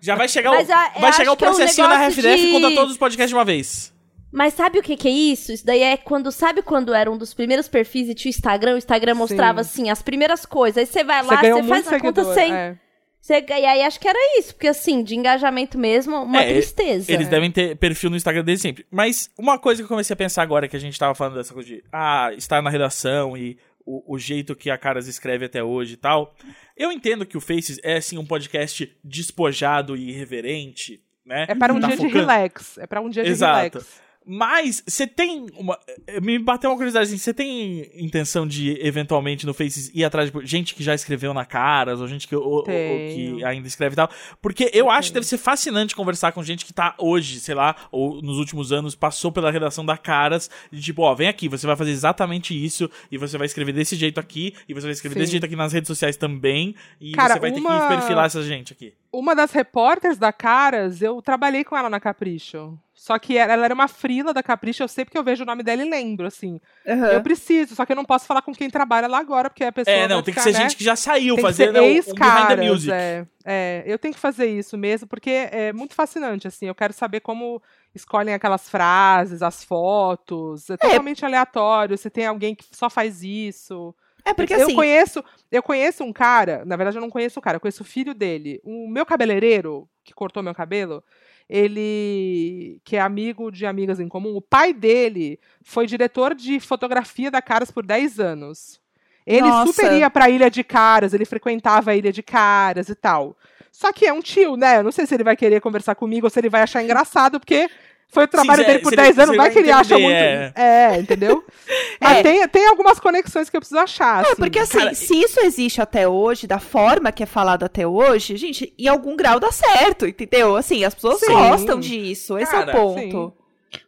Já 0.00 0.16
vai 0.16 0.26
chegar 0.26 0.52
o, 0.52 0.54
Mas 0.54 0.70
a- 0.70 0.92
eu 0.94 1.00
vai 1.02 1.12
chegar 1.12 1.32
o 1.32 1.36
que 1.36 1.44
é 1.44 1.50
um 1.50 1.54
processinho 1.54 1.86
da 1.86 1.98
negócio 1.98 2.20
RFDF 2.22 2.46
de- 2.46 2.52
contra 2.52 2.74
todos 2.74 2.92
os 2.92 2.98
podcasts 2.98 3.28
de 3.28 3.34
uma 3.34 3.44
vez. 3.44 3.92
Mas 4.32 4.54
sabe 4.54 4.78
o 4.78 4.82
que, 4.82 4.96
que 4.96 5.08
é 5.08 5.10
isso? 5.10 5.52
Isso 5.52 5.66
daí 5.66 5.82
é 5.82 5.96
quando, 5.96 6.30
sabe 6.30 6.62
quando 6.62 6.94
era 6.94 7.10
um 7.10 7.18
dos 7.18 7.34
primeiros 7.34 7.68
perfis 7.68 8.08
e 8.08 8.14
tinha 8.14 8.30
o 8.30 8.34
Instagram, 8.34 8.74
o 8.74 8.78
Instagram 8.78 9.14
mostrava 9.14 9.60
assim, 9.60 9.90
as 9.90 10.02
primeiras 10.02 10.46
coisas. 10.46 10.78
Aí 10.78 10.86
você 10.86 11.02
vai 11.04 11.22
lá, 11.22 11.36
você 11.36 11.62
faz 11.64 11.92
a 11.92 12.00
conta 12.00 12.32
sem. 12.32 12.52
é. 12.54 12.76
Você, 13.20 13.44
e 13.48 13.52
aí 13.52 13.82
acho 13.82 14.00
que 14.00 14.08
era 14.08 14.18
isso, 14.38 14.54
porque 14.54 14.66
assim, 14.68 15.02
de 15.04 15.14
engajamento 15.14 15.76
mesmo, 15.78 16.16
uma 16.22 16.42
É, 16.42 16.48
tristeza. 16.54 17.12
Eles 17.12 17.28
devem 17.28 17.50
ter 17.50 17.76
perfil 17.76 18.08
no 18.10 18.16
Instagram 18.16 18.42
desde 18.42 18.62
sempre. 18.62 18.86
Mas 18.90 19.30
uma 19.38 19.58
coisa 19.58 19.80
que 19.82 19.84
eu 19.84 19.88
comecei 19.88 20.14
a 20.14 20.16
pensar 20.16 20.42
agora, 20.42 20.66
que 20.66 20.76
a 20.76 20.80
gente 20.80 20.98
tava 20.98 21.14
falando 21.14 21.34
dessa 21.34 21.52
coisa 21.52 21.68
de 21.68 21.84
ah, 21.92 22.30
estar 22.36 22.62
na 22.62 22.70
redação 22.70 23.36
e 23.36 23.58
o, 23.84 24.14
o 24.14 24.18
jeito 24.18 24.56
que 24.56 24.70
a 24.70 24.78
Caras 24.78 25.06
escreve 25.06 25.44
até 25.44 25.62
hoje 25.62 25.94
e 25.94 25.96
tal. 25.98 26.34
Eu 26.76 26.90
entendo 26.90 27.26
que 27.26 27.36
o 27.36 27.40
Faces 27.40 27.78
é 27.82 27.96
assim 27.98 28.16
um 28.16 28.24
podcast 28.24 28.90
despojado 29.04 29.96
e 29.96 30.10
irreverente, 30.10 31.00
né? 31.26 31.44
É 31.48 31.54
para 31.54 31.74
um 31.74 31.80
Tá 31.80 31.88
dia 31.88 31.96
de 31.96 32.02
focando- 32.04 32.20
relax. 32.20 32.78
É 32.78 32.86
para 32.86 33.00
um 33.02 33.10
dia 33.10 33.22
de 33.22 33.30
Exato. 33.30 33.56
relax. 33.78 34.00
Mas 34.26 34.82
você 34.86 35.06
tem 35.06 35.46
uma. 35.56 35.78
eh, 36.06 36.20
Me 36.20 36.38
bateu 36.38 36.70
uma 36.70 36.76
curiosidade 36.76 37.08
assim, 37.08 37.16
você 37.18 37.32
tem 37.32 37.90
intenção 37.96 38.46
de, 38.46 38.78
eventualmente, 38.86 39.46
no 39.46 39.54
Faces 39.54 39.90
ir 39.94 40.04
atrás 40.04 40.30
de 40.30 40.46
gente 40.46 40.74
que 40.74 40.82
já 40.82 40.94
escreveu 40.94 41.32
na 41.32 41.44
Caras, 41.44 42.00
ou 42.00 42.06
gente 42.06 42.28
que, 42.28 42.36
ou- 42.36 42.44
ou- 42.58 42.62
que 42.64 43.42
ainda 43.44 43.66
escreve 43.66 43.94
e 43.94 43.96
tal? 43.96 44.10
Porque 44.40 44.70
eu 44.74 44.90
acho 44.90 45.08
que 45.08 45.14
deve 45.14 45.26
ser 45.26 45.38
fascinante 45.38 45.96
conversar 45.96 46.32
com 46.32 46.42
gente 46.42 46.66
que 46.66 46.72
tá 46.72 46.94
hoje, 46.98 47.40
sei 47.40 47.54
lá, 47.54 47.74
ou 47.90 48.20
nos 48.22 48.36
últimos 48.38 48.72
anos, 48.72 48.94
passou 48.94 49.32
pela 49.32 49.50
redação 49.50 49.84
da 49.84 49.96
Caras, 49.96 50.50
de 50.70 50.80
tipo, 50.82 51.02
ó, 51.02 51.14
vem 51.14 51.26
aqui, 51.28 51.48
você 51.48 51.66
vai 51.66 51.74
fazer 51.76 51.90
exatamente 51.90 52.52
isso, 52.54 52.90
e 53.10 53.16
você 53.16 53.38
vai 53.38 53.46
escrever 53.46 53.72
desse 53.72 53.96
jeito 53.96 54.20
aqui, 54.20 54.54
e 54.68 54.74
você 54.74 54.82
vai 54.86 54.92
escrever 54.92 55.14
Sim. 55.14 55.20
desse 55.20 55.32
jeito 55.32 55.46
aqui 55.46 55.56
nas 55.56 55.72
redes 55.72 55.88
sociais 55.88 56.16
também, 56.16 56.74
e 57.00 57.12
Cara, 57.12 57.34
você 57.34 57.40
vai 57.40 57.52
ter 57.52 57.60
uma- 57.60 57.80
que 57.88 57.88
perfilar 57.96 58.26
essa 58.26 58.42
gente 58.42 58.72
aqui. 58.72 58.92
Uma 59.12 59.34
das 59.34 59.50
repórteres 59.50 60.18
da 60.18 60.32
Caras, 60.32 61.02
eu 61.02 61.20
trabalhei 61.22 61.64
com 61.64 61.76
ela 61.76 61.90
na 61.90 61.98
Capricho. 61.98 62.78
Só 63.00 63.18
que 63.18 63.38
ela 63.38 63.54
ela 63.54 63.64
era 63.64 63.72
uma 63.74 63.88
frila 63.88 64.34
da 64.34 64.42
Capricho, 64.42 64.82
eu 64.82 64.86
sei 64.88 65.06
porque 65.06 65.16
eu 65.16 65.24
vejo 65.24 65.42
o 65.42 65.46
nome 65.46 65.62
dela 65.62 65.82
e 65.82 65.88
lembro, 65.88 66.26
assim. 66.26 66.60
Aham. 66.86 67.12
Eu 67.12 67.22
preciso, 67.22 67.74
só 67.74 67.86
que 67.86 67.92
eu 67.92 67.96
não 67.96 68.04
posso 68.04 68.26
falar 68.26 68.42
com 68.42 68.52
quem 68.52 68.68
trabalha 68.68 69.08
lá 69.08 69.18
agora, 69.18 69.48
porque 69.48 69.64
a 69.64 69.72
pessoa 69.72 69.96
É, 69.96 70.06
não, 70.06 70.16
vai 70.16 70.24
tem 70.24 70.34
que 70.34 70.40
ficar, 70.40 70.52
ser 70.52 70.58
né? 70.58 70.68
gente 70.68 70.76
que 70.76 70.84
já 70.84 70.94
saiu 70.94 71.34
Tem 71.34 71.42
que 71.42 71.50
fazendo 71.50 71.76
ser 71.76 71.80
um, 71.80 71.84
um 71.86 72.14
behind 72.14 72.46
the 72.48 72.56
music. 72.56 72.92
é, 72.92 73.26
é. 73.42 73.82
Eu 73.86 73.98
tenho 73.98 74.12
que 74.12 74.20
fazer 74.20 74.48
isso 74.48 74.76
mesmo, 74.76 75.08
porque 75.08 75.30
é 75.30 75.72
muito 75.72 75.94
fascinante, 75.94 76.46
assim. 76.46 76.66
Eu 76.66 76.74
quero 76.74 76.92
saber 76.92 77.20
como 77.20 77.62
escolhem 77.94 78.34
aquelas 78.34 78.68
frases, 78.68 79.40
as 79.40 79.64
fotos. 79.64 80.68
É 80.68 80.76
totalmente 80.76 81.24
aleatório. 81.24 81.96
Se 81.96 82.10
tem 82.10 82.26
alguém 82.26 82.54
que 82.54 82.66
só 82.70 82.90
faz 82.90 83.22
isso. 83.22 83.94
É 84.26 84.34
porque 84.34 84.52
eu 84.52 84.64
assim, 84.66 84.74
conheço, 84.74 85.24
eu 85.50 85.62
conheço 85.62 86.04
um 86.04 86.12
cara, 86.12 86.62
na 86.66 86.76
verdade 86.76 86.98
eu 86.98 87.00
não 87.00 87.08
conheço 87.08 87.38
o 87.38 87.42
cara, 87.42 87.56
eu 87.56 87.60
conheço 87.60 87.82
o 87.82 87.86
filho 87.86 88.12
dele. 88.12 88.60
O 88.62 88.86
meu 88.86 89.06
cabeleireiro, 89.06 89.88
que 90.04 90.12
cortou 90.12 90.42
meu 90.42 90.54
cabelo, 90.54 91.02
ele, 91.50 92.80
que 92.84 92.96
é 92.96 93.00
amigo 93.00 93.50
de 93.50 93.66
amigas 93.66 93.98
em 93.98 94.08
comum, 94.08 94.36
o 94.36 94.40
pai 94.40 94.72
dele 94.72 95.40
foi 95.64 95.84
diretor 95.84 96.32
de 96.32 96.60
fotografia 96.60 97.28
da 97.28 97.42
Caras 97.42 97.72
por 97.72 97.84
10 97.84 98.20
anos. 98.20 98.80
Ele 99.26 99.48
Nossa. 99.48 99.72
super 99.72 99.92
ia 99.92 100.08
pra 100.08 100.30
Ilha 100.30 100.48
de 100.48 100.62
Caras, 100.62 101.12
ele 101.12 101.24
frequentava 101.24 101.90
a 101.90 101.96
Ilha 101.96 102.12
de 102.12 102.22
Caras 102.22 102.88
e 102.88 102.94
tal. 102.94 103.36
Só 103.72 103.92
que 103.92 104.06
é 104.06 104.12
um 104.12 104.20
tio, 104.20 104.56
né? 104.56 104.78
Eu 104.78 104.84
não 104.84 104.92
sei 104.92 105.06
se 105.06 105.14
ele 105.14 105.24
vai 105.24 105.36
querer 105.36 105.60
conversar 105.60 105.96
comigo 105.96 106.26
ou 106.26 106.30
se 106.30 106.38
ele 106.38 106.48
vai 106.48 106.62
achar 106.62 106.84
engraçado, 106.84 107.40
porque 107.40 107.68
foi 108.10 108.24
o 108.24 108.28
trabalho 108.28 108.60
se- 108.62 108.66
dele 108.66 108.78
por 108.80 108.90
se 108.90 108.96
10 108.96 109.08
ele- 109.10 109.22
anos, 109.22 109.36
vai 109.36 109.50
que 109.50 109.58
ele 109.60 109.70
acha 109.70 109.98
muito. 109.98 110.10
entender, 110.16 110.52
É, 110.56 110.96
entendeu? 110.98 111.44
Mas 112.00 112.18
É. 112.18 112.22
tem, 112.22 112.48
tem 112.48 112.66
algumas 112.68 112.98
conexões 112.98 113.48
que 113.48 113.56
eu 113.56 113.60
preciso 113.60 113.80
achar. 113.80 114.24
É, 114.24 114.26
assim. 114.28 114.36
porque 114.36 114.58
assim, 114.58 114.78
Cara, 114.78 114.94
se 114.94 115.14
isso 115.20 115.40
existe 115.40 115.80
até 115.80 116.08
hoje, 116.08 116.46
da 116.46 116.58
forma 116.58 117.12
que 117.12 117.22
é 117.22 117.26
falado 117.26 117.62
até 117.64 117.86
hoje, 117.86 118.36
gente, 118.36 118.72
em 118.78 118.88
algum 118.88 119.16
grau 119.16 119.38
dá 119.38 119.52
certo, 119.52 120.06
entendeu? 120.06 120.56
Assim, 120.56 120.84
as 120.84 120.94
pessoas 120.94 121.20
Sim. 121.20 121.32
gostam 121.32 121.78
disso, 121.78 122.36
esse 122.38 122.50
Cara, 122.50 122.72
é 122.72 122.74
o 122.74 122.94
ponto. 122.94 123.34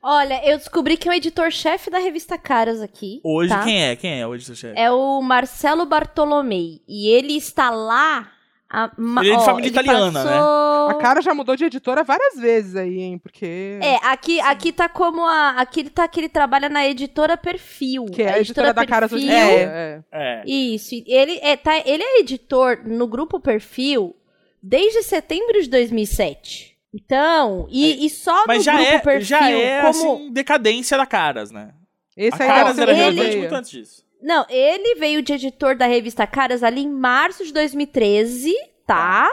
Olha, 0.00 0.40
eu 0.48 0.56
descobri 0.58 0.96
que 0.96 1.08
é 1.08 1.10
o 1.12 1.14
editor-chefe 1.14 1.90
da 1.90 1.98
revista 1.98 2.38
Caras 2.38 2.80
aqui. 2.80 3.20
Hoje, 3.24 3.48
tá? 3.52 3.64
quem 3.64 3.84
é? 3.84 3.96
Quem 3.96 4.20
é 4.20 4.26
hoje, 4.26 4.44
seu 4.44 4.54
chefe? 4.54 4.78
É 4.80 4.92
o 4.92 5.20
Marcelo 5.20 5.84
Bartolomei. 5.84 6.80
E 6.86 7.08
ele 7.08 7.36
está 7.36 7.68
lá. 7.70 8.30
A, 8.74 8.90
ma- 8.96 9.20
Ele 9.20 9.32
é 9.34 9.36
de 9.36 9.42
ó, 9.42 9.44
família 9.44 9.68
italiana, 9.68 10.24
né? 10.24 10.30
passou- 10.30 10.88
A 10.88 10.94
cara 10.94 11.20
já 11.20 11.34
mudou 11.34 11.54
de 11.54 11.64
editora 11.66 12.02
várias 12.02 12.36
vezes 12.40 12.74
aí, 12.74 13.00
hein? 13.00 13.18
Porque. 13.18 13.78
É, 13.82 13.96
aqui, 14.02 14.40
aqui 14.40 14.72
tá 14.72 14.88
como 14.88 15.26
a. 15.26 15.50
Aqui 15.58 15.80
ele 15.80 15.90
tá 15.90 16.08
que 16.08 16.18
ele 16.20 16.28
trabalha 16.30 16.70
na 16.70 16.88
editora 16.88 17.36
Perfil. 17.36 18.06
Que 18.06 18.22
é 18.22 18.32
a 18.32 18.38
editora 18.40 18.72
da 18.72 18.86
Caras 18.86 19.12
hoje 19.12 19.24
em 19.26 19.28
dia. 19.28 19.36
Perfil. 19.36 19.68
É. 19.68 20.02
É. 20.10 20.42
Isso. 20.46 20.94
Ele 21.06 21.38
é, 21.42 21.54
tá, 21.54 21.76
ele 21.84 22.02
é 22.02 22.20
editor 22.20 22.80
no 22.86 23.06
grupo 23.06 23.38
Perfil 23.38 24.16
desde 24.62 25.02
setembro 25.02 25.60
de 25.62 25.68
2007. 25.68 26.72
Então, 26.94 27.66
e, 27.70 28.06
e 28.06 28.10
só 28.10 28.44
Mas 28.46 28.58
no 28.58 28.64
já 28.64 28.72
grupo 28.74 28.88
é, 28.90 28.98
Perfil 29.00 29.20
já 29.26 29.50
é 29.50 29.80
como. 29.82 29.88
assim, 30.14 30.32
decadência 30.32 30.96
da 30.96 31.04
Caras, 31.06 31.50
né? 31.50 31.70
Esse 32.16 32.42
a 32.42 32.44
aí 32.44 32.50
Caras 32.50 32.76
não, 32.76 32.82
era 32.82 32.92
ele- 32.92 33.00
relevante 33.02 33.36
muito 33.38 33.54
antes 33.54 33.70
disso. 33.70 34.02
Não, 34.22 34.46
ele 34.48 34.94
veio 34.94 35.20
de 35.20 35.32
editor 35.32 35.74
da 35.76 35.86
revista 35.86 36.26
Caras 36.26 36.62
ali 36.62 36.82
em 36.82 36.88
março 36.90 37.44
de 37.44 37.52
2013, 37.52 38.54
tá? 38.86 39.28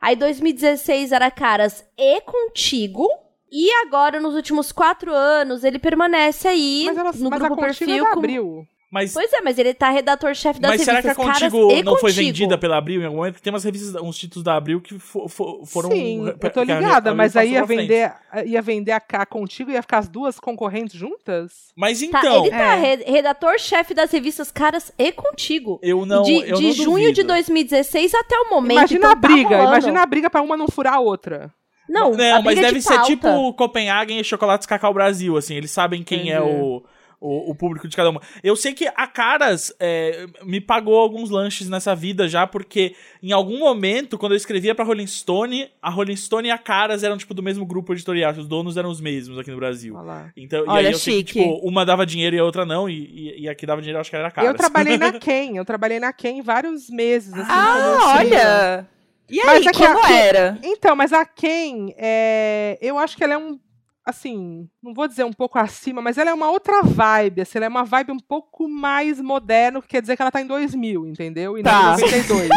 Aí 0.00 0.16
2016 0.16 1.12
era 1.12 1.30
Caras 1.30 1.84
e 1.98 2.20
Contigo. 2.22 3.06
E 3.52 3.70
agora, 3.84 4.20
nos 4.20 4.34
últimos 4.34 4.72
quatro 4.72 5.12
anos, 5.12 5.62
ele 5.64 5.78
permanece 5.78 6.46
aí 6.48 6.84
Mas, 6.86 6.96
ela, 6.96 7.12
no 7.12 7.30
mas 7.30 7.42
a 7.42 7.46
grupo 7.48 7.60
Contigo 7.62 7.78
Perfil 7.86 7.96
é 8.06 8.08
como- 8.08 8.18
Abril. 8.20 8.66
Mas, 8.90 9.12
Pois 9.12 9.32
é, 9.32 9.40
mas 9.40 9.56
ele 9.56 9.72
tá 9.72 9.88
redator-chefe 9.88 10.58
das 10.58 10.72
mas 10.72 10.82
será 10.82 11.00
que 11.00 11.06
a 11.06 11.12
revistas 11.12 11.24
Caras 11.40 11.52
Contigo 11.52 11.82
não 11.84 11.96
foi 11.96 12.10
Contigo. 12.10 12.26
vendida 12.26 12.58
pela 12.58 12.76
Abril 12.76 13.00
em 13.00 13.04
algum 13.04 13.18
momento? 13.18 13.34
Porque 13.34 13.44
tem 13.44 13.52
umas 13.52 13.62
revistas, 13.62 13.94
uns 14.02 14.18
títulos 14.18 14.42
da 14.42 14.56
Abril 14.56 14.80
que 14.80 14.98
fo- 14.98 15.28
fo- 15.28 15.64
foram. 15.64 15.90
Sim, 15.92 16.26
eu 16.26 16.50
tô 16.50 16.58
a- 16.58 16.62
a 16.62 16.64
ligada, 16.64 17.14
mas 17.14 17.36
aí 17.36 17.52
ia 17.52 17.64
vender, 17.64 18.12
ia 18.44 18.60
vender 18.60 18.90
a 18.90 18.98
K 18.98 19.24
contigo 19.26 19.70
e 19.70 19.74
ia 19.74 19.82
ficar 19.82 19.98
as 19.98 20.08
duas 20.08 20.40
concorrentes 20.40 20.98
juntas? 20.98 21.70
Mas 21.76 22.00
Tá, 22.00 22.06
então, 22.18 22.42
ele 22.46 22.50
tá 22.50 22.56
É. 22.56 22.80
re- 22.80 23.04
redator-chefe 23.06 23.94
das 23.94 24.10
revistas 24.10 24.50
Caras 24.50 24.90
e 24.98 25.12
Contigo. 25.12 25.78
eu 25.82 26.04
não. 26.04 26.22
de 26.22 26.32
eu 26.48 26.56
de 26.56 26.62
não 26.66 26.72
junho 26.72 27.12
de 27.12 27.22
duvido. 27.22 27.28
2016 27.28 28.12
até 28.14 28.36
o 28.40 28.50
momento. 28.50 28.72
imagina 28.78 28.98
então 28.98 29.10
a 29.10 29.14
tá 29.14 29.20
briga, 29.20 29.48
rolando. 29.56 29.68
imagina 29.68 30.02
a 30.02 30.06
briga 30.06 30.28
pra 30.28 30.42
uma 30.42 30.56
não 30.56 30.66
furar 30.66 30.94
a 30.94 31.00
outra. 31.00 31.52
Não, 31.88 32.12
a 32.12 32.16
Não, 32.16 32.42
mas 32.42 32.54
briga 32.54 32.62
deve 32.62 32.78
de 32.78 32.82
ser 32.82 32.94
pauta. 32.94 33.06
tipo 33.06 33.52
Copenhagen 33.54 34.20
e 34.20 34.24
Chocolates 34.24 34.66
Cacau 34.66 34.94
Brasil, 34.94 35.36
assim. 35.36 35.54
Eles 35.56 35.70
sabem 35.72 36.02
quem 36.04 36.32
é 36.32 36.38
Entendi. 36.38 36.52
o, 36.62 36.82
o, 37.20 37.50
o 37.50 37.54
público 37.54 37.86
de 37.86 37.94
cada 37.96 38.08
uma. 38.08 38.20
Eu 38.42 38.56
sei 38.56 38.72
que 38.72 38.88
a 38.96 39.06
Caras 39.06 39.70
é, 39.78 40.26
me 40.42 40.60
pagou 40.60 40.96
alguns 40.98 41.28
lanches 41.28 41.68
nessa 41.68 41.94
vida 41.94 42.26
já, 42.26 42.46
porque 42.46 42.94
em 43.22 43.30
algum 43.32 43.58
momento, 43.58 44.16
quando 44.16 44.32
eu 44.32 44.36
escrevia 44.36 44.74
pra 44.74 44.84
Rolling 44.84 45.06
Stone, 45.06 45.70
a 45.82 45.90
Rolling 45.90 46.16
Stone 46.16 46.48
e 46.48 46.50
a 46.50 46.56
Caras 46.56 47.02
eram, 47.02 47.18
tipo, 47.18 47.34
do 47.34 47.42
mesmo 47.42 47.66
grupo 47.66 47.92
editorial. 47.92 48.32
Os 48.32 48.48
donos 48.48 48.76
eram 48.78 48.88
os 48.90 49.00
mesmos 49.00 49.38
aqui 49.38 49.50
no 49.50 49.56
Brasil. 49.58 49.94
Então, 50.36 50.64
e 50.64 50.68
Olha, 50.68 50.88
aí 50.88 50.92
eu 50.94 50.98
sei 50.98 51.22
que, 51.22 51.32
chique. 51.34 51.44
tipo, 51.44 51.66
uma 51.68 51.84
dava 51.84 52.06
dinheiro 52.06 52.34
e 52.34 52.38
a 52.38 52.44
outra 52.44 52.64
não, 52.64 52.88
e, 52.88 52.94
e, 53.36 53.42
e 53.42 53.48
a 53.48 53.54
que 53.54 53.66
dava 53.66 53.82
dinheiro 53.82 53.98
eu 53.98 54.00
acho 54.00 54.08
que 54.10 54.16
era 54.16 54.30
Caras. 54.30 54.50
Eu 54.50 54.56
trabalhei 54.56 54.96
na 54.96 55.12
Ken, 55.20 55.56
eu 55.56 55.64
trabalhei 55.64 56.00
na 56.00 56.12
Ken 56.14 56.40
vários 56.42 56.88
meses. 56.88 57.32
Assim, 57.34 57.42
Ah, 57.50 57.96
auxílio. 58.14 58.36
olha! 58.38 58.88
E 59.28 59.40
aí, 59.40 59.46
Mas 59.46 59.66
é 59.66 59.70
que 59.70 59.78
como 59.78 59.98
aqui- 60.00 60.12
era? 60.12 60.58
Então, 60.62 60.96
mas 60.96 61.12
a 61.12 61.24
Ken, 61.24 61.94
é, 61.96 62.76
eu 62.80 62.98
acho 62.98 63.16
que 63.16 63.22
ela 63.22 63.34
é 63.34 63.38
um. 63.38 63.60
Assim, 64.04 64.68
não 64.82 64.94
vou 64.94 65.06
dizer 65.06 65.24
um 65.24 65.32
pouco 65.32 65.58
acima, 65.58 66.00
mas 66.00 66.16
ela 66.18 66.30
é 66.30 66.34
uma 66.34 66.50
outra 66.50 66.82
vibe. 66.82 67.42
Assim, 67.42 67.58
ela 67.58 67.66
é 67.66 67.68
uma 67.68 67.84
vibe 67.84 68.12
um 68.12 68.18
pouco 68.18 68.68
mais 68.68 69.20
moderna, 69.20 69.80
que 69.82 69.88
quer 69.88 70.00
dizer 70.00 70.16
que 70.16 70.22
ela 70.22 70.30
tá 70.30 70.40
em 70.40 70.46
2000, 70.46 71.06
entendeu? 71.06 71.58
E 71.58 71.62
Tá. 71.62 71.96
não 71.96 71.98
em 71.98 72.00
92. 72.02 72.48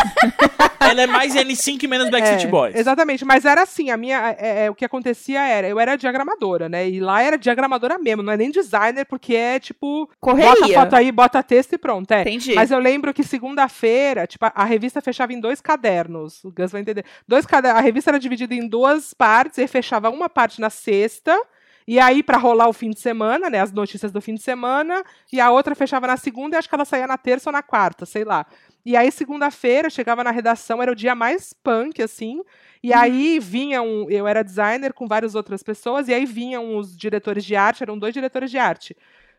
Ela 0.90 1.02
é 1.02 1.08
mais 1.08 1.34
N5 1.34 1.84
e 1.84 1.88
menos 1.88 2.10
Backstreet 2.10 2.46
É, 2.46 2.48
Boys. 2.48 2.76
Exatamente, 2.76 3.26
mas 3.26 3.46
era 3.46 3.64
assim, 3.64 3.90
a 3.90 3.98
minha, 3.98 4.36
é, 4.40 4.66
é, 4.66 4.70
o 4.70 4.76
que 4.76 4.86
acontecia 4.86 5.42
era, 5.42 5.68
eu 5.68 5.80
era 5.80 5.96
diagramadora, 5.96 6.68
né? 6.70 6.88
E 6.88 7.00
lá 7.00 7.22
era 7.22 7.38
diagramadora 7.38 7.98
mesmo, 7.98 8.24
não 8.24 8.34
é 8.34 8.38
nem 8.38 8.52
designer, 8.52 9.06
porque 9.06 9.36
é 9.36 9.60
tipo, 9.60 10.06
bota 10.06 10.18
Correria. 10.20 10.80
foto 10.80 10.96
aí, 10.96 11.12
bota 11.12 11.42
texto 11.44 11.74
e 11.74 11.78
pronto, 11.78 12.12
é. 12.12 12.22
Entendi. 12.22 12.54
Mas 12.56 12.72
eu 12.72 12.80
lembro 12.80 13.14
que 13.14 13.24
segunda-feira, 13.24 14.28
tipo, 14.28 14.46
a, 14.46 14.52
a 14.56 14.64
revista 14.64 15.02
fechava 15.02 15.34
em 15.34 15.40
dois 15.40 15.62
cadernos. 15.62 16.44
O 16.44 16.52
Gus 16.52 16.72
vai 16.72 16.82
entender. 16.82 17.06
Dois 17.28 17.46
cadernos. 17.46 17.80
A 17.80 17.82
revista 17.82 18.12
era 18.12 18.20
dividida 18.20 18.54
em 18.54 18.68
duas 18.68 19.14
partes, 19.14 19.58
e 19.58 19.68
fechava 19.68 20.10
uma 20.10 20.30
parte 20.30 20.60
na 20.60 20.70
sexta. 20.70 21.38
E 21.86 22.00
aí, 22.00 22.24
pra 22.24 22.38
rolar 22.38 22.70
o 22.70 22.74
fim 22.74 22.90
de 22.92 23.00
semana, 23.00 23.50
né? 23.50 23.60
As 23.60 23.72
notícias 23.72 24.12
do 24.12 24.22
fim 24.22 24.34
de 24.36 24.42
semana. 24.42 25.04
E 25.32 25.40
a 25.40 25.52
outra 25.52 25.76
fechava 25.76 26.08
na 26.08 26.16
segunda 26.18 26.56
e 26.56 26.58
acho 26.58 26.70
que 26.70 26.76
ela 26.76 26.86
saía 26.86 27.06
na 27.08 27.18
terça 27.18 27.50
ou 27.50 27.54
na 27.54 27.62
quarta, 27.62 28.06
sei 28.06 28.24
lá. 28.24 28.46
E 28.86 28.96
aí, 28.98 29.12
segunda-feira, 29.12 29.90
chegava 29.90 30.24
na 30.24 30.32
redação, 30.32 30.82
era 30.82 30.92
o 30.92 30.96
dia 30.96 31.16
mais 31.16 31.54
punk, 31.54 32.02
assim. 32.02 32.42
E 32.82 32.94
aí 32.94 33.40
vinham. 33.40 34.10
Eu 34.10 34.28
era 34.28 34.44
designer 34.44 34.94
com 34.94 35.08
várias 35.08 35.36
outras 35.36 35.64
pessoas, 35.64 36.08
e 36.08 36.14
aí 36.14 36.26
vinham 36.26 36.78
os 36.78 36.96
diretores 36.96 37.46
de 37.46 37.56
arte, 37.56 37.84
eram 37.84 37.98
dois 37.98 38.14
diretores 38.14 38.52
de 38.52 38.58
arte 38.58 38.96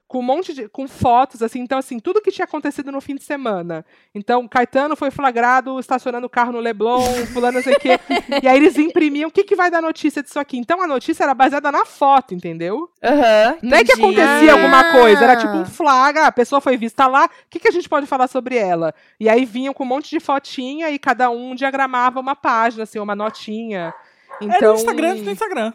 com 0.07 0.19
um 0.19 0.23
monte 0.23 0.53
de 0.53 0.69
com 0.69 0.87
fotos 0.87 1.43
assim, 1.43 1.61
então 1.61 1.79
assim, 1.79 1.99
tudo 1.99 2.21
que 2.21 2.31
tinha 2.31 2.45
acontecido 2.45 2.93
no 2.93 3.01
fim 3.01 3.15
de 3.15 3.25
semana. 3.25 3.85
Então, 4.15 4.47
Caetano 4.47 4.95
foi 4.95 5.11
flagrado 5.11 5.81
estacionando 5.81 6.27
o 6.27 6.31
carro 6.31 6.53
no 6.53 6.61
Leblon, 6.61 7.03
fulano 7.33 7.55
não 7.57 7.63
sei 7.63 7.75
o 7.75 7.81
quê. 7.81 7.99
e 8.43 8.47
aí 8.47 8.57
eles 8.57 8.77
imprimiam 8.79 9.29
o 9.29 9.33
que 9.33 9.43
que 9.45 9.57
vai 9.57 9.71
dar 9.71 9.81
notícia 9.83 10.23
disso 10.23 10.39
aqui. 10.39 10.59
Então 10.59 10.81
a 10.83 10.87
notícia 10.87 11.25
era 11.25 11.35
baseada 11.35 11.73
na 11.73 11.85
foto, 11.85 12.35
entendeu? 12.35 12.89
Aham, 13.03 13.57
Não 13.63 13.77
é 13.79 13.85
que 13.85 13.93
acontecia 13.93 14.51
Ah. 14.51 14.55
alguma 14.55 14.93
coisa, 14.93 15.25
era 15.25 15.37
tipo 15.37 15.53
um 15.53 15.65
flagra, 15.65 16.27
a 16.27 16.33
pessoa 16.33 16.61
foi 16.61 16.77
vista 16.77 17.07
lá, 17.07 17.25
o 17.25 17.29
que, 17.51 17.59
que 17.59 17.69
a 17.69 17.73
gente 17.73 17.89
pode 17.89 18.07
falar 18.07 18.29
sobre 18.29 18.57
ela? 18.57 18.95
E 19.19 19.29
aí 19.29 19.45
vinham 19.45 19.73
com 19.75 19.85
um 19.85 19.87
monte 19.87 20.11
de 20.11 20.21
fotinha 20.21 20.91
e 20.91 20.99
cada 20.99 21.31
um 21.31 21.55
diagramava 21.55 22.21
uma 22.21 22.37
página, 22.37 22.83
assim, 22.85 22.99
uma 22.99 23.17
notinha. 23.17 23.93
Então, 24.41 24.57
Era 24.57 24.73
o 24.73 24.75
Instagram 24.75 25.17
do 25.17 25.31
Instagram. 25.31 25.73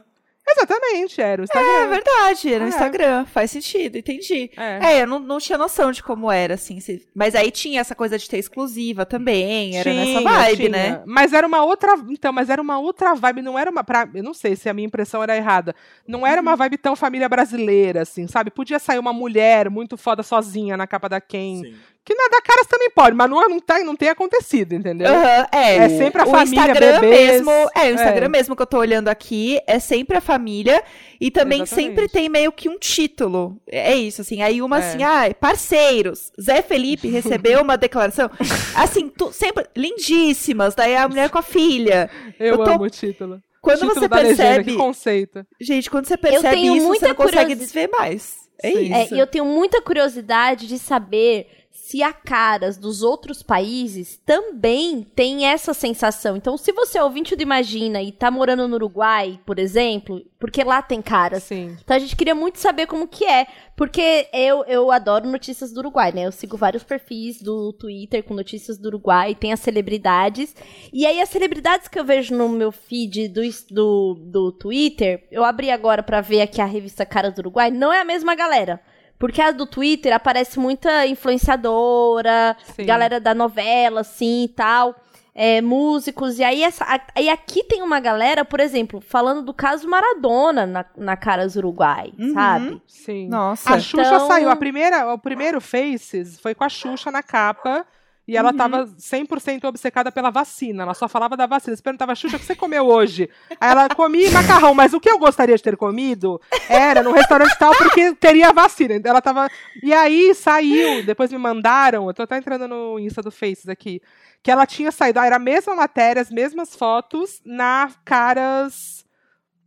Exatamente, 0.51 1.21
era 1.21 1.41
o 1.41 1.43
É 1.43 1.45
Instagram. 1.45 1.89
verdade, 1.89 2.53
era 2.53 2.59
no 2.59 2.65
É. 2.65 2.69
Instagram. 2.69 3.25
Faz 3.25 3.51
sentido, 3.51 3.97
entendi. 3.97 4.49
É. 4.57 4.79
É, 4.95 5.01
eu 5.03 5.07
não, 5.07 5.19
não 5.19 5.37
tinha 5.37 5.57
noção 5.57 5.91
de 5.91 6.01
como 6.01 6.31
era, 6.31 6.55
assim. 6.55 6.79
se- 6.79 7.05
Mas 7.13 7.35
aí 7.35 7.51
tinha 7.51 7.79
essa 7.81 7.93
coisa 7.95 8.17
de 8.17 8.27
ter 8.27 8.37
exclusiva 8.37 9.05
também. 9.05 9.77
Era 9.77 9.93
nessa 9.93 10.05
Tinha, 10.19 10.21
vibe, 10.21 10.55
tinha. 10.57 10.69
né? 10.69 11.03
Mas 11.05 11.33
era 11.33 11.45
uma 11.45 11.63
outra. 11.63 11.93
Então, 12.09 12.33
mas 12.33 12.49
era 12.49 12.61
uma 12.61 12.79
outra 12.79 13.13
vibe. 13.15 13.41
Não 13.41 13.57
era 13.57 13.69
uma. 13.69 13.83
Pra, 13.83 14.07
eu 14.13 14.23
não 14.23 14.33
sei 14.33 14.55
se 14.55 14.67
a 14.69 14.73
minha 14.73 14.87
impressão 14.87 15.21
era 15.23 15.35
errada. 15.35 15.75
Não 16.07 16.25
era 16.25 16.41
uma 16.41 16.55
vibe 16.55 16.77
tão 16.77 16.95
família 16.95 17.29
brasileira, 17.29 18.01
assim, 18.01 18.27
sabe? 18.27 18.49
Podia 18.51 18.79
sair 18.79 18.99
uma 18.99 19.13
mulher 19.13 19.69
muito 19.69 19.97
foda 19.97 20.23
sozinha 20.23 20.75
na 20.75 20.87
capa 20.87 21.07
da 21.07 21.21
Ken. 21.21 21.61
Sim. 21.63 21.75
Que 22.09 22.15
na 22.15 22.27
da 22.27 22.41
Caras 22.41 22.65
também 22.65 22.89
pode, 22.89 23.15
mas 23.15 23.29
não, 23.29 23.47
não, 23.47 23.59
tá, 23.59 23.77
não 23.83 23.95
tem 23.95 24.09
acontecido, 24.09 24.73
entendeu? 24.73 25.07
Aham, 25.13 25.47
é. 25.51 25.75
É 25.75 25.89
sempre 25.89 26.23
a 26.23 26.25
o 26.25 26.31
família, 26.31 26.59
Instagram 26.59 26.99
bebês. 27.01 27.31
mesmo. 27.33 27.51
É, 27.75 27.91
o 27.91 27.93
Instagram 27.93 28.25
É. 28.25 28.29
mesmo 28.29 28.55
que 28.55 28.61
eu 28.63 28.65
tô 28.65 28.79
olhando 28.79 29.09
aqui 29.09 29.59
é 29.67 29.77
sempre 29.77 30.17
a 30.17 30.21
família. 30.21 30.83
E 31.21 31.29
também 31.29 31.61
Exatamente. 31.61 31.87
sempre 31.93 32.07
tem 32.09 32.27
meio 32.27 32.51
que 32.51 32.67
um 32.67 32.79
título. 32.79 33.61
É 33.67 33.95
isso, 33.95 34.21
assim. 34.21 34.41
Aí 34.41 34.59
uma 34.59 34.77
É. 34.77 34.79
assim, 34.79 35.03
ah, 35.03 35.31
parceiros. 35.39 36.31
Zé 36.41 36.63
Felipe 36.63 37.07
recebeu 37.11 37.61
uma 37.61 37.77
declaração. 37.77 38.27
Assim, 38.75 39.07
tu- 39.07 39.31
sempre 39.31 39.65
lindíssimas. 39.77 40.73
Daí 40.73 40.95
a 40.95 41.07
mulher 41.07 41.29
com 41.29 41.37
a 41.37 41.43
filha. 41.43 42.09
Eu, 42.39 42.47
eu 42.55 42.57
tô- 42.63 42.71
amo 42.71 42.83
o 42.85 42.89
título. 42.89 43.39
Quando 43.61 43.81
título 43.81 43.93
você 43.99 44.07
da 44.07 44.15
legenda, 44.17 44.35
percebe. 44.37 44.71
que 44.71 44.77
conceito. 44.77 45.45
Gente, 45.61 45.89
quando 45.91 46.05
você 46.07 46.17
percebe 46.17 46.57
isso, 46.57 46.87
muita 46.87 46.99
você 47.01 47.07
não 47.09 47.15
consegue 47.15 47.53
desver 47.55 47.87
mais. 47.91 48.37
É 48.63 48.71
Sim. 48.71 48.93
É, 48.93 49.03
isso. 49.05 49.15
e 49.15 49.19
eu 49.19 49.27
tenho 49.27 49.45
muita 49.45 49.81
curiosidade 49.81 50.67
de 50.67 50.77
saber 50.79 51.47
se 51.89 52.03
a 52.03 52.13
caras 52.13 52.77
dos 52.77 53.01
outros 53.01 53.41
países 53.41 54.21
também 54.23 55.01
tem 55.01 55.47
essa 55.47 55.73
sensação. 55.73 56.37
Então, 56.37 56.55
se 56.55 56.71
você 56.71 56.99
é 56.99 57.03
ouvinte 57.03 57.35
do 57.35 57.41
Imagina 57.41 57.99
e 57.99 58.11
tá 58.11 58.29
morando 58.29 58.67
no 58.67 58.75
Uruguai, 58.75 59.39
por 59.43 59.57
exemplo, 59.57 60.23
porque 60.39 60.63
lá 60.63 60.83
tem 60.83 61.01
caras. 61.01 61.41
Sim. 61.41 61.75
Então 61.83 61.97
a 61.97 61.99
gente 61.99 62.15
queria 62.15 62.35
muito 62.35 62.59
saber 62.59 62.85
como 62.85 63.07
que 63.07 63.25
é. 63.25 63.47
Porque 63.75 64.27
eu, 64.31 64.63
eu 64.65 64.91
adoro 64.91 65.27
notícias 65.27 65.71
do 65.71 65.79
Uruguai, 65.79 66.11
né? 66.11 66.27
Eu 66.27 66.31
sigo 66.31 66.55
vários 66.55 66.83
perfis 66.83 67.41
do 67.41 67.73
Twitter 67.73 68.23
com 68.23 68.35
notícias 68.35 68.77
do 68.77 68.89
Uruguai, 68.89 69.33
tem 69.33 69.51
as 69.51 69.59
celebridades. 69.59 70.55
E 70.93 71.07
aí 71.07 71.19
as 71.19 71.29
celebridades 71.29 71.87
que 71.87 71.99
eu 71.99 72.05
vejo 72.05 72.35
no 72.35 72.47
meu 72.49 72.71
feed 72.71 73.29
do, 73.29 73.41
do, 73.71 74.13
do 74.13 74.51
Twitter, 74.51 75.25
eu 75.31 75.43
abri 75.43 75.71
agora 75.71 76.03
pra 76.03 76.21
ver 76.21 76.41
aqui 76.41 76.61
a 76.61 76.65
revista 76.65 77.03
Caras 77.03 77.33
do 77.33 77.39
Uruguai, 77.39 77.71
não 77.71 77.91
é 77.91 77.99
a 77.99 78.05
mesma 78.05 78.35
galera. 78.35 78.79
Porque 79.19 79.41
a 79.41 79.51
do 79.51 79.65
Twitter 79.65 80.13
aparece 80.15 80.57
muita 80.57 81.05
influenciadora, 81.05 82.55
Sim. 82.75 82.85
galera 82.85 83.19
da 83.19 83.33
novela, 83.35 84.01
assim 84.01 84.45
e 84.45 84.47
tal. 84.47 84.95
é, 85.41 85.61
músicos, 85.61 86.37
e 86.37 86.43
aí 86.43 86.63
essa, 86.63 86.83
a- 86.83 86.99
aí 87.15 87.29
aqui 87.29 87.63
tem 87.63 87.81
uma 87.81 88.01
galera, 88.01 88.43
por 88.43 88.59
exemplo, 88.59 88.99
falando 88.99 89.41
do 89.41 89.53
caso 89.53 89.87
Maradona 89.87 90.65
na, 90.65 90.83
na 90.97 91.15
Caras 91.15 91.55
Uruguai, 91.55 92.11
Uhum. 92.19 92.33
sabe? 92.33 92.81
Sim. 92.85 93.29
Nossa. 93.29 93.73
A 93.73 93.79
Xuxa 93.79 94.01
Então- 94.15 94.27
saiu. 94.27 94.49
A 94.49 94.55
primeira, 94.57 95.13
o 95.13 95.17
primeiro 95.17 95.61
Faces 95.61 96.37
foi 96.41 96.53
com 96.53 96.65
a 96.65 96.67
Xuxa 96.69 97.09
na 97.09 97.23
capa. 97.23 97.85
E 98.29 98.37
ela 98.37 98.53
tava 98.53 98.85
100% 98.85 99.63
obcecada 99.63 100.11
pela 100.11 100.29
vacina. 100.29 100.83
Ela 100.83 100.93
só 100.93 101.09
falava 101.09 101.35
da 101.35 101.47
vacina. 101.47 101.75
Você 101.75 101.81
perguntava, 101.81 102.13
Xuxa, 102.13 102.37
o 102.37 102.39
que 102.39 102.45
você 102.45 102.55
comeu 102.55 102.85
hoje? 102.85 103.27
Aí 103.59 103.71
ela 103.71 103.89
comia 103.89 104.29
macarrão, 104.29 104.75
mas 104.75 104.93
o 104.93 104.99
que 104.99 105.09
eu 105.09 105.17
gostaria 105.17 105.55
de 105.55 105.63
ter 105.63 105.75
comido 105.75 106.39
era 106.69 107.01
no 107.01 107.11
restaurante 107.11 107.57
tal, 107.57 107.75
porque 107.75 108.13
teria 108.13 108.53
vacina. 108.53 108.93
Então 108.93 109.09
ela 109.09 109.19
tava. 109.19 109.49
E 109.81 109.91
aí 109.91 110.35
saiu, 110.35 111.03
depois 111.03 111.31
me 111.31 111.39
mandaram, 111.39 112.05
eu 112.05 112.13
tô 112.13 112.21
até 112.21 112.37
entrando 112.37 112.67
no 112.67 112.99
Insta 112.99 113.23
do 113.23 113.31
Faces 113.31 113.67
aqui, 113.67 113.99
que 114.43 114.51
ela 114.51 114.67
tinha 114.67 114.91
saído, 114.91 115.19
ah, 115.19 115.25
era 115.25 115.37
a 115.37 115.39
mesma 115.39 115.73
matéria, 115.73 116.21
as 116.21 116.29
mesmas 116.29 116.75
fotos, 116.75 117.41
na 117.43 117.89
Caras. 118.05 119.03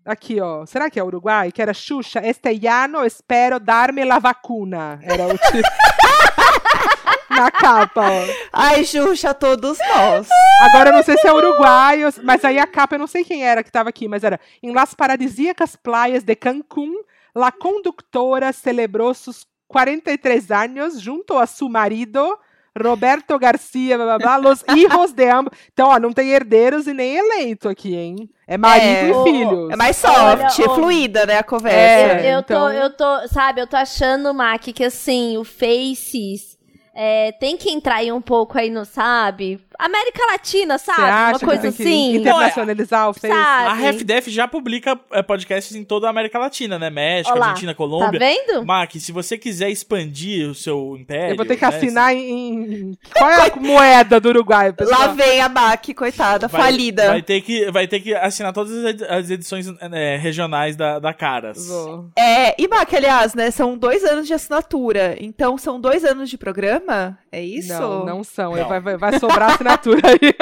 Aqui, 0.05 0.41
ó. 0.41 0.65
Será 0.67 0.89
que 0.89 1.01
é 1.01 1.05
Uruguai? 1.05 1.51
Que 1.51 1.63
era 1.63 1.75
Xuxa, 1.75 2.21
este 2.25 2.65
ano 2.69 3.05
espero 3.05 3.59
darme 3.59 4.05
la 4.05 4.21
vacuna. 4.21 5.01
Era 5.03 5.27
o 5.27 5.37
título. 5.37 5.65
Na 7.43 7.51
capa, 7.51 8.03
ó. 8.11 8.24
Ai, 8.53 8.84
Xuxa, 8.84 9.34
todos 9.34 9.78
nós. 9.78 10.28
Agora 10.62 10.90
eu 10.90 10.95
não 10.95 11.03
sei 11.03 11.16
se 11.18 11.26
é 11.26 11.32
Uruguai, 11.32 12.05
ou- 12.05 12.12
mas 12.22 12.45
aí 12.45 12.59
a 12.59 12.66
capa 12.66 12.95
eu 12.95 12.99
não 13.01 13.07
sei 13.07 13.24
quem 13.24 13.45
era 13.45 13.62
que 13.62 13.70
tava 13.72 13.88
aqui, 13.88 14.07
mas 14.09 14.22
era 14.24 14.38
em 14.62 14.72
Las 14.72 14.95
paradisíacas 14.95 15.74
playas 15.76 16.22
de 16.22 16.36
Cancún, 16.36 16.95
la 17.34 17.51
conductora 17.51 18.53
celebrou 18.53 19.12
sus 19.14 19.47
43 19.68 20.51
anos 20.51 21.01
junto 21.01 21.38
a 21.38 21.47
su 21.47 21.68
marido 21.68 22.38
Roberto 22.78 23.38
Garcia, 23.38 23.97
blá, 23.99 24.16
blá, 24.16 24.18
blá, 24.18 24.36
los 24.38 24.64
hijos 24.74 25.12
de 25.12 25.28
ambos. 25.30 25.53
Então, 25.72 25.88
ó, 25.88 25.99
não 25.99 26.11
tem 26.12 26.30
herdeiros 26.30 26.86
e 26.86 26.95
nem 26.95 27.16
eleito 27.16 27.68
aqui, 27.68 27.95
hein? 27.95 28.30
É 28.47 28.57
marido 28.57 28.86
É, 28.86 29.11
e 29.11 29.24
filhos. 29.24 29.70
É 29.70 29.76
mais 29.76 29.97
soft, 29.97 30.59
Olha, 30.59 30.70
ô. 30.70 30.74
fluida, 30.74 31.26
né, 31.26 31.34
a 31.34 31.38
É, 31.38 31.43
conversa. 31.43 32.26
eu, 32.26 32.32
eu 32.34 32.40
então- 32.40 32.61
tô, 32.61 32.68
eu 32.70 32.90
tô, 32.97 33.28
sabe, 33.28 33.61
eu 33.61 33.66
tô 33.66 33.76
achando, 33.76 34.32
Mac, 34.32 34.62
que 34.62 34.84
assim, 34.84 35.36
o 35.36 35.45
Faces 35.45 36.52
é, 36.95 37.32
tem 37.32 37.57
que 37.57 37.70
entrar 37.70 37.97
aí 37.97 38.12
um 38.12 38.20
pouco 38.20 38.59
aí 38.59 38.70
no, 38.70 38.84
sabe? 38.84 39.61
América 39.83 40.24
Latina, 40.30 40.78
sabe? 40.78 41.03
acha 41.03 41.30
Uma 41.33 41.39
que 41.41 41.45
coisa 41.45 41.68
assim. 41.68 42.14
internacionalizar 42.14 43.11
o 43.11 43.12
Face? 43.12 43.35
A 43.35 43.74
RefDef 43.74 44.30
já 44.30 44.47
publica 44.47 44.97
é, 45.11 45.22
podcasts 45.22 45.74
em 45.74 45.83
toda 45.83 46.07
a 46.07 46.11
América 46.11 46.39
Latina, 46.39 46.78
né? 46.78 46.89
México, 46.89 47.37
Olá, 47.37 47.49
Argentina, 47.49 47.72
Tá 47.72 47.76
Colômbia. 47.76 48.20
vendo? 48.20 48.64
Mac, 48.64 48.93
se 48.95 49.11
você 49.11 49.37
quiser 49.37 49.70
expandir 49.70 50.49
o 50.49 50.55
seu 50.55 50.97
império. 50.97 51.33
Eu 51.33 51.37
vou 51.37 51.45
ter 51.45 51.57
que 51.57 51.62
né, 51.62 51.68
assinar 51.68 52.14
em. 52.14 52.97
Qual 53.12 53.28
é 53.28 53.51
a 53.51 53.57
moeda 53.59 54.20
do 54.20 54.28
Uruguai, 54.28 54.72
pessoal? 54.72 55.01
Lá 55.01 55.07
vem 55.09 55.41
a 55.41 55.49
Mac, 55.49 55.85
coitada, 55.97 56.47
vai, 56.47 56.62
falida. 56.62 57.09
Vai 57.09 57.22
ter, 57.22 57.41
que, 57.41 57.68
vai 57.72 57.89
ter 57.89 57.99
que 57.99 58.14
assinar 58.14 58.53
todas 58.53 58.72
as 59.09 59.30
edições 59.30 59.66
é, 59.80 60.16
regionais 60.16 60.76
da, 60.76 61.01
da 61.01 61.12
Caras. 61.12 61.66
Vou. 61.66 62.07
É, 62.16 62.55
e 62.57 62.68
Mac, 62.68 62.93
aliás, 62.95 63.35
né, 63.35 63.51
são 63.51 63.76
dois 63.76 64.05
anos 64.05 64.28
de 64.28 64.35
assinatura. 64.35 65.16
Então, 65.18 65.59
são 65.59 65.80
dois 65.80 66.05
anos 66.05 66.30
de 66.30 66.39
programa? 66.39 67.18
É 67.33 67.43
isso? 67.43 67.72
Não, 67.72 68.05
não 68.05 68.24
são. 68.24 68.55
Não. 68.55 68.68
Vai, 68.68 68.80
vai, 68.80 68.97
vai 68.97 69.18
sobrar 69.18 69.51
assinatura 69.53 69.72
aí. 70.05 70.35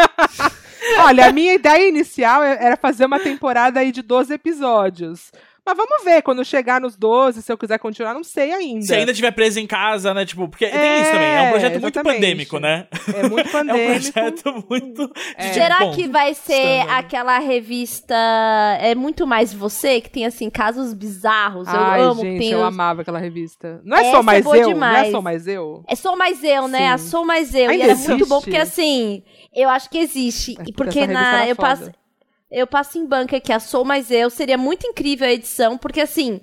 Olha, 1.00 1.28
a 1.28 1.32
minha 1.32 1.54
ideia 1.54 1.88
inicial 1.88 2.42
é- 2.42 2.58
era 2.64 2.76
fazer 2.76 3.04
uma 3.04 3.20
temporada 3.20 3.80
aí 3.80 3.92
de 3.92 4.02
12 4.02 4.32
episódios. 4.34 5.30
Mas 5.70 5.76
vamos 5.76 6.04
ver, 6.04 6.22
quando 6.22 6.44
chegar 6.44 6.80
nos 6.80 6.96
12, 6.96 7.42
se 7.42 7.52
eu 7.52 7.56
quiser 7.58 7.78
continuar, 7.78 8.12
não 8.14 8.24
sei 8.24 8.52
ainda. 8.52 8.84
Se 8.84 8.94
ainda 8.94 9.12
estiver 9.12 9.30
preso 9.30 9.60
em 9.60 9.66
casa, 9.66 10.12
né? 10.12 10.24
Tipo, 10.26 10.48
porque 10.48 10.66
tem 10.66 10.78
É, 10.78 11.00
isso 11.02 11.10
também. 11.12 11.28
É 11.28 11.42
um 11.42 11.50
projeto 11.50 11.80
muito 11.80 11.94
exatamente. 11.96 12.14
pandêmico, 12.20 12.58
né? 12.58 12.86
É 13.14 13.28
muito 13.28 13.46
É 13.46 13.48
um 13.48 13.52
pandêmico. 13.52 14.12
projeto 14.12 14.64
muito. 14.68 15.10
É. 15.36 15.48
de, 15.48 15.54
Será 15.54 15.78
bom, 15.80 15.92
que 15.92 16.08
vai 16.08 16.34
ser 16.34 16.80
aquela 16.90 17.38
revista 17.38 18.14
É 18.80 18.94
muito 18.94 19.26
mais 19.26 19.52
você, 19.52 20.00
que 20.00 20.10
tem 20.10 20.26
assim 20.26 20.50
casos 20.50 20.92
bizarros? 20.94 21.68
Eu 21.68 21.74
Ai, 21.80 22.00
amo, 22.00 22.20
gente, 22.20 22.38
tem 22.38 22.50
eu 22.52 22.58
os- 22.58 22.64
amava 22.64 23.02
aquela 23.02 23.18
revista. 23.18 23.80
Não 23.84 23.96
é 23.96 24.00
Essa 24.00 24.10
só 24.12 24.18
é 24.18 24.22
mais 24.22 24.44
eu? 24.46 24.52
Não 24.52 24.60
é 24.62 24.66
demais. 24.74 25.10
só 25.10 25.22
mais 25.22 25.46
eu? 25.46 25.84
É 25.86 25.94
Sou 25.94 26.16
Mais 26.16 26.42
Eu, 26.42 26.66
né? 26.68 26.88
A 26.88 26.98
Sim. 26.98 27.08
Sou 27.08 27.24
Mais 27.24 27.54
Eu. 27.54 27.70
Ainda 27.70 27.74
e 27.84 27.86
era 27.90 27.94
muito 27.94 28.10
existe? 28.12 28.28
bom, 28.28 28.40
porque 28.40 28.56
assim, 28.56 29.22
eu 29.54 29.68
acho 29.68 29.88
que 29.90 29.98
existe. 29.98 30.52
É, 30.58 30.62
E 30.68 30.72
porque 30.72 31.00
porque 31.00 31.06
na, 31.06 31.42
era 31.42 31.48
eu 31.50 31.56
passo, 31.56 31.90
eu 32.50 32.66
passo 32.66 32.98
em 32.98 33.06
banca 33.06 33.40
que 33.40 33.52
a 33.52 33.60
Sou 33.60 33.84
Mais 33.84 34.10
Eu 34.10 34.30
seria 34.30 34.58
muito 34.58 34.86
incrível 34.86 35.26
a 35.26 35.32
edição, 35.32 35.78
porque 35.78 36.00
assim, 36.00 36.40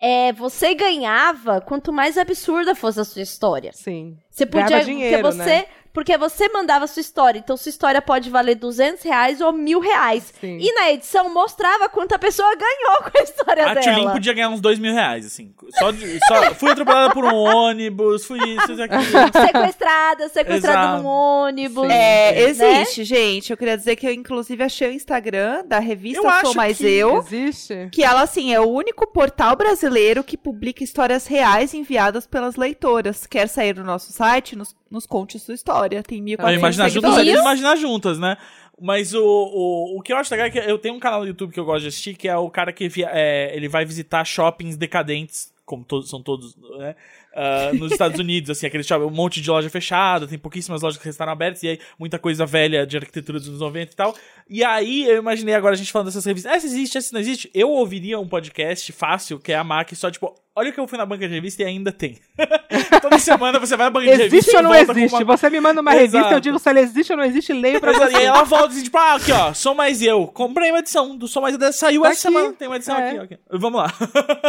é, 0.00 0.32
você 0.32 0.74
ganhava 0.74 1.60
quanto 1.60 1.92
mais 1.92 2.16
absurda 2.16 2.74
fosse 2.74 3.00
a 3.00 3.04
sua 3.04 3.22
história. 3.22 3.72
Sim. 3.74 4.16
Você 4.30 4.46
Ganhava 4.46 4.70
podia. 4.70 4.84
dinheiro, 4.84 5.22
porque 5.22 5.36
você. 5.36 5.44
né? 5.44 5.66
Porque 5.92 6.16
você 6.16 6.48
mandava 6.48 6.84
a 6.84 6.88
sua 6.88 7.00
história. 7.00 7.38
Então, 7.38 7.56
sua 7.56 7.70
história 7.70 8.00
pode 8.00 8.30
valer 8.30 8.54
200 8.54 9.02
reais 9.02 9.40
ou 9.40 9.52
mil 9.52 9.80
reais. 9.80 10.32
Sim. 10.40 10.58
E 10.60 10.72
na 10.74 10.90
edição 10.90 11.28
mostrava 11.32 11.88
quanto 11.88 12.14
a 12.14 12.18
pessoa 12.18 12.48
ganhou 12.54 13.02
com 13.10 13.18
a 13.18 13.22
história 13.22 13.66
A 13.70 13.74
dela. 13.74 13.94
Tulin 13.96 14.10
podia 14.12 14.32
ganhar 14.32 14.48
uns 14.50 14.60
dois 14.60 14.78
mil 14.78 14.92
reais, 14.92 15.26
assim. 15.26 15.52
Só, 15.78 15.90
de- 15.90 16.18
só 16.28 16.54
fui 16.54 16.70
atropelada 16.70 17.12
por 17.12 17.24
um 17.24 17.34
ônibus, 17.34 18.24
fui 18.24 18.38
isso, 18.38 18.72
isso, 18.72 18.82
aquilo. 18.82 19.02
Sequestrada, 19.46 20.28
sequestrada 20.28 20.78
Exato. 20.78 21.02
num 21.02 21.08
ônibus. 21.08 21.86
Sim. 21.86 21.92
É, 21.92 22.32
Né? 22.32 22.40
existe, 22.42 23.04
gente. 23.04 23.50
Eu 23.50 23.56
queria 23.56 23.76
dizer 23.76 23.96
que 23.96 24.06
eu, 24.06 24.12
inclusive, 24.12 24.62
achei 24.62 24.88
o 24.88 24.92
Instagram 24.92 25.64
da 25.66 25.78
revista 25.78 26.18
Eu 26.18 26.22
Sou 26.22 26.30
acho 26.30 26.54
Mais 26.56 26.78
que 26.78 26.86
Eu. 26.86 27.18
Existe? 27.18 27.88
Que 27.92 28.02
ela, 28.04 28.22
assim, 28.22 28.52
é 28.54 28.60
o 28.60 28.68
único 28.68 29.06
portal 29.06 29.56
brasileiro 29.56 30.22
que 30.22 30.36
publica 30.36 30.84
histórias 30.84 31.26
reais 31.26 31.74
enviadas 31.74 32.26
pelas 32.26 32.56
leitoras. 32.56 33.26
Quer 33.26 33.48
sair 33.48 33.72
do 33.72 33.82
nosso 33.84 34.12
site? 34.12 34.56
Nos, 34.56 34.74
nos 34.90 35.06
conte 35.06 35.38
sua 35.38 35.54
história. 35.54 36.02
Tem 36.02 36.22
1.400 36.22 36.36
Ah, 36.44 36.52
imaginar 36.52 36.88
juntas 36.88 37.14
seguidores. 37.14 37.38
é 37.38 37.42
imaginar 37.42 37.76
juntas, 37.76 38.18
né? 38.18 38.36
Mas 38.80 39.12
o, 39.14 39.22
o, 39.22 39.98
o 39.98 40.02
que 40.02 40.12
eu 40.12 40.16
acho 40.16 40.30
legal 40.32 40.46
é 40.46 40.50
que 40.50 40.58
eu 40.58 40.78
tenho 40.78 40.94
um 40.94 41.00
canal 41.00 41.20
no 41.20 41.26
YouTube 41.26 41.52
que 41.52 41.60
eu 41.60 41.64
gosto 41.64 41.82
de 41.82 41.88
assistir, 41.88 42.14
que 42.16 42.26
é 42.28 42.36
o 42.36 42.48
cara 42.50 42.72
que 42.72 42.88
via- 42.88 43.10
é, 43.12 43.54
ele 43.54 43.68
vai 43.68 43.84
visitar 43.84 44.24
shoppings 44.24 44.76
decadentes, 44.76 45.52
como 45.66 45.84
todos 45.84 46.08
são 46.08 46.22
todos, 46.22 46.56
né? 46.78 46.96
Ah, 47.34 47.70
nos 47.74 47.92
Estados 47.92 48.18
Unidos, 48.18 48.50
assim, 48.50 48.66
aquele 48.66 48.82
shopping, 48.82 49.04
um 49.06 49.10
monte 49.10 49.40
de 49.40 49.48
loja 49.50 49.68
fechada, 49.70 50.26
tem 50.26 50.38
pouquíssimas 50.38 50.82
lojas 50.82 50.98
que 50.98 51.04
restaram 51.04 51.32
abertas, 51.32 51.62
e 51.62 51.68
aí 51.68 51.78
muita 51.98 52.18
coisa 52.18 52.44
velha 52.46 52.86
de 52.86 52.96
arquitetura 52.96 53.38
dos 53.38 53.48
anos 53.48 53.60
90 53.60 53.92
e 53.92 53.96
tal. 53.96 54.14
E 54.48 54.64
aí 54.64 55.04
eu 55.04 55.18
imaginei 55.18 55.54
agora 55.54 55.74
a 55.74 55.78
gente 55.78 55.92
falando 55.92 56.06
dessas 56.06 56.24
revistas. 56.24 56.52
Essa 56.52 56.66
existe, 56.66 56.98
essa 56.98 57.12
não 57.12 57.20
existe. 57.20 57.50
Eu 57.54 57.70
ouviria 57.70 58.18
um 58.18 58.26
podcast 58.26 58.90
fácil, 58.92 59.38
que 59.38 59.52
é 59.52 59.56
a 59.56 59.62
MAC, 59.62 59.94
só 59.94 60.10
tipo, 60.10 60.34
olha 60.56 60.70
o 60.70 60.72
que 60.72 60.80
eu 60.80 60.88
fui 60.88 60.98
na 60.98 61.06
banca 61.06 61.28
de 61.28 61.32
revista 61.34 61.62
e 61.62 61.66
ainda 61.66 61.92
tem. 61.92 62.18
Toda 63.00 63.18
semana 63.18 63.58
você 63.60 63.76
vai 63.76 63.86
na 63.86 63.90
banca 63.90 64.06
de 64.06 64.10
revista 64.16 64.36
Existe 64.36 64.56
ou 64.56 64.62
não 64.62 64.74
existe? 64.74 65.22
uma- 65.22 65.36
Você 65.36 65.48
me 65.50 65.60
manda 65.60 65.80
uma 65.80 65.92
revista, 65.92 66.18
Exato. 66.18 66.34
eu 66.34 66.40
digo 66.40 66.58
se 66.58 66.68
ela 66.68 66.80
existe 66.80 67.12
ou 67.12 67.16
não 67.18 67.24
existe, 67.24 67.52
leio 67.52 67.80
pra 67.80 67.92
você. 67.92 68.12
E 68.12 68.16
aí 68.16 68.24
ela 68.24 68.42
volta 68.42 68.66
assim, 68.68 68.82
tipo, 68.82 68.98
ah, 68.98 69.14
aqui 69.14 69.30
ó, 69.32 69.54
Sou 69.54 69.74
Mais 69.74 70.02
Eu. 70.02 70.26
Comprei 70.26 70.70
uma 70.70 70.80
edição 70.80 71.16
do 71.16 71.28
Sou 71.28 71.40
Mais 71.40 71.54
Eu, 71.58 71.72
saiu 71.72 72.02
Tá 72.02 72.10
essa 72.10 72.28
aqui. 72.28 72.36
semana. 72.36 72.54
Tem 72.54 72.68
uma 72.68 72.76
edição 72.76 72.96
É. 72.98 73.10
aqui, 73.10 73.18
ok. 73.20 73.38
Vamos 73.52 73.80
lá. 73.80 73.92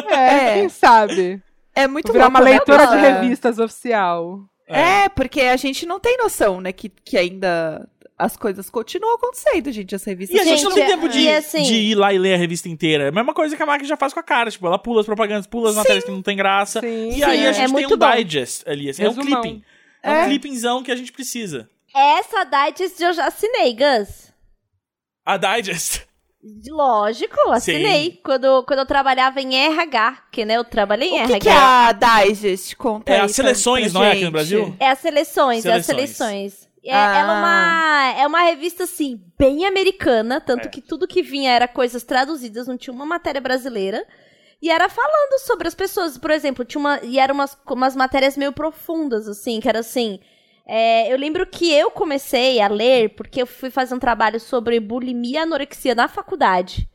É, 0.10 0.16
É. 0.16 0.54
quem 0.56 0.70
sabe? 0.70 1.42
É 1.76 1.88
muito 1.88 2.12
virar 2.12 2.26
louco, 2.26 2.38
uma 2.38 2.44
né? 2.46 2.52
leitora 2.52 2.86
de 2.88 2.96
revistas 2.98 3.60
oficial. 3.60 4.40
É, 4.68 5.10
porque 5.10 5.42
a 5.42 5.58
gente 5.58 5.86
não 5.86 6.00
tem 6.00 6.18
noção, 6.18 6.62
né, 6.62 6.72
que, 6.72 6.88
que 6.90 7.18
ainda 7.18 7.88
as 8.18 8.38
coisas 8.38 8.70
continuam 8.70 9.16
acontecendo, 9.16 9.72
gente, 9.72 9.96
as 9.96 10.04
revistas. 10.04 10.38
E 10.38 10.40
a 10.40 10.46
gente, 10.46 10.64
não 10.64 10.72
tem 10.74 10.86
tempo 10.86 11.10
de, 11.10 11.20
e 11.22 11.30
assim- 11.34 11.64
de 11.64 11.74
ir 11.74 11.96
lá 11.96 12.14
e 12.14 12.20
ler 12.20 12.36
a 12.36 12.38
revista 12.38 12.70
inteira. 12.70 13.06
É 13.06 13.08
a 13.08 13.12
mesma 13.12 13.34
coisa 13.34 13.58
que 13.58 13.64
a 13.64 13.66
máquina 13.66 13.88
já 13.90 13.98
faz 13.98 14.14
com 14.14 14.20
a 14.20 14.24
cara. 14.24 14.52
Tipo, 14.52 14.68
ela 14.68 14.78
pula 14.78 15.00
as 15.02 15.06
propagandas, 15.08 15.48
pula 15.48 15.72
as 15.72 15.76
matérias 15.76 16.04
que 16.06 16.12
não 16.12 16.22
tem 16.22 16.38
graça. 16.38 16.80
Sim. 16.82 17.10
E 17.18 17.24
aí 17.24 17.40
Sim, 17.40 17.46
a 17.46 17.50
é 17.50 17.54
gente 17.54 17.64
tem 17.66 17.74
muito 17.74 17.96
um 17.96 17.98
bom. 17.98 18.12
digest 18.12 18.64
ali, 18.68 18.90
assim, 18.90 19.04
é 19.04 19.10
um 19.10 19.16
clipping. 19.16 19.64
É, 20.04 20.12
É. 20.12 20.22
um 20.22 20.26
clippingzão 20.28 20.84
que 20.84 20.92
a 20.92 20.96
gente 20.96 21.12
precisa. 21.12 21.68
Essa 21.94 22.44
Digest 22.46 23.02
eu 23.02 23.12
já 23.12 23.26
assinei, 23.28 23.74
Gus. 23.76 24.32
A 25.26 25.36
digest. 25.38 26.04
Lógico, 26.70 27.52
assinei. 27.52 28.20
Quando, 28.24 28.64
quando 28.64 28.80
eu 28.80 28.86
trabalhava 28.86 29.40
em 29.42 29.56
RH, 29.56 30.12
porque 30.24 30.44
né, 30.46 30.58
eu 30.58 30.64
trabalhei 30.64 31.10
em 31.10 31.14
O 31.14 31.24
RH. 31.24 31.34
que, 31.36 31.40
que 31.42 31.50
é 31.50 31.52
a 31.54 31.92
Digest? 31.92 32.76
Conta 32.76 33.12
É 33.12 33.20
aí 33.20 33.26
as 33.26 33.32
seleções, 33.32 33.94
não 33.94 34.04
é, 34.04 34.12
aqui 34.14 34.26
no. 34.26 34.32
Brasil? 34.32 34.76
É 34.80 34.90
as 34.90 35.00
seleções, 35.00 35.66
é 35.66 35.74
as 35.74 35.86
Seleções. 35.86 36.18
seleções. 36.18 36.72
É, 36.84 36.96
Ah. 36.96 37.16
ela 37.18 37.34
é 37.34 37.38
uma, 37.40 38.22
é 38.24 38.28
uma 38.28 38.42
revista, 38.42 38.86
assim, 38.86 39.22
bem 39.38 39.66
americana, 39.68 40.42
tanto 40.42 40.66
É. 40.68 40.70
que 40.70 40.82
tudo 40.82 41.08
que 41.08 41.22
vinha 41.22 41.52
era 41.52 41.68
coisas 41.68 42.04
traduzidas, 42.04 42.66
não 42.68 42.76
tinha 42.78 42.94
uma 42.94 43.06
matéria 43.06 43.40
brasileira. 43.40 44.04
E 44.60 44.70
era 44.70 44.90
falando 44.90 45.40
sobre 45.46 45.68
as 45.68 45.76
pessoas, 45.76 46.18
por 46.18 46.32
exemplo, 46.32 46.66
tinha 46.66 46.80
uma. 46.80 47.00
E 47.04 47.20
eram 47.20 47.36
umas, 47.36 47.56
umas 47.68 47.96
matérias 47.96 48.36
meio 48.38 48.52
profundas, 48.52 49.28
assim, 49.28 49.60
que 49.60 49.68
era 49.70 49.80
assim. 49.80 50.20
É, 50.68 51.12
eu 51.12 51.18
lembro 51.18 51.46
que 51.46 51.72
eu 51.72 51.92
comecei 51.92 52.60
a 52.62 52.68
ler 52.68 53.10
porque 53.16 53.42
eu 53.42 53.48
fui 53.48 53.70
fazer 53.70 53.94
um 53.96 54.00
trabalho 54.00 54.40
sobre 54.40 54.80
bulimia 54.80 55.40
e 55.40 55.44
anorexia 55.44 55.94
na 55.96 56.08
faculdade. 56.08 56.88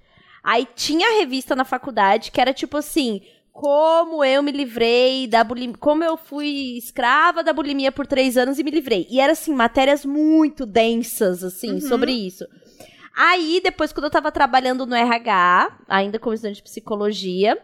Aí 0.42 0.66
tinha 0.74 1.06
a 1.08 1.18
revista 1.20 1.56
na 1.56 1.64
faculdade 1.64 2.30
que 2.30 2.40
era 2.40 2.54
tipo 2.54 2.76
assim: 2.76 3.20
como 3.52 4.22
eu 4.22 4.42
me 4.42 4.52
livrei 4.52 5.26
da 5.26 5.42
bulimia. 5.42 5.76
Como 5.78 6.04
eu 6.04 6.16
fui 6.16 6.76
escrava 6.78 7.42
da 7.42 7.52
bulimia 7.52 7.90
por 7.90 8.06
três 8.06 8.36
anos 8.36 8.58
e 8.58 8.62
me 8.62 8.70
livrei. 8.70 9.06
E 9.10 9.18
era 9.20 9.32
assim, 9.32 9.52
matérias 9.54 10.04
muito 10.04 10.64
densas, 10.66 11.42
assim, 11.42 11.72
Uhum. 11.74 11.80
sobre 11.80 12.12
isso. 12.12 12.44
Aí, 13.18 13.62
depois, 13.64 13.94
quando 13.94 14.04
eu 14.04 14.10
tava 14.10 14.30
trabalhando 14.30 14.84
no 14.84 14.94
RH, 14.94 15.78
ainda 15.88 16.18
como 16.18 16.34
estudante 16.34 16.56
de 16.56 16.62
psicologia, 16.62 17.58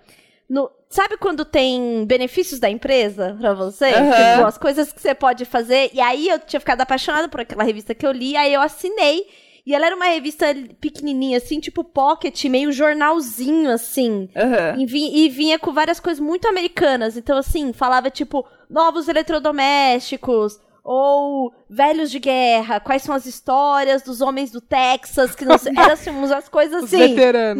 no- 0.53 0.71
sabe 0.91 1.17
quando 1.17 1.45
tem 1.45 2.05
benefícios 2.07 2.61
da 2.61 2.69
empresa 2.69 3.35
pra 3.41 3.55
você? 3.55 3.87
Tipo, 4.35 4.47
as 4.47 4.59
coisas 4.59 4.93
que 4.93 5.01
você 5.01 5.15
pode 5.15 5.45
fazer. 5.47 5.91
E 5.95 6.01
aí 6.01 6.29
eu 6.29 6.39
tinha 6.39 6.61
ficado 6.61 6.81
apaixonada 6.83 7.29
por 7.29 7.41
aquela 7.41 7.65
revista 7.65 7.95
que 7.95 8.07
eu 8.07 8.13
li, 8.13 8.37
aí 8.37 8.53
eu 8.53 8.61
assinei. 8.61 9.25
E 9.65 9.75
ela 9.75 9.87
era 9.87 9.95
uma 9.95 10.07
revista 10.07 10.47
pequenininha, 10.81 11.39
assim, 11.39 11.61
tipo 11.61 11.85
pocket, 11.85 12.45
meio 12.47 12.73
jornalzinho, 12.73 13.71
assim. 13.71 14.29
Aham. 14.37 14.75
E, 14.79 14.85
vi- 14.85 15.25
e 15.25 15.29
vinha 15.29 15.57
com 15.59 15.73
várias 15.73 16.01
coisas 16.01 16.19
muito 16.19 16.49
americanas. 16.49 17.17
Então, 17.17 17.39
assim, 17.39 17.73
falava 17.73 18.11
tipo, 18.11 18.45
novos 18.69 19.07
eletrodomésticos. 19.09 20.59
Ou 20.85 21.53
velhos 21.71 22.11
de 22.11 22.19
guerra, 22.19 22.81
quais 22.81 23.03
são 23.03 23.15
as 23.15 23.25
histórias 23.25 24.03
dos 24.03 24.21
homens 24.21 24.51
do 24.51 24.61
Texas, 24.61 25.33
que 25.33 25.45
não 25.45 25.57
sei. 25.57 25.73
Eram 25.79 25.93
assim, 25.93 26.11
umas 26.11 26.49
coisas 26.49 26.83
assim. 26.83 26.97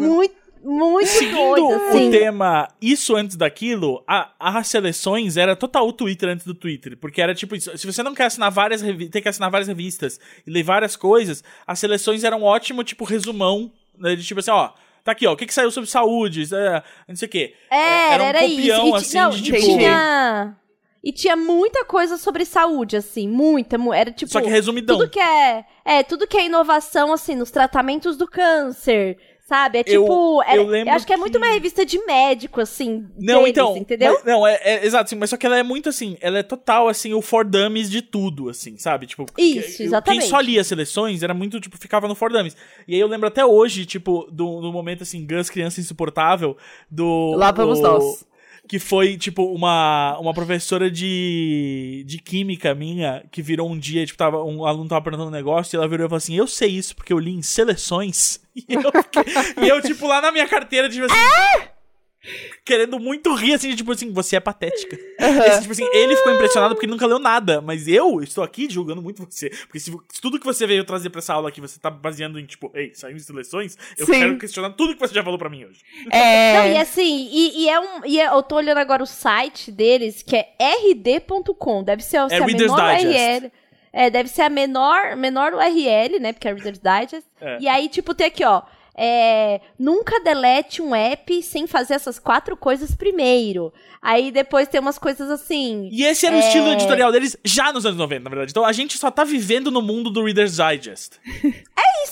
Muito, 0.05 0.35
muito 0.63 1.07
Seguindo 1.07 1.69
assim. 1.73 2.07
o 2.07 2.11
tema 2.11 2.67
isso 2.81 3.15
antes 3.15 3.35
daquilo, 3.35 4.03
a, 4.07 4.31
as 4.39 4.67
seleções 4.67 5.35
era 5.37 5.55
total 5.55 5.87
o 5.87 5.93
Twitter 5.93 6.29
antes 6.29 6.45
do 6.45 6.53
Twitter. 6.53 6.97
Porque 6.97 7.21
era 7.21 7.35
tipo 7.35 7.55
isso. 7.55 7.77
Se 7.77 7.85
você 7.85 8.01
não 8.01 8.13
quer 8.15 8.25
assinar 8.25 8.49
várias 8.51 8.81
revistas, 8.81 9.11
tem 9.11 9.21
que 9.21 9.29
assinar 9.29 9.51
várias 9.51 9.67
revistas 9.67 10.19
e 10.47 10.49
ler 10.51 10.63
várias 10.63 10.95
coisas, 10.95 11.43
as 11.67 11.79
seleções 11.79 12.23
eram 12.23 12.39
um 12.41 12.43
ótimo, 12.43 12.83
tipo, 12.83 13.03
resumão. 13.03 13.71
Né, 13.97 14.15
de 14.15 14.23
tipo 14.23 14.39
assim, 14.39 14.51
ó. 14.51 14.71
Tá 15.03 15.11
aqui, 15.11 15.27
ó. 15.27 15.33
O 15.33 15.35
que, 15.37 15.45
que 15.45 15.53
saiu 15.53 15.69
sobre 15.69 15.89
saúde? 15.89 16.43
é, 16.55 16.81
não 17.09 17.15
sei 17.15 17.27
o 17.27 17.31
quê. 17.31 17.53
Era, 17.69 18.13
Era 18.13 18.23
um 18.23 18.27
era 18.27 18.39
copião, 18.39 18.87
isso. 18.87 18.95
E, 18.95 18.97
assim, 18.97 19.17
não, 19.17 19.29
de 19.31 19.43
tipo- 19.43 19.59
tinha. 19.59 20.55
E 21.03 21.11
tinha 21.11 21.35
muita 21.35 21.83
coisa 21.83 22.15
sobre 22.17 22.45
saúde, 22.45 22.95
assim, 22.95 23.27
muita, 23.27 23.77
mu- 23.77 23.93
era 23.93 24.09
tipo. 24.09 24.31
Só 24.31 24.39
que 24.39 24.47
resumidão. 24.47 24.97
Tudo 24.97 25.09
que 25.09 25.19
é. 25.19 25.65
É, 25.83 26.01
tudo 26.01 26.25
que 26.25 26.37
é 26.37 26.45
inovação, 26.45 27.11
assim, 27.11 27.35
nos 27.35 27.51
tratamentos 27.51 28.15
do 28.15 28.25
câncer. 28.25 29.17
Sabe? 29.53 29.77
É 29.77 29.81
Eu- 29.85 30.01
tipo. 30.01 30.41
eu 30.41 30.41
era- 30.47 30.63
lembro 30.63 30.93
acho 30.95 31.05
que 31.05 31.13
é 31.13 31.17
muito 31.17 31.33
que- 31.33 31.37
uma 31.37 31.53
revista 31.53 31.85
de 31.85 32.03
médico, 32.05 32.59
assim. 32.59 33.05
Não, 33.19 33.39
deles, 33.43 33.49
então. 33.51 33.77
Entendeu? 33.77 34.13
mas- 34.13 34.23
não, 34.25 34.47
é, 34.47 34.59
é- 34.63 34.83
exato, 34.85 35.11
sim, 35.11 35.15
mas 35.15 35.29
só 35.29 35.37
que 35.37 35.45
ela 35.45 35.57
é 35.59 35.61
muito 35.61 35.89
assim, 35.89 36.17
ela 36.21 36.39
é 36.39 36.43
total 36.43 36.87
assim, 36.87 37.13
o 37.13 37.21
for 37.21 37.45
dummies 37.45 37.87
de 37.87 38.01
tudo, 38.01 38.49
assim, 38.49 38.79
sabe? 38.79 39.05
Tipo, 39.05 39.25
Isso, 39.37 39.77
que- 39.77 39.83
exatamente. 39.83 40.21
Quem 40.21 40.29
só 40.29 40.39
lia 40.39 40.59
as 40.59 40.65
seleções 40.65 41.21
era 41.21 41.35
muito, 41.35 41.59
tipo, 41.59 41.77
ficava 41.77 42.07
no 42.07 42.15
for 42.15 42.31
dummies. 42.31 42.57
E 42.87 42.95
aí 42.95 42.99
eu 42.99 43.07
lembro 43.07 43.27
até 43.27 43.45
hoje, 43.45 43.85
tipo, 43.85 44.27
do, 44.31 44.59
do 44.59 44.71
momento 44.71 45.03
assim, 45.03 45.23
Gus, 45.27 45.51
criança 45.51 45.79
insuportável, 45.79 46.57
do. 46.89 47.35
Lá 47.35 47.51
vamos 47.51 47.79
do- 47.79 47.83
nós. 47.87 48.25
que 48.67 48.79
foi, 48.79 49.17
tipo, 49.17 49.43
uma, 49.53 50.17
uma 50.19 50.33
professora 50.33 50.89
de, 50.89 52.03
de 52.07 52.17
química 52.17 52.73
minha, 52.73 53.23
que 53.31 53.41
virou 53.41 53.69
um 53.69 53.77
dia, 53.77 54.05
tipo, 54.05 54.17
tava, 54.17 54.43
um 54.43 54.65
aluno 54.65 54.87
tava 54.89 55.01
perguntando 55.03 55.29
um 55.29 55.31
negócio, 55.33 55.75
e 55.75 55.77
ela 55.77 55.87
virou 55.87 56.05
e 56.05 56.09
falou 56.09 56.17
assim, 56.17 56.35
eu 56.35 56.47
sei 56.47 56.69
isso 56.69 56.95
porque 56.95 57.11
eu 57.13 57.19
li 57.19 57.31
em 57.33 57.41
seleções. 57.41 58.41
E 58.69 58.73
eu, 58.73 59.63
e 59.63 59.67
eu, 59.67 59.81
tipo, 59.81 60.05
lá 60.07 60.21
na 60.21 60.31
minha 60.31 60.47
carteira, 60.47 60.87
tipo 60.89 61.05
assim... 61.05 61.69
Querendo 62.63 62.97
muito 62.99 63.33
rir, 63.35 63.53
assim, 63.53 63.75
tipo 63.75 63.91
assim, 63.91 64.13
você 64.13 64.37
é 64.37 64.39
patética. 64.39 64.97
Esse, 65.19 65.61
tipo 65.61 65.73
assim, 65.73 65.85
ele 65.91 66.15
ficou 66.15 66.33
impressionado 66.33 66.73
porque 66.73 66.85
ele 66.85 66.93
nunca 66.93 67.05
leu 67.05 67.19
nada, 67.19 67.59
mas 67.59 67.85
eu 67.85 68.21
estou 68.21 68.41
aqui 68.41 68.69
julgando 68.69 69.01
muito 69.01 69.25
você. 69.29 69.49
Porque 69.49 69.79
se, 69.81 69.91
se 69.91 70.21
tudo 70.21 70.39
que 70.39 70.45
você 70.45 70.65
veio 70.65 70.85
trazer 70.85 71.09
pra 71.09 71.19
essa 71.19 71.33
aula 71.33 71.49
aqui 71.49 71.59
você 71.59 71.77
tá 71.77 71.91
baseando 71.91 72.39
em, 72.39 72.45
tipo, 72.45 72.71
ei, 72.73 72.93
saiu 72.95 73.17
em 73.17 73.19
seleções, 73.19 73.77
eu 73.97 74.05
Sim. 74.05 74.13
quero 74.13 74.37
questionar 74.37 74.69
tudo 74.69 74.93
que 74.93 75.01
você 75.01 75.13
já 75.13 75.21
falou 75.21 75.37
pra 75.37 75.49
mim 75.49 75.65
hoje. 75.65 75.81
É. 76.09 76.53
Não, 76.59 76.67
e 76.67 76.77
assim, 76.77 77.27
e, 77.29 77.63
e 77.63 77.69
é 77.69 77.77
um. 77.77 78.05
E 78.05 78.21
é- 78.21 78.27
eu 78.27 78.41
tô 78.41 78.55
olhando 78.55 78.77
agora 78.77 79.03
o 79.03 79.07
site 79.07 79.69
deles, 79.69 80.23
que 80.23 80.37
é 80.37 80.47
rd.com. 80.61 81.83
Deve 81.83 82.03
ser, 82.03 82.25
Reader's 82.27 82.71
menor 82.71 82.95
Digest. 82.95 83.41
URL. 83.41 83.51
É, 83.93 84.09
deve 84.09 84.27
ser 84.27 84.41
a 84.41 84.49
menor, 84.49 85.15
menor 85.15 85.53
URL, 85.53 86.19
né? 86.19 86.33
Porque 86.33 86.47
é 86.47 86.53
Reader's 86.53 86.79
Digest. 86.79 87.27
É. 87.39 87.59
E 87.61 87.67
aí, 87.69 87.87
tipo, 87.87 88.15
tem 88.15 88.27
aqui, 88.27 88.43
ó. 88.43 88.63
É, 88.95 89.59
nunca 89.79 90.19
delete 90.19 90.81
um 90.81 90.93
app 90.93 91.41
sem 91.41 91.65
fazer 91.65 91.95
essas 91.95 92.19
quatro 92.19 92.55
coisas 92.55 92.93
primeiro. 92.93 93.73
Aí 94.01 94.31
depois 94.31 94.67
tem 94.67 94.79
umas 94.79 94.97
coisas 94.99 95.29
assim. 95.31 95.89
E 95.91 96.03
esse 96.03 96.25
era 96.27 96.35
o 96.35 96.39
estilo 96.39 96.67
editorial 96.73 97.11
deles 97.11 97.35
já 97.43 97.71
nos 97.73 97.85
anos 97.85 97.97
90, 97.97 98.23
na 98.25 98.29
verdade. 98.29 98.51
Então 98.51 98.65
a 98.65 98.71
gente 98.73 98.97
só 98.97 99.09
tá 99.09 99.23
vivendo 99.23 99.71
no 99.71 99.81
mundo 99.81 100.09
do 100.09 100.23
Reader's 100.23 100.57
Digest. 100.57 101.13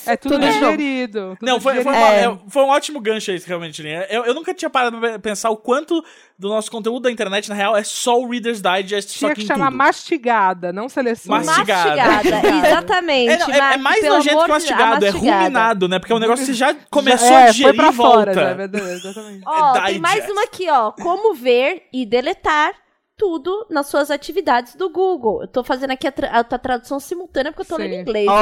É 0.08 0.16
tudo 0.18 0.34
tudo 0.40 0.48
digerido. 0.48 1.38
tudo 1.38 1.48
Não, 1.48 1.60
foi, 1.62 1.76
foi, 1.84 1.84
digerido. 1.84 2.00
uma- 2.06 2.14
É. 2.16 2.24
é, 2.26 2.38
foi 2.50 2.64
um 2.64 2.70
ótimo 2.70 3.00
gancho 3.00 3.32
esse, 3.32 3.48
realmente, 3.48 3.84
Linha. 3.84 4.08
Eu, 4.10 4.26
eu 4.26 4.34
nunca 4.34 4.52
tinha 4.52 4.70
parado 4.70 4.98
pra 5.00 5.20
pensar 5.20 5.52
o 5.52 5.58
quanto 5.58 6.04
do 6.40 6.50
nosso 6.50 6.72
conteúdo 6.72 7.04
da 7.04 7.12
internet, 7.12 7.48
na 7.50 7.54
real, 7.56 7.76
é 7.78 7.84
só 7.84 8.20
o 8.20 8.28
Reader's 8.28 8.62
Digest, 8.62 9.10
só 9.12 9.20
Tinha 9.28 9.30
que 9.32 9.42
que 9.42 9.44
em 9.44 9.48
chamar 9.48 9.68
tudo. 9.68 9.78
mastigada, 9.78 10.74
não 10.74 10.90
seleções. 10.90 11.46
Mastigada. 11.46 12.04
Mastigada, 12.04 12.68
exatamente. 12.68 13.30
É, 13.32 13.38
não, 13.38 13.50
é- 13.50 13.74
é 13.74 13.78
mais 13.78 14.04
nojento 14.04 14.44
que 14.44 14.50
mastigado, 14.50 15.06
é 15.06 15.12
mastigada. 15.12 15.38
ruminado, 15.44 15.88
né? 15.88 16.00
Porque 16.00 16.14
é 16.14 16.16
um 16.16 16.20
negócio 16.20 16.46
que 16.46 16.52
você 16.52 16.58
já 16.58 16.71
começou 16.90 17.28
é, 17.30 17.36
a 17.36 17.44
foi 17.46 17.52
digerir 17.54 17.76
pra 17.76 17.88
e 17.88 17.92
volta. 17.92 18.14
fora, 18.18 18.34
já, 18.34 18.42
é 18.50 18.54
verdade, 18.54 18.90
exatamente. 18.92 19.44
Ó, 19.46 19.76
É 19.78 19.86
tem 19.86 20.00
mais 20.00 20.30
uma 20.30 20.44
aqui, 20.44 20.70
ó. 20.70 20.92
Como 20.92 21.34
ver 21.34 21.84
e 21.94 22.06
deletar 22.06 22.74
tudo 23.18 23.68
nas 23.70 23.88
suas 23.88 24.10
atividades 24.10 24.76
do 24.76 24.90
Google. 24.90 25.42
Eu 25.44 25.48
tô 25.48 25.64
fazendo 25.64 25.92
aqui 25.92 26.08
a, 26.08 26.12
tra- 26.12 26.30
a 26.32 26.44
tradução 26.44 27.00
simultânea 27.00 27.52
porque 27.52 27.62
eu 27.72 27.78
tô 27.78 27.82
Sim. 27.82 27.88
lendo 27.90 28.02
inglês? 28.02 28.28
Ó, 28.28 28.34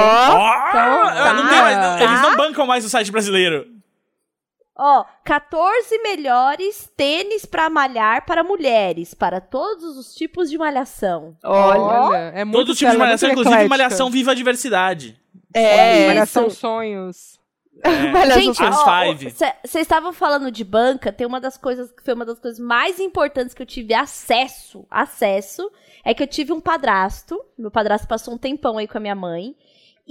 Então, 0.70 1.34
não 1.36 1.44
tá. 1.44 1.50
tem 1.50 1.62
mais- 1.62 1.78
não, 1.78 1.98
Eles 2.00 2.22
Tá. 2.22 2.30
não 2.30 2.38
bancam 2.38 2.66
mais 2.66 2.86
o 2.86 2.90
site 2.90 3.12
brasileiro. 3.12 3.66
Ó, 4.82 5.04
14 5.26 5.98
melhores 6.02 6.90
tênis 6.96 7.44
pra 7.46 7.70
malhar 7.70 8.26
para 8.26 8.46
mulheres, 8.46 9.14
para 9.14 9.42
todos 9.42 9.98
os 9.98 10.14
tipos 10.16 10.50
de 10.50 10.58
malhação. 10.58 11.36
Olha. 11.44 12.32
é 12.34 12.46
muito 12.46 12.60
Todos 12.60 12.72
os 12.74 12.78
tipos 12.80 12.92
de 12.94 12.96
é 12.96 13.00
malhação, 13.00 13.28
muito 13.28 13.40
inclusive 13.42 13.64
eclética. 13.66 13.70
malhação 13.78 14.10
viva 14.10 14.32
a 14.32 14.36
diversidade. 14.36 15.20
É. 15.54 16.08
Malhação 16.08 16.48
Isso. 16.48 16.56
sonhos. 16.62 17.39
Malhação 18.12 18.42
Gente, 18.42 18.58
vocês 19.64 19.84
estavam 19.84 20.12
falando 20.12 20.52
de 20.52 20.64
banca, 20.64 21.12
tem 21.12 21.26
uma 21.26 21.40
das 21.40 21.58
coisas 21.58 21.92
que 21.92 22.04
foi 22.04 22.14
uma 22.14 22.26
das 22.26 22.40
coisas 22.40 22.60
mais 22.60 23.00
importantes 23.00 23.54
que 23.54 23.62
eu 23.62 23.66
tive 23.66 23.94
acesso, 23.94 24.86
acesso, 24.90 25.72
é 26.04 26.14
que 26.14 26.22
eu 26.24 26.28
tive 26.28 26.52
um 26.52 26.60
padrasto, 26.60 27.40
meu 27.58 27.72
padrasto 27.72 28.08
passou 28.08 28.34
um 28.34 28.38
tempão 28.38 28.78
aí 28.78 28.88
com 28.88 28.98
a 28.98 29.02
minha 29.02 29.16
mãe, 29.16 29.56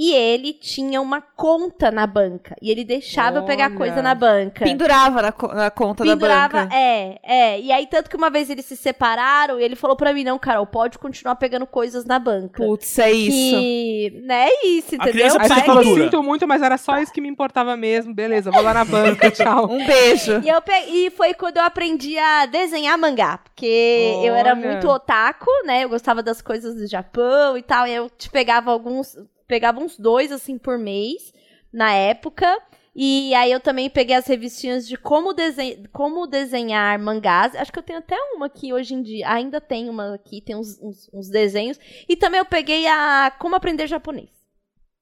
e 0.00 0.14
ele 0.14 0.52
tinha 0.52 1.00
uma 1.02 1.20
conta 1.20 1.90
na 1.90 2.06
banca, 2.06 2.54
e 2.62 2.70
ele 2.70 2.84
deixava 2.84 3.38
eu 3.38 3.42
pegar 3.44 3.66
Olha. 3.66 3.76
coisa 3.76 4.00
na 4.00 4.14
banca. 4.14 4.64
Pendurava 4.64 5.20
na, 5.22 5.32
co- 5.32 5.48
na 5.52 5.70
conta 5.72 6.04
Pendurava, 6.04 6.58
da 6.58 6.62
banca. 6.66 6.76
é, 6.76 7.18
é. 7.24 7.60
E 7.60 7.72
aí, 7.72 7.84
tanto 7.88 8.08
que 8.08 8.14
uma 8.16 8.30
vez 8.30 8.48
eles 8.48 8.64
se 8.64 8.76
separaram 8.76 9.58
e 9.58 9.64
ele 9.64 9.74
falou 9.74 9.96
pra 9.96 10.12
mim, 10.14 10.22
não, 10.22 10.38
Carol, 10.38 10.66
pode 10.66 10.98
continuar 11.00 11.34
pegando 11.34 11.66
coisas 11.66 12.04
na 12.04 12.16
banca. 12.20 12.62
Putz, 12.64 12.96
é 13.00 13.10
isso. 13.10 13.56
Que, 13.58 14.22
né, 14.24 14.46
é 14.48 14.66
isso, 14.68 14.94
entendeu? 14.94 15.12
criança 15.12 15.42
Aí 15.42 15.48
precisa 15.48 15.72
cultura. 15.72 16.04
sinto 16.04 16.22
muito, 16.22 16.46
mas 16.46 16.62
era 16.62 16.78
só 16.78 16.98
isso 16.98 17.12
que 17.12 17.20
me 17.20 17.28
importava 17.28 17.76
mesmo. 17.76 18.14
Beleza, 18.14 18.52
vou 18.52 18.62
lá 18.62 18.72
na 18.72 18.84
banca, 18.84 19.28
tchau. 19.34 19.68
Um 19.68 19.84
beijo. 19.84 20.40
E, 20.44 20.48
eu 20.48 20.62
pe- 20.62 20.86
e 20.90 21.10
foi 21.10 21.34
quando 21.34 21.56
eu 21.56 21.64
aprendi 21.64 22.16
a 22.16 22.46
desenhar 22.46 22.96
mangá, 22.96 23.38
porque 23.38 24.20
eu 24.22 24.32
era 24.36 24.50
Olha. 24.52 24.70
muito 24.70 24.88
otaku, 24.88 25.50
né? 25.66 25.82
Eu 25.82 25.88
gostava 25.88 26.22
das 26.22 26.40
coisas 26.40 26.76
do 26.76 26.86
Japão 26.86 27.58
e 27.58 27.62
tal, 27.62 27.84
e 27.84 27.92
eu 27.92 28.08
te 28.08 28.30
pegava 28.30 28.70
alguns, 28.70 29.16
pegava 29.48 29.80
uns 29.80 29.98
dois 29.98 30.30
assim 30.30 30.56
por 30.58 30.78
mês 30.78 31.32
na 31.72 31.92
época. 31.92 32.46
E 32.94 33.32
aí 33.34 33.52
eu 33.52 33.60
também 33.60 33.88
peguei 33.88 34.16
as 34.16 34.26
revistinhas 34.26 34.86
de 34.86 34.96
como, 34.96 35.32
desen 35.32 35.84
como 35.92 36.26
desenhar 36.26 36.98
mangás. 36.98 37.54
Acho 37.54 37.72
que 37.72 37.78
eu 37.78 37.82
tenho 37.82 38.00
até 38.00 38.16
uma 38.34 38.46
aqui 38.46 38.72
hoje 38.72 38.92
em 38.94 39.02
dia. 39.02 39.28
Ainda 39.30 39.60
tem 39.60 39.88
uma 39.88 40.14
aqui, 40.14 40.40
tem 40.40 40.56
uns, 40.56 40.80
uns- 40.82 41.08
uns 41.12 41.28
desenhos. 41.28 41.78
E 42.08 42.16
também 42.16 42.38
eu 42.38 42.44
peguei 42.44 42.86
a 42.88 43.30
Como 43.38 43.54
Aprender 43.54 43.86
Japonês. 43.86 44.37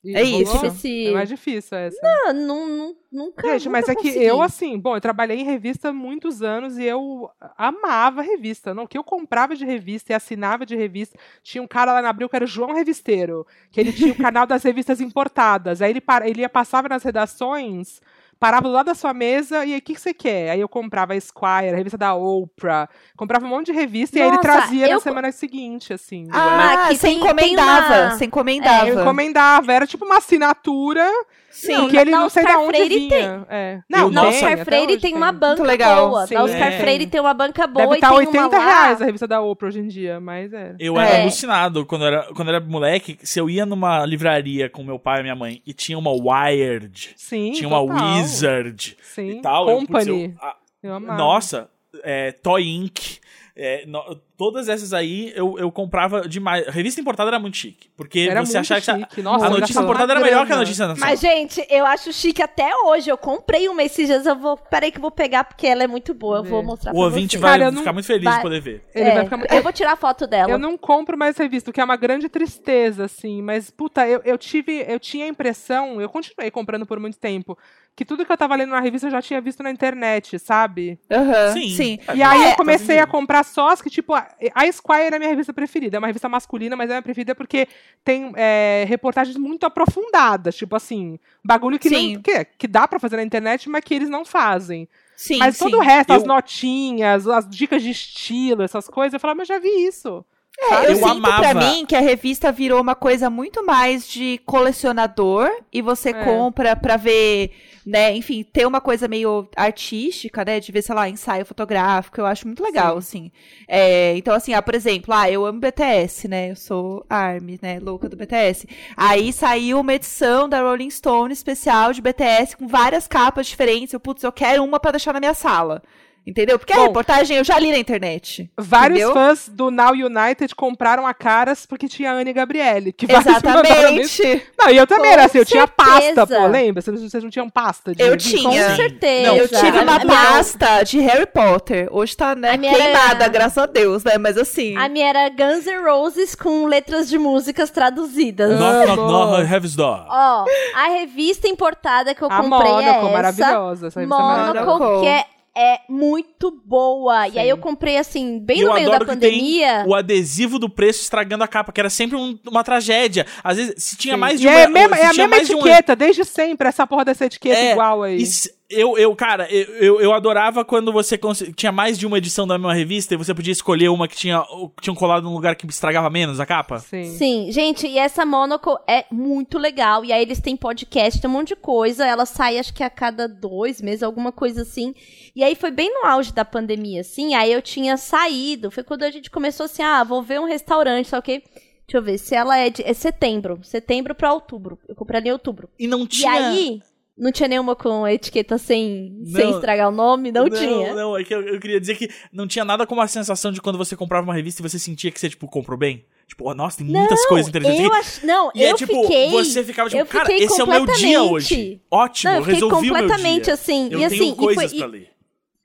E 0.08 0.14
É 0.16 0.22
isso. 0.22 0.52
rolou? 0.52 0.66
Esse- 0.68 1.06
É 1.08 1.10
mais 1.12 1.28
difícil 1.28 1.76
essa. 1.76 1.98
Ah, 2.26 2.32
não, 2.32 2.68
não, 2.68 2.96
nunca. 3.10 3.48
Gente, 3.52 3.68
mas 3.68 3.82
nunca 3.88 3.92
é 3.92 3.94
que 3.96 4.08
consegui. 4.08 4.24
eu, 4.24 4.40
assim, 4.40 4.78
bom, 4.78 4.94
eu 4.96 5.00
trabalhei 5.00 5.38
em 5.40 5.44
revista 5.44 5.88
há 5.88 5.92
muitos 5.92 6.42
anos 6.42 6.78
e 6.78 6.84
eu 6.84 7.28
amava 7.58 8.22
revista. 8.22 8.72
Não, 8.72 8.84
o 8.84 8.88
que 8.88 8.96
eu 8.96 9.02
comprava 9.04 9.56
de 9.56 9.64
revista 9.64 10.12
e 10.12 10.14
assinava 10.14 10.64
de 10.64 10.76
revista. 10.76 11.18
Tinha 11.42 11.60
um 11.62 11.66
cara 11.66 11.92
lá 11.92 12.00
na 12.02 12.08
Abril 12.10 12.28
que 12.28 12.36
era 12.36 12.44
o 12.44 12.48
João 12.48 12.72
Revisteiro, 12.74 13.46
que 13.70 13.80
ele 13.80 13.92
tinha 13.92 14.12
o 14.12 14.16
canal 14.16 14.46
das 14.46 14.62
revistas 14.62 15.00
importadas. 15.00 15.82
Aí 15.82 15.90
ele, 15.90 16.00
para, 16.00 16.28
ele 16.28 16.42
ia, 16.42 16.48
passava 16.48 16.88
nas 16.88 17.02
redações, 17.02 18.00
parava 18.38 18.68
do 18.68 18.72
lado 18.74 18.86
da 18.86 18.94
sua 18.94 19.12
mesa 19.14 19.64
e 19.64 19.72
aí, 19.72 19.78
o 19.78 19.82
que, 19.82 19.94
que 19.94 20.00
você 20.00 20.12
quer? 20.14 20.50
Aí 20.50 20.60
eu 20.60 20.68
comprava 20.68 21.12
a 21.12 21.16
Esquire, 21.16 21.70
a 21.72 21.76
revista 21.76 21.96
da 21.98 22.14
Oprah, 22.14 22.88
comprava 23.16 23.44
um 23.46 23.48
monte 23.48 23.66
de 23.66 23.72
revista 23.72 24.18
e 24.18 24.22
aí 24.22 24.28
ele 24.28 24.36
Nossa, 24.36 24.48
trazia 24.48 24.86
na 24.86 24.92
eu- 24.92 25.00
semana 25.00 25.32
seguinte, 25.32 25.92
assim. 25.92 26.26
Ah, 26.32 26.84
Aqui 26.86 26.96
você 26.96 27.06
tem- 27.06 27.18
tem 27.20 27.24
encomendava. 27.24 27.94
uma- 27.94 28.10
Você 28.10 28.24
encomendava. 28.26 28.88
Eu 28.88 29.00
encomendava, 29.00 29.72
era 29.72 29.86
tipo 29.86 30.04
uma 30.04 30.18
assinatura 30.18 31.10
Sim. 31.50 31.72
Não, 31.72 31.88
que 31.88 31.96
ele 31.96 32.10
na 32.10 32.20
não 32.20 32.28
sei 32.28 32.42
Oscar 32.44 32.60
onde 32.60 32.76
Freire 32.76 32.98
vinha. 33.08 33.46
É. 33.48 33.76
Eu- 33.76 33.82
Não, 33.88 34.10
Na 34.10 34.22
Nossa, 34.24 34.38
tem, 34.40 34.48
Oscar 34.48 34.64
Freire 34.66 34.98
tem 34.98 35.14
uma 35.14 35.32
banca 35.32 35.62
legal. 35.62 36.08
boa. 36.10 36.26
Sim, 36.26 36.34
na 36.34 36.42
Oscar 36.44 36.68
é. 36.68 36.78
Freire 36.78 37.06
tem 37.06 37.18
uma 37.18 37.32
banca 37.32 37.66
boa 37.66 37.84
Deve 37.86 37.94
e 37.94 37.96
estar 37.96 38.08
tem 38.10 38.18
80 38.18 38.48
uma 38.48 38.58
lá. 38.58 38.64
reais 38.82 39.00
a 39.00 39.04
revista 39.06 39.26
da 39.26 39.40
Oprah 39.40 39.68
hoje 39.68 39.80
em 39.80 39.88
dia, 39.88 40.20
mas 40.20 40.52
é. 40.52 40.74
Eu 40.78 41.00
É. 41.00 41.08
era 41.14 41.22
alucinado 41.22 41.86
quando 41.86 42.02
eu 42.02 42.08
era, 42.08 42.22
quando 42.34 42.48
era 42.50 42.60
moleque. 42.60 43.18
Se 43.22 43.40
eu 43.40 43.48
ia 43.48 43.64
numa 43.64 44.04
livraria 44.04 44.68
com 44.68 44.84
meu 44.84 44.98
pai 44.98 45.20
e 45.20 45.22
minha 45.22 45.34
mãe 45.34 45.62
e 45.66 45.72
tinha 45.72 45.98
uma 45.98 46.10
Wired, 46.10 47.14
Sim, 47.16 47.52
tinha 47.52 47.68
uma 47.68 47.80
total. 47.80 47.96
Wizard 48.26 48.96
Sim, 49.02 49.30
e 49.38 49.40
tal. 49.42 49.68
eu, 49.70 49.76
putz, 49.78 49.86
Company. 49.88 50.24
eu- 50.24 50.34
ah, 50.40 50.56
Eu, 50.82 50.94
amava. 50.94 51.18
nossa, 51.18 51.70
é, 52.02 52.32
Toy 52.32 52.62
Inc. 52.68 53.18
é, 53.54 53.86
no- 53.86 54.16
todas 54.36 54.68
essas 54.68 54.92
aí 54.92 55.32
eu, 55.34 55.58
eu 55.58 55.70
comprava 55.72 56.28
demais. 56.28 56.66
Revista 56.68 57.00
importada 57.00 57.30
era 57.30 57.38
muito 57.38 57.56
chique. 57.56 57.88
Porque 57.96 58.20
Era 58.30 58.44
você 58.44 58.58
achava 58.58 58.80
que 58.80 58.90
a-. 58.90 59.22
Nossa, 59.22 59.46
a 59.46 59.50
notícia 59.50 59.80
importada 59.80 60.12
era 60.12 60.20
melhor 60.20 60.46
que 60.46 60.52
a 60.52 60.56
notícia 60.56 60.86
nacional. 60.86 61.10
Mas, 61.10 61.20
gente, 61.20 61.66
eu 61.70 61.84
acho 61.86 62.12
chique 62.12 62.42
até 62.42 62.70
hoje. 62.84 63.10
Eu 63.10 63.16
comprei 63.18 63.68
uma 63.68 63.82
esses 63.82 64.06
dias. 64.06 64.26
Eu 64.26 64.36
vou. 64.36 64.56
Peraí 64.56 64.90
que 64.90 64.98
eu 64.98 65.02
vou 65.02 65.10
pegar 65.10 65.44
porque 65.44 65.66
ela 65.66 65.82
é 65.82 65.86
muito 65.86 66.12
boa. 66.14 66.38
Eu 66.38 66.44
vou 66.44 66.62
mostrar 66.62 66.90
o 66.92 66.94
pra 66.94 67.04
ouvinte 67.04 67.32
vocês. 67.32 67.40
vai 67.42 67.50
Cara, 67.52 67.64
eu 67.64 67.72
não- 67.72 67.78
ficar 67.78 67.92
muito 67.92 68.06
feliz 68.06 68.24
vai- 68.24 68.36
de 68.36 68.42
poder 68.42 68.60
ver. 68.60 68.84
Ele 68.94 69.08
É, 69.08 69.14
vai 69.14 69.24
ficar 69.24 69.36
muito... 69.36 69.52
Eu 69.54 69.62
vou 69.62 69.72
tirar 69.72 69.92
a 69.92 69.96
foto 69.96 70.26
dela. 70.26 70.50
Eu 70.50 70.58
não 70.58 70.76
compro 70.76 71.16
mais 71.16 71.36
revista, 71.36 71.70
o 71.70 71.72
que 71.72 71.80
é 71.80 71.84
uma 71.84 71.96
grande 71.96 72.28
tristeza, 72.28 73.04
assim. 73.06 73.40
Mas, 73.42 73.70
puta, 73.70 74.06
eu, 74.06 74.20
eu 74.24 74.36
tive. 74.38 74.84
Eu 74.86 75.00
tinha 75.00 75.24
a 75.24 75.28
impressão, 75.28 76.00
eu 76.00 76.08
continuei 76.08 76.50
comprando 76.50 76.84
por 76.86 77.00
muito 77.00 77.18
tempo, 77.18 77.56
que 77.94 78.04
tudo 78.04 78.26
que 78.26 78.30
eu 78.32 78.36
tava 78.36 78.54
lendo 78.56 78.70
na 78.70 78.80
revista 78.80 79.06
eu 79.06 79.10
já 79.10 79.22
tinha 79.22 79.40
visto 79.40 79.62
na 79.62 79.70
internet, 79.70 80.38
sabe? 80.38 80.98
Aham, 81.10 81.52
Sim. 81.54 81.68
sim. 81.70 81.98
E 82.14 82.22
aí 82.22 82.42
É, 82.44 82.52
eu 82.52 82.56
comecei 82.56 82.96
faz 82.96 83.08
a 83.08 83.10
comprar 83.10 83.42
só 83.44 83.70
as 83.70 83.80
que, 83.80 83.88
tipo, 83.88 84.12
a, 84.54 84.66
Esquire 84.66 85.12
é 85.12 85.16
a 85.16 85.18
minha 85.18 85.30
revista 85.30 85.52
preferida. 85.52 85.96
É 85.96 85.98
uma 85.98 86.06
revista 86.06 86.28
masculina, 86.28 86.76
mas 86.76 86.88
é 86.90 86.92
a 86.92 86.96
minha 86.96 87.02
preferida 87.02 87.34
porque 87.34 87.68
tem 88.04 88.32
é, 88.36 88.84
reportagens 88.88 89.36
muito 89.36 89.64
aprofundadas. 89.66 90.56
Tipo 90.56 90.76
assim, 90.76 91.18
bagulho 91.44 91.78
que, 91.78 91.88
Sim. 91.88 92.14
não, 92.14 92.22
que, 92.22 92.44
que 92.58 92.66
dá 92.68 92.86
pra 92.88 92.98
fazer 92.98 93.16
na 93.16 93.22
internet, 93.22 93.68
mas 93.68 93.82
que 93.84 93.94
eles 93.94 94.08
não 94.08 94.24
fazem. 94.24 94.88
Sim, 95.16 95.38
mas 95.38 95.56
sim. 95.56 95.64
todo 95.64 95.78
o 95.78 95.80
resto, 95.80 96.12
as 96.12 96.22
Eu- 96.22 96.28
notinhas, 96.28 97.26
as 97.26 97.48
dicas 97.48 97.82
de 97.82 97.90
estilo, 97.90 98.62
essas 98.62 98.86
coisas, 98.88 99.14
eu 99.14 99.20
falava, 99.20 99.38
mas 99.38 99.48
eu 99.48 99.56
já 99.56 99.60
vi 99.60 99.86
isso. 99.86 100.24
É, 100.58 100.74
eu, 100.86 100.90
Eu 100.90 100.96
sinto 100.96 101.08
amava. 101.08 101.40
pra 101.40 101.54
mim 101.54 101.84
que 101.84 101.94
a 101.94 102.00
revista 102.00 102.50
virou 102.50 102.80
uma 102.80 102.94
coisa 102.94 103.28
muito 103.28 103.64
mais 103.64 104.08
de 104.08 104.40
colecionador 104.46 105.50
e 105.72 105.82
você 105.82 106.10
É. 106.10 106.24
compra 106.24 106.74
pra 106.76 106.96
ver, 106.96 107.50
né, 107.86 108.16
enfim, 108.16 108.42
ter 108.42 108.66
uma 108.66 108.80
coisa 108.80 109.06
meio 109.06 109.48
artística, 109.56 110.44
né, 110.44 110.58
de 110.58 110.72
ver, 110.72 110.82
sei 110.82 110.94
lá, 110.94 111.08
ensaio 111.08 111.46
fotográfico, 111.46 112.20
eu 112.20 112.26
acho 112.26 112.44
muito 112.46 112.60
legal, 112.60 113.00
Sim. 113.00 113.30
assim. 113.30 113.32
É, 113.68 114.16
então, 114.16 114.34
assim, 114.34 114.52
ah, 114.54 114.60
por 114.60 114.74
exemplo, 114.74 115.14
ah, 115.14 115.30
eu 115.30 115.46
amo 115.46 115.60
BTS, 115.60 116.26
né, 116.26 116.50
eu 116.50 116.56
sou 116.56 117.06
ARMY, 117.08 117.60
né, 117.62 117.78
louca 117.78 118.08
do 118.08 118.16
BTS. 118.16 118.66
Aí 118.96 119.32
saiu 119.32 119.78
uma 119.78 119.94
edição 119.94 120.48
da 120.48 120.60
Rolling 120.60 120.90
Stone 120.90 121.32
especial 121.32 121.92
de 121.92 122.02
BTS 122.02 122.56
com 122.56 122.66
várias 122.66 123.06
capas 123.06 123.46
diferentes, 123.46 123.94
eu, 123.94 124.00
putz, 124.00 124.24
eu 124.24 124.32
quero 124.32 124.64
uma 124.64 124.80
pra 124.80 124.90
deixar 124.90 125.12
na 125.12 125.20
minha 125.20 125.34
sala. 125.34 125.80
Entendeu? 126.26 126.58
Porque 126.58 126.72
a 126.72 126.76
Bom, 126.76 126.86
reportagem 126.88 127.36
eu 127.36 127.44
já 127.44 127.56
li 127.58 127.70
na 127.70 127.78
internet. 127.78 128.50
Vários 128.58 128.98
entendeu? 128.98 129.14
fãs 129.14 129.48
do 129.48 129.70
Now 129.70 129.92
United 129.92 130.54
compraram 130.56 131.06
a 131.06 131.14
Caras 131.14 131.64
porque 131.66 131.86
tinha 131.86 132.10
a 132.10 132.14
Anne 132.14 132.32
Gabriele. 132.32 132.92
Que 132.92 133.06
Exatamente. 133.10 134.42
Não, 134.58 134.70
e 134.70 134.76
eu 134.76 134.86
também 134.86 135.06
Com 135.06 135.12
era 135.12 135.24
assim, 135.26 135.38
eu 135.38 135.44
tinha 135.44 135.66
pasta, 135.68 136.00
certeza. 136.00 136.26
pô, 136.40 136.46
lembra? 136.48 136.82
Vocês, 136.82 137.00
vocês 137.00 137.22
não 137.22 137.30
tinham 137.30 137.48
pasta 137.48 137.94
de 137.94 138.02
Eu 138.02 138.10
revista? 138.10 138.42
Com 138.42 138.50
tinha. 138.50 138.76
certeza. 138.76 139.28
Não, 139.28 139.36
Eu 139.36 139.48
tive 139.48 139.78
A 139.78 139.82
uma 139.82 140.00
pasta 140.00 140.82
de 140.82 140.98
Harry 141.00 141.26
Potter. 141.26 141.88
Hoje 141.90 142.16
tá, 142.16 142.34
né, 142.34 142.54
A 142.54 142.56
minha 142.56 142.72
era- 142.72 142.82
queimada, 142.84 143.28
graças 143.28 143.58
a 143.58 143.66
Deus, 143.66 144.02
né? 144.04 144.18
Mas 144.18 144.36
assim. 144.36 144.76
A 144.76 144.88
minha 144.88 145.08
era 145.08 145.28
Guns 145.28 145.64
N' 145.66 145.82
Roses 145.88 146.34
com 146.34 146.66
letras 146.66 147.08
de 147.08 147.18
músicas 147.18 147.70
traduzidas. 147.70 148.58
Knock, 148.58 148.86
knock, 148.86 148.96
knock, 148.98 149.42
heaven's 149.52 149.76
door. 149.76 150.04
Ó, 150.08 150.44
a 150.74 150.88
revista 150.88 151.46
importada 151.48 152.14
que 152.14 152.22
eu 152.22 152.28
A 152.30 152.36
comprei 152.42 152.70
Mônaco, 152.72 152.82
é 152.82 152.90
essa. 152.98 153.12
maravilhosa. 153.12 153.86
Essa 153.88 154.00
revista 154.00 154.20
é 154.20 154.26
maravilhosa. 154.26 155.00
Que 155.00 155.06
é, 155.06 155.24
é 155.56 155.80
muito 155.88 156.50
boa. 156.64 157.26
E 157.28 157.32
Sim. 157.32 157.38
aí 157.38 157.48
eu 157.48 157.56
comprei 157.56 157.96
assim, 157.96 158.38
bem 158.38 158.58
E 158.58 158.62
no 158.64 158.68
eu 158.70 158.74
meio 158.74 158.90
da 158.90 158.96
adoro 158.96 159.10
que 159.10 159.16
tem 159.16 159.30
pandemia. 159.30 159.84
o 159.86 159.94
adesivo 159.94 160.58
do 160.58 160.68
preço 160.68 161.00
estragando 161.02 161.42
a 161.44 161.48
capa, 161.48 161.72
que 161.72 161.80
era 161.80 161.88
sempre 161.90 162.16
um- 162.16 162.38
uma 162.46 162.62
tragédia. 162.62 163.24
Às 163.42 163.56
vezes, 163.56 163.74
se 163.82 163.96
tinha 163.96 164.14
Sim. 164.14 164.20
mais 164.20 164.34
E 164.38 164.42
de 164.42 164.48
uma... 164.48 164.58
é 164.58 164.64
a 164.64 164.68
mesma, 164.68 164.96
é 164.98 165.04
a 165.06 165.12
mesma 165.14 165.44
de 165.44 165.54
um- 165.54 165.58
etiqueta, 165.60 165.96
desde 165.96 166.24
sempre, 166.24 166.68
essa 166.68 166.86
porra 166.86 167.04
dessa 167.06 167.24
etiqueta 167.24 167.58
É, 167.58 167.72
igual 167.72 168.02
aí. 168.02 168.16
E 168.22 168.26
se- 168.26 168.54
eu, 168.68 168.98
eu, 168.98 169.14
cara, 169.14 169.46
eu, 169.52 170.00
eu, 170.00 170.12
adorava 170.12 170.64
quando 170.64 170.92
você 170.92 171.16
cons- 171.16 171.44
tinha 171.54 171.70
mais 171.70 171.98
de 171.98 172.06
uma 172.06 172.18
edição 172.18 172.46
da 172.46 172.58
mesma 172.58 172.74
revista 172.74 173.14
e 173.14 173.16
você 173.16 173.32
podia 173.34 173.52
escolher 173.52 173.88
uma 173.88 174.08
que 174.08 174.16
tinha, 174.16 174.42
que 174.76 174.82
tinha 174.82 174.94
colado 174.96 175.24
num 175.24 175.32
lugar 175.34 175.54
que 175.56 175.66
estragava 175.66 176.10
menos 176.10 176.40
a 176.40 176.46
capa. 176.46 176.78
Sim. 176.80 177.04
Sim, 177.16 177.52
gente, 177.52 177.86
e 177.86 177.98
essa 177.98 178.26
Monocle 178.26 178.76
é 178.88 179.04
muito 179.10 179.58
legal. 179.58 180.04
E 180.04 180.12
aí 180.12 180.22
eles 180.22 180.40
têm 180.40 180.56
podcast, 180.56 181.20
tem 181.20 181.30
um 181.30 181.32
monte 181.32 181.48
de 181.48 181.56
coisa. 181.56 182.04
Ela 182.06 182.26
sai, 182.26 182.58
acho 182.58 182.74
que 182.74 182.82
a 182.82 182.90
cada 182.90 183.28
dois 183.28 183.80
meses, 183.80 184.02
alguma 184.02 184.32
coisa 184.32 184.62
assim. 184.62 184.94
E 185.34 185.44
aí 185.44 185.54
foi 185.54 185.70
bem 185.70 185.88
no 185.92 186.06
auge 186.08 186.32
da 186.32 186.44
pandemia, 186.44 187.02
assim. 187.02 187.34
Aí 187.34 187.52
eu 187.52 187.62
tinha 187.62 187.96
saído. 187.96 188.70
Foi 188.70 188.82
quando 188.82 189.02
a 189.04 189.10
gente 189.10 189.30
começou 189.30 189.66
assim: 189.66 189.82
ah, 189.82 190.02
vou 190.02 190.22
ver 190.22 190.40
um 190.40 190.46
restaurante, 190.46 191.08
só 191.08 191.20
que. 191.20 191.42
Deixa 191.88 191.98
eu 191.98 192.02
ver, 192.02 192.18
se 192.18 192.34
ela 192.34 192.58
é 192.58 192.68
de. 192.68 192.82
É 192.82 192.92
setembro. 192.92 193.60
Setembro 193.62 194.12
pra 194.12 194.32
outubro. 194.34 194.76
Eu 194.88 194.96
comprei 194.96 195.20
em 195.20 195.30
outubro. 195.30 195.68
E 195.78 195.86
não 195.86 196.02
E 196.02 196.06
tinha... 196.08 196.32
aí, 196.32 196.80
não 197.16 197.32
tinha 197.32 197.48
nenhuma 197.48 197.74
com 197.74 198.06
etiqueta 198.06 198.58
sem, 198.58 199.22
sem 199.24 199.44
Não. 199.46 199.54
estragar 199.54 199.88
o 199.88 199.92
nome? 199.92 200.30
Não, 200.30 200.50
tinha. 200.50 200.94
Não, 200.94 201.16
é 201.16 201.24
que 201.24 201.34
eu, 201.34 201.40
eu 201.42 201.58
queria 201.58 201.80
dizer 201.80 201.96
que 201.96 202.10
não 202.30 202.46
tinha 202.46 202.64
nada 202.64 202.86
como 202.86 203.00
a 203.00 203.08
sensação 203.08 203.50
de 203.50 203.62
quando 203.62 203.78
você 203.78 203.96
comprava 203.96 204.24
uma 204.26 204.34
revista 204.34 204.60
e 204.60 204.68
você 204.68 204.78
sentia 204.78 205.10
que 205.10 205.18
você, 205.18 205.30
tipo, 205.30 205.48
comprou 205.48 205.78
bem. 205.78 206.04
Tipo, 206.26 206.50
oh, 206.50 206.54
nossa, 206.54 206.78
tem 206.78 206.86
muitas 206.86 207.24
coisas 207.26 207.48
interessantes 207.48 207.84
Eu 207.84 207.92
aqui. 207.92 208.26
Não, 208.26 208.50
E 208.54 208.62
eu 208.62 208.70
é 208.70 208.74
tipo, 208.74 209.02
fiquei. 209.02 209.30
você 209.30 209.62
ficava 209.62 209.88
tipo, 209.88 210.04
cara, 210.06 210.32
esse 210.32 210.60
é 210.60 210.64
o 210.64 210.66
meu 210.66 210.84
dia 210.86 211.22
hoje. 211.22 211.80
Ótimo, 211.90 212.32
Não, 212.32 212.38
eu 212.38 212.44
resolvi 212.44 212.88
completamente 212.90 213.50
assim. 213.50 213.88
Eu 213.90 214.00
e 214.00 214.08
tenho 214.08 214.22
assim, 214.22 214.32
e, 214.32 214.36
coisas 214.36 214.70
foi, 214.70 214.78
pra 214.80 214.88
e, 214.88 214.90
ler. 214.90 215.10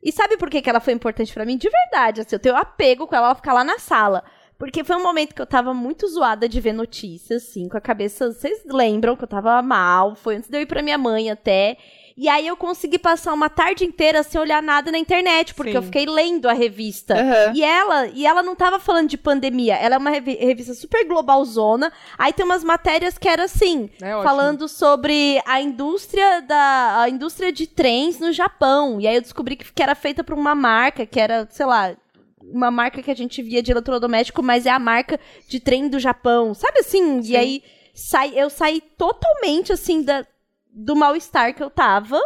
e 0.03 0.11
sabe 0.11 0.37
por 0.37 0.49
que, 0.51 0.61
que 0.61 0.69
ela 0.69 0.79
foi 0.79 0.93
importante 0.93 1.33
pra 1.33 1.45
mim? 1.45 1.57
De 1.57 1.67
verdade, 1.67 2.21
assim, 2.21 2.35
eu 2.35 2.39
tenho 2.39 2.55
apego 2.55 3.07
com 3.07 3.15
ela, 3.15 3.27
ela 3.27 3.35
ficar 3.35 3.53
lá 3.53 3.63
na 3.63 3.79
sala. 3.79 4.23
Porque 4.61 4.83
foi 4.83 4.95
um 4.95 5.01
momento 5.01 5.33
que 5.33 5.41
eu 5.41 5.47
tava 5.47 5.73
muito 5.73 6.07
zoada 6.07 6.47
de 6.47 6.61
ver 6.61 6.71
notícias, 6.71 7.41
assim, 7.43 7.67
com 7.67 7.75
a 7.77 7.81
cabeça. 7.81 8.31
Vocês 8.31 8.61
lembram 8.63 9.15
que 9.15 9.23
eu 9.23 9.27
tava 9.27 9.59
mal? 9.63 10.13
Foi 10.15 10.35
antes 10.35 10.47
de 10.47 10.55
eu 10.55 10.61
ir 10.61 10.67
pra 10.67 10.83
minha 10.83 10.99
mãe 10.99 11.31
até. 11.31 11.77
E 12.15 12.29
aí 12.29 12.45
eu 12.45 12.55
consegui 12.55 12.99
passar 12.99 13.33
uma 13.33 13.49
tarde 13.49 13.83
inteira 13.83 14.21
sem 14.21 14.39
olhar 14.39 14.61
nada 14.61 14.91
na 14.91 14.99
internet, 14.99 15.55
porque 15.55 15.71
Sim. 15.71 15.77
eu 15.77 15.81
fiquei 15.81 16.05
lendo 16.05 16.47
a 16.47 16.53
revista. 16.53 17.15
Aham. 17.15 17.53
E 17.55 17.63
ela, 17.63 18.05
e 18.13 18.23
ela 18.23 18.43
não 18.43 18.55
tava 18.55 18.77
falando 18.79 19.09
de 19.09 19.17
pandemia, 19.17 19.75
ela 19.77 19.95
é 19.95 19.97
uma 19.97 20.11
revi- 20.11 20.35
revista 20.35 20.75
super 20.75 21.07
globalzona. 21.07 21.91
Aí 22.15 22.31
tem 22.31 22.45
umas 22.45 22.63
matérias 22.63 23.17
que 23.17 23.27
era 23.27 23.45
assim, 23.45 23.89
É 23.99 24.11
falando 24.21 24.67
sobre 24.67 25.41
a 25.47 25.59
indústria 25.59 26.39
da 26.41 27.01
a 27.01 27.09
indústria 27.09 27.51
de 27.51 27.65
trens 27.65 28.19
no 28.19 28.31
Japão. 28.31 29.01
E 29.01 29.07
aí 29.07 29.15
eu 29.15 29.21
descobri 29.21 29.55
que, 29.55 29.73
que 29.73 29.81
era 29.81 29.95
feita 29.95 30.23
por 30.23 30.37
uma 30.37 30.53
marca 30.53 31.03
que 31.07 31.19
era, 31.19 31.47
sei 31.49 31.65
lá, 31.65 31.95
uma 32.43 32.71
marca 32.71 33.01
que 33.01 33.11
a 33.11 33.15
gente 33.15 33.41
via 33.41 33.61
de 33.61 33.71
eletrodoméstico, 33.71 34.41
mas 34.41 34.65
é 34.65 34.69
a 34.69 34.79
marca 34.79 35.19
de 35.47 35.59
trem 35.59 35.87
do 35.89 35.99
Japão. 35.99 36.53
Sabe 36.53 36.79
assim? 36.79 37.21
Sim. 37.21 37.31
E 37.31 37.35
aí 37.37 37.63
sai, 37.93 38.33
eu 38.35 38.49
saí 38.49 38.81
totalmente 38.97 39.71
assim 39.73 40.01
da, 40.03 40.25
do 40.71 40.95
mal-estar 40.95 41.53
que 41.53 41.61
eu 41.63 41.69
tava. 41.69 42.19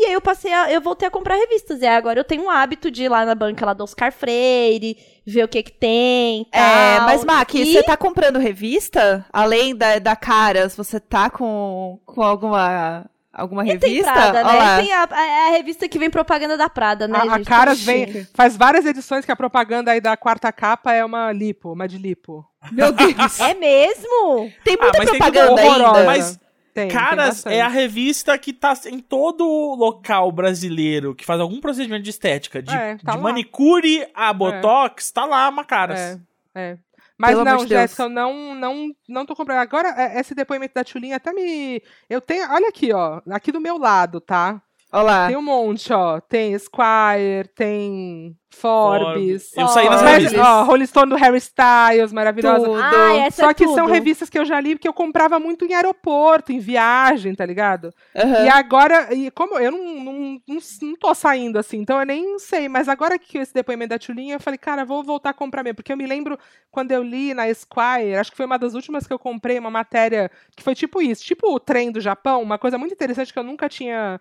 E 0.00 0.06
aí 0.06 0.12
eu 0.12 0.20
passei 0.20 0.52
a, 0.52 0.70
eu 0.70 0.80
voltei 0.80 1.08
a 1.08 1.10
comprar 1.10 1.34
revistas. 1.34 1.82
E 1.82 1.86
agora 1.86 2.20
eu 2.20 2.24
tenho 2.24 2.44
um 2.44 2.50
hábito 2.50 2.88
de 2.88 3.02
ir 3.02 3.08
lá 3.08 3.24
na 3.24 3.34
banca 3.34 3.66
lá 3.66 3.72
do 3.72 3.82
Oscar 3.82 4.12
Freire, 4.12 4.96
ver 5.26 5.42
o 5.42 5.48
que 5.48 5.60
que 5.60 5.72
tem. 5.72 6.46
É, 6.52 6.96
tal. 6.98 7.06
mas 7.06 7.24
Mac, 7.24 7.52
E- 7.54 7.72
você 7.72 7.82
tá 7.82 7.96
comprando 7.96 8.38
revista? 8.38 9.26
Além 9.32 9.74
da, 9.74 9.98
da 9.98 10.14
Caras, 10.14 10.76
você 10.76 11.00
tá 11.00 11.28
com, 11.28 11.98
com 12.06 12.22
alguma, 12.22 13.06
alguma 13.38 13.64
E 13.66 13.78
tem 13.78 13.90
revista? 13.90 14.12
Prada, 14.12 14.38
Olha 14.46 14.58
lá. 14.58 14.76
né? 14.76 14.82
Tem 14.82 14.92
a, 14.92 15.02
a- 15.04 15.46
a 15.46 15.50
revista 15.50 15.88
que 15.88 15.98
vem 15.98 16.10
propaganda 16.10 16.56
da 16.56 16.68
Prada, 16.68 17.06
né, 17.08 17.18
A, 17.18 17.34
a? 17.36 17.44
Caras 17.44 17.80
vem, 17.80 18.26
faz 18.34 18.56
várias 18.56 18.84
edições 18.84 19.24
que 19.24 19.32
a 19.32 19.36
propaganda 19.36 19.90
aí 19.92 20.00
da 20.00 20.16
quarta 20.16 20.52
capa 20.52 20.92
é 20.92 21.04
uma 21.04 21.32
lipo, 21.32 21.72
uma 21.72 21.86
de 21.88 21.96
lipo. 21.98 22.44
Meu 22.72 22.92
Deus. 22.92 23.38
É 23.40 23.54
mesmo? 23.54 24.50
Tem 24.64 24.74
Ah, 24.78 24.82
muita 24.82 24.98
mas 24.98 25.10
tem 25.10 25.18
propaganda 25.18 25.62
horrorosa. 25.62 25.86
ainda. 25.98 26.04
Mas 26.04 26.40
Tem, 26.74 26.88
Caras 26.88 27.42
tem 27.42 27.54
é 27.58 27.60
a 27.62 27.68
revista 27.68 28.36
que 28.38 28.52
tá 28.52 28.72
em 28.86 29.00
todo 29.00 29.44
local 29.76 30.30
brasileiro 30.30 31.14
que 31.14 31.24
faz 31.24 31.40
algum 31.40 31.60
procedimento 31.60 32.02
de 32.04 32.10
estética, 32.10 32.62
de, 32.62 32.72
É, 32.74 32.96
tá 33.04 33.12
de 33.12 33.18
manicure 33.18 34.06
a 34.14 34.32
botox, 34.32 35.10
tá 35.10 35.24
lá 35.24 35.48
uma 35.48 35.64
Caras. 35.64 35.98
É, 35.98 36.18
é. 36.54 36.78
Mas 37.18 37.32
Pelo 37.32 37.44
não, 37.44 37.64
de. 37.64 37.68
Jéssica, 37.68 38.04
eu 38.04 38.08
não, 38.08 38.54
não, 38.54 38.94
não 39.08 39.26
tô 39.26 39.34
comprando. 39.34 39.58
Agora, 39.58 39.88
é, 39.96 40.20
esse 40.20 40.34
depoimento 40.34 40.74
da 40.74 40.84
Tchulinha 40.84 41.16
até 41.16 41.32
me. 41.32 41.82
Eu 42.08 42.20
tenho. 42.20 42.48
Olha 42.50 42.68
aqui, 42.68 42.92
ó. 42.92 43.20
Aqui 43.30 43.50
do 43.50 43.60
meu 43.60 43.76
lado, 43.76 44.20
tá? 44.20 44.62
Olha 44.92 45.02
lá. 45.02 45.26
Tem 45.28 45.36
um 45.36 45.42
monte, 45.42 45.92
ó. 45.92 46.20
Tem 46.20 46.58
Squire, 46.58 47.48
tem 47.54 48.34
Forbes. 48.50 49.54
Eu 49.56 49.68
saí 49.68 49.88
nas 49.88 50.00
Forbes. 50.00 50.14
Mas, 50.14 50.22
revistas. 50.24 50.46
ó, 50.46 50.62
Rolling 50.64 50.86
Stone 50.86 51.10
do 51.10 51.16
Harry 51.16 51.36
Styles, 51.36 52.12
maravilhosa. 52.12 52.64
Tudo. 52.64 52.80
Ai, 52.80 53.18
essa 53.20 53.42
Só 53.42 53.50
é 53.50 53.54
que 53.54 53.64
tudo. 53.64 53.74
são 53.74 53.86
revistas 53.86 54.30
que 54.30 54.38
eu 54.38 54.44
já 54.46 54.58
li 54.58 54.74
porque 54.74 54.88
eu 54.88 54.92
comprava 54.94 55.38
muito 55.38 55.64
em 55.66 55.74
aeroporto, 55.74 56.52
em 56.52 56.58
viagem, 56.58 57.34
tá 57.34 57.44
ligado? 57.44 57.92
Aham. 58.16 58.44
E 58.44 58.48
agora, 58.48 59.14
e 59.14 59.30
como 59.30 59.58
eu 59.58 59.70
não, 59.70 59.84
não, 60.00 60.12
não, 60.46 60.58
não 60.82 60.96
tô 60.96 61.14
saindo 61.14 61.58
assim, 61.58 61.78
então 61.78 62.00
eu 62.00 62.06
nem 62.06 62.38
sei, 62.38 62.68
mas 62.68 62.88
agora 62.88 63.18
que 63.18 63.36
esse 63.38 63.52
depoimento 63.52 63.90
da 63.90 63.98
Tchulinha, 63.98 64.36
eu 64.36 64.40
falei, 64.40 64.58
cara, 64.58 64.84
vou 64.84 65.04
voltar 65.04 65.30
a 65.30 65.34
comprar 65.34 65.62
mesmo, 65.62 65.76
porque 65.76 65.92
eu 65.92 65.96
me 65.96 66.06
lembro 66.06 66.38
quando 66.70 66.92
eu 66.92 67.02
li 67.02 67.34
na 67.34 67.48
Esquire, 67.48 68.16
acho 68.18 68.30
que 68.30 68.36
foi 68.36 68.46
uma 68.46 68.58
das 68.58 68.74
últimas 68.74 69.06
que 69.06 69.12
eu 69.12 69.18
comprei, 69.18 69.58
uma 69.58 69.70
matéria 69.70 70.30
que 70.56 70.62
foi 70.62 70.74
tipo 70.74 71.02
isso, 71.02 71.22
tipo 71.22 71.52
o 71.54 71.60
trem 71.60 71.92
do 71.92 72.00
Japão, 72.00 72.42
uma 72.42 72.58
coisa 72.58 72.78
muito 72.78 72.92
interessante 72.92 73.32
que 73.32 73.38
eu 73.38 73.44
nunca 73.44 73.68
tinha 73.68 74.18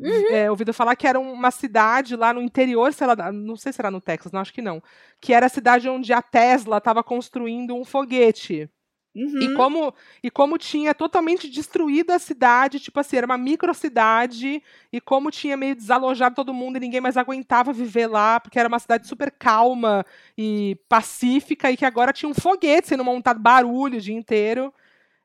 é, 0.00 0.50
ouvido 0.50 0.72
falar, 0.72 0.94
que 0.96 1.06
era 1.06 1.18
uma 1.18 1.50
cidade 1.50 2.14
lá 2.14 2.32
no 2.32 2.40
interior, 2.40 2.92
sei 2.92 3.06
lá, 3.06 3.32
não 3.32 3.56
sei 3.56 3.72
se 3.72 3.80
era 3.80 3.90
no 3.90 4.00
Texas, 4.00 4.32
não 4.32 4.40
acho 4.40 4.52
que 4.52 4.62
não, 4.62 4.82
que 5.20 5.32
era 5.32 5.46
a 5.46 5.50
cidade 5.50 5.88
onde 5.88 6.12
a 6.12 6.22
Tesla 6.22 6.78
estava 6.78 7.02
construindo 7.02 7.74
um 7.74 7.84
foguete. 7.84 8.70
Uhum. 9.14 9.40
E 9.40 9.54
como, 9.54 9.94
e 10.22 10.30
como 10.30 10.58
tinha 10.58 10.94
totalmente 10.94 11.48
destruído 11.48 12.12
a 12.12 12.18
cidade, 12.18 12.78
tipo 12.78 13.00
assim, 13.00 13.16
era 13.16 13.26
uma 13.26 13.38
microcidade, 13.38 14.62
e 14.92 15.00
como 15.00 15.30
tinha 15.30 15.56
meio 15.56 15.74
desalojado 15.74 16.36
todo 16.36 16.54
mundo 16.54 16.76
e 16.76 16.80
ninguém 16.80 17.00
mais 17.00 17.16
aguentava 17.16 17.72
viver 17.72 18.06
lá, 18.06 18.38
porque 18.38 18.58
era 18.58 18.68
uma 18.68 18.78
cidade 18.78 19.08
super 19.08 19.32
calma 19.32 20.04
e 20.36 20.76
pacífica, 20.88 21.70
e 21.70 21.76
que 21.76 21.84
agora 21.84 22.12
tinha 22.12 22.28
um 22.28 22.34
foguete 22.34 22.88
sendo 22.88 23.04
montado, 23.04 23.40
barulho 23.40 23.98
o 23.98 24.00
dia 24.00 24.14
inteiro. 24.14 24.72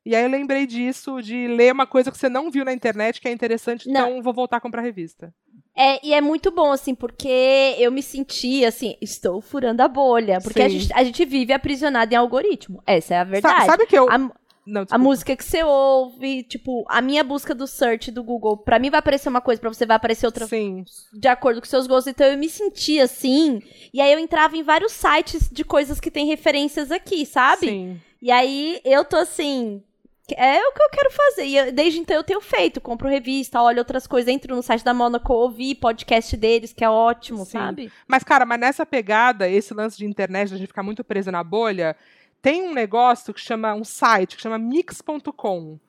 E 0.06 0.16
aí 0.16 0.24
eu 0.24 0.30
lembrei 0.30 0.68
disso, 0.68 1.22
de 1.22 1.48
ler 1.48 1.72
uma 1.72 1.88
coisa 1.88 2.12
que 2.12 2.18
você 2.18 2.28
não 2.28 2.52
viu 2.52 2.66
na 2.66 2.74
internet, 2.74 3.22
que 3.22 3.28
é 3.28 3.32
interessante, 3.32 3.88
Não. 3.88 4.10
então 4.10 4.22
vou 4.22 4.34
voltar 4.34 4.58
a 4.58 4.62
comprar 4.62 4.82
a 4.82 4.86
revista. 4.86 5.34
É, 5.76 6.06
e 6.06 6.14
é 6.14 6.22
muito 6.22 6.52
bom, 6.52 6.72
assim, 6.72 6.94
porque 6.94 7.76
eu 7.80 7.92
me 7.92 8.04
senti, 8.04 8.64
assim, 8.64 8.96
estou 9.02 9.42
furando 9.42 9.82
a 9.82 9.88
bolha. 9.88 10.40
Porque 10.42 10.62
a 10.62 10.70
gente, 10.70 10.94
a 10.94 11.04
gente 11.04 11.26
vive 11.26 11.52
aprisionado 11.52 12.14
em 12.14 12.18
algoritmo. 12.18 12.84
Essa 12.86 13.16
é 13.16 13.18
a 13.18 13.24
verdade. 13.24 13.56
Sabe, 13.56 13.66
sabe 13.66 13.86
que 13.88 13.98
eu. 13.98 14.08
A, 14.10 14.18
não, 14.66 14.86
a 14.90 14.98
música 14.98 15.36
que 15.36 15.44
você 15.44 15.64
ouve, 15.64 16.44
tipo, 16.44 16.86
a 16.88 17.02
minha 17.02 17.24
busca 17.24 17.56
do 17.56 17.68
search 17.68 18.12
do 18.12 18.24
Google, 18.24 18.56
pra 18.56 18.80
mim 18.80 18.90
vai 18.90 19.00
aparecer 19.00 19.28
uma 19.30 19.42
coisa, 19.42 19.60
pra 19.60 19.74
você 19.74 19.86
vai 19.86 19.98
aparecer 19.98 20.26
outra 20.26 20.48
Sim. 20.48 20.86
de 21.12 21.28
acordo 21.28 21.60
com 21.60 21.68
seus 21.68 21.88
gostos. 21.88 22.12
Então 22.12 22.28
eu 22.28 22.38
me 22.38 22.48
senti 22.48 23.00
assim. 23.00 23.62
E 23.94 24.00
aí 24.00 24.14
eu 24.14 24.20
entrava 24.20 24.56
em 24.56 24.64
vários 24.64 24.92
sites 24.94 25.50
de 25.52 25.64
coisas 25.64 26.00
que 26.00 26.12
tem 26.12 26.28
referências 26.28 26.92
aqui, 26.92 27.26
sabe? 27.26 27.68
Sim. 27.68 28.02
E 28.22 28.32
aí 28.32 28.80
eu 28.86 29.04
tô 29.04 29.18
assim. 29.18 29.82
É 30.38 30.60
o 30.68 30.72
que 30.74 30.82
eu 30.82 30.90
quero 30.90 31.12
fazer. 31.12 31.46
E 31.46 31.58
eu- 31.58 31.72
desde 31.72 32.00
então 32.00 32.16
eu 32.16 32.24
tenho 32.24 32.42
feito. 32.42 32.82
Compro 32.82 33.08
revista, 33.10 33.62
olho 33.62 33.80
outras 33.80 34.06
coisas, 34.08 34.32
entro 34.34 34.56
no 34.56 34.64
site 34.64 34.84
da 34.84 34.94
Monaco, 34.94 35.34
ouvi 35.34 35.76
podcast 35.76 36.36
deles, 36.38 36.74
que 36.74 36.84
é 36.84 36.90
ótimo, 36.90 37.46
Sim. 37.46 37.52
sabe? 37.52 37.92
Mas, 38.08 38.24
cara, 38.24 38.46
mas 38.46 38.60
nessa 38.60 38.86
pegada, 38.86 39.48
esse 39.50 39.74
lance 39.74 39.98
de 39.98 40.06
internet, 40.06 40.50
de 40.50 40.56
a 40.56 40.58
gente 40.58 40.68
ficar 40.68 40.84
muito 40.84 41.04
preso 41.04 41.32
na 41.32 41.44
bolha, 41.44 41.96
tem 42.42 42.62
um 42.64 42.74
negócio 42.74 43.34
que 43.34 43.40
chama, 43.40 43.74
um 43.74 43.84
site 43.84 44.36
que 44.36 44.42
chama 44.42 44.58
mix.com. 44.58 45.80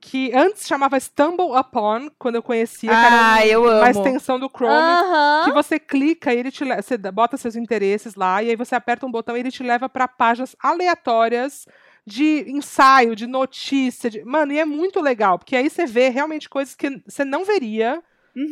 Que 0.00 0.32
antes 0.32 0.64
chamava 0.68 0.98
Stumble 1.00 1.56
Upon, 1.58 2.08
quando 2.20 2.36
eu 2.36 2.42
conhecia, 2.42 2.88
que 2.88 2.94
Ah, 2.96 3.44
eu 3.44 3.64
uma 3.64 3.72
amo. 3.80 3.86
extensão 3.90 4.38
do 4.38 4.48
Chrome. 4.48 4.72
Aham. 4.72 5.42
Que 5.46 5.52
você 5.52 5.76
clica 5.80 6.32
e 6.32 6.38
ele 6.38 6.52
te 6.52 6.64
você 6.64 6.96
bota 6.96 7.36
seus 7.36 7.56
interesses 7.56 8.14
lá, 8.14 8.40
e 8.40 8.50
aí 8.50 8.54
você 8.56 8.76
aperta 8.76 9.04
um 9.04 9.10
botão 9.10 9.36
e 9.36 9.40
ele 9.40 9.50
te 9.50 9.64
leva 9.64 9.88
pra 9.88 10.06
páginas 10.06 10.54
aleatórias 10.62 11.66
de 12.08 12.44
ensaio, 12.50 13.14
de 13.14 13.26
notícia. 13.26 14.10
de- 14.10 14.24
Mano, 14.24 14.52
e 14.52 14.58
é 14.58 14.64
muito 14.64 15.00
legal, 15.00 15.38
porque 15.38 15.54
aí 15.54 15.68
você 15.70 15.86
vê 15.86 16.08
realmente 16.08 16.48
coisas 16.48 16.74
que 16.74 17.00
você 17.06 17.24
não 17.24 17.44
veria 17.44 18.02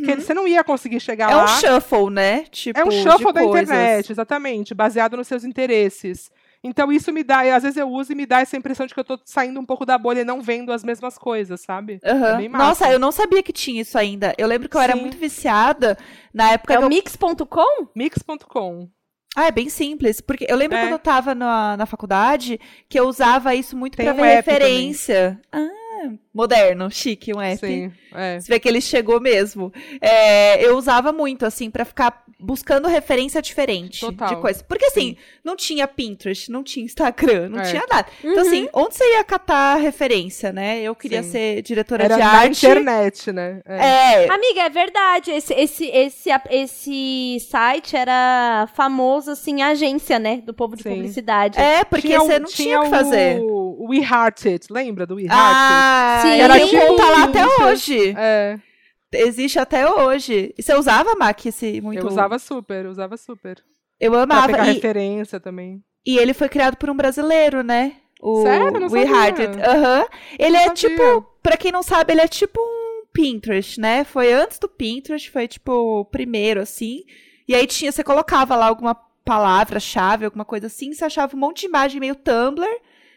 que 0.04 0.16
você 0.16 0.34
não 0.34 0.48
ia 0.48 0.64
conseguir 0.64 0.98
chegar 0.98 1.30
É 1.30 1.34
lá. 1.36 1.44
um 1.44 1.48
shuffle, 1.60 2.10
né? 2.10 2.42
Tipo, 2.50 2.80
É 2.80 2.84
um 2.84 2.90
shuffle 2.90 3.32
da 3.32 3.40
coisas. 3.40 3.68
internet, 3.68 4.10
exatamente, 4.10 4.74
baseado 4.74 5.16
nos 5.16 5.28
seus 5.28 5.44
interesses. 5.44 6.28
Então 6.64 6.90
isso 6.90 7.12
me 7.12 7.22
dá, 7.22 7.46
e 7.46 7.50
às 7.52 7.62
vezes 7.62 7.76
eu 7.76 7.88
uso 7.88 8.10
e 8.10 8.14
me 8.16 8.26
dá 8.26 8.40
essa 8.40 8.56
impressão 8.56 8.84
de 8.86 8.92
que 8.92 8.98
eu 8.98 9.04
tô 9.04 9.16
saindo 9.24 9.60
um 9.60 9.64
pouco 9.64 9.86
da 9.86 9.96
bolha 9.96 10.22
e 10.22 10.24
não 10.24 10.42
vendo 10.42 10.72
as 10.72 10.82
mesmas 10.82 11.16
coisas, 11.16 11.60
sabe? 11.60 12.00
Aham. 12.04 12.26
É 12.34 12.36
bem 12.38 12.48
massa. 12.48 12.64
Nossa, 12.64 12.92
eu 12.92 12.98
não 12.98 13.12
sabia 13.12 13.42
que 13.44 13.52
tinha 13.52 13.80
isso 13.82 13.96
ainda. 13.96 14.34
Eu 14.36 14.48
lembro 14.48 14.68
que 14.68 14.76
eu 14.76 14.80
era 14.80 14.94
Sim. 14.94 15.00
muito 15.02 15.16
viciada 15.18 15.96
na 16.34 16.50
época 16.50 16.74
É 16.74 16.78
o 16.80 16.82
eu... 16.82 16.88
mix.com? 16.88 17.86
Mix.com. 17.94 18.88
Ah, 19.36 19.46
é 19.48 19.50
bem 19.52 19.68
simples. 19.68 20.20
Porque 20.22 20.46
eu 20.48 20.56
lembro 20.56 20.78
É. 20.78 20.80
quando 20.82 20.92
eu 20.92 20.98
tava 20.98 21.34
na, 21.34 21.76
na 21.76 21.84
faculdade 21.84 22.58
que 22.88 22.98
eu 22.98 23.06
usava 23.06 23.54
isso 23.54 23.76
muito 23.76 23.94
Tem 23.96 24.06
pra 24.06 24.14
um 24.14 24.16
ver 24.16 24.36
referência. 24.36 25.38
Ah, 25.52 26.10
moderno, 26.36 26.90
chique, 26.90 27.32
um 27.34 27.40
app. 27.40 27.58
Sim, 27.66 27.90
é. 28.14 28.38
Você 28.38 28.48
vê 28.52 28.60
que 28.60 28.68
ele 28.68 28.80
chegou 28.80 29.18
mesmo. 29.20 29.72
É, 30.00 30.62
eu 30.62 30.76
usava 30.76 31.12
muito, 31.12 31.46
assim, 31.46 31.70
pra 31.70 31.84
ficar 31.84 32.22
buscando 32.38 32.86
referência 32.86 33.40
diferente 33.40 34.00
Total. 34.00 34.28
de 34.28 34.36
coisa. 34.42 34.62
Porque, 34.64 34.84
assim, 34.84 35.16
não 35.42 35.56
tinha 35.56 35.88
Pinterest, 35.88 36.50
não 36.50 36.62
tinha 36.62 36.84
Instagram, 36.84 37.48
não 37.48 37.60
É. 37.60 37.62
tinha 37.70 37.82
nada. 37.90 38.06
Então, 38.22 38.42
assim, 38.42 38.68
onde 38.74 38.94
você 38.94 39.04
ia 39.14 39.24
catar 39.24 39.76
referência, 39.76 40.52
né? 40.52 40.82
Eu 40.82 40.94
queria 40.94 41.22
Sim. 41.22 41.30
ser 41.30 41.62
diretora 41.62 42.04
Era 42.04 42.14
de 42.16 42.20
na 42.20 42.28
arte. 42.30 42.66
internet, 42.66 43.32
né? 43.32 43.60
É. 43.64 43.86
É, 44.24 44.28
Amiga, 44.30 44.60
é 44.62 44.68
verdade. 44.68 45.30
Esse, 45.30 45.54
esse, 45.54 45.86
esse, 45.86 46.28
esse 46.50 47.38
site 47.48 47.96
era 47.96 48.68
famoso, 48.74 49.30
assim, 49.30 49.62
agência, 49.62 50.18
né? 50.18 50.42
Do 50.44 50.52
povo 50.52 50.76
de 50.76 50.82
Sim. 50.82 50.90
publicidade. 50.90 51.58
é, 51.58 51.84
porque 51.84 52.08
Tinha 52.08 52.20
você 52.20 52.38
não 52.38 52.46
tinha 52.48 52.80
o 52.80 52.84
que 52.84 52.90
fazer. 52.90 53.40
O 53.40 53.88
We 53.88 53.98
Hearted, 53.98 54.66
lembra 54.70 55.06
do 55.06 55.14
We 55.14 55.22
Hearted? 55.22 55.38
Ah, 55.40 56.20
Sim. 56.34 56.40
Era 56.40 56.54
tem 56.54 56.66
tipo 56.68 56.86
conta 56.86 57.04
lá 57.10 57.24
até 57.24 57.46
hoje. 57.64 58.14
É, 58.16 58.58
Existe 59.14 59.58
até 59.58 59.88
hoje. 59.90 60.52
E 60.58 60.62
Você 60.62 60.74
usava, 60.74 61.14
Mac, 61.14 61.44
esse 61.46 61.80
muito? 61.80 62.00
eu 62.00 62.06
usava 62.06 62.38
super, 62.38 62.84
eu 62.84 62.90
usava 62.90 63.16
super. 63.16 63.62
Eu 63.98 64.10
Pra 64.12 64.22
amava. 64.22 64.46
pegar 64.48 64.68
E, 64.68 64.72
referência 64.74 65.40
também. 65.40 65.82
e 66.04 66.18
ele 66.18 66.34
foi 66.34 66.48
criado 66.48 66.76
por 66.76 66.90
um 66.90 66.96
brasileiro, 66.96 67.62
né? 67.62 67.94
O 68.20 68.42
Sério? 68.42 68.70
Não 68.78 68.88
We 68.88 69.06
sabia. 69.06 69.70
Aham. 69.70 70.06
Ele 70.38 70.50
Não 70.52 70.60
é 70.60 70.64
sabia. 70.64 70.74
tipo, 70.74 71.22
pra 71.42 71.56
quem 71.56 71.72
não 71.72 71.82
sabe, 71.82 72.12
ele 72.12 72.20
é 72.20 72.28
tipo 72.28 72.60
um 72.60 73.04
Pinterest, 73.12 73.80
né? 73.80 74.04
Foi 74.04 74.32
antes 74.32 74.58
do 74.58 74.68
Pinterest, 74.68 75.30
foi 75.30 75.48
tipo 75.48 75.72
o 75.72 76.04
primeiro, 76.04 76.60
assim. 76.60 77.04
E 77.48 77.54
aí 77.54 77.66
tinha, 77.66 77.90
você 77.92 78.02
colocava 78.04 78.54
lá 78.56 78.66
alguma 78.66 78.94
palavra-chave, 79.24 80.24
alguma 80.24 80.44
coisa 80.44 80.66
assim, 80.66 80.92
você 80.92 81.04
achava 81.04 81.36
um 81.36 81.38
monte 81.40 81.60
de 81.60 81.66
imagem 81.66 82.00
meio 82.00 82.14
Tumblr, 82.14 82.66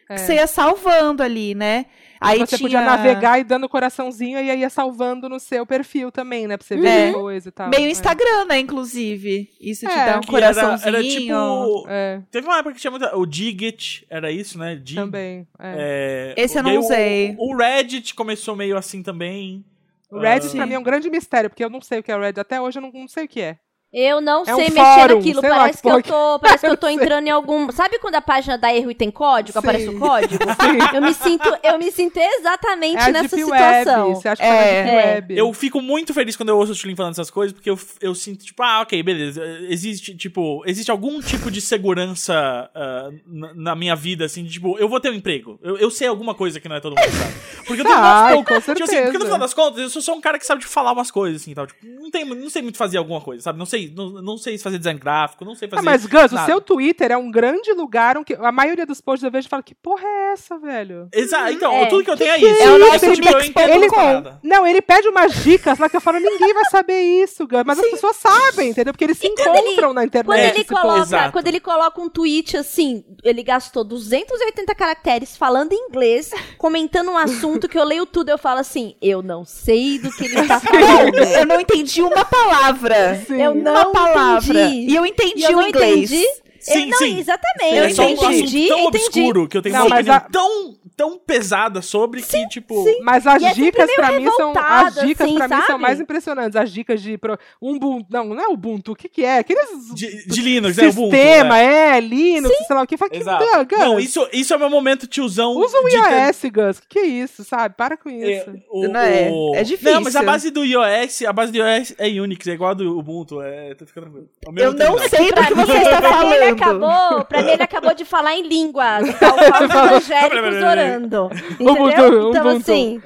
É. 0.09 0.15
que 0.15 0.21
você 0.21 0.35
ia 0.35 0.47
salvando 0.47 1.23
ali, 1.23 1.53
né? 1.55 1.85
Aí 2.21 2.39
você 2.39 2.57
tinha 2.57 2.59
podia 2.59 2.81
navegar 2.81 3.39
e 3.39 3.43
dando 3.43 3.69
coraçãozinho 3.69 4.39
e 4.39 4.49
aí 4.51 4.59
ia 4.59 4.69
salvando 4.69 5.29
no 5.29 5.39
seu 5.39 5.65
perfil 5.65 6.11
também, 6.11 6.47
né? 6.47 6.57
Pra 6.57 6.67
você 6.67 6.75
ver 6.75 6.87
É. 6.87 7.11
coisa 7.13 7.49
e 7.49 7.51
tal. 7.51 7.69
meio 7.69 7.85
é. 7.87 7.89
Instagram, 7.91 8.45
né, 8.45 8.59
inclusive. 8.59 9.49
Isso 9.59 9.85
te 9.85 9.91
É, 9.91 10.05
dá 10.05 10.17
um 10.17 10.21
Que 10.21 10.35
era, 10.35 10.53
coraçãozinho. 10.53 10.87
era 10.95 11.03
tipo. 11.03 11.85
É, 11.87 12.21
Teve 12.31 12.47
uma 12.47 12.57
época 12.57 12.75
que 12.75 12.81
tinha 12.81 12.91
muita. 12.91 13.15
O 13.17 13.25
Digit 13.25 14.05
era 14.09 14.31
isso, 14.31 14.57
né? 14.59 14.75
Dig, 14.75 14.95
também. 14.95 15.47
é. 15.59 16.33
é, 16.37 16.41
Esse 16.43 16.57
eu 16.57 16.63
não 16.63 16.71
aí 16.71 16.77
o- 16.77 16.81
usei. 16.81 17.35
O, 17.37 17.55
Reddit 17.55 18.13
começou 18.15 18.55
meio 18.55 18.77
assim 18.77 19.01
também. 19.01 19.63
O 20.11 20.19
Reddit 20.19 20.51
Ah. 20.53 20.55
pra 20.57 20.65
mim 20.65 20.73
é 20.73 20.79
um 20.79 20.83
grande 20.83 21.09
mistério, 21.09 21.49
porque 21.49 21.63
eu 21.63 21.69
não 21.69 21.79
sei 21.81 21.99
o 21.99 22.03
que 22.03 22.11
é 22.11 22.15
o 22.15 22.19
Reddit. 22.19 22.39
Até 22.39 22.59
hoje 22.59 22.79
eu 22.79 22.81
não, 22.81 22.91
não 22.91 23.07
sei 23.07 23.25
o 23.25 23.27
que 23.27 23.41
é. 23.41 23.57
Eu 23.91 24.21
não 24.21 24.43
É 24.45 24.53
um 24.53 24.57
sei 24.57 24.69
mexer 24.69 24.99
fórum, 24.99 25.15
naquilo. 25.15 25.41
Parece 25.41 25.81
que 25.81 25.89
que, 25.89 25.95
eu 25.95 26.03
tô, 26.03 26.39
parece 26.41 26.65
que 26.65 26.71
eu 26.71 26.77
tô 26.77 26.87
entrando 26.87 27.25
em 27.27 27.31
algum. 27.31 27.71
Sabe 27.71 27.97
quando 27.97 28.15
a 28.15 28.21
página 28.21 28.55
dá 28.57 28.73
erro 28.73 28.91
e 28.91 28.95
tem 28.95 29.09
código? 29.09 29.53
Sim. 29.53 29.59
Aparece 29.59 29.89
o 29.89 29.97
código? 29.97 30.43
Eu 30.93 31.01
me 31.01 31.13
sinto, 31.13 31.57
eu 31.63 31.77
me 31.79 31.91
sinto 31.91 32.17
exatamente 32.17 32.97
É 33.01 33.11
nessa 33.11 33.35
situação. 33.35 34.07
Web. 34.09 34.15
Você 34.21 34.27
acha 34.27 34.41
que 34.41 34.47
É. 34.47 34.87
é. 34.87 34.95
Web? 34.95 35.37
Eu 35.37 35.53
fico 35.53 35.81
muito 35.81 36.13
feliz 36.13 36.35
quando 36.35 36.49
eu 36.49 36.57
ouço 36.57 36.73
o 36.73 36.75
Tulin 36.75 36.95
falando 36.95 37.13
essas 37.13 37.29
coisas, 37.29 37.53
porque 37.53 37.69
eu, 37.69 37.79
eu 38.01 38.13
sinto, 38.13 38.43
tipo, 38.45 38.61
ah, 38.61 38.81
ok, 38.81 39.01
beleza. 39.01 39.43
Existe, 39.69 40.15
tipo, 40.15 40.63
existe 40.65 40.91
algum 40.91 41.19
tipo 41.21 41.49
de 41.49 41.61
segurança 41.61 42.69
ah, 42.73 43.09
na, 43.25 43.53
na 43.53 43.75
minha 43.75 43.95
vida, 43.95 44.25
assim, 44.25 44.43
de, 44.43 44.51
tipo, 44.51 44.77
eu 44.77 44.87
vou 44.89 44.99
ter 44.99 45.09
um 45.09 45.13
emprego. 45.15 45.59
Eu, 45.63 45.77
eu 45.77 45.89
sei 45.91 46.07
alguma 46.07 46.35
coisa 46.35 46.59
que 46.59 46.67
não 46.69 46.75
é 46.75 46.79
todo 46.79 46.95
mundo 46.95 47.11
sabe. 47.11 47.33
Porque 47.65 47.81
eu 47.81 47.85
tenho 47.85 47.97
Ai, 47.99 48.33
muito 48.35 48.47
pouco. 48.47 48.65
com 48.65 48.73
Tipo 48.73 48.83
assim, 48.83 49.01
porque 49.03 49.17
no 49.17 49.25
final 49.25 49.39
das 49.39 49.53
contas, 49.53 49.81
eu 49.81 49.89
sou 49.89 50.01
só 50.01 50.13
um 50.13 50.21
cara 50.21 50.37
que 50.37 50.45
sabe 50.45 50.61
de 50.61 50.67
falar 50.67 50.91
umas 50.91 51.11
coisas, 51.11 51.41
assim, 51.41 51.53
tal. 51.53 51.65
Tipo, 51.67 51.85
não, 51.85 52.11
tem, 52.11 52.25
não 52.25 52.49
sei 52.49 52.61
muito 52.61 52.77
fazer 52.77 52.97
alguma 52.97 53.21
coisa, 53.21 53.43
sabe? 53.43 53.57
Não 53.59 53.65
sei, 53.65 53.78
não, 53.87 54.09
não 54.21 54.37
sei 54.37 54.57
fazer 54.57 54.77
design 54.77 54.99
gráfico, 54.99 55.45
não 55.45 55.55
sei 55.55 55.67
fazer. 55.69 55.81
Ah, 55.81 55.83
mas 55.83 56.05
Gus, 56.05 56.31
o 56.31 56.35
nada. 56.35 56.45
seu 56.45 56.59
Twitter 56.59 57.11
é 57.11 57.17
um 57.17 57.31
grande 57.31 57.71
lugar 57.73 58.17
onde 58.17 58.33
a 58.35 58.51
maioria 58.51 58.85
dos 58.85 58.99
posts 58.99 59.23
eu 59.23 59.31
vejo 59.31 59.47
e 59.47 59.49
falo, 59.49 59.63
que 59.63 59.73
porra 59.75 60.05
é 60.05 60.31
essa, 60.33 60.57
velho? 60.57 61.07
Exato, 61.13 61.51
então, 61.51 61.71
É. 61.71 61.85
tudo 61.85 62.03
que 62.03 62.11
eu 62.11 62.17
tenho 62.17 62.31
é 62.31 62.39
Que 62.39 62.45
isso. 62.47 62.61
é 62.63 62.67
o 62.69 62.69
Eu, 62.75 62.79
nosso 62.79 63.13
tipo, 63.13 63.27
eu 63.29 63.41
entendo 63.41 63.87
parada. 63.89 64.39
Não, 64.43 64.65
ele 64.67 64.81
pede 64.81 65.07
umas 65.07 65.33
dicas 65.43 65.77
lá 65.79 65.89
que 65.89 65.95
eu 65.95 66.01
falo, 66.01 66.19
ninguém 66.19 66.53
vai 66.53 66.65
saber 66.65 66.99
isso, 67.01 67.47
Gus. 67.47 67.63
Mas 67.65 67.79
as 67.79 67.89
pessoas 67.89 68.15
sabem, 68.17 68.69
entendeu? 68.71 68.93
Porque 68.93 69.03
eles 69.05 69.17
se 69.17 69.29
quando 69.29 69.55
ele- 69.55 69.67
encontram 69.69 69.93
na 69.93 70.03
internet. 70.03 70.25
Quando 70.25 70.55
ele, 70.55 70.65
coloca, 70.65 71.31
quando 71.31 71.47
ele 71.47 71.59
coloca 71.59 72.01
um 72.01 72.09
tweet 72.09 72.57
assim, 72.57 73.03
ele 73.23 73.43
gastou 73.43 73.83
280 73.83 74.73
caracteres 74.75 75.35
falando 75.37 75.73
inglês, 75.73 76.31
comentando 76.57 77.11
um 77.11 77.17
assunto 77.17 77.67
que 77.67 77.77
eu 77.77 77.83
leio 77.83 78.05
tudo, 78.05 78.29
eu 78.29 78.37
falo 78.37 78.59
assim, 78.59 78.95
eu 79.01 79.21
não 79.21 79.43
sei 79.45 79.99
do 79.99 80.11
que 80.11 80.25
ele 80.25 80.47
tá 80.47 80.59
falando. 80.61 81.15
Eu 81.17 81.45
não 81.45 81.59
entendi 81.61 82.01
uma 82.01 82.25
palavra. 82.25 83.15
Sim. 83.27 83.41
Eu 83.41 83.53
uma 83.71 83.85
palavra. 83.91 84.65
entendi. 84.65 84.91
E 84.91 84.95
eu 84.95 85.05
entendi 85.05 85.41
E 85.41 85.43
eu 85.45 85.57
o 85.57 85.61
inglês. 85.61 86.11
entendi. 86.11 86.25
Sim, 86.59 86.81
eu, 86.83 86.87
não, 86.89 86.97
sim. 86.97 87.19
exatamente. 87.19 87.75
É 87.77 87.85
eu 87.85 87.95
só 87.95 88.03
um 88.03 88.09
entendi, 88.09 88.25
assunto 88.25 88.67
tão 88.67 88.79
entendi. 88.79 88.97
obscuro 88.97 89.47
que 89.47 89.57
eu 89.57 89.61
tenho 89.61 89.75
Não, 89.75 89.85
uma 89.87 89.95
opinião 89.95 90.15
a- 90.15 90.19
tão, 90.19 90.75
tão 90.99 91.17
pesada 91.17 91.81
sobre 91.81 92.21
que, 92.21 92.47
tipo. 92.49 92.83
Mas 93.01 93.25
as 93.25 93.41
E 93.41 93.45
é 93.45 93.49
sempre 93.53 93.63
dicas 93.71 93.85
meio 93.87 93.95
pra 93.95 94.11
mim 94.19 94.29
são 94.35 94.53
as 94.57 94.95
dicas 94.95 95.25
assim, 95.27 95.35
para 95.37 95.47
mim 95.47 95.55
são 95.55 95.65
sabe? 95.67 95.81
mais 95.81 95.99
impressionantes. 96.01 96.55
As 96.57 96.69
dicas 96.71 97.01
de 97.01 97.17
pro, 97.17 97.37
Ubuntu, 97.61 98.05
não, 98.09 98.25
não 98.25 98.43
é 98.43 98.47
Ubuntu, 98.49 98.91
o 98.91 98.95
que 98.95 99.07
que 99.07 99.23
é? 99.23 99.37
Aqueles 99.37 99.69
De, 99.95 100.27
de 100.27 100.41
Linux, 100.41 100.75
né? 100.75 100.87
Ubuntu, 100.89 101.15
sistema, 101.15 101.57
é. 101.57 101.97
é, 101.97 101.99
Linux, 102.01 102.53
sei 102.67 102.75
lá 102.75 102.81
o 102.81 102.87
que. 102.87 102.97
Fala, 102.97 103.09
que 103.09 103.17
Exato. 103.17 103.45
Gus, 103.69 103.79
Não, 103.79 103.97
isso, 103.99 104.27
isso 104.33 104.53
é 104.53 104.57
o 104.57 104.59
meu 104.59 104.69
momento 104.69 105.07
tiozão. 105.07 105.51
Usa 105.55 105.79
um 105.79 105.85
de 105.85 105.91
ter- 106.01 106.27
iOS, 106.27 106.41
Gus. 106.51 106.79
Que 106.81 106.87
que 106.89 106.99
é 106.99 107.05
isso, 107.05 107.43
sabe? 107.45 107.75
Para 107.77 107.95
com 107.95 108.09
É, 108.09 108.13
isso. 108.37 108.53
o- 108.69 108.87
Não 108.89 108.99
é- 108.99 109.29
o- 109.31 109.55
é 109.55 109.63
difícil. 109.63 109.93
Não, 109.93 110.01
mas 110.01 110.15
a 110.17 110.23
base 110.23 110.51
do 110.51 110.65
iOS, 110.65 111.21
a 111.25 111.31
base 111.31 111.51
do 111.53 111.57
iOS 111.59 111.95
é 111.97 112.07
Unix, 112.19 112.45
é 112.47 112.51
igual 112.51 112.71
a 112.71 112.73
do 112.73 112.97
Ubuntu, 112.99 113.41
é, 113.41 113.73
tá 113.73 113.85
ficando 113.85 114.03
tranquilo. 114.05 114.27
É 114.45 114.49
o 114.49 114.63
Eu 114.65 114.71
não 114.71 114.77
terminal. 114.77 115.09
sei 115.09 115.27
do 115.27 115.33
Pra 115.33 115.45
que 115.45 115.55
mim, 115.55 115.65
você 115.65 115.77
está 115.77 116.01
pra 116.01 116.19
mim, 116.25 116.31
ele 116.33 116.57
falando. 116.57 116.83
acabou, 116.83 117.25
pra 117.25 117.41
mim 117.41 117.51
ele 117.51 117.63
acabou 117.63 117.93
de 117.93 118.03
falar 118.03 118.35
em 118.35 118.45
línguas, 118.47 119.07
tal 119.19 119.33
qual 119.37 119.63
os 119.63 120.09
evangélicos 120.09 120.63
orando. 120.63 120.88
Entendeu? 120.97 121.25
Ubuntu, 121.59 121.89
então, 121.89 122.29
Ubuntu. 122.29 122.47
assim, 122.71 123.01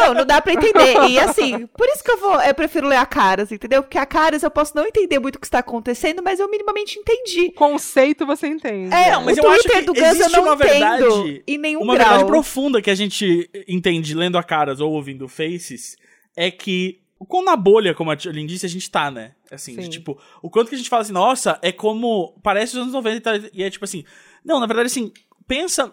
Não, 0.00 0.14
não 0.14 0.24
dá 0.26 0.40
pra 0.40 0.52
entender. 0.52 1.08
E 1.08 1.18
assim, 1.18 1.66
por 1.68 1.86
isso 1.88 2.02
que 2.02 2.10
eu 2.10 2.18
vou, 2.18 2.40
eu 2.40 2.54
prefiro 2.54 2.86
ler 2.88 2.96
a 2.96 3.06
Caras, 3.06 3.50
entendeu? 3.52 3.82
Porque 3.82 3.98
a 3.98 4.06
Caras 4.06 4.42
eu 4.42 4.50
posso 4.50 4.74
não 4.76 4.84
entender 4.86 5.18
muito 5.18 5.36
o 5.36 5.40
que 5.40 5.46
está 5.46 5.58
acontecendo, 5.60 6.22
mas 6.22 6.40
eu 6.40 6.50
minimamente 6.50 6.98
entendi. 6.98 7.46
O 7.46 7.52
conceito 7.52 8.26
você 8.26 8.46
entende. 8.48 8.94
É, 8.94 9.12
Não, 9.12 9.24
mas 9.24 9.36
o 9.36 9.40
eu 9.40 9.50
acho 9.50 9.62
Twitter 9.62 9.80
que 9.80 9.86
do 9.86 9.96
eu 9.96 10.30
não 10.30 10.42
uma 10.42 10.54
entendo 10.54 10.68
verdade- 10.70 11.42
em 11.46 11.58
nenhum 11.58 11.80
Uma 11.82 11.94
grau. 11.94 12.08
verdade 12.08 12.26
profunda 12.30 12.82
que 12.82 12.90
a 12.90 12.94
gente 12.94 13.50
entende 13.66 14.14
lendo 14.14 14.36
a 14.38 14.42
caras 14.42 14.80
ou 14.80 14.92
ouvindo 14.92 15.28
faces 15.28 15.96
é 16.36 16.50
que 16.50 17.00
o 17.18 17.26
quão 17.26 17.44
na 17.44 17.56
bolha, 17.56 17.94
como 17.94 18.12
a 18.12 18.14
Lin 18.26 18.46
disse, 18.46 18.64
a 18.64 18.68
gente 18.68 18.88
tá, 18.90 19.10
né? 19.10 19.32
Assim, 19.50 19.74
de, 19.74 19.88
tipo, 19.88 20.16
o 20.40 20.48
quanto 20.48 20.68
que 20.68 20.74
a 20.76 20.78
gente 20.78 20.88
fala 20.90 21.02
assim, 21.02 21.12
nossa, 21.12 21.58
é 21.62 21.72
como. 21.72 22.38
Parece 22.44 22.74
os 22.76 22.82
anos 22.82 22.92
90 22.92 23.16
e, 23.16 23.20
tal, 23.20 23.50
e 23.52 23.62
é 23.64 23.70
tipo 23.70 23.84
assim. 23.84 24.04
Não, 24.44 24.60
na 24.60 24.66
verdade, 24.66 24.86
assim, 24.86 25.10
pensa 25.46 25.92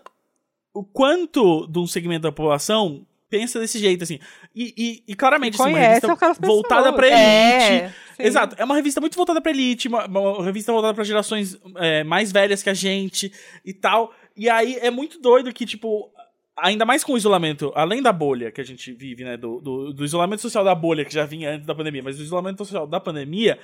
o 0.75 0.83
quanto 0.83 1.65
de 1.67 1.79
um 1.79 1.87
segmento 1.87 2.23
da 2.23 2.31
população 2.31 3.07
pensa 3.29 3.59
desse 3.59 3.79
jeito, 3.79 4.03
assim. 4.03 4.19
E, 4.53 4.73
e, 4.77 5.11
e 5.11 5.15
claramente, 5.15 5.55
assim, 5.55 5.63
uma 5.63 5.71
Conhece 5.71 6.05
revista 6.05 6.15
pessoas. 6.17 6.37
voltada 6.37 6.93
pra 6.93 7.07
elite. 7.07 7.93
É. 8.19 8.27
Exato, 8.27 8.55
é 8.57 8.63
uma 8.63 8.75
revista 8.75 9.01
muito 9.01 9.15
voltada 9.15 9.41
pra 9.41 9.51
elite, 9.51 9.87
uma, 9.87 10.05
uma 10.05 10.43
revista 10.43 10.71
voltada 10.71 10.93
pra 10.93 11.03
gerações 11.03 11.57
é, 11.77 12.03
mais 12.03 12.31
velhas 12.31 12.61
que 12.61 12.69
a 12.69 12.73
gente 12.73 13.31
e 13.63 13.73
tal. 13.73 14.13
E 14.35 14.49
aí 14.49 14.75
é 14.81 14.91
muito 14.91 15.19
doido 15.19 15.51
que, 15.53 15.65
tipo, 15.65 16.11
ainda 16.57 16.85
mais 16.85 17.03
com 17.03 17.13
o 17.13 17.17
isolamento, 17.17 17.71
além 17.75 18.01
da 18.01 18.13
bolha 18.13 18.51
que 18.51 18.61
a 18.61 18.65
gente 18.65 18.91
vive, 18.91 19.23
né? 19.23 19.37
Do, 19.37 19.59
do, 19.59 19.93
do 19.93 20.05
isolamento 20.05 20.41
social 20.41 20.63
da 20.63 20.75
bolha 20.75 21.03
que 21.05 21.13
já 21.13 21.25
vinha 21.25 21.51
antes 21.51 21.65
da 21.65 21.75
pandemia, 21.75 22.03
mas 22.03 22.17
do 22.17 22.23
isolamento 22.23 22.57
social 22.57 22.85
da 22.85 22.99
pandemia, 22.99 23.57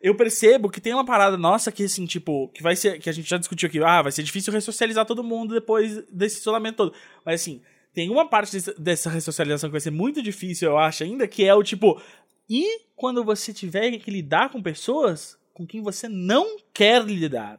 eu 0.00 0.14
percebo 0.14 0.70
que 0.70 0.80
tem 0.80 0.92
uma 0.92 1.04
parada 1.04 1.36
nossa 1.36 1.72
que, 1.72 1.84
assim, 1.84 2.04
tipo, 2.06 2.48
que 2.48 2.62
vai 2.62 2.76
ser. 2.76 2.98
Que 2.98 3.08
a 3.08 3.12
gente 3.12 3.28
já 3.28 3.36
discutiu 3.38 3.68
aqui, 3.68 3.82
ah, 3.82 4.02
vai 4.02 4.12
ser 4.12 4.22
difícil 4.22 4.52
ressocializar 4.52 5.04
todo 5.06 5.24
mundo 5.24 5.54
depois 5.54 6.02
desse 6.12 6.40
isolamento 6.40 6.76
todo. 6.76 6.94
Mas 7.24 7.40
assim, 7.40 7.62
tem 7.94 8.10
uma 8.10 8.28
parte 8.28 8.52
desse- 8.52 8.78
dessa 8.80 9.08
ressocialização 9.10 9.68
que 9.70 9.72
vai 9.72 9.80
ser 9.80 9.90
muito 9.90 10.22
difícil, 10.22 10.68
eu 10.70 10.78
acho, 10.78 11.02
ainda, 11.04 11.26
que 11.26 11.44
é 11.44 11.54
o 11.54 11.62
tipo. 11.62 12.00
E 12.48 12.80
quando 12.94 13.24
você 13.24 13.52
tiver 13.52 13.90
que 13.98 14.10
lidar 14.10 14.50
com 14.50 14.62
pessoas 14.62 15.36
com 15.52 15.66
quem 15.66 15.82
você 15.82 16.08
não 16.08 16.56
quer 16.74 17.02
lidar? 17.02 17.58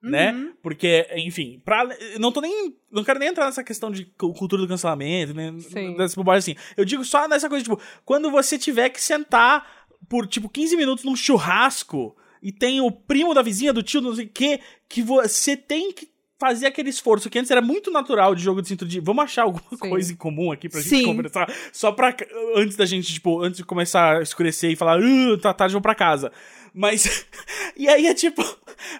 Né? 0.00 0.32
Uhum. 0.32 0.52
Porque, 0.62 1.08
enfim, 1.16 1.60
pra, 1.64 1.84
não 2.20 2.30
tô 2.30 2.40
nem. 2.40 2.76
Não 2.90 3.02
quero 3.02 3.18
nem 3.18 3.30
entrar 3.30 3.46
nessa 3.46 3.64
questão 3.64 3.90
de 3.90 4.04
cu- 4.04 4.32
cultura 4.32 4.62
do 4.62 4.68
cancelamento, 4.68 5.34
né? 5.34 5.52
Sim. 5.58 5.96
Dessa 5.96 6.14
bobagem 6.14 6.54
assim. 6.54 6.72
Eu 6.76 6.84
digo 6.84 7.04
só 7.04 7.26
nessa 7.26 7.48
coisa, 7.48 7.64
tipo, 7.64 7.80
quando 8.04 8.30
você 8.30 8.56
tiver 8.56 8.90
que 8.90 9.02
sentar 9.02 9.77
por, 10.08 10.26
tipo, 10.26 10.48
15 10.48 10.76
minutos 10.76 11.04
num 11.04 11.16
churrasco 11.16 12.16
e 12.42 12.52
tem 12.52 12.80
o 12.80 12.90
primo 12.90 13.34
da 13.34 13.42
vizinha, 13.42 13.72
do 13.72 13.82
tio, 13.82 14.00
não 14.00 14.14
sei 14.14 14.26
o 14.26 14.30
quê, 14.30 14.60
que 14.88 15.02
você 15.02 15.56
tem 15.56 15.92
que 15.92 16.08
fazer 16.38 16.66
aquele 16.66 16.88
esforço 16.88 17.28
que 17.28 17.38
antes 17.38 17.50
era 17.50 17.60
muito 17.60 17.90
natural 17.90 18.34
de 18.34 18.42
jogo 18.42 18.62
de 18.62 18.68
cinto 18.68 18.86
de 18.86 19.00
vamos 19.00 19.24
achar 19.24 19.42
alguma 19.42 19.70
Sim. 19.70 19.90
coisa 19.90 20.12
em 20.12 20.16
comum 20.16 20.52
aqui 20.52 20.68
pra 20.68 20.80
Sim. 20.80 20.88
gente 20.88 21.04
conversar. 21.04 21.52
Só 21.72 21.90
pra. 21.90 22.14
Antes 22.54 22.76
da 22.76 22.86
gente, 22.86 23.12
tipo, 23.12 23.42
antes 23.42 23.58
de 23.58 23.64
começar 23.64 24.18
a 24.18 24.22
escurecer 24.22 24.70
e 24.70 24.76
falar, 24.76 25.00
tá 25.42 25.52
tarde, 25.52 25.72
vamos 25.72 25.82
pra 25.82 25.96
casa. 25.96 26.30
Mas. 26.74 27.26
e 27.76 27.88
aí 27.88 28.06
é 28.06 28.14
tipo. 28.14 28.42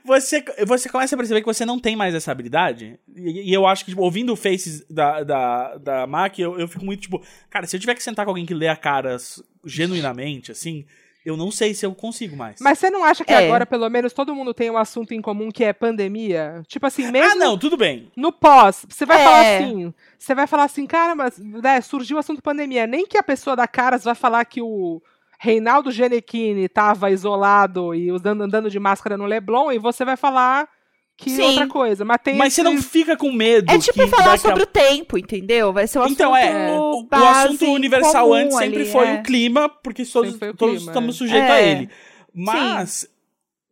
Você, 0.04 0.44
você 0.66 0.88
começa 0.88 1.14
a 1.14 1.18
perceber 1.18 1.40
que 1.40 1.46
você 1.46 1.64
não 1.64 1.78
tem 1.78 1.94
mais 1.94 2.14
essa 2.14 2.32
habilidade. 2.32 2.98
E, 3.16 3.50
e 3.50 3.54
eu 3.54 3.66
acho 3.66 3.84
que, 3.84 3.92
tipo, 3.92 4.02
ouvindo 4.02 4.32
o 4.32 4.36
Faces 4.36 4.84
da, 4.90 5.22
da, 5.22 5.76
da 5.76 6.06
Mac, 6.06 6.38
eu, 6.38 6.58
eu 6.58 6.66
fico 6.66 6.84
muito 6.84 7.02
tipo. 7.02 7.22
Cara, 7.48 7.66
se 7.66 7.76
eu 7.76 7.80
tiver 7.80 7.94
que 7.94 8.02
sentar 8.02 8.24
com 8.24 8.30
alguém 8.32 8.44
que 8.46 8.54
lê 8.54 8.68
a 8.68 8.76
cara 8.76 9.16
genuinamente, 9.64 10.50
assim. 10.52 10.84
Eu 11.24 11.36
não 11.36 11.50
sei 11.50 11.74
se 11.74 11.84
eu 11.84 11.94
consigo 11.94 12.34
mais. 12.36 12.58
Mas 12.58 12.78
você 12.78 12.88
não 12.88 13.04
acha 13.04 13.22
que 13.22 13.32
É. 13.32 13.44
agora, 13.44 13.66
pelo 13.66 13.86
menos, 13.90 14.14
todo 14.14 14.34
mundo 14.34 14.54
tem 14.54 14.70
um 14.70 14.78
assunto 14.78 15.12
em 15.12 15.20
comum 15.20 15.50
que 15.50 15.62
é 15.62 15.74
pandemia? 15.74 16.62
Tipo 16.66 16.86
assim, 16.86 17.10
mesmo 17.10 17.32
ah, 17.32 17.34
não, 17.34 17.58
tudo 17.58 17.76
bem. 17.76 18.10
no 18.16 18.32
pós, 18.32 18.86
você 18.88 19.04
vai 19.04 19.20
É. 19.20 19.24
falar 19.24 19.40
assim, 19.56 19.94
você 20.18 20.34
vai 20.34 20.46
falar 20.46 20.64
assim, 20.64 20.86
cara, 20.86 21.14
mas 21.14 21.36
né, 21.38 21.82
surgiu 21.82 22.16
o 22.16 22.20
assunto 22.20 22.40
pandemia. 22.40 22.86
Nem 22.86 23.06
que 23.06 23.18
a 23.18 23.22
pessoa 23.22 23.54
da 23.54 23.68
Caras 23.68 24.04
vai 24.04 24.14
falar 24.14 24.42
que 24.46 24.62
o 24.62 25.02
Reinaldo 25.40 25.90
Genequini 25.90 26.68
tava 26.68 27.10
isolado 27.10 27.94
e 27.94 28.10
usando, 28.10 28.42
andando 28.42 28.68
de 28.70 28.78
máscara 28.78 29.16
no 29.16 29.24
Leblon, 29.26 29.70
e 29.72 29.78
você 29.78 30.04
vai 30.04 30.16
falar 30.16 30.68
que 31.16 31.30
Sim. 31.30 31.42
outra 31.42 31.66
coisa. 31.66 32.04
Mas 32.04 32.18
tem 32.22 32.36
Mas 32.36 32.54
você 32.54 32.62
não 32.62 32.74
esse- 32.74 32.88
fica 32.88 33.16
com 33.16 33.30
medo. 33.32 33.70
É 33.72 33.78
tipo 33.78 33.98
que 33.98 34.06
falar 34.08 34.32
daqui 34.32 34.46
a 34.46 34.50
sobre 34.50 34.62
o 34.62 34.66
tempo, 34.66 35.18
entendeu? 35.18 35.72
Vai 35.72 35.86
ser 35.86 35.98
o 36.00 36.06
Então, 36.06 36.34
assunto 36.34 36.46
é. 36.52 36.70
O, 36.78 37.02
o 37.10 37.24
assunto 37.28 37.64
universal 37.72 38.32
antes 38.32 38.56
sempre 38.56 38.82
ali, 38.82 38.90
foi 38.90 39.06
é. 39.08 39.14
o 39.14 39.22
clima, 39.22 39.68
porque 39.68 40.04
todos, 40.04 40.34
o 40.34 40.38
todos 40.38 40.56
clima, 40.76 40.76
estamos 40.90 41.14
é. 41.14 41.18
sujeitos 41.18 41.50
a 41.50 41.60
É. 41.60 41.70
ele. 41.70 41.90
Mas 42.34 43.08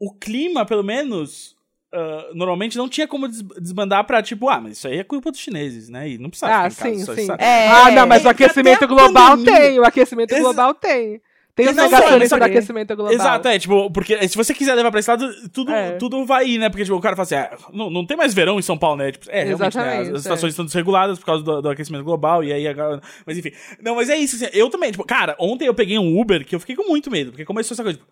o 0.01 0.13
clima, 0.13 0.65
pelo 0.67 0.83
menos, 0.83 1.57
ah, 1.93 2.31
normalmente 2.35 2.77
não 2.77 2.89
tinha 2.89 3.07
como 3.07 3.29
des- 3.29 3.43
desbandar 3.61 4.05
pra, 4.05 4.23
tipo, 4.23 4.49
ah, 4.49 4.61
mas 4.61 4.79
isso 4.79 4.89
aí 4.89 4.99
é 4.99 5.05
culpa 5.05 5.31
dos 5.31 5.41
chineses, 5.41 5.89
né? 5.89 6.09
E 6.11 6.19
não 6.19 6.29
precisa 6.31 6.51
Ah, 6.53 6.69
ficar 6.71 6.89
em 6.89 6.93
casa, 6.93 7.01
sim, 7.01 7.05
só 7.07 7.15
sim. 7.15 7.23
isso- 7.23 7.33
É. 7.39 7.69
Ah, 7.69 7.91
não, 7.93 8.07
mas 8.07 8.25
o 8.25 8.29
É, 8.29 8.31
aquecimento 8.33 8.85
a 8.85 8.87
global 8.89 9.31
pandemia. 9.37 9.61
tem, 9.61 9.79
o 9.79 9.85
aquecimento 9.85 10.33
Exa- 10.33 10.43
global 10.43 10.75
tem. 10.75 11.21
Tem 11.57 11.73
negacionistas 11.73 12.29
sim, 12.29 12.39
do 12.39 12.45
aquecimento 12.45 12.95
global. 12.95 13.15
Exato, 13.15 13.49
é, 13.49 13.59
tipo, 13.59 13.91
porque 13.91 14.29
se 14.29 14.37
você 14.37 14.53
quiser 14.53 14.75
levar 14.75 14.91
pra 14.91 15.01
esse 15.01 15.09
lado, 15.09 15.27
tudo, 15.51 15.73
É. 15.73 15.93
tudo 15.93 16.27
vai 16.27 16.47
ir, 16.47 16.59
né? 16.59 16.69
Porque, 16.69 16.85
tipo, 16.85 16.95
o 16.95 17.01
cara 17.01 17.17
fala 17.17 17.23
assim, 17.25 17.35
ah, 17.35 17.57
não, 17.73 17.89
não 17.89 18.05
tem 18.05 18.15
mais 18.15 18.35
verão 18.35 18.59
em 18.59 18.63
São 18.63 18.77
Paulo, 18.77 18.99
né? 18.99 19.13
Tipo, 19.13 19.25
é, 19.31 19.43
realmente, 19.43 19.59
né? 19.61 19.67
As, 19.67 19.75
Exatamente, 19.77 20.13
as 20.17 20.21
estações 20.21 20.53
estão 20.53 20.67
desreguladas 20.67 21.19
por 21.19 21.25
causa 21.25 21.43
do, 21.43 21.63
do 21.63 21.71
aquecimento 21.71 22.05
global, 22.05 22.45
e 22.45 22.53
aí 22.53 22.69
agora... 22.69 23.01
Mas 23.25 23.39
enfim. 23.39 23.53
Não, 23.83 23.95
mas 23.97 24.11
é 24.11 24.17
isso, 24.19 24.37
assim, 24.37 24.49
eu 24.53 24.69
também, 24.69 24.91
tipo, 24.91 25.03
cara, 25.05 25.35
ontem 25.41 25.67
eu 25.67 25.73
peguei 25.73 25.99
um 25.99 26.21
Uber 26.21 26.45
que 26.45 26.55
eu 26.55 26.61
fiquei 26.61 26.77
com 26.77 26.87
muito 26.87 27.11
medo, 27.11 27.31
porque 27.31 27.45
começou 27.47 27.75
essa 27.75 27.83
coisa, 27.83 27.99
tipo, 27.99 28.11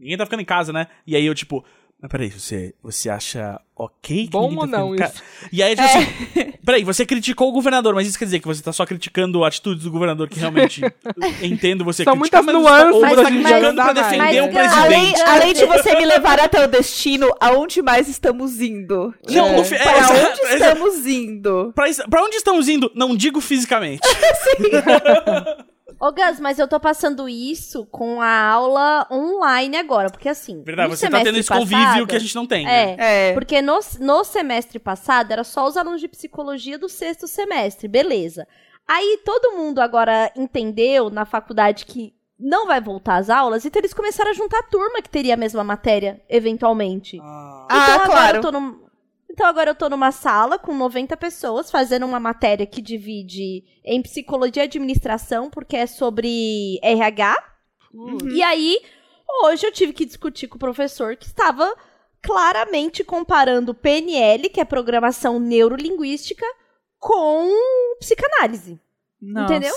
ninguém 0.00 0.16
tá 0.16 0.26
ficando 0.26 0.42
em 0.42 0.44
casa, 0.46 0.72
né? 0.72 0.88
E 1.06 1.14
aí 1.14 1.24
eu, 1.24 1.36
tipo, 1.36 1.64
mas 2.00 2.10
peraí, 2.10 2.30
você, 2.30 2.74
você 2.82 3.08
acha 3.08 3.58
ok 3.74 4.24
que 4.24 4.30
Bom 4.30 4.50
ninguém 4.50 4.58
ou 4.58 4.68
tá 4.70 4.78
não 4.78 4.94
isso? 4.94 5.22
E 5.52 5.62
aí, 5.62 5.74
tipo 5.74 5.86
assim, 5.88 6.52
peraí, 6.64 6.84
você 6.84 7.06
criticou 7.06 7.48
o 7.48 7.52
governador, 7.52 7.94
mas 7.94 8.06
isso 8.06 8.18
quer 8.18 8.26
dizer 8.26 8.38
que 8.40 8.46
você 8.46 8.62
tá 8.62 8.72
só 8.72 8.84
criticando 8.84 9.42
atitudes 9.44 9.84
do 9.84 9.90
governador 9.90 10.28
que 10.28 10.38
realmente 10.38 10.82
entendo 11.42 11.84
você 11.84 12.04
São 12.04 12.14
criticar, 12.16 12.42
muitas 12.42 12.62
tá- 12.64 12.70
nuances 12.70 12.94
ou 12.94 13.00
pra 13.00 13.08
você 13.10 13.22
tá 13.22 13.28
criticando 13.30 13.74
pra 13.82 13.92
defender 13.92 14.18
Mas, 14.42 14.52
presidente. 14.52 14.74
Além, 14.78 15.14
além 15.26 15.54
de 15.54 15.64
você 15.64 15.94
me 15.96 16.04
levar 16.04 16.38
até 16.38 16.64
o 16.64 16.68
destino, 16.68 17.34
aonde 17.40 17.80
mais 17.82 18.08
estamos 18.08 18.60
indo? 18.60 19.14
Não, 19.28 19.46
É. 19.48 19.56
no 19.56 19.64
fi- 19.64 19.74
é, 19.76 19.78
Para 19.82 19.98
exato, 19.98 20.12
onde 20.14 20.40
exato. 20.54 20.54
estamos 20.72 21.06
indo? 21.06 21.72
Pra, 21.74 21.84
pra 22.10 22.22
onde 22.24 22.36
estamos 22.36 22.68
indo? 22.68 22.90
Não 22.94 23.16
digo 23.16 23.40
fisicamente. 23.40 24.02
Ô, 25.98 26.12
Gus, 26.12 26.38
mas 26.40 26.58
eu 26.58 26.68
tô 26.68 26.78
passando 26.78 27.26
isso 27.28 27.86
com 27.86 28.20
a 28.20 28.48
aula 28.50 29.06
online 29.10 29.76
agora, 29.78 30.10
porque 30.10 30.28
assim. 30.28 30.62
Verdade, 30.62 30.90
no 30.90 30.96
você 30.96 31.08
tá 31.08 31.22
tendo 31.22 31.38
esse 31.38 31.48
convívio 31.48 31.78
passado- 31.84 32.06
que 32.06 32.16
a 32.16 32.18
gente 32.18 32.34
não 32.34 32.46
tem. 32.46 32.66
né? 32.66 32.96
É, 32.98 33.30
É. 33.30 33.32
porque 33.32 33.62
no, 33.62 33.78
no 34.00 34.22
semestre 34.24 34.78
passado 34.78 35.32
era 35.32 35.42
só 35.42 35.66
os 35.66 35.76
alunos 35.76 36.00
de 36.00 36.08
psicologia 36.08 36.78
do 36.78 36.88
sexto 36.88 37.26
semestre, 37.26 37.88
beleza. 37.88 38.46
Aí 38.86 39.20
todo 39.24 39.56
mundo 39.56 39.80
agora 39.80 40.30
entendeu 40.36 41.08
na 41.10 41.24
faculdade 41.24 41.86
que 41.86 42.14
não 42.38 42.66
vai 42.66 42.80
voltar 42.80 43.16
às 43.16 43.30
aulas, 43.30 43.64
então 43.64 43.80
eles 43.80 43.94
começaram 43.94 44.30
a 44.30 44.34
juntar 44.34 44.58
a 44.58 44.62
turma 44.64 45.00
que 45.00 45.08
teria 45.08 45.32
a 45.32 45.36
mesma 45.38 45.64
matéria, 45.64 46.20
eventualmente. 46.28 47.18
Ah, 47.22 47.66
Ah, 47.70 47.78
então 47.82 47.94
agora 47.94 48.06
claro. 48.10 48.36
eu 48.36 48.40
tô 48.42 48.52
num- 48.52 48.85
Então 49.36 49.46
agora 49.46 49.72
eu 49.72 49.74
tô 49.74 49.90
numa 49.90 50.10
sala 50.12 50.58
com 50.58 50.74
90 50.74 51.14
pessoas 51.18 51.70
fazendo 51.70 52.06
uma 52.06 52.18
matéria 52.18 52.64
que 52.64 52.80
divide 52.80 53.62
em 53.84 54.00
psicologia 54.00 54.62
e 54.62 54.64
administração, 54.64 55.50
porque 55.50 55.76
é 55.76 55.86
sobre 55.86 56.80
RH. 56.82 57.36
Hum. 57.94 58.16
E 58.32 58.42
aí, 58.42 58.80
hoje 59.44 59.66
eu 59.66 59.72
tive 59.72 59.92
que 59.92 60.06
discutir 60.06 60.48
com 60.48 60.56
o 60.56 60.58
professor 60.58 61.16
que 61.16 61.26
estava 61.26 61.70
claramente 62.22 63.04
comparando 63.04 63.74
PNL, 63.74 64.48
que 64.48 64.58
é 64.58 64.64
programação 64.64 65.38
neurolinguística, 65.38 66.46
com 66.98 67.46
psicanálise. 68.00 68.80
Nossa. 69.20 69.54
Entendeu? 69.54 69.74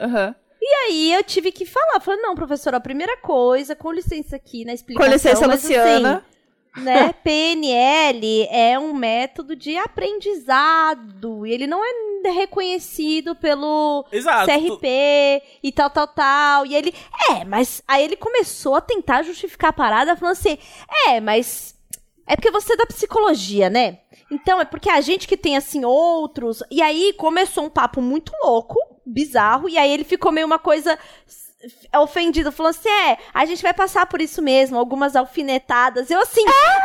Aham. 0.00 0.34
E 0.58 0.74
aí 0.86 1.12
eu 1.12 1.22
tive 1.22 1.52
que 1.52 1.66
falar, 1.66 2.00
falei, 2.00 2.22
não, 2.22 2.34
professor, 2.34 2.74
a 2.74 2.80
primeira 2.80 3.18
coisa, 3.18 3.76
com 3.76 3.92
licença 3.92 4.36
aqui 4.36 4.64
na 4.64 4.72
explicação. 4.72 5.06
Com 5.06 5.14
licença, 5.14 5.46
Luciana. 5.46 6.16
assim, 6.16 6.24
né, 6.76 7.12
PNL 7.24 8.46
é 8.50 8.78
um 8.78 8.94
método 8.94 9.54
de 9.54 9.76
aprendizado 9.76 11.46
e 11.46 11.52
ele 11.52 11.66
não 11.66 11.84
é 11.84 12.30
reconhecido 12.30 13.34
pelo 13.34 14.06
Exato. 14.12 14.46
CRP 14.46 15.42
e 15.62 15.72
tal, 15.72 15.90
tal, 15.90 16.06
tal. 16.06 16.66
E 16.66 16.74
ele, 16.74 16.94
é, 17.30 17.44
mas 17.44 17.82
aí 17.86 18.04
ele 18.04 18.16
começou 18.16 18.74
a 18.74 18.80
tentar 18.80 19.22
justificar 19.22 19.70
a 19.70 19.74
parada, 19.74 20.16
falando 20.16 20.32
assim: 20.32 20.58
é, 21.08 21.20
mas 21.20 21.74
é 22.26 22.36
porque 22.36 22.50
você 22.50 22.72
é 22.74 22.76
da 22.76 22.86
psicologia, 22.86 23.68
né? 23.68 23.98
Então 24.30 24.60
é 24.60 24.64
porque 24.64 24.88
a 24.88 25.00
gente 25.00 25.28
que 25.28 25.36
tem 25.36 25.56
assim 25.56 25.84
outros. 25.84 26.62
E 26.70 26.80
aí 26.80 27.12
começou 27.14 27.64
um 27.64 27.70
papo 27.70 28.00
muito 28.00 28.32
louco, 28.42 28.78
bizarro, 29.04 29.68
e 29.68 29.76
aí 29.76 29.90
ele 29.90 30.04
ficou 30.04 30.32
meio 30.32 30.46
uma 30.46 30.58
coisa 30.58 30.98
ofendido, 31.96 32.52
falou 32.52 32.70
assim: 32.70 32.88
é, 32.88 33.18
a 33.32 33.44
gente 33.44 33.62
vai 33.62 33.72
passar 33.72 34.06
por 34.06 34.20
isso 34.20 34.42
mesmo, 34.42 34.78
algumas 34.78 35.16
alfinetadas. 35.16 36.10
Eu 36.10 36.20
assim, 36.20 36.44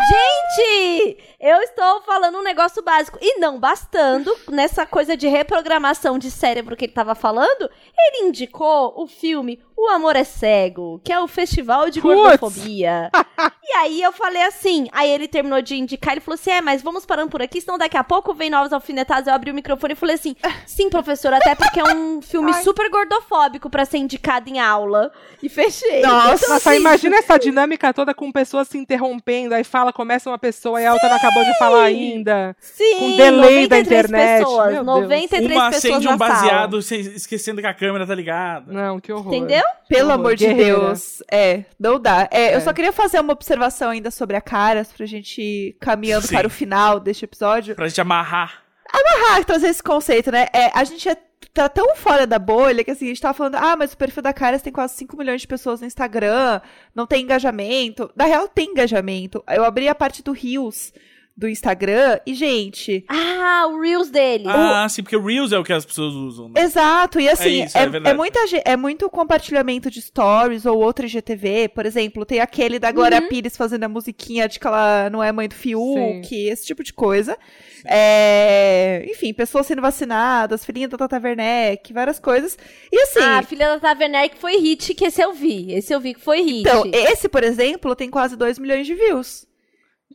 gente, 0.09 1.17
eu 1.39 1.61
estou 1.61 2.01
falando 2.01 2.37
um 2.37 2.43
negócio 2.43 2.83
básico. 2.83 3.17
E 3.21 3.39
não 3.39 3.59
bastando, 3.59 4.35
nessa 4.49 4.85
coisa 4.85 5.15
de 5.15 5.27
reprogramação 5.27 6.17
de 6.17 6.31
cérebro 6.31 6.75
que 6.75 6.85
ele 6.85 6.93
tava 6.93 7.15
falando, 7.15 7.69
ele 7.97 8.27
indicou 8.27 8.93
o 8.95 9.07
filme 9.07 9.59
O 9.79 9.89
Amor 9.89 10.15
é 10.15 10.23
Cego, 10.23 10.99
que 11.03 11.13
é 11.13 11.19
o 11.19 11.27
festival 11.27 11.91
de 11.91 12.01
Putz. 12.01 12.15
gordofobia. 12.15 13.11
e 13.63 13.73
aí 13.77 14.01
eu 14.01 14.11
falei 14.11 14.41
assim, 14.43 14.87
aí 14.91 15.07
ele 15.07 15.27
terminou 15.27 15.61
de 15.61 15.75
indicar, 15.75 16.13
ele 16.13 16.19
falou 16.19 16.33
assim, 16.33 16.49
é, 16.49 16.61
mas 16.61 16.81
vamos 16.81 17.05
parando 17.05 17.29
por 17.29 17.43
aqui, 17.43 17.61
senão 17.61 17.77
daqui 17.77 17.95
a 17.95 18.03
pouco 18.03 18.33
vem 18.33 18.49
novos 18.49 18.73
alfinetados. 18.73 19.27
Eu 19.27 19.35
abri 19.35 19.51
o 19.51 19.53
microfone 19.53 19.93
e 19.93 19.95
falei 19.95 20.15
assim, 20.15 20.35
sim, 20.65 20.89
professor, 20.89 21.31
até 21.31 21.53
porque 21.53 21.79
é 21.79 21.83
um 21.83 22.23
filme 22.23 22.51
super 22.63 22.89
gordofóbico 22.89 23.69
pra 23.69 23.85
ser 23.85 23.99
indicado 23.99 24.49
em 24.49 24.59
aula. 24.59 25.11
E 25.43 25.47
fechei. 25.47 26.01
Nossa. 26.01 26.47
Nossa, 26.49 26.75
imagina 26.75 27.17
essa 27.17 27.37
dinâmica 27.39 27.93
toda 27.93 28.15
com 28.15 28.31
pessoas 28.31 28.67
se 28.67 28.79
interrompendo, 28.79 29.53
aí 29.53 29.63
fala, 29.63 29.93
começa 29.93 30.27
uma 30.27 30.39
pessoa 30.39 30.81
e 30.81 30.87
a 30.87 30.93
outra 30.93 31.07
não 31.07 31.17
acabou 31.17 31.43
de 31.45 31.55
falar 31.59 31.83
ainda. 31.83 32.55
Sim, 32.59 32.97
com 32.99 33.15
delay 33.15 33.67
da 33.67 33.77
93 33.77 33.85
internet, 33.85 34.39
pessoas, 34.39 34.73
meu 34.73 34.83
Deus. 34.83 34.85
93 35.03 35.51
Uma 35.55 35.69
pessoas 35.69 35.85
acende 35.93 36.07
um 36.07 36.17
sala. 36.17 36.31
baseado 36.31 36.81
sem- 36.81 36.99
esquecendo 37.01 37.61
que 37.61 37.67
a 37.67 37.73
câmera 37.75 38.07
tá 38.07 38.15
ligada. 38.15 38.73
Não, 38.73 38.99
que 38.99 39.13
horror. 39.13 39.31
Entendeu? 39.31 39.66
Pelo 39.87 40.11
amor 40.11 40.35
de 40.35 40.45
Guerreira. 40.45 40.79
Deus. 40.79 41.23
É, 41.31 41.63
não 41.79 41.99
dá. 41.99 42.27
É, 42.31 42.47
É. 42.47 42.55
Eu 42.55 42.61
só 42.61 42.73
queria 42.73 42.91
fazer 42.91 43.19
uma 43.19 43.33
observação 43.33 43.89
ainda 43.89 44.11
sobre 44.11 44.35
a 44.35 44.41
Caras, 44.41 44.91
pra 44.91 45.05
gente 45.05 45.41
ir 45.41 45.77
caminhando 45.79 46.27
Sim. 46.27 46.35
para 46.35 46.47
o 46.47 46.49
final 46.49 46.99
deste 46.99 47.25
episódio. 47.25 47.75
Pra 47.75 47.87
gente 47.87 48.01
amarrar. 48.01 48.63
Ah, 48.91 49.43
trazer 49.43 49.67
esse 49.67 49.83
conceito, 49.83 50.31
né? 50.31 50.47
É, 50.53 50.71
a 50.73 50.83
gente 50.83 51.07
é, 51.07 51.17
tá 51.53 51.67
tão 51.67 51.95
fora 51.95 52.25
da 52.25 52.39
bolha 52.39 52.83
que 52.83 52.91
assim, 52.91 53.05
a 53.05 53.09
gente 53.09 53.21
tava 53.21 53.33
falando, 53.33 53.55
ah, 53.55 53.75
mas 53.75 53.93
o 53.93 53.97
perfil 53.97 54.23
da 54.23 54.33
Caras 54.33 54.61
tem 54.61 54.71
quase 54.71 54.95
5 54.95 55.17
milhões 55.17 55.41
de 55.41 55.47
pessoas 55.47 55.81
no 55.81 55.87
Instagram, 55.87 56.61
não 56.95 57.05
tem 57.05 57.23
engajamento. 57.23 58.09
Na 58.15 58.25
real, 58.25 58.47
tem 58.47 58.71
engajamento. 58.71 59.43
Eu 59.47 59.63
abri 59.63 59.87
a 59.87 59.95
parte 59.95 60.23
do 60.23 60.31
Rios 60.31 60.93
do 61.37 61.47
Instagram 61.47 62.19
e, 62.25 62.33
gente. 62.33 63.05
Ah, 63.07 63.67
o 63.69 63.79
Reels 63.79 64.09
dele. 64.09 64.45
Ah, 64.47 64.87
sim, 64.89 65.03
porque 65.03 65.15
o 65.15 65.23
Reels 65.23 65.51
é 65.51 65.59
o 65.59 65.63
que 65.63 65.71
as 65.71 65.85
pessoas 65.85 66.13
usam. 66.15 66.49
Né? 66.49 66.61
Exato, 66.61 67.19
e 67.19 67.29
assim, 67.29 67.63
isso, 67.65 67.77
é 67.77 67.83
é, 67.83 68.09
é 68.09 68.13
muita, 68.15 68.39
é 68.65 68.75
muito 68.75 69.07
compartilhamento 69.09 69.91
de 69.91 70.01
stories 70.01 70.65
ou 70.65 70.79
outro 70.79 71.05
IGTV, 71.05 71.69
por 71.69 71.85
exemplo, 71.85 72.25
tem 72.25 72.39
aquele 72.39 72.79
da 72.79 72.91
Glória 72.91 73.21
Uhum. 73.21 73.27
Pires 73.27 73.55
fazendo 73.55 73.83
a 73.83 73.89
musiquinha 73.89 74.47
de 74.47 74.59
que 74.59 74.65
ela 74.67 75.09
não 75.11 75.23
é 75.23 75.31
mãe 75.31 75.47
do 75.47 75.55
Fiuk, 75.55 76.27
esse 76.33 76.65
tipo 76.65 76.83
de 76.83 76.91
coisa. 76.93 77.37
É, 77.85 79.05
enfim, 79.09 79.33
pessoas 79.33 79.65
sendo 79.67 79.81
vacinadas, 79.81 80.65
filhinha 80.65 80.87
da 80.87 80.97
Tata 80.97 81.19
Werneck, 81.23 81.93
várias 81.93 82.19
coisas. 82.19 82.57
E 82.91 82.99
assim, 83.01 83.19
Ah, 83.21 83.41
filha 83.43 83.69
da 83.69 83.79
Taverner 83.79 84.29
que 84.29 84.37
foi 84.37 84.57
hit, 84.57 84.93
que 84.93 85.05
esse 85.05 85.21
eu 85.21 85.33
vi. 85.33 85.71
Esse 85.73 85.93
eu 85.93 85.99
vi 85.99 86.13
que 86.13 86.19
foi 86.19 86.41
hit. 86.41 86.61
então, 86.61 86.83
esse, 86.93 87.29
por 87.29 87.43
exemplo, 87.43 87.95
tem 87.95 88.09
quase 88.09 88.35
2 88.35 88.59
milhões 88.59 88.85
de 88.85 88.93
views. 88.95 89.46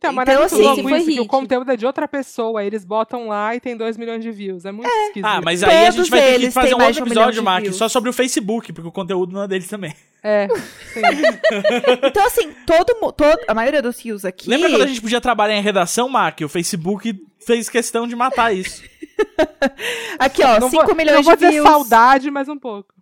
Então, 0.02 0.12
mas 0.12 0.28
Então, 0.28 0.42
é 0.42 0.46
assim, 0.46 0.62
louco 0.62 0.90
isso, 0.90 1.10
que 1.12 1.20
o 1.20 1.26
conteúdo 1.26 1.70
é 1.70 1.76
de 1.76 1.86
outra 1.86 2.08
pessoa, 2.08 2.64
eles 2.64 2.84
botam 2.84 3.28
lá 3.28 3.54
e 3.54 3.60
tem 3.60 3.76
2 3.76 3.96
milhões 3.96 4.20
de 4.20 4.32
views. 4.32 4.64
É 4.64 4.72
muito 4.72 4.90
esquisito. 4.90 5.24
Ah, 5.24 5.40
mas 5.40 5.62
aí 5.62 5.86
a 5.86 5.90
gente 5.90 5.94
Todos 5.94 6.08
vai 6.10 6.20
ter 6.20 6.40
que 6.40 6.50
fazer 6.50 6.74
um 6.74 6.78
outro 6.78 6.92
de 6.92 7.02
um 7.02 7.06
episódio, 7.06 7.32
de 7.34 7.40
Mark, 7.40 7.62
views. 7.62 7.76
só 7.76 7.88
sobre 7.88 8.10
o 8.10 8.12
Facebook, 8.12 8.72
porque 8.72 8.88
o 8.88 8.92
conteúdo 8.92 9.32
não 9.32 9.44
é 9.44 9.48
deles 9.48 9.68
também. 9.68 9.94
É, 10.24 10.48
sim. 10.92 11.00
Então, 12.04 12.26
assim, 12.26 12.50
todo, 12.66 13.12
todo 13.12 13.38
a 13.46 13.54
maioria 13.54 13.80
dos 13.80 14.00
rios 14.04 14.24
aqui. 14.24 14.50
Lembra 14.50 14.70
quando 14.70 14.82
a 14.82 14.86
gente 14.86 15.00
podia 15.00 15.20
trabalhar 15.20 15.56
em 15.56 15.62
redação, 15.62 16.08
Mark? 16.08 16.40
O 16.40 16.48
Facebook 16.48 17.14
fez 17.46 17.68
questão 17.68 18.06
de 18.06 18.16
matar 18.16 18.52
isso. 18.52 18.82
Aqui, 20.18 20.42
ó, 20.42 20.58
não 20.58 20.70
5 20.70 20.86
vou, 20.86 20.94
milhões 20.96 21.16
não 21.18 21.22
vou 21.22 21.36
de 21.36 21.40
dizer 21.40 21.52
views. 21.52 21.68
saudade, 21.68 22.30
mas 22.30 22.48
um 22.48 22.58
pouco. 22.58 22.92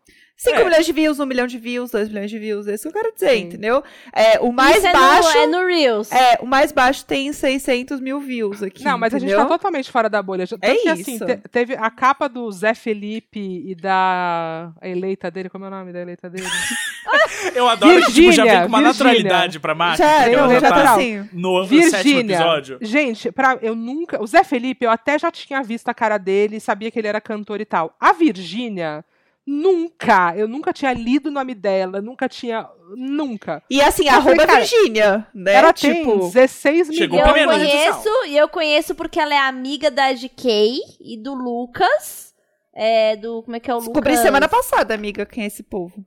5 0.43 0.57
É. 0.59 0.64
milhões 0.64 0.86
de 0.86 0.93
views, 0.93 1.20
1 1.20 1.26
milhão 1.26 1.47
de 1.47 1.59
views, 1.59 1.91
2 1.91 2.09
milhões 2.09 2.30
de 2.30 2.38
views. 2.38 2.66
É 2.66 2.74
isso 2.74 2.84
que 2.84 2.88
eu 2.97 3.03
quero 3.03 3.12
dizer, 3.12 3.30
Sim. 3.30 3.43
entendeu? 3.43 3.84
É, 4.11 4.41
o 4.41 4.51
mais 4.51 4.78
Isso 4.78 4.86
é 4.86 4.93
baixo. 4.93 5.34
No, 5.36 5.38
é 5.43 5.47
no 5.47 5.66
Reels. 5.66 6.11
É, 6.11 6.38
o 6.41 6.47
mais 6.47 6.72
baixo 6.72 7.05
tem 7.05 7.30
600 7.30 8.01
mil 8.01 8.18
views 8.20 8.62
aqui. 8.62 8.82
Não, 8.82 8.97
mas 8.97 9.12
a 9.12 9.18
gente 9.18 9.28
entendeu? 9.28 9.47
tá 9.47 9.53
totalmente 9.53 9.91
fora 9.91 10.09
da 10.09 10.22
bolha. 10.22 10.47
Tanto 10.47 10.64
É 10.64 10.74
que, 10.76 10.88
assim, 10.88 11.16
isso. 11.16 11.26
te- 11.26 11.36
teve 11.51 11.74
a 11.74 11.91
capa 11.91 12.26
do 12.28 12.51
Zé 12.51 12.72
Felipe 12.72 13.38
e 13.66 13.74
da 13.74 14.72
a 14.80 14.88
eleita 14.88 15.30
dele, 15.30 15.51
como 15.51 15.66
é 15.66 15.68
o 15.68 15.70
nome 15.70 15.93
da 15.93 16.01
eleita 16.01 16.30
dele? 16.30 16.47
Eu 17.55 17.68
adoro 17.68 18.01
que 18.07 18.12
tipo, 18.12 18.32
já 18.32 18.43
vem 18.45 18.53
Virgínia, 18.53 18.62
com 18.62 18.68
uma 18.68 18.78
Virgínia. 18.82 18.93
naturalidade 18.93 19.61
pra 19.61 19.74
máquina. 19.74 20.07
Já, 20.09 20.28
eu 20.28 20.38
já, 20.51 20.61
já 20.61 20.68
tá 20.68 20.82
tá 20.84 20.95
assim. 20.95 21.28
no 21.32 21.64
sétimo 21.66 21.66
Virgínia. 22.03 22.34
episódio. 22.36 22.78
Gente, 22.82 23.32
pra, 23.32 23.59
eu 23.62 23.74
nunca. 23.74 24.22
O 24.22 24.26
Zé 24.26 24.45
Felipe, 24.45 24.84
eu 24.84 24.91
até 24.91 25.18
já 25.18 25.30
tinha 25.30 25.62
visto 25.62 25.88
a 25.88 25.95
cara 25.95 26.18
dele, 26.18 26.61
sabia 26.61 26.91
que 26.91 26.99
ele 26.99 27.09
era 27.09 27.20
cantor 27.20 27.61
e 27.61 27.64
tal. 27.64 27.95
A 27.99 28.12
Virgínia, 28.12 29.05
nunca. 29.47 30.34
Eu 30.36 30.47
nunca 30.49 30.72
tinha 30.72 30.93
lido 30.93 31.28
o 31.28 31.32
nome 31.32 31.55
dela, 31.55 32.01
nunca 32.01 32.28
tinha. 32.28 32.68
Nunca. 32.97 33.62
E 33.70 33.80
assim, 33.80 34.07
Eu 34.09 34.20
falei, 34.22 34.41
arroba 34.41 34.57
Virgínia, 34.57 35.26
né? 35.34 35.55
Ela 35.55 35.72
tipo, 35.72 36.11
tem 36.11 36.30
16 36.30 36.88
Chegou 36.95 37.18
E 37.18 37.22
milhões. 37.22 37.28
eu 37.28 37.32
primeiro 37.32 37.70
conheço, 37.70 38.09
e 38.26 38.36
eu 38.36 38.49
conheço 38.49 38.95
porque 38.97 39.20
ela 39.20 39.32
é 39.34 39.38
amiga 39.38 39.91
da 39.91 40.12
GK 40.12 40.80
e 41.01 41.16
do 41.16 41.34
Lucas. 41.34 42.34
É, 42.74 43.16
do. 43.16 43.43
Como 43.43 43.57
é 43.57 43.61
que 43.61 43.70
é 43.70 43.74
o 43.74 43.78
descobri 43.78 44.11
Lucas? 44.11 44.24
semana 44.24 44.49
passada, 44.49 44.95
amiga, 44.95 45.24
quem 45.26 45.45
é 45.45 45.47
esse 45.47 45.62
povo. 45.62 46.05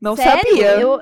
Não 0.00 0.16
Sério? 0.16 0.40
sabia. 0.48 0.72
Eu, 0.80 1.00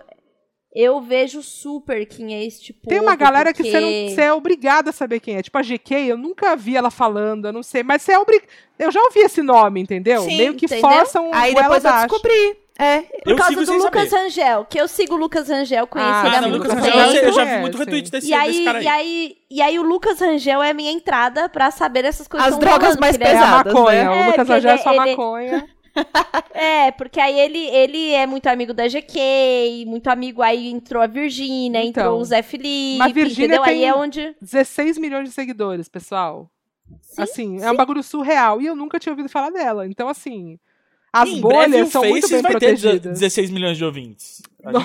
eu 0.81 1.01
vejo 1.01 1.43
super 1.43 2.07
quem 2.07 2.35
é 2.35 2.45
este 2.45 2.73
povo. 2.73 2.89
Tem 2.89 3.01
uma 3.01 3.17
galera 3.17 3.53
que 3.53 3.63
porque- 3.65 3.71
você, 3.73 3.81
não, 3.81 4.15
você 4.15 4.21
é 4.23 4.33
obrigado 4.33 4.89
a 4.89 4.93
saber 4.93 5.19
quem 5.19 5.37
é. 5.37 5.43
Tipo, 5.43 5.59
a 5.59 5.63
GK, 5.63 5.95
eu 6.09 6.17
nunca 6.17 6.55
vi 6.55 6.77
ela 6.77 6.91
falando, 6.91 7.47
eu 7.49 7.53
não 7.53 7.63
sei. 7.65 7.83
Mas 7.83 8.03
você 8.03 8.13
é 8.13 8.19
obrigado. 8.19 8.49
Eu 8.79 8.93
já 8.93 9.03
ouvi 9.03 9.19
esse 9.21 9.43
nome, 9.43 9.81
entendeu? 9.81 10.23
Sim, 10.23 10.37
Meio 10.37 10.55
que 10.55 10.67
entendeu? 10.67 10.89
forçam 10.89 11.31
Aí 11.35 11.53
o 11.53 11.57
depois 11.57 11.85
eu 11.85 11.93
descobri. 11.93 12.57
É, 12.81 13.01
Por 13.01 13.33
Eu 13.33 13.37
causa 13.37 13.49
sigo 13.55 13.65
do 13.67 13.73
Lucas 13.73 14.09
saber. 14.09 14.23
Rangel, 14.23 14.65
que 14.71 14.81
eu 14.81 14.87
sigo 14.87 15.15
o 15.17 15.19
Lucas 15.19 15.49
Rangel, 15.49 15.85
conheço 15.89 16.11
Ah, 16.13 16.41
não, 16.43 16.49
muito 16.51 16.63
Lucas 16.63 16.75
Lucas 16.79 16.95
Rangel, 16.95 17.13
tempo. 17.13 17.27
eu 17.27 17.33
já 17.33 17.45
vi 17.45 17.51
É, 17.51 17.61
muito 17.61 17.77
retweet 17.77 18.09
desse, 18.13 18.29
E 18.29 18.33
aí, 18.35 18.53
desse 18.53 18.65
cara 18.65 18.79
aí. 18.79 18.85
e, 18.85 18.89
aí, 18.89 19.37
e 19.51 19.63
aí 19.63 19.79
o 19.81 19.83
Lucas 19.83 20.21
Rangel 20.21 20.63
é 20.63 20.71
a 20.71 20.75
minha 20.75 20.93
entrada 20.93 21.49
pra 21.49 21.73
saber 21.73 22.05
essas 22.05 22.29
coisas 22.29 22.51
As 22.51 22.55
que 22.55 22.61
drogas 22.61 22.81
rolando, 22.83 23.01
mais 23.01 23.17
que 23.17 23.25
É 23.25 23.27
a 23.27 23.31
pesadas, 23.33 23.73
maconha. 23.75 24.05
né? 24.05 24.09
O 24.09 24.13
É, 24.13 24.17
Lucas 24.19 24.35
porque 24.37 24.53
Rangel 24.53 24.71
é 24.71 24.79
só 24.79 24.91
ele- 24.91 24.99
maconha. 25.11 25.69
É, 26.55 26.91
porque 26.93 27.21
aí 27.21 27.39
ele, 27.39 27.59
ele 27.69 28.13
é 28.13 28.27
muito 28.27 28.47
amigo 28.49 28.75
da 28.75 28.89
GK, 28.89 29.85
muito 29.87 30.09
amigo, 30.09 30.43
aí 30.43 30.69
entrou 30.69 31.01
a 31.03 31.07
Virgínia, 31.07 31.83
Então, 31.85 32.05
entrou 32.05 32.21
o 32.21 32.25
Zé 32.25 32.43
Felipe, 32.43 32.99
mas 32.99 33.13
Virgínia 33.13 33.47
entendeu? 33.57 33.63
Aí 33.65 33.79
tem- 33.81 33.89
é 33.89 33.95
onde... 33.95 34.35
16 34.41 34.99
milhões 34.99 35.29
de 35.29 35.35
seguidores, 35.35 35.89
pessoal. 35.89 36.51
Sim, 37.03 37.23
assim, 37.23 37.59
sim. 37.59 37.65
é 37.65 37.71
um 37.71 37.77
bagulho 37.77 38.03
surreal. 38.03 38.61
E 38.61 38.67
eu 38.67 38.75
nunca 38.75 38.99
tinha 38.99 39.13
ouvido 39.13 39.29
falar 39.29 39.51
dela. 39.51 39.87
Então, 39.87 40.09
assim, 40.09 40.59
as 41.13 41.29
em 41.29 41.41
breve 41.41 41.71
bolhas 41.71 41.89
são 41.91 42.03
muito 42.03 42.23
Faces 42.23 42.31
bem 42.31 42.43
vai 42.43 42.53
ter 42.53 42.59
protegidas. 42.77 43.21
16 43.21 43.51
milhões 43.51 43.77
de 43.77 43.85
ouvintes. 43.85 44.43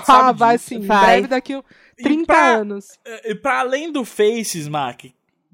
Ah, 0.08 0.32
vai 0.32 0.58
disso. 0.58 0.70
sim. 0.70 0.76
Em 0.76 0.82
Vai. 0.82 1.06
breve, 1.06 1.28
daqui 1.28 1.54
a 1.54 1.64
E 1.98 2.04
30 2.04 2.26
pra- 2.26 2.56
anos. 2.56 3.00
E 3.26 3.34
pra 3.36 3.60
além 3.62 3.92
do 3.92 4.04
Faces, 4.06 4.68
Mac, 4.68 5.06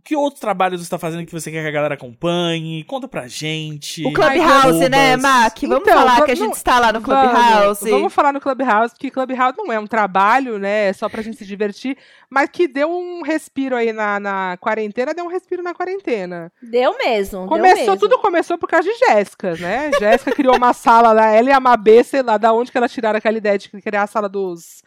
que 0.10 0.16
outros 0.16 0.41
trabalhos 0.41 0.82
você 0.84 0.89
tá 0.89 0.97
fazendo 0.97 1.24
que 1.24 1.32
você 1.32 1.51
quer 1.51 1.62
que 1.62 1.68
a 1.68 1.72
galera 1.72 1.93
acompanhe? 1.93 2.84
Conta 2.86 3.07
pra 3.07 3.28
gente. 3.28 4.03
O 4.03 4.12
Clubhouse, 4.12 4.89
né. 4.89 5.16
Mac? 5.16 5.55
Vamos 5.62 5.78
Então, 5.82 5.93
falar 5.99 6.26
que 6.26 6.32
a 6.32 6.36
gente 6.36 6.47
não- 6.47 6.53
está 6.53 6.80
lá 6.80 6.91
no 6.91 6.99
Vamos, 6.99 7.32
Clubhouse. 7.32 7.89
Vamos 7.91 8.12
falar 8.14 8.34
no 8.34 8.41
Clubhouse, 8.41 8.95
porque 8.95 9.12
Clubhouse 9.12 9.55
não 9.55 9.72
é 9.72 9.80
um 9.80 9.86
trabalho, 9.86 10.57
né? 10.57 10.88
É 10.88 10.93
só 10.93 11.07
pra 11.07 11.22
gente 11.22 11.38
se 11.38 11.45
divertir, 11.45 11.95
mas 12.28 12.49
que 12.51 12.68
deu 12.68 12.89
um 12.89 13.22
respiro 13.22 13.76
aí 13.76 13.93
na, 13.93 14.20
na 14.20 14.57
quarentena, 14.60 15.14
deu 15.14 15.26
um 15.26 15.30
respiro 15.30 15.62
na 15.62 15.76
quarentena. 15.76 16.51
Deu 16.60 16.97
mesmo, 16.97 17.41
deu 17.41 17.47
Começou, 17.47 17.78
mesmo. 17.78 17.97
tudo 17.97 18.18
começou 18.18 18.57
por 18.57 18.68
causa 18.68 18.89
de 18.91 18.97
Jéssica, 18.97 19.53
né? 19.57 19.91
Jéssica 19.99 20.32
criou 20.32 20.55
uma 20.57 20.74
sala 20.74 21.12
lá, 21.12 21.28
ela 21.30 21.49
e 21.49 21.53
a 21.53 21.60
Mabê, 21.60 22.03
sei 22.03 22.24
lá, 22.24 22.38
da 22.38 22.51
onde 22.51 22.72
que 22.72 22.78
elas 22.80 22.91
tiraram 22.91 23.20
aquela 23.20 23.38
ideia 23.38 23.60
de 23.60 23.70
criar 23.70 24.01
a 24.01 24.07
sala 24.07 24.28
dos 24.28 24.82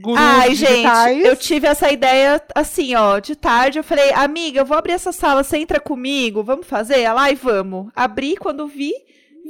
gurus 0.00 0.20
Ai, 0.20 0.50
digitais. 0.50 1.16
gente, 1.16 1.26
eu 1.26 1.36
tive 1.36 1.66
essa 1.66 1.90
ideia 1.90 2.40
assim, 2.54 2.94
ó, 2.94 3.18
de 3.18 3.34
tarde. 3.34 3.78
Eu 3.78 3.84
falei, 3.84 4.12
amiga, 4.12 4.60
eu 4.60 4.64
vou 4.64 4.76
abrir 4.78 4.92
essa 4.92 5.12
sala, 5.12 5.42
você 5.42 5.58
entra 5.58 5.80
comigo, 5.80 6.42
vamos 6.42 6.66
fazer? 6.66 7.00
Ela, 7.00 7.22
ai, 7.22 7.34
vamos. 7.34 7.90
Abri, 7.94 8.36
quando 8.36 8.66
vi, 8.66 8.92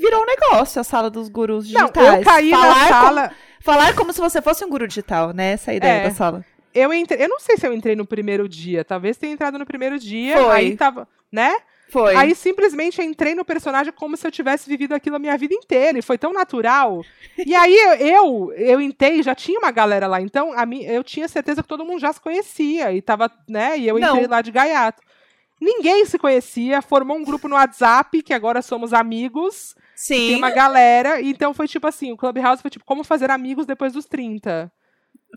virou 0.00 0.22
um 0.22 0.26
negócio 0.26 0.80
a 0.80 0.84
sala 0.84 1.10
dos 1.10 1.28
gurus 1.28 1.70
Não, 1.72 1.82
digitais. 1.82 2.18
eu 2.18 2.24
caí 2.24 2.50
falar 2.50 2.74
na 2.74 2.88
sala... 2.88 3.22
Como, 3.28 3.34
falar 3.60 3.94
como 3.94 4.12
se 4.12 4.20
você 4.20 4.40
fosse 4.40 4.64
um 4.64 4.68
guru 4.70 4.86
digital, 4.88 5.32
né? 5.32 5.52
Essa 5.52 5.70
é 5.70 5.74
a 5.74 5.76
ideia 5.76 5.92
É. 6.00 6.08
da 6.08 6.14
sala. 6.14 6.44
Eu 6.74 6.92
entrei, 6.92 7.22
eu 7.24 7.28
não 7.28 7.40
sei 7.40 7.56
se 7.56 7.66
eu 7.66 7.72
entrei 7.72 7.96
no 7.96 8.06
primeiro 8.06 8.48
dia, 8.48 8.84
talvez 8.84 9.16
tenha 9.16 9.32
entrado 9.32 9.58
no 9.58 9.66
primeiro 9.66 9.98
dia, 9.98 10.36
Foi. 10.36 10.56
aí 10.56 10.76
tava, 10.76 11.08
né? 11.32 11.54
Foi. 11.90 12.14
Aí 12.14 12.34
simplesmente 12.34 12.98
eu 13.00 13.04
entrei 13.06 13.34
no 13.34 13.44
personagem 13.44 13.92
como 13.92 14.16
se 14.16 14.26
eu 14.26 14.30
tivesse 14.30 14.68
vivido 14.68 14.92
aquilo 14.94 15.16
a 15.16 15.18
minha 15.18 15.36
vida 15.38 15.54
inteira, 15.54 15.98
e 15.98 16.02
foi 16.02 16.18
tão 16.18 16.32
natural. 16.32 17.02
E 17.38 17.54
aí 17.54 17.74
eu, 17.74 17.92
eu, 17.94 18.52
eu 18.56 18.80
entrei, 18.80 19.22
já 19.22 19.34
tinha 19.34 19.58
uma 19.58 19.70
galera 19.70 20.06
lá, 20.06 20.20
então 20.20 20.52
a 20.52 20.66
mim, 20.66 20.82
eu 20.84 21.02
tinha 21.02 21.26
certeza 21.28 21.62
que 21.62 21.68
todo 21.68 21.84
mundo 21.84 21.98
já 22.00 22.12
se 22.12 22.20
conhecia, 22.20 22.92
e 22.92 23.00
tava, 23.00 23.30
né, 23.48 23.78
e 23.78 23.88
eu 23.88 23.98
Não. 23.98 24.10
entrei 24.10 24.26
lá 24.26 24.42
de 24.42 24.50
gaiato. 24.50 25.02
Ninguém 25.60 26.04
se 26.04 26.18
conhecia, 26.18 26.80
formou 26.82 27.16
um 27.16 27.24
grupo 27.24 27.48
no 27.48 27.56
WhatsApp, 27.56 28.22
que 28.22 28.32
agora 28.34 28.62
somos 28.62 28.92
amigos, 28.92 29.74
tem 30.06 30.30
Sim. 30.30 30.36
uma 30.36 30.50
galera, 30.50 31.20
então 31.20 31.52
foi 31.54 31.66
tipo 31.66 31.86
assim, 31.86 32.12
o 32.12 32.16
Clubhouse 32.16 32.62
foi 32.62 32.70
tipo, 32.70 32.84
como 32.84 33.02
fazer 33.02 33.30
amigos 33.30 33.66
depois 33.66 33.92
dos 33.92 34.04
30. 34.04 34.70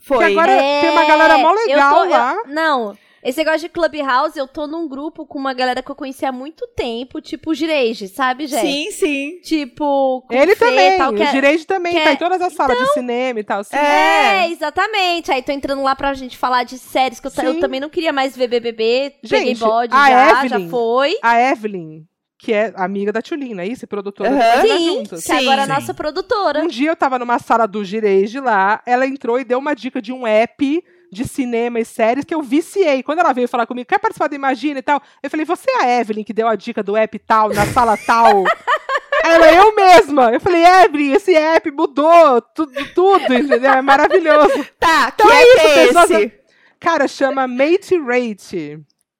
Foi. 0.04 0.18
Que 0.20 0.24
agora 0.32 0.56
tem 0.82 0.90
uma 0.92 1.06
galera 1.06 1.38
mó 1.40 1.50
É, 1.50 1.54
eu 1.54 1.68
legal 1.68 1.96
tô- 1.96 2.04
eu- 2.06 2.10
lá. 2.12 2.38
não, 2.46 2.98
esse 3.24 3.38
negócio 3.38 3.60
de 3.62 3.70
Clubhouse, 3.70 4.38
eu 4.38 4.48
tô 4.48 4.66
num 4.68 4.88
grupo 4.88 5.26
com 5.26 5.38
uma 5.38 5.54
galera 5.54 5.82
que 5.84 5.92
eu 5.92 5.96
conheci 5.96 6.26
há 6.26 6.32
muito 6.32 6.68
tempo, 6.76 7.22
tipo 7.22 7.52
o 7.52 7.54
Gireige, 7.54 8.08
sabe, 8.08 8.48
gente? 8.48 8.62
Sim, 8.62 8.92
sim. 8.92 9.40
Tipo, 9.44 10.22
com 10.28 10.34
Ele 10.34 10.56
Fê, 10.56 10.66
também, 10.66 10.98
tal, 10.98 11.14
que 11.14 11.20
o 11.20 11.24
é- 11.24 11.32
Direito 11.32 11.66
também, 11.66 11.94
que 11.96 12.02
tá 12.04 12.10
é- 12.10 12.14
em 12.14 12.18
todas 12.18 12.42
as 12.42 12.54
salas 12.54 12.78
de 12.78 12.94
cinema 12.94 13.40
e 13.40 13.44
tal. 13.44 13.64
Sim. 13.64 13.76
É. 13.76 14.46
É, 14.46 14.50
exatamente. 14.52 15.32
Aí 15.32 15.42
tô 15.42 15.52
entrando 15.52 15.82
lá 15.84 15.96
pra 15.96 16.14
gente 16.14 16.38
falar 16.38 16.64
de 16.64 16.78
séries, 16.78 17.20
que 17.20 17.28
eu, 17.28 17.32
eu 17.44 17.60
também 17.60 17.80
não 17.80 17.90
queria 17.90 18.12
mais 18.14 18.36
ver 18.36 18.48
BBB. 18.48 19.14
Peguei 19.22 19.48
Gente, 19.56 19.60
bode 19.60 19.94
a 19.96 20.10
já, 20.10 20.32
Evelyn- 20.46 20.64
já 20.66 20.70
foi. 20.70 21.16
A 21.22 21.40
Evelyn, 21.52 22.04
que 22.40 22.54
é 22.54 22.74
amiga 22.76 23.12
da 23.12 23.22
Tulin, 23.22 23.54
não 23.54 23.64
é 23.64 23.68
isso? 23.68 23.86
Produtora 23.86 24.30
Pernas 24.30 24.62
Sim, 24.68 24.86
Juntas. 24.88 25.24
que 25.24 25.32
agora 25.32 25.64
é 25.64 25.68
nossa 25.68 25.94
produtora. 25.94 26.64
Um 26.64 26.68
dia 26.68 26.90
eu 26.90 26.96
tava 26.96 27.20
numa 27.20 27.38
sala 27.40 27.68
do 27.68 27.84
Gireide 27.86 28.40
lá, 28.40 28.82
ela 28.86 29.06
entrou 29.06 29.40
e 29.40 29.44
deu 29.44 29.60
uma 29.60 29.76
dica 29.76 30.02
de 30.02 30.12
um 30.12 30.26
app 30.26 30.84
de 31.12 31.28
cinema 31.28 31.80
e 31.80 31.86
séries 31.86 32.24
que 32.24 32.34
eu 32.34 32.42
viciei. 32.42 33.04
Quando 33.04 33.20
ela 33.20 33.34
veio 33.34 33.48
falar 33.48 33.66
comigo, 33.66 33.88
quer 33.88 34.00
participar 34.00 34.28
do 34.28 34.36
Imagina 34.36 34.80
e 34.80 34.82
tal? 34.82 35.02
Eu 35.22 35.30
falei, 35.30 35.46
você 35.46 35.70
é 35.70 35.84
a 35.84 36.00
Evelyn 36.00 36.24
que 36.24 36.32
deu 36.32 36.48
a 36.48 36.56
dica 36.56 36.82
do 36.82 36.96
app 36.96 37.20
tal, 37.20 37.50
na 37.50 37.66
sala 37.68 37.98
tal? 37.98 38.46
Ela, 39.24 39.54
eu 39.54 39.76
mesma. 39.76 40.32
Eu 40.32 40.40
falei, 40.40 40.64
Evelyn, 40.64 41.14
esse 41.14 41.36
app 41.36 41.70
mudou 41.70 42.42
tudo, 42.42 42.74
tudo, 42.96 43.34
entendeu? 43.34 43.72
É 43.72 43.82
maravilhoso. 43.82 44.66
Tá, 44.80 45.12
Então 45.14 45.28
que 45.28 45.34
é 45.34 45.42
é, 45.42 45.44
isso, 45.44 45.88
pessoas. 45.88 46.12
esse? 46.12 46.34
Cara, 46.80 47.08
chama 47.08 47.48
Mate 47.48 47.96
Rate. 48.00 48.80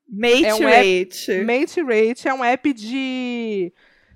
Mate 0.10 0.46
É 0.46 0.56
um 0.56 0.60
Rate. 0.64 1.44
Mate 1.44 1.82
Rate 1.82 2.28
é 2.28 2.34
um 2.34 2.44
app 2.44 2.74
de. 2.74 3.72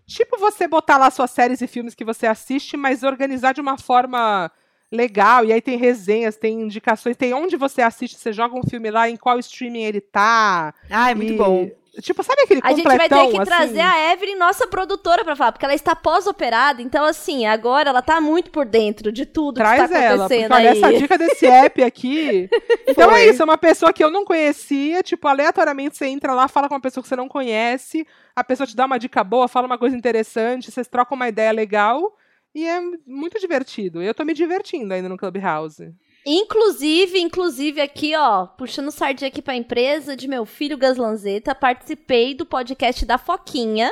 Tipo, 0.08 0.38
você 0.38 0.68
botar 0.68 0.98
lá 0.98 1.12
suas 1.12 1.32
séries 1.32 1.62
e 1.62 1.68
filmes 1.68 1.94
que 1.94 2.04
você 2.04 2.26
assiste, 2.26 2.76
mas 2.76 3.04
organizar 3.04 3.54
de 3.54 3.62
uma 3.62 3.78
forma 3.78 4.52
legal. 4.92 5.44
E 5.46 5.52
aí 5.54 5.62
tem 5.62 5.78
resenhas, 5.78 6.36
tem 6.38 6.62
indicações, 6.62 7.16
tem 7.18 7.34
onde 7.34 7.58
você 7.58 7.82
assiste, 7.82 8.18
você 8.18 8.32
joga 8.34 8.56
um 8.58 8.64
filme 8.64 8.90
lá, 8.92 9.10
em 9.10 9.16
qual 9.18 9.38
streaming 9.40 9.84
ele 9.84 10.02
tá. 10.02 10.74
Ai, 10.90 11.14
muito 11.16 11.34
E- 11.34 11.38
bom. 11.38 11.70
Tipo, 12.02 12.24
sabe 12.24 12.42
aquele 12.42 12.60
A 12.62 12.74
gente 12.74 12.84
vai 12.84 13.08
ter 13.08 13.08
que 13.08 13.38
assim? 13.38 13.46
trazer 13.46 13.80
a 13.80 14.12
Evelyn, 14.12 14.36
nossa 14.36 14.68
produtora, 14.68 15.24
pra 15.24 15.34
falar, 15.34 15.54
porque 15.54 15.64
ela 15.64 15.74
está 15.74 15.96
pós-operada, 15.96 16.82
então 16.82 17.06
assim, 17.06 17.46
agora 17.46 17.90
ela 17.90 18.02
tá 18.02 18.20
muito 18.20 18.52
por 18.52 18.66
dentro 18.66 19.14
de 19.14 19.26
tudo 19.26 19.56
Traz 19.56 19.84
que 19.84 19.88
tá 19.88 19.98
ela, 20.02 20.28
porque 20.28 20.44
acontecendo 20.44 20.54
olha, 20.56 20.72
aí. 20.72 20.78
essa 20.78 20.94
dica 21.00 21.18
desse 21.18 21.46
app 21.48 21.82
aqui. 21.82 22.50
então 22.86 23.12
Foi. 23.12 23.22
é 23.22 23.30
isso, 23.30 23.42
é 23.42 23.46
uma 23.46 23.58
pessoa 23.58 23.94
que 23.94 24.04
eu 24.04 24.12
não 24.12 24.26
conhecia, 24.26 25.02
tipo, 25.04 25.26
aleatoriamente 25.26 25.96
você 25.96 26.08
entra 26.08 26.34
lá, 26.34 26.50
fala 26.50 26.68
com 26.68 26.74
uma 26.76 26.82
pessoa 26.82 27.02
que 27.02 27.08
você 27.08 27.16
não 27.16 27.30
conhece, 27.30 28.06
a 28.36 28.44
pessoa 28.44 28.68
te 28.68 28.76
dá 28.76 28.86
uma 28.86 29.00
dica 29.00 29.24
boa, 29.24 29.48
fala 29.48 29.66
uma 29.66 29.78
coisa 29.78 29.96
interessante, 29.96 30.70
vocês 30.70 30.90
trocam 30.90 31.16
uma 31.16 31.30
ideia 31.30 31.54
legal. 31.54 32.14
E 32.56 32.66
é 32.66 32.80
muito 33.06 33.38
divertido. 33.38 34.02
Eu 34.02 34.16
tô 34.16 34.24
me 34.24 34.34
divertindo 34.34 34.94
ainda 34.94 35.10
no 35.10 35.18
Clubhouse. 35.18 35.94
Inclusive, 36.26 37.20
inclusive 37.20 37.82
aqui, 37.82 38.16
ó, 38.16 38.48
puxando 38.48 38.90
sardinha 38.90 39.28
aqui 39.28 39.42
pra 39.42 39.56
empresa 39.56 40.16
de 40.16 40.28
meu 40.28 40.46
filho 40.46 40.78
Gaslanzeta, 40.78 41.54
participei 41.54 42.34
do 42.34 42.46
podcast 42.46 43.06
da 43.06 43.18
Foquinha, 43.18 43.92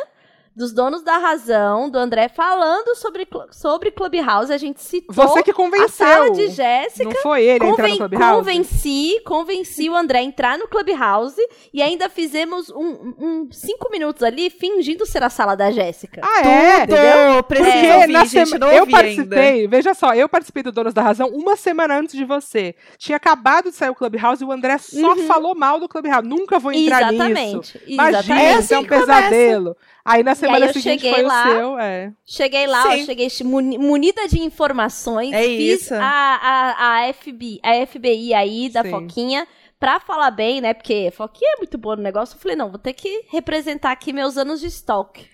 dos 0.55 0.71
donos 0.71 1.01
da 1.03 1.17
razão, 1.17 1.89
do 1.89 1.97
André, 1.97 2.29
falando 2.29 2.95
sobre, 2.95 3.27
sobre 3.51 3.89
Clubhouse. 3.91 4.51
A 4.53 4.57
gente 4.57 4.81
citou 4.83 5.13
Você 5.15 5.41
que 5.41 5.51
a 5.51 5.53
convenceu. 5.53 5.89
sala 5.89 6.31
de 6.31 6.47
Jéssica. 6.49 7.05
Não 7.05 7.11
foi 7.21 7.43
ele 7.43 7.65
a 7.65 7.69
entrar 7.69 7.87
no 7.87 7.97
Conven- 7.97 7.97
Clubhouse? 8.09 8.35
convenci, 8.37 9.21
convenci 9.25 9.89
o 9.89 9.95
André 9.95 10.19
a 10.19 10.23
entrar 10.23 10.57
no 10.57 10.67
Clubhouse 10.67 11.41
e 11.73 11.81
ainda 11.81 12.07
fizemos 12.09 12.69
um, 12.69 13.13
um 13.19 13.49
cinco 13.51 13.89
minutos 13.91 14.21
ali 14.23 14.49
fingindo 14.49 15.05
ser 15.05 15.23
a 15.23 15.29
sala 15.29 15.55
da 15.55 15.71
Jéssica. 15.71 16.21
Ah, 16.23 16.47
é? 16.47 16.85
Tudo! 16.85 17.43
Preciso 17.47 17.71
Porque 17.71 17.91
ouvir, 17.93 18.07
na 18.13 18.25
gente, 18.25 18.57
não 18.59 18.67
eu 18.71 18.81
ouvi 18.81 18.95
ainda. 18.95 19.01
participei, 19.35 19.67
veja 19.67 19.93
só, 19.93 20.13
eu 20.13 20.29
participei 20.29 20.63
do 20.63 20.71
Donos 20.71 20.93
da 20.93 21.01
Razão 21.01 21.29
uma 21.29 21.55
semana 21.55 21.97
antes 21.97 22.15
de 22.15 22.25
você. 22.25 22.75
Tinha 22.97 23.15
acabado 23.17 23.69
de 23.71 23.75
sair 23.75 23.89
o 23.89 23.95
Clubhouse 23.95 24.43
e 24.43 24.45
o 24.47 24.51
André 24.51 24.77
só 24.77 25.13
Uhum. 25.13 25.25
falou 25.27 25.55
mal 25.55 25.79
do 25.79 25.87
Clubhouse. 25.89 26.27
Nunca 26.27 26.59
vou 26.59 26.71
entrar 26.71 27.11
nisso. 27.11 27.23
Exatamente. 27.23 27.81
Imagina, 27.87 28.19
exatamente. 28.19 28.45
É 28.45 28.53
assim 28.55 28.73
é 28.75 28.77
um 28.77 28.83
que 28.83 28.89
começa. 28.89 29.75
Aí 30.05 30.21
na 30.21 30.35
semana 30.35 30.65
eu 30.65 30.73
seguinte 30.73 31.01
cheguei 31.01 31.13
foi 31.13 31.23
lá. 31.23 31.47
o 31.47 31.51
seu, 31.51 31.79
é. 31.79 32.11
Cheguei 32.25 32.67
lá, 32.67 32.83
Sim. 32.91 32.99
eu 32.99 33.05
cheguei 33.05 33.27
muni- 33.45 33.77
munida 33.77 34.27
de 34.27 34.39
informações, 34.41 35.31
É 35.31 35.43
fiz 35.43 35.81
isso. 35.83 35.95
a, 35.95 35.99
a, 36.01 37.05
a, 37.07 37.13
FBI, 37.13 37.59
a 37.63 37.85
FBI 37.87 38.33
aí 38.33 38.69
da 38.69 38.83
Sim. 38.83 38.89
Foquinha 38.89 39.47
pra 39.79 39.99
falar 39.99 40.31
bem, 40.31 40.59
né? 40.61 40.73
Porque 40.73 41.11
Foquinha 41.15 41.53
é 41.53 41.57
muito 41.57 41.77
boa 41.77 41.95
no 41.95 42.01
negócio. 42.03 42.35
Eu 42.35 42.39
falei, 42.39 42.55
não, 42.57 42.69
vou 42.69 42.79
ter 42.79 42.93
que 42.93 43.25
representar 43.29 43.91
aqui 43.91 44.11
meus 44.13 44.37
anos 44.37 44.59
de 44.59 44.67
stalk. 44.67 45.25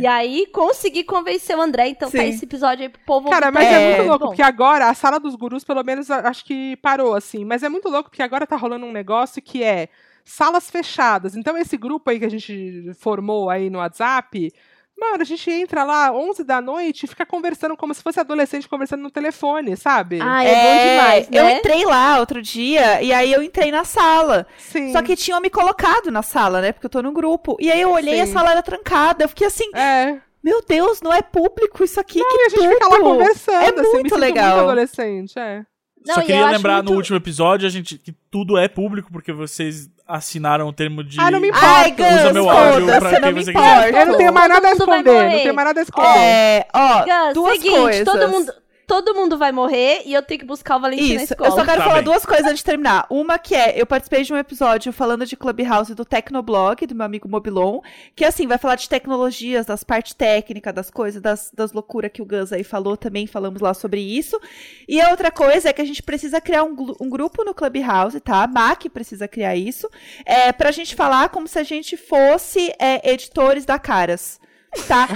E 0.00 0.06
aí 0.06 0.46
consegui 0.52 1.02
convencer 1.02 1.56
o 1.56 1.60
André, 1.60 1.88
então 1.88 2.08
tá 2.10 2.18
Sim. 2.18 2.28
esse 2.28 2.44
episódio 2.44 2.84
aí 2.84 2.88
pro 2.88 3.00
povo 3.04 3.28
Cara, 3.30 3.50
mas 3.50 3.64
é, 3.66 3.70
também. 3.70 3.96
muito 3.96 4.08
louco, 4.08 4.18
Bom, 4.26 4.26
porque 4.30 4.42
agora 4.42 4.88
a 4.88 4.94
sala 4.94 5.18
dos 5.18 5.34
gurus, 5.34 5.64
pelo 5.64 5.82
menos, 5.82 6.08
acho 6.10 6.44
que 6.44 6.76
parou, 6.76 7.14
assim. 7.14 7.44
Mas 7.44 7.64
é 7.64 7.68
muito 7.68 7.88
louco, 7.88 8.08
porque 8.10 8.22
agora 8.22 8.46
tá 8.46 8.54
rolando 8.56 8.86
um 8.86 8.92
negócio 8.92 9.42
que 9.42 9.64
é 9.64 9.88
salas 10.26 10.68
fechadas. 10.70 11.36
Então, 11.36 11.56
esse 11.56 11.76
grupo 11.76 12.10
aí 12.10 12.18
que 12.18 12.24
a 12.24 12.30
gente 12.30 12.92
formou 12.98 13.48
aí 13.48 13.70
no 13.70 13.78
WhatsApp. 13.78 14.52
Mano, 14.98 15.20
a 15.20 15.24
gente 15.24 15.50
entra 15.50 15.84
lá 15.84 16.10
11 16.10 16.42
da 16.42 16.58
noite 16.58 17.04
e 17.04 17.06
fica 17.06 17.26
conversando 17.26 17.76
como 17.76 17.92
se 17.92 18.02
fosse 18.02 18.18
adolescente 18.18 18.66
conversando 18.66 19.02
no 19.02 19.10
telefone, 19.10 19.76
sabe? 19.76 20.18
Ai, 20.22 20.46
é, 20.48 20.54
bom 20.54 20.90
demais, 20.90 21.28
Eu 21.30 21.44
né? 21.44 21.58
entrei 21.58 21.84
lá 21.84 22.18
outro 22.18 22.40
dia 22.40 23.02
e 23.02 23.12
aí 23.12 23.30
eu 23.30 23.42
entrei 23.42 23.70
na 23.70 23.84
sala. 23.84 24.46
Sim. 24.56 24.92
Só 24.92 25.02
que 25.02 25.14
tinham 25.14 25.38
me 25.38 25.50
colocado 25.50 26.10
na 26.10 26.22
sala, 26.22 26.62
né? 26.62 26.72
Porque 26.72 26.86
eu 26.86 26.90
tô 26.90 27.02
no 27.02 27.12
grupo. 27.12 27.58
E 27.60 27.70
aí 27.70 27.78
eu 27.82 27.90
olhei 27.90 28.16
e 28.16 28.20
a 28.22 28.26
sala 28.26 28.52
era 28.52 28.62
trancada. 28.62 29.22
Eu 29.24 29.28
fiquei 29.28 29.46
assim, 29.46 29.70
É. 29.74 30.16
meu 30.42 30.62
Deus, 30.66 31.02
não 31.02 31.12
é 31.12 31.20
público 31.20 31.84
isso 31.84 32.00
aqui. 32.00 32.18
que 32.18 32.24
E 32.24 32.46
a 32.46 32.48
gente 32.48 32.66
fica 32.74 32.88
lá 32.88 32.96
tudo. 32.96 33.04
conversando, 33.04 33.54
É 33.54 33.66
assim, 33.66 33.76
eu 33.76 33.82
me 33.82 33.82
muito 33.92 34.08
sinto 34.08 34.16
legal. 34.18 34.56
muito 34.56 34.60
adolescente, 34.70 35.38
é. 35.38 35.62
Não, 36.06 36.14
Só 36.14 36.20
queria 36.22 36.46
lembrar 36.50 36.74
muito- 36.76 36.90
no 36.90 36.96
último 36.96 37.16
episódio 37.16 37.66
a 37.66 37.70
gente, 37.70 37.98
que 37.98 38.14
tudo 38.30 38.56
é 38.56 38.68
público, 38.68 39.10
porque 39.12 39.32
vocês 39.32 39.88
assinaram 40.06 40.68
o 40.68 40.72
termo 40.72 41.02
de. 41.02 41.18
Ah, 41.20 41.30
não 41.30 41.40
me 41.40 41.48
importa. 41.48 41.66
Ai, 41.66 41.90
Gus, 41.90 42.06
Usa 42.06 42.32
meu 42.32 42.48
áudio 42.48 42.86
pra 42.86 43.00
não 43.12 43.20
quem 43.20 43.32
me 43.32 43.44
você 43.44 43.52
quiser. 43.52 43.78
importa. 43.88 43.98
Eu 43.98 44.06
não 44.06 44.16
tenho 44.16 44.32
mais 44.32 44.48
nada 44.48 44.58
a 44.58 44.60
vai 44.60 44.72
esconder, 44.72 45.22
não 45.24 45.30
tenho 45.38 45.54
mais 45.54 45.66
nada 45.68 45.80
a 45.80 45.82
esconder. 45.82 46.18
É, 46.18 46.66
ó, 46.72 46.98
Gus, 47.04 47.34
duas 47.34 47.52
seguinte, 47.58 47.76
coisas. 47.80 48.04
todo 48.04 48.28
mundo, 48.28 48.52
todo 48.86 49.14
mundo 49.14 49.36
vai 49.36 49.50
morrer 49.52 50.02
e 50.04 50.14
eu 50.14 50.22
tenho 50.22 50.40
que 50.40 50.46
buscar 50.46 50.76
o 50.76 50.80
Valentim 50.80 51.14
na 51.16 51.22
Isso, 51.22 51.32
escola. 51.32 51.50
eu 51.50 51.54
só 51.54 51.64
quero 51.64 51.78
Tá 51.78 51.84
falar 51.84 51.94
bem. 51.96 52.04
duas 52.04 52.24
coisas 52.24 52.44
antes 52.46 52.58
de 52.58 52.64
terminar. 52.64 53.06
Uma 53.10 53.38
que 53.38 53.54
é, 53.54 53.80
eu 53.80 53.86
participei 53.86 54.22
de 54.22 54.32
um 54.32 54.36
episódio 54.36 54.92
falando 54.92 55.26
de 55.26 55.36
Clubhouse 55.36 55.94
do 55.94 56.04
Tecnoblog, 56.04 56.86
do 56.86 56.94
meu 56.94 57.04
amigo 57.04 57.28
Mobilon, 57.28 57.80
que 58.14 58.24
assim, 58.24 58.46
vai 58.46 58.58
falar 58.58 58.76
de 58.76 58.88
tecnologias, 58.88 59.66
das 59.66 59.82
partes 59.82 60.14
técnicas, 60.14 60.72
das 60.74 60.90
coisas, 60.90 61.20
das, 61.20 61.50
das 61.52 61.72
loucuras 61.72 62.10
que 62.12 62.22
o 62.22 62.24
Gus 62.26 62.52
aí 62.52 62.62
falou 62.64 62.96
também, 62.96 63.26
falamos 63.26 63.60
lá 63.60 63.74
sobre 63.74 64.00
isso. 64.00 64.40
E 64.88 65.00
a 65.00 65.10
outra 65.10 65.30
coisa 65.30 65.68
é 65.68 65.72
que 65.72 65.82
a 65.82 65.86
gente 65.86 66.02
precisa 66.02 66.40
criar 66.40 66.62
um, 66.64 66.76
um 67.00 67.08
grupo 67.10 67.44
no 67.44 67.54
Clubhouse, 67.54 68.20
tá? 68.20 68.42
A 68.44 68.46
MAC 68.46 68.88
precisa 68.88 69.26
criar 69.26 69.56
isso, 69.56 69.88
é, 70.24 70.52
pra 70.52 70.70
gente 70.70 70.94
falar 70.94 71.28
como 71.30 71.48
se 71.48 71.58
a 71.58 71.62
gente 71.64 71.96
fosse 71.96 72.72
é, 72.78 73.10
editores 73.12 73.64
da 73.64 73.78
Caras. 73.78 74.38
Tá? 74.86 75.08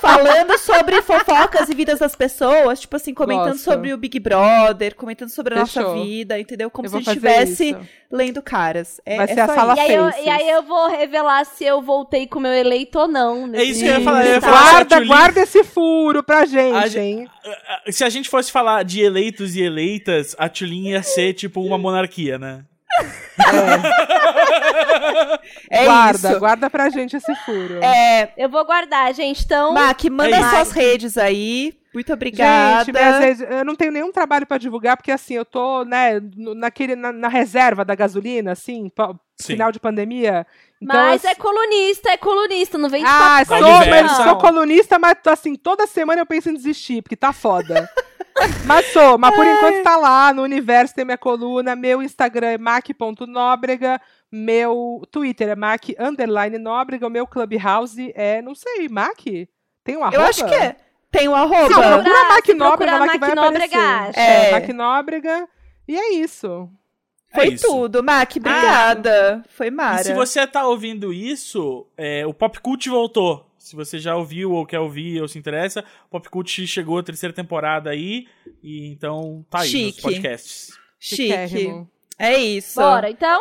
Falando 0.00 0.58
sobre 0.58 1.00
fofocas 1.02 1.68
e 1.68 1.74
vidas 1.74 1.98
das 2.00 2.16
pessoas, 2.16 2.80
tipo 2.80 2.96
assim, 2.96 3.14
comentando 3.14 3.52
Gosto. 3.52 3.64
sobre 3.64 3.92
o 3.92 3.96
Big 3.96 4.18
Brother, 4.18 4.94
comentando 4.94 5.28
sobre 5.30 5.54
a 5.58 5.64
Fechou. 5.66 5.82
nossa 5.82 5.94
vida, 6.02 6.38
entendeu? 6.40 6.70
Como 6.70 6.86
Eu 6.86 6.90
se 6.90 6.96
a 6.96 6.98
gente 6.98 7.08
estivesse 7.08 7.76
lendo 8.10 8.42
caras. 8.42 9.00
É, 9.06 9.16
Vai 9.16 9.26
é 9.30 9.34
ser 9.34 9.40
a 9.40 9.46
só 9.46 9.54
sala. 9.54 9.76
E 9.76 9.80
aí, 9.80 9.94
eu, 9.94 10.08
e 10.24 10.28
aí 10.28 10.50
eu 10.50 10.62
vou 10.62 10.88
revelar 10.88 11.44
se 11.44 11.64
eu 11.64 11.80
voltei 11.82 12.26
com 12.26 12.38
o 12.38 12.42
meu 12.42 12.52
eleito 12.52 12.98
ou 12.98 13.08
não. 13.08 13.50
É 13.54 13.62
isso 13.62 13.80
que 13.80 13.86
eu 13.86 13.98
ia 13.98 14.00
falar, 14.00 14.26
eu 14.26 14.32
ia 14.34 14.40
falar- 14.40 14.70
Guarda, 14.72 14.94
Julie- 14.96 15.08
guarda 15.08 15.40
esse 15.40 15.64
furo 15.64 16.22
pra 16.22 16.44
gente, 16.44 16.76
A 16.76 16.86
gente- 16.88 16.98
hein? 16.98 17.28
Se 17.90 18.04
a 18.04 18.08
gente 18.08 18.28
fosse 18.28 18.50
falar 18.50 18.82
de 18.84 19.00
eleitos 19.02 19.54
e 19.56 19.62
eleitas, 19.62 20.34
a 20.38 20.48
Tulin 20.48 20.88
ia 20.90 21.02
ser 21.02 21.32
tipo 21.34 21.60
uma 21.60 21.78
monarquia, 21.78 22.38
né? 22.38 22.64
É 25.70 25.84
guarda, 25.84 26.30
isso. 26.30 26.38
guarda 26.38 26.70
pra 26.70 26.88
gente 26.90 27.16
esse 27.16 27.34
furo. 27.44 27.82
É, 27.82 28.32
Eu 28.36 28.48
vou 28.48 28.64
guardar, 28.64 29.12
gente. 29.14 29.44
Então, 29.44 29.72
Mac, 29.72 30.02
manda 30.04 30.36
É 30.36 30.50
suas 30.50 30.72
redes 30.72 31.16
aí. 31.16 31.74
Muito 31.94 32.10
obrigada. 32.12 32.84
Gente, 32.84 32.92
minhas 32.94 33.18
redes- 33.18 33.40
eu 33.50 33.64
não 33.66 33.74
tenho 33.76 33.92
nenhum 33.92 34.10
trabalho 34.10 34.46
pra 34.46 34.56
divulgar, 34.56 34.96
porque 34.96 35.10
assim, 35.12 35.34
eu 35.34 35.44
tô, 35.44 35.84
né, 35.84 36.20
naquele, 36.56 36.96
na, 36.96 37.12
na 37.12 37.28
reserva 37.28 37.84
da 37.84 37.94
gasolina, 37.94 38.52
assim, 38.52 38.90
Sim. 39.36 39.46
final 39.52 39.70
de 39.70 39.78
pandemia. 39.78 40.46
Então, 40.80 40.96
mas 40.96 41.22
assim, 41.22 41.28
é 41.32 41.34
colunista, 41.34 42.10
é 42.10 42.16
colunista, 42.16 42.78
não 42.78 42.88
vem 42.88 43.02
de 43.04 43.10
Ah, 43.10 43.44
papo 43.46 43.58
sou, 43.62 43.86
mas 43.90 44.10
sou 44.16 44.36
colunista, 44.38 44.98
mas 44.98 45.16
assim, 45.26 45.54
toda 45.54 45.86
semana 45.86 46.22
eu 46.22 46.26
penso 46.26 46.48
em 46.48 46.54
desistir, 46.54 47.02
porque 47.02 47.14
tá 47.16 47.30
foda. 47.32 47.88
mas 48.66 48.86
sou, 48.92 49.18
mas 49.18 49.34
por 49.34 49.46
enquanto 49.46 49.82
tá 49.82 49.96
lá, 49.96 50.32
no 50.32 50.42
universo 50.42 50.94
tem 50.94 51.04
minha 51.04 51.18
coluna, 51.18 51.74
meu 51.76 52.02
Instagram 52.02 52.48
é 52.48 52.58
mac.nóbrega, 52.58 54.00
meu 54.30 55.02
Twitter 55.10 55.48
é 55.48 55.56
mac 55.56 55.82
underline 55.98 56.58
nóbrega, 56.58 57.06
o 57.06 57.10
meu 57.10 57.26
Clubhouse 57.26 58.12
é, 58.14 58.40
não 58.42 58.54
sei, 58.54 58.88
mac? 58.88 59.18
Tem 59.84 59.96
um 59.96 60.02
arroba? 60.04 60.16
Eu 60.16 60.26
acho 60.28 60.44
que 60.46 60.54
é. 60.54 60.76
Tem 61.10 61.28
um 61.28 61.34
arroba. 61.34 61.66
Procura- 61.68 61.90
procura 62.02 62.28
Mac 62.28 62.46
se 62.46 62.54
Nóbrega 62.54 62.76
procurar 62.92 62.98
Mac 63.06 63.20
vai 63.20 63.34
Nóbrega, 63.34 63.76
aparecer. 63.76 64.10
acha. 64.10 64.20
É, 64.20 64.48
É. 64.48 64.52
Mac 64.52 64.68
Nóbrega, 64.70 65.48
e 65.86 65.96
é 65.96 66.12
isso. 66.14 66.68
Foi 67.34 67.44
É 67.44 67.48
isso. 67.48 67.66
tudo. 67.66 68.02
Mac, 68.02 68.30
obrigada. 68.36 69.42
Foi 69.50 69.70
Mara. 69.70 70.00
E 70.00 70.04
se 70.04 70.14
você 70.14 70.46
tá 70.46 70.66
ouvindo 70.66 71.12
isso, 71.12 71.86
é, 71.96 72.26
o 72.26 72.32
Pop 72.32 72.58
Cult 72.60 72.88
voltou. 72.88 73.46
Se 73.62 73.76
você 73.76 74.00
já 74.00 74.16
ouviu 74.16 74.50
ou 74.50 74.66
quer 74.66 74.80
ouvir 74.80 75.22
ou 75.22 75.28
se 75.28 75.38
interessa, 75.38 75.84
o 76.06 76.10
Pop 76.10 76.28
Cult 76.28 76.66
chegou 76.66 76.98
a 76.98 77.02
terceira 77.02 77.32
temporada 77.32 77.90
aí. 77.90 78.26
E 78.60 78.88
então 78.88 79.46
tá 79.48 79.60
aí 79.60 79.70
nos 79.70 79.70
Chique. 79.70 80.02
podcasts. 80.02 80.78
Chique. 80.98 81.86
É 82.18 82.36
isso. 82.36 82.80
Bora, 82.80 83.08
então. 83.08 83.40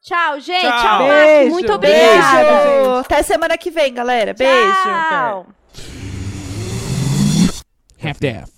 Tchau, 0.00 0.38
gente. 0.38 0.60
Tchau. 0.62 1.08
Beijo. 1.08 1.50
Muito 1.50 1.78
Beijo. 1.78 1.96
obrigada. 1.96 3.00
Até 3.00 3.22
semana 3.24 3.58
que 3.58 3.70
vem, 3.70 3.92
galera. 3.92 4.32
Beijo. 4.32 4.82
Tchau. 4.82 5.46
half-daff. 8.00 8.57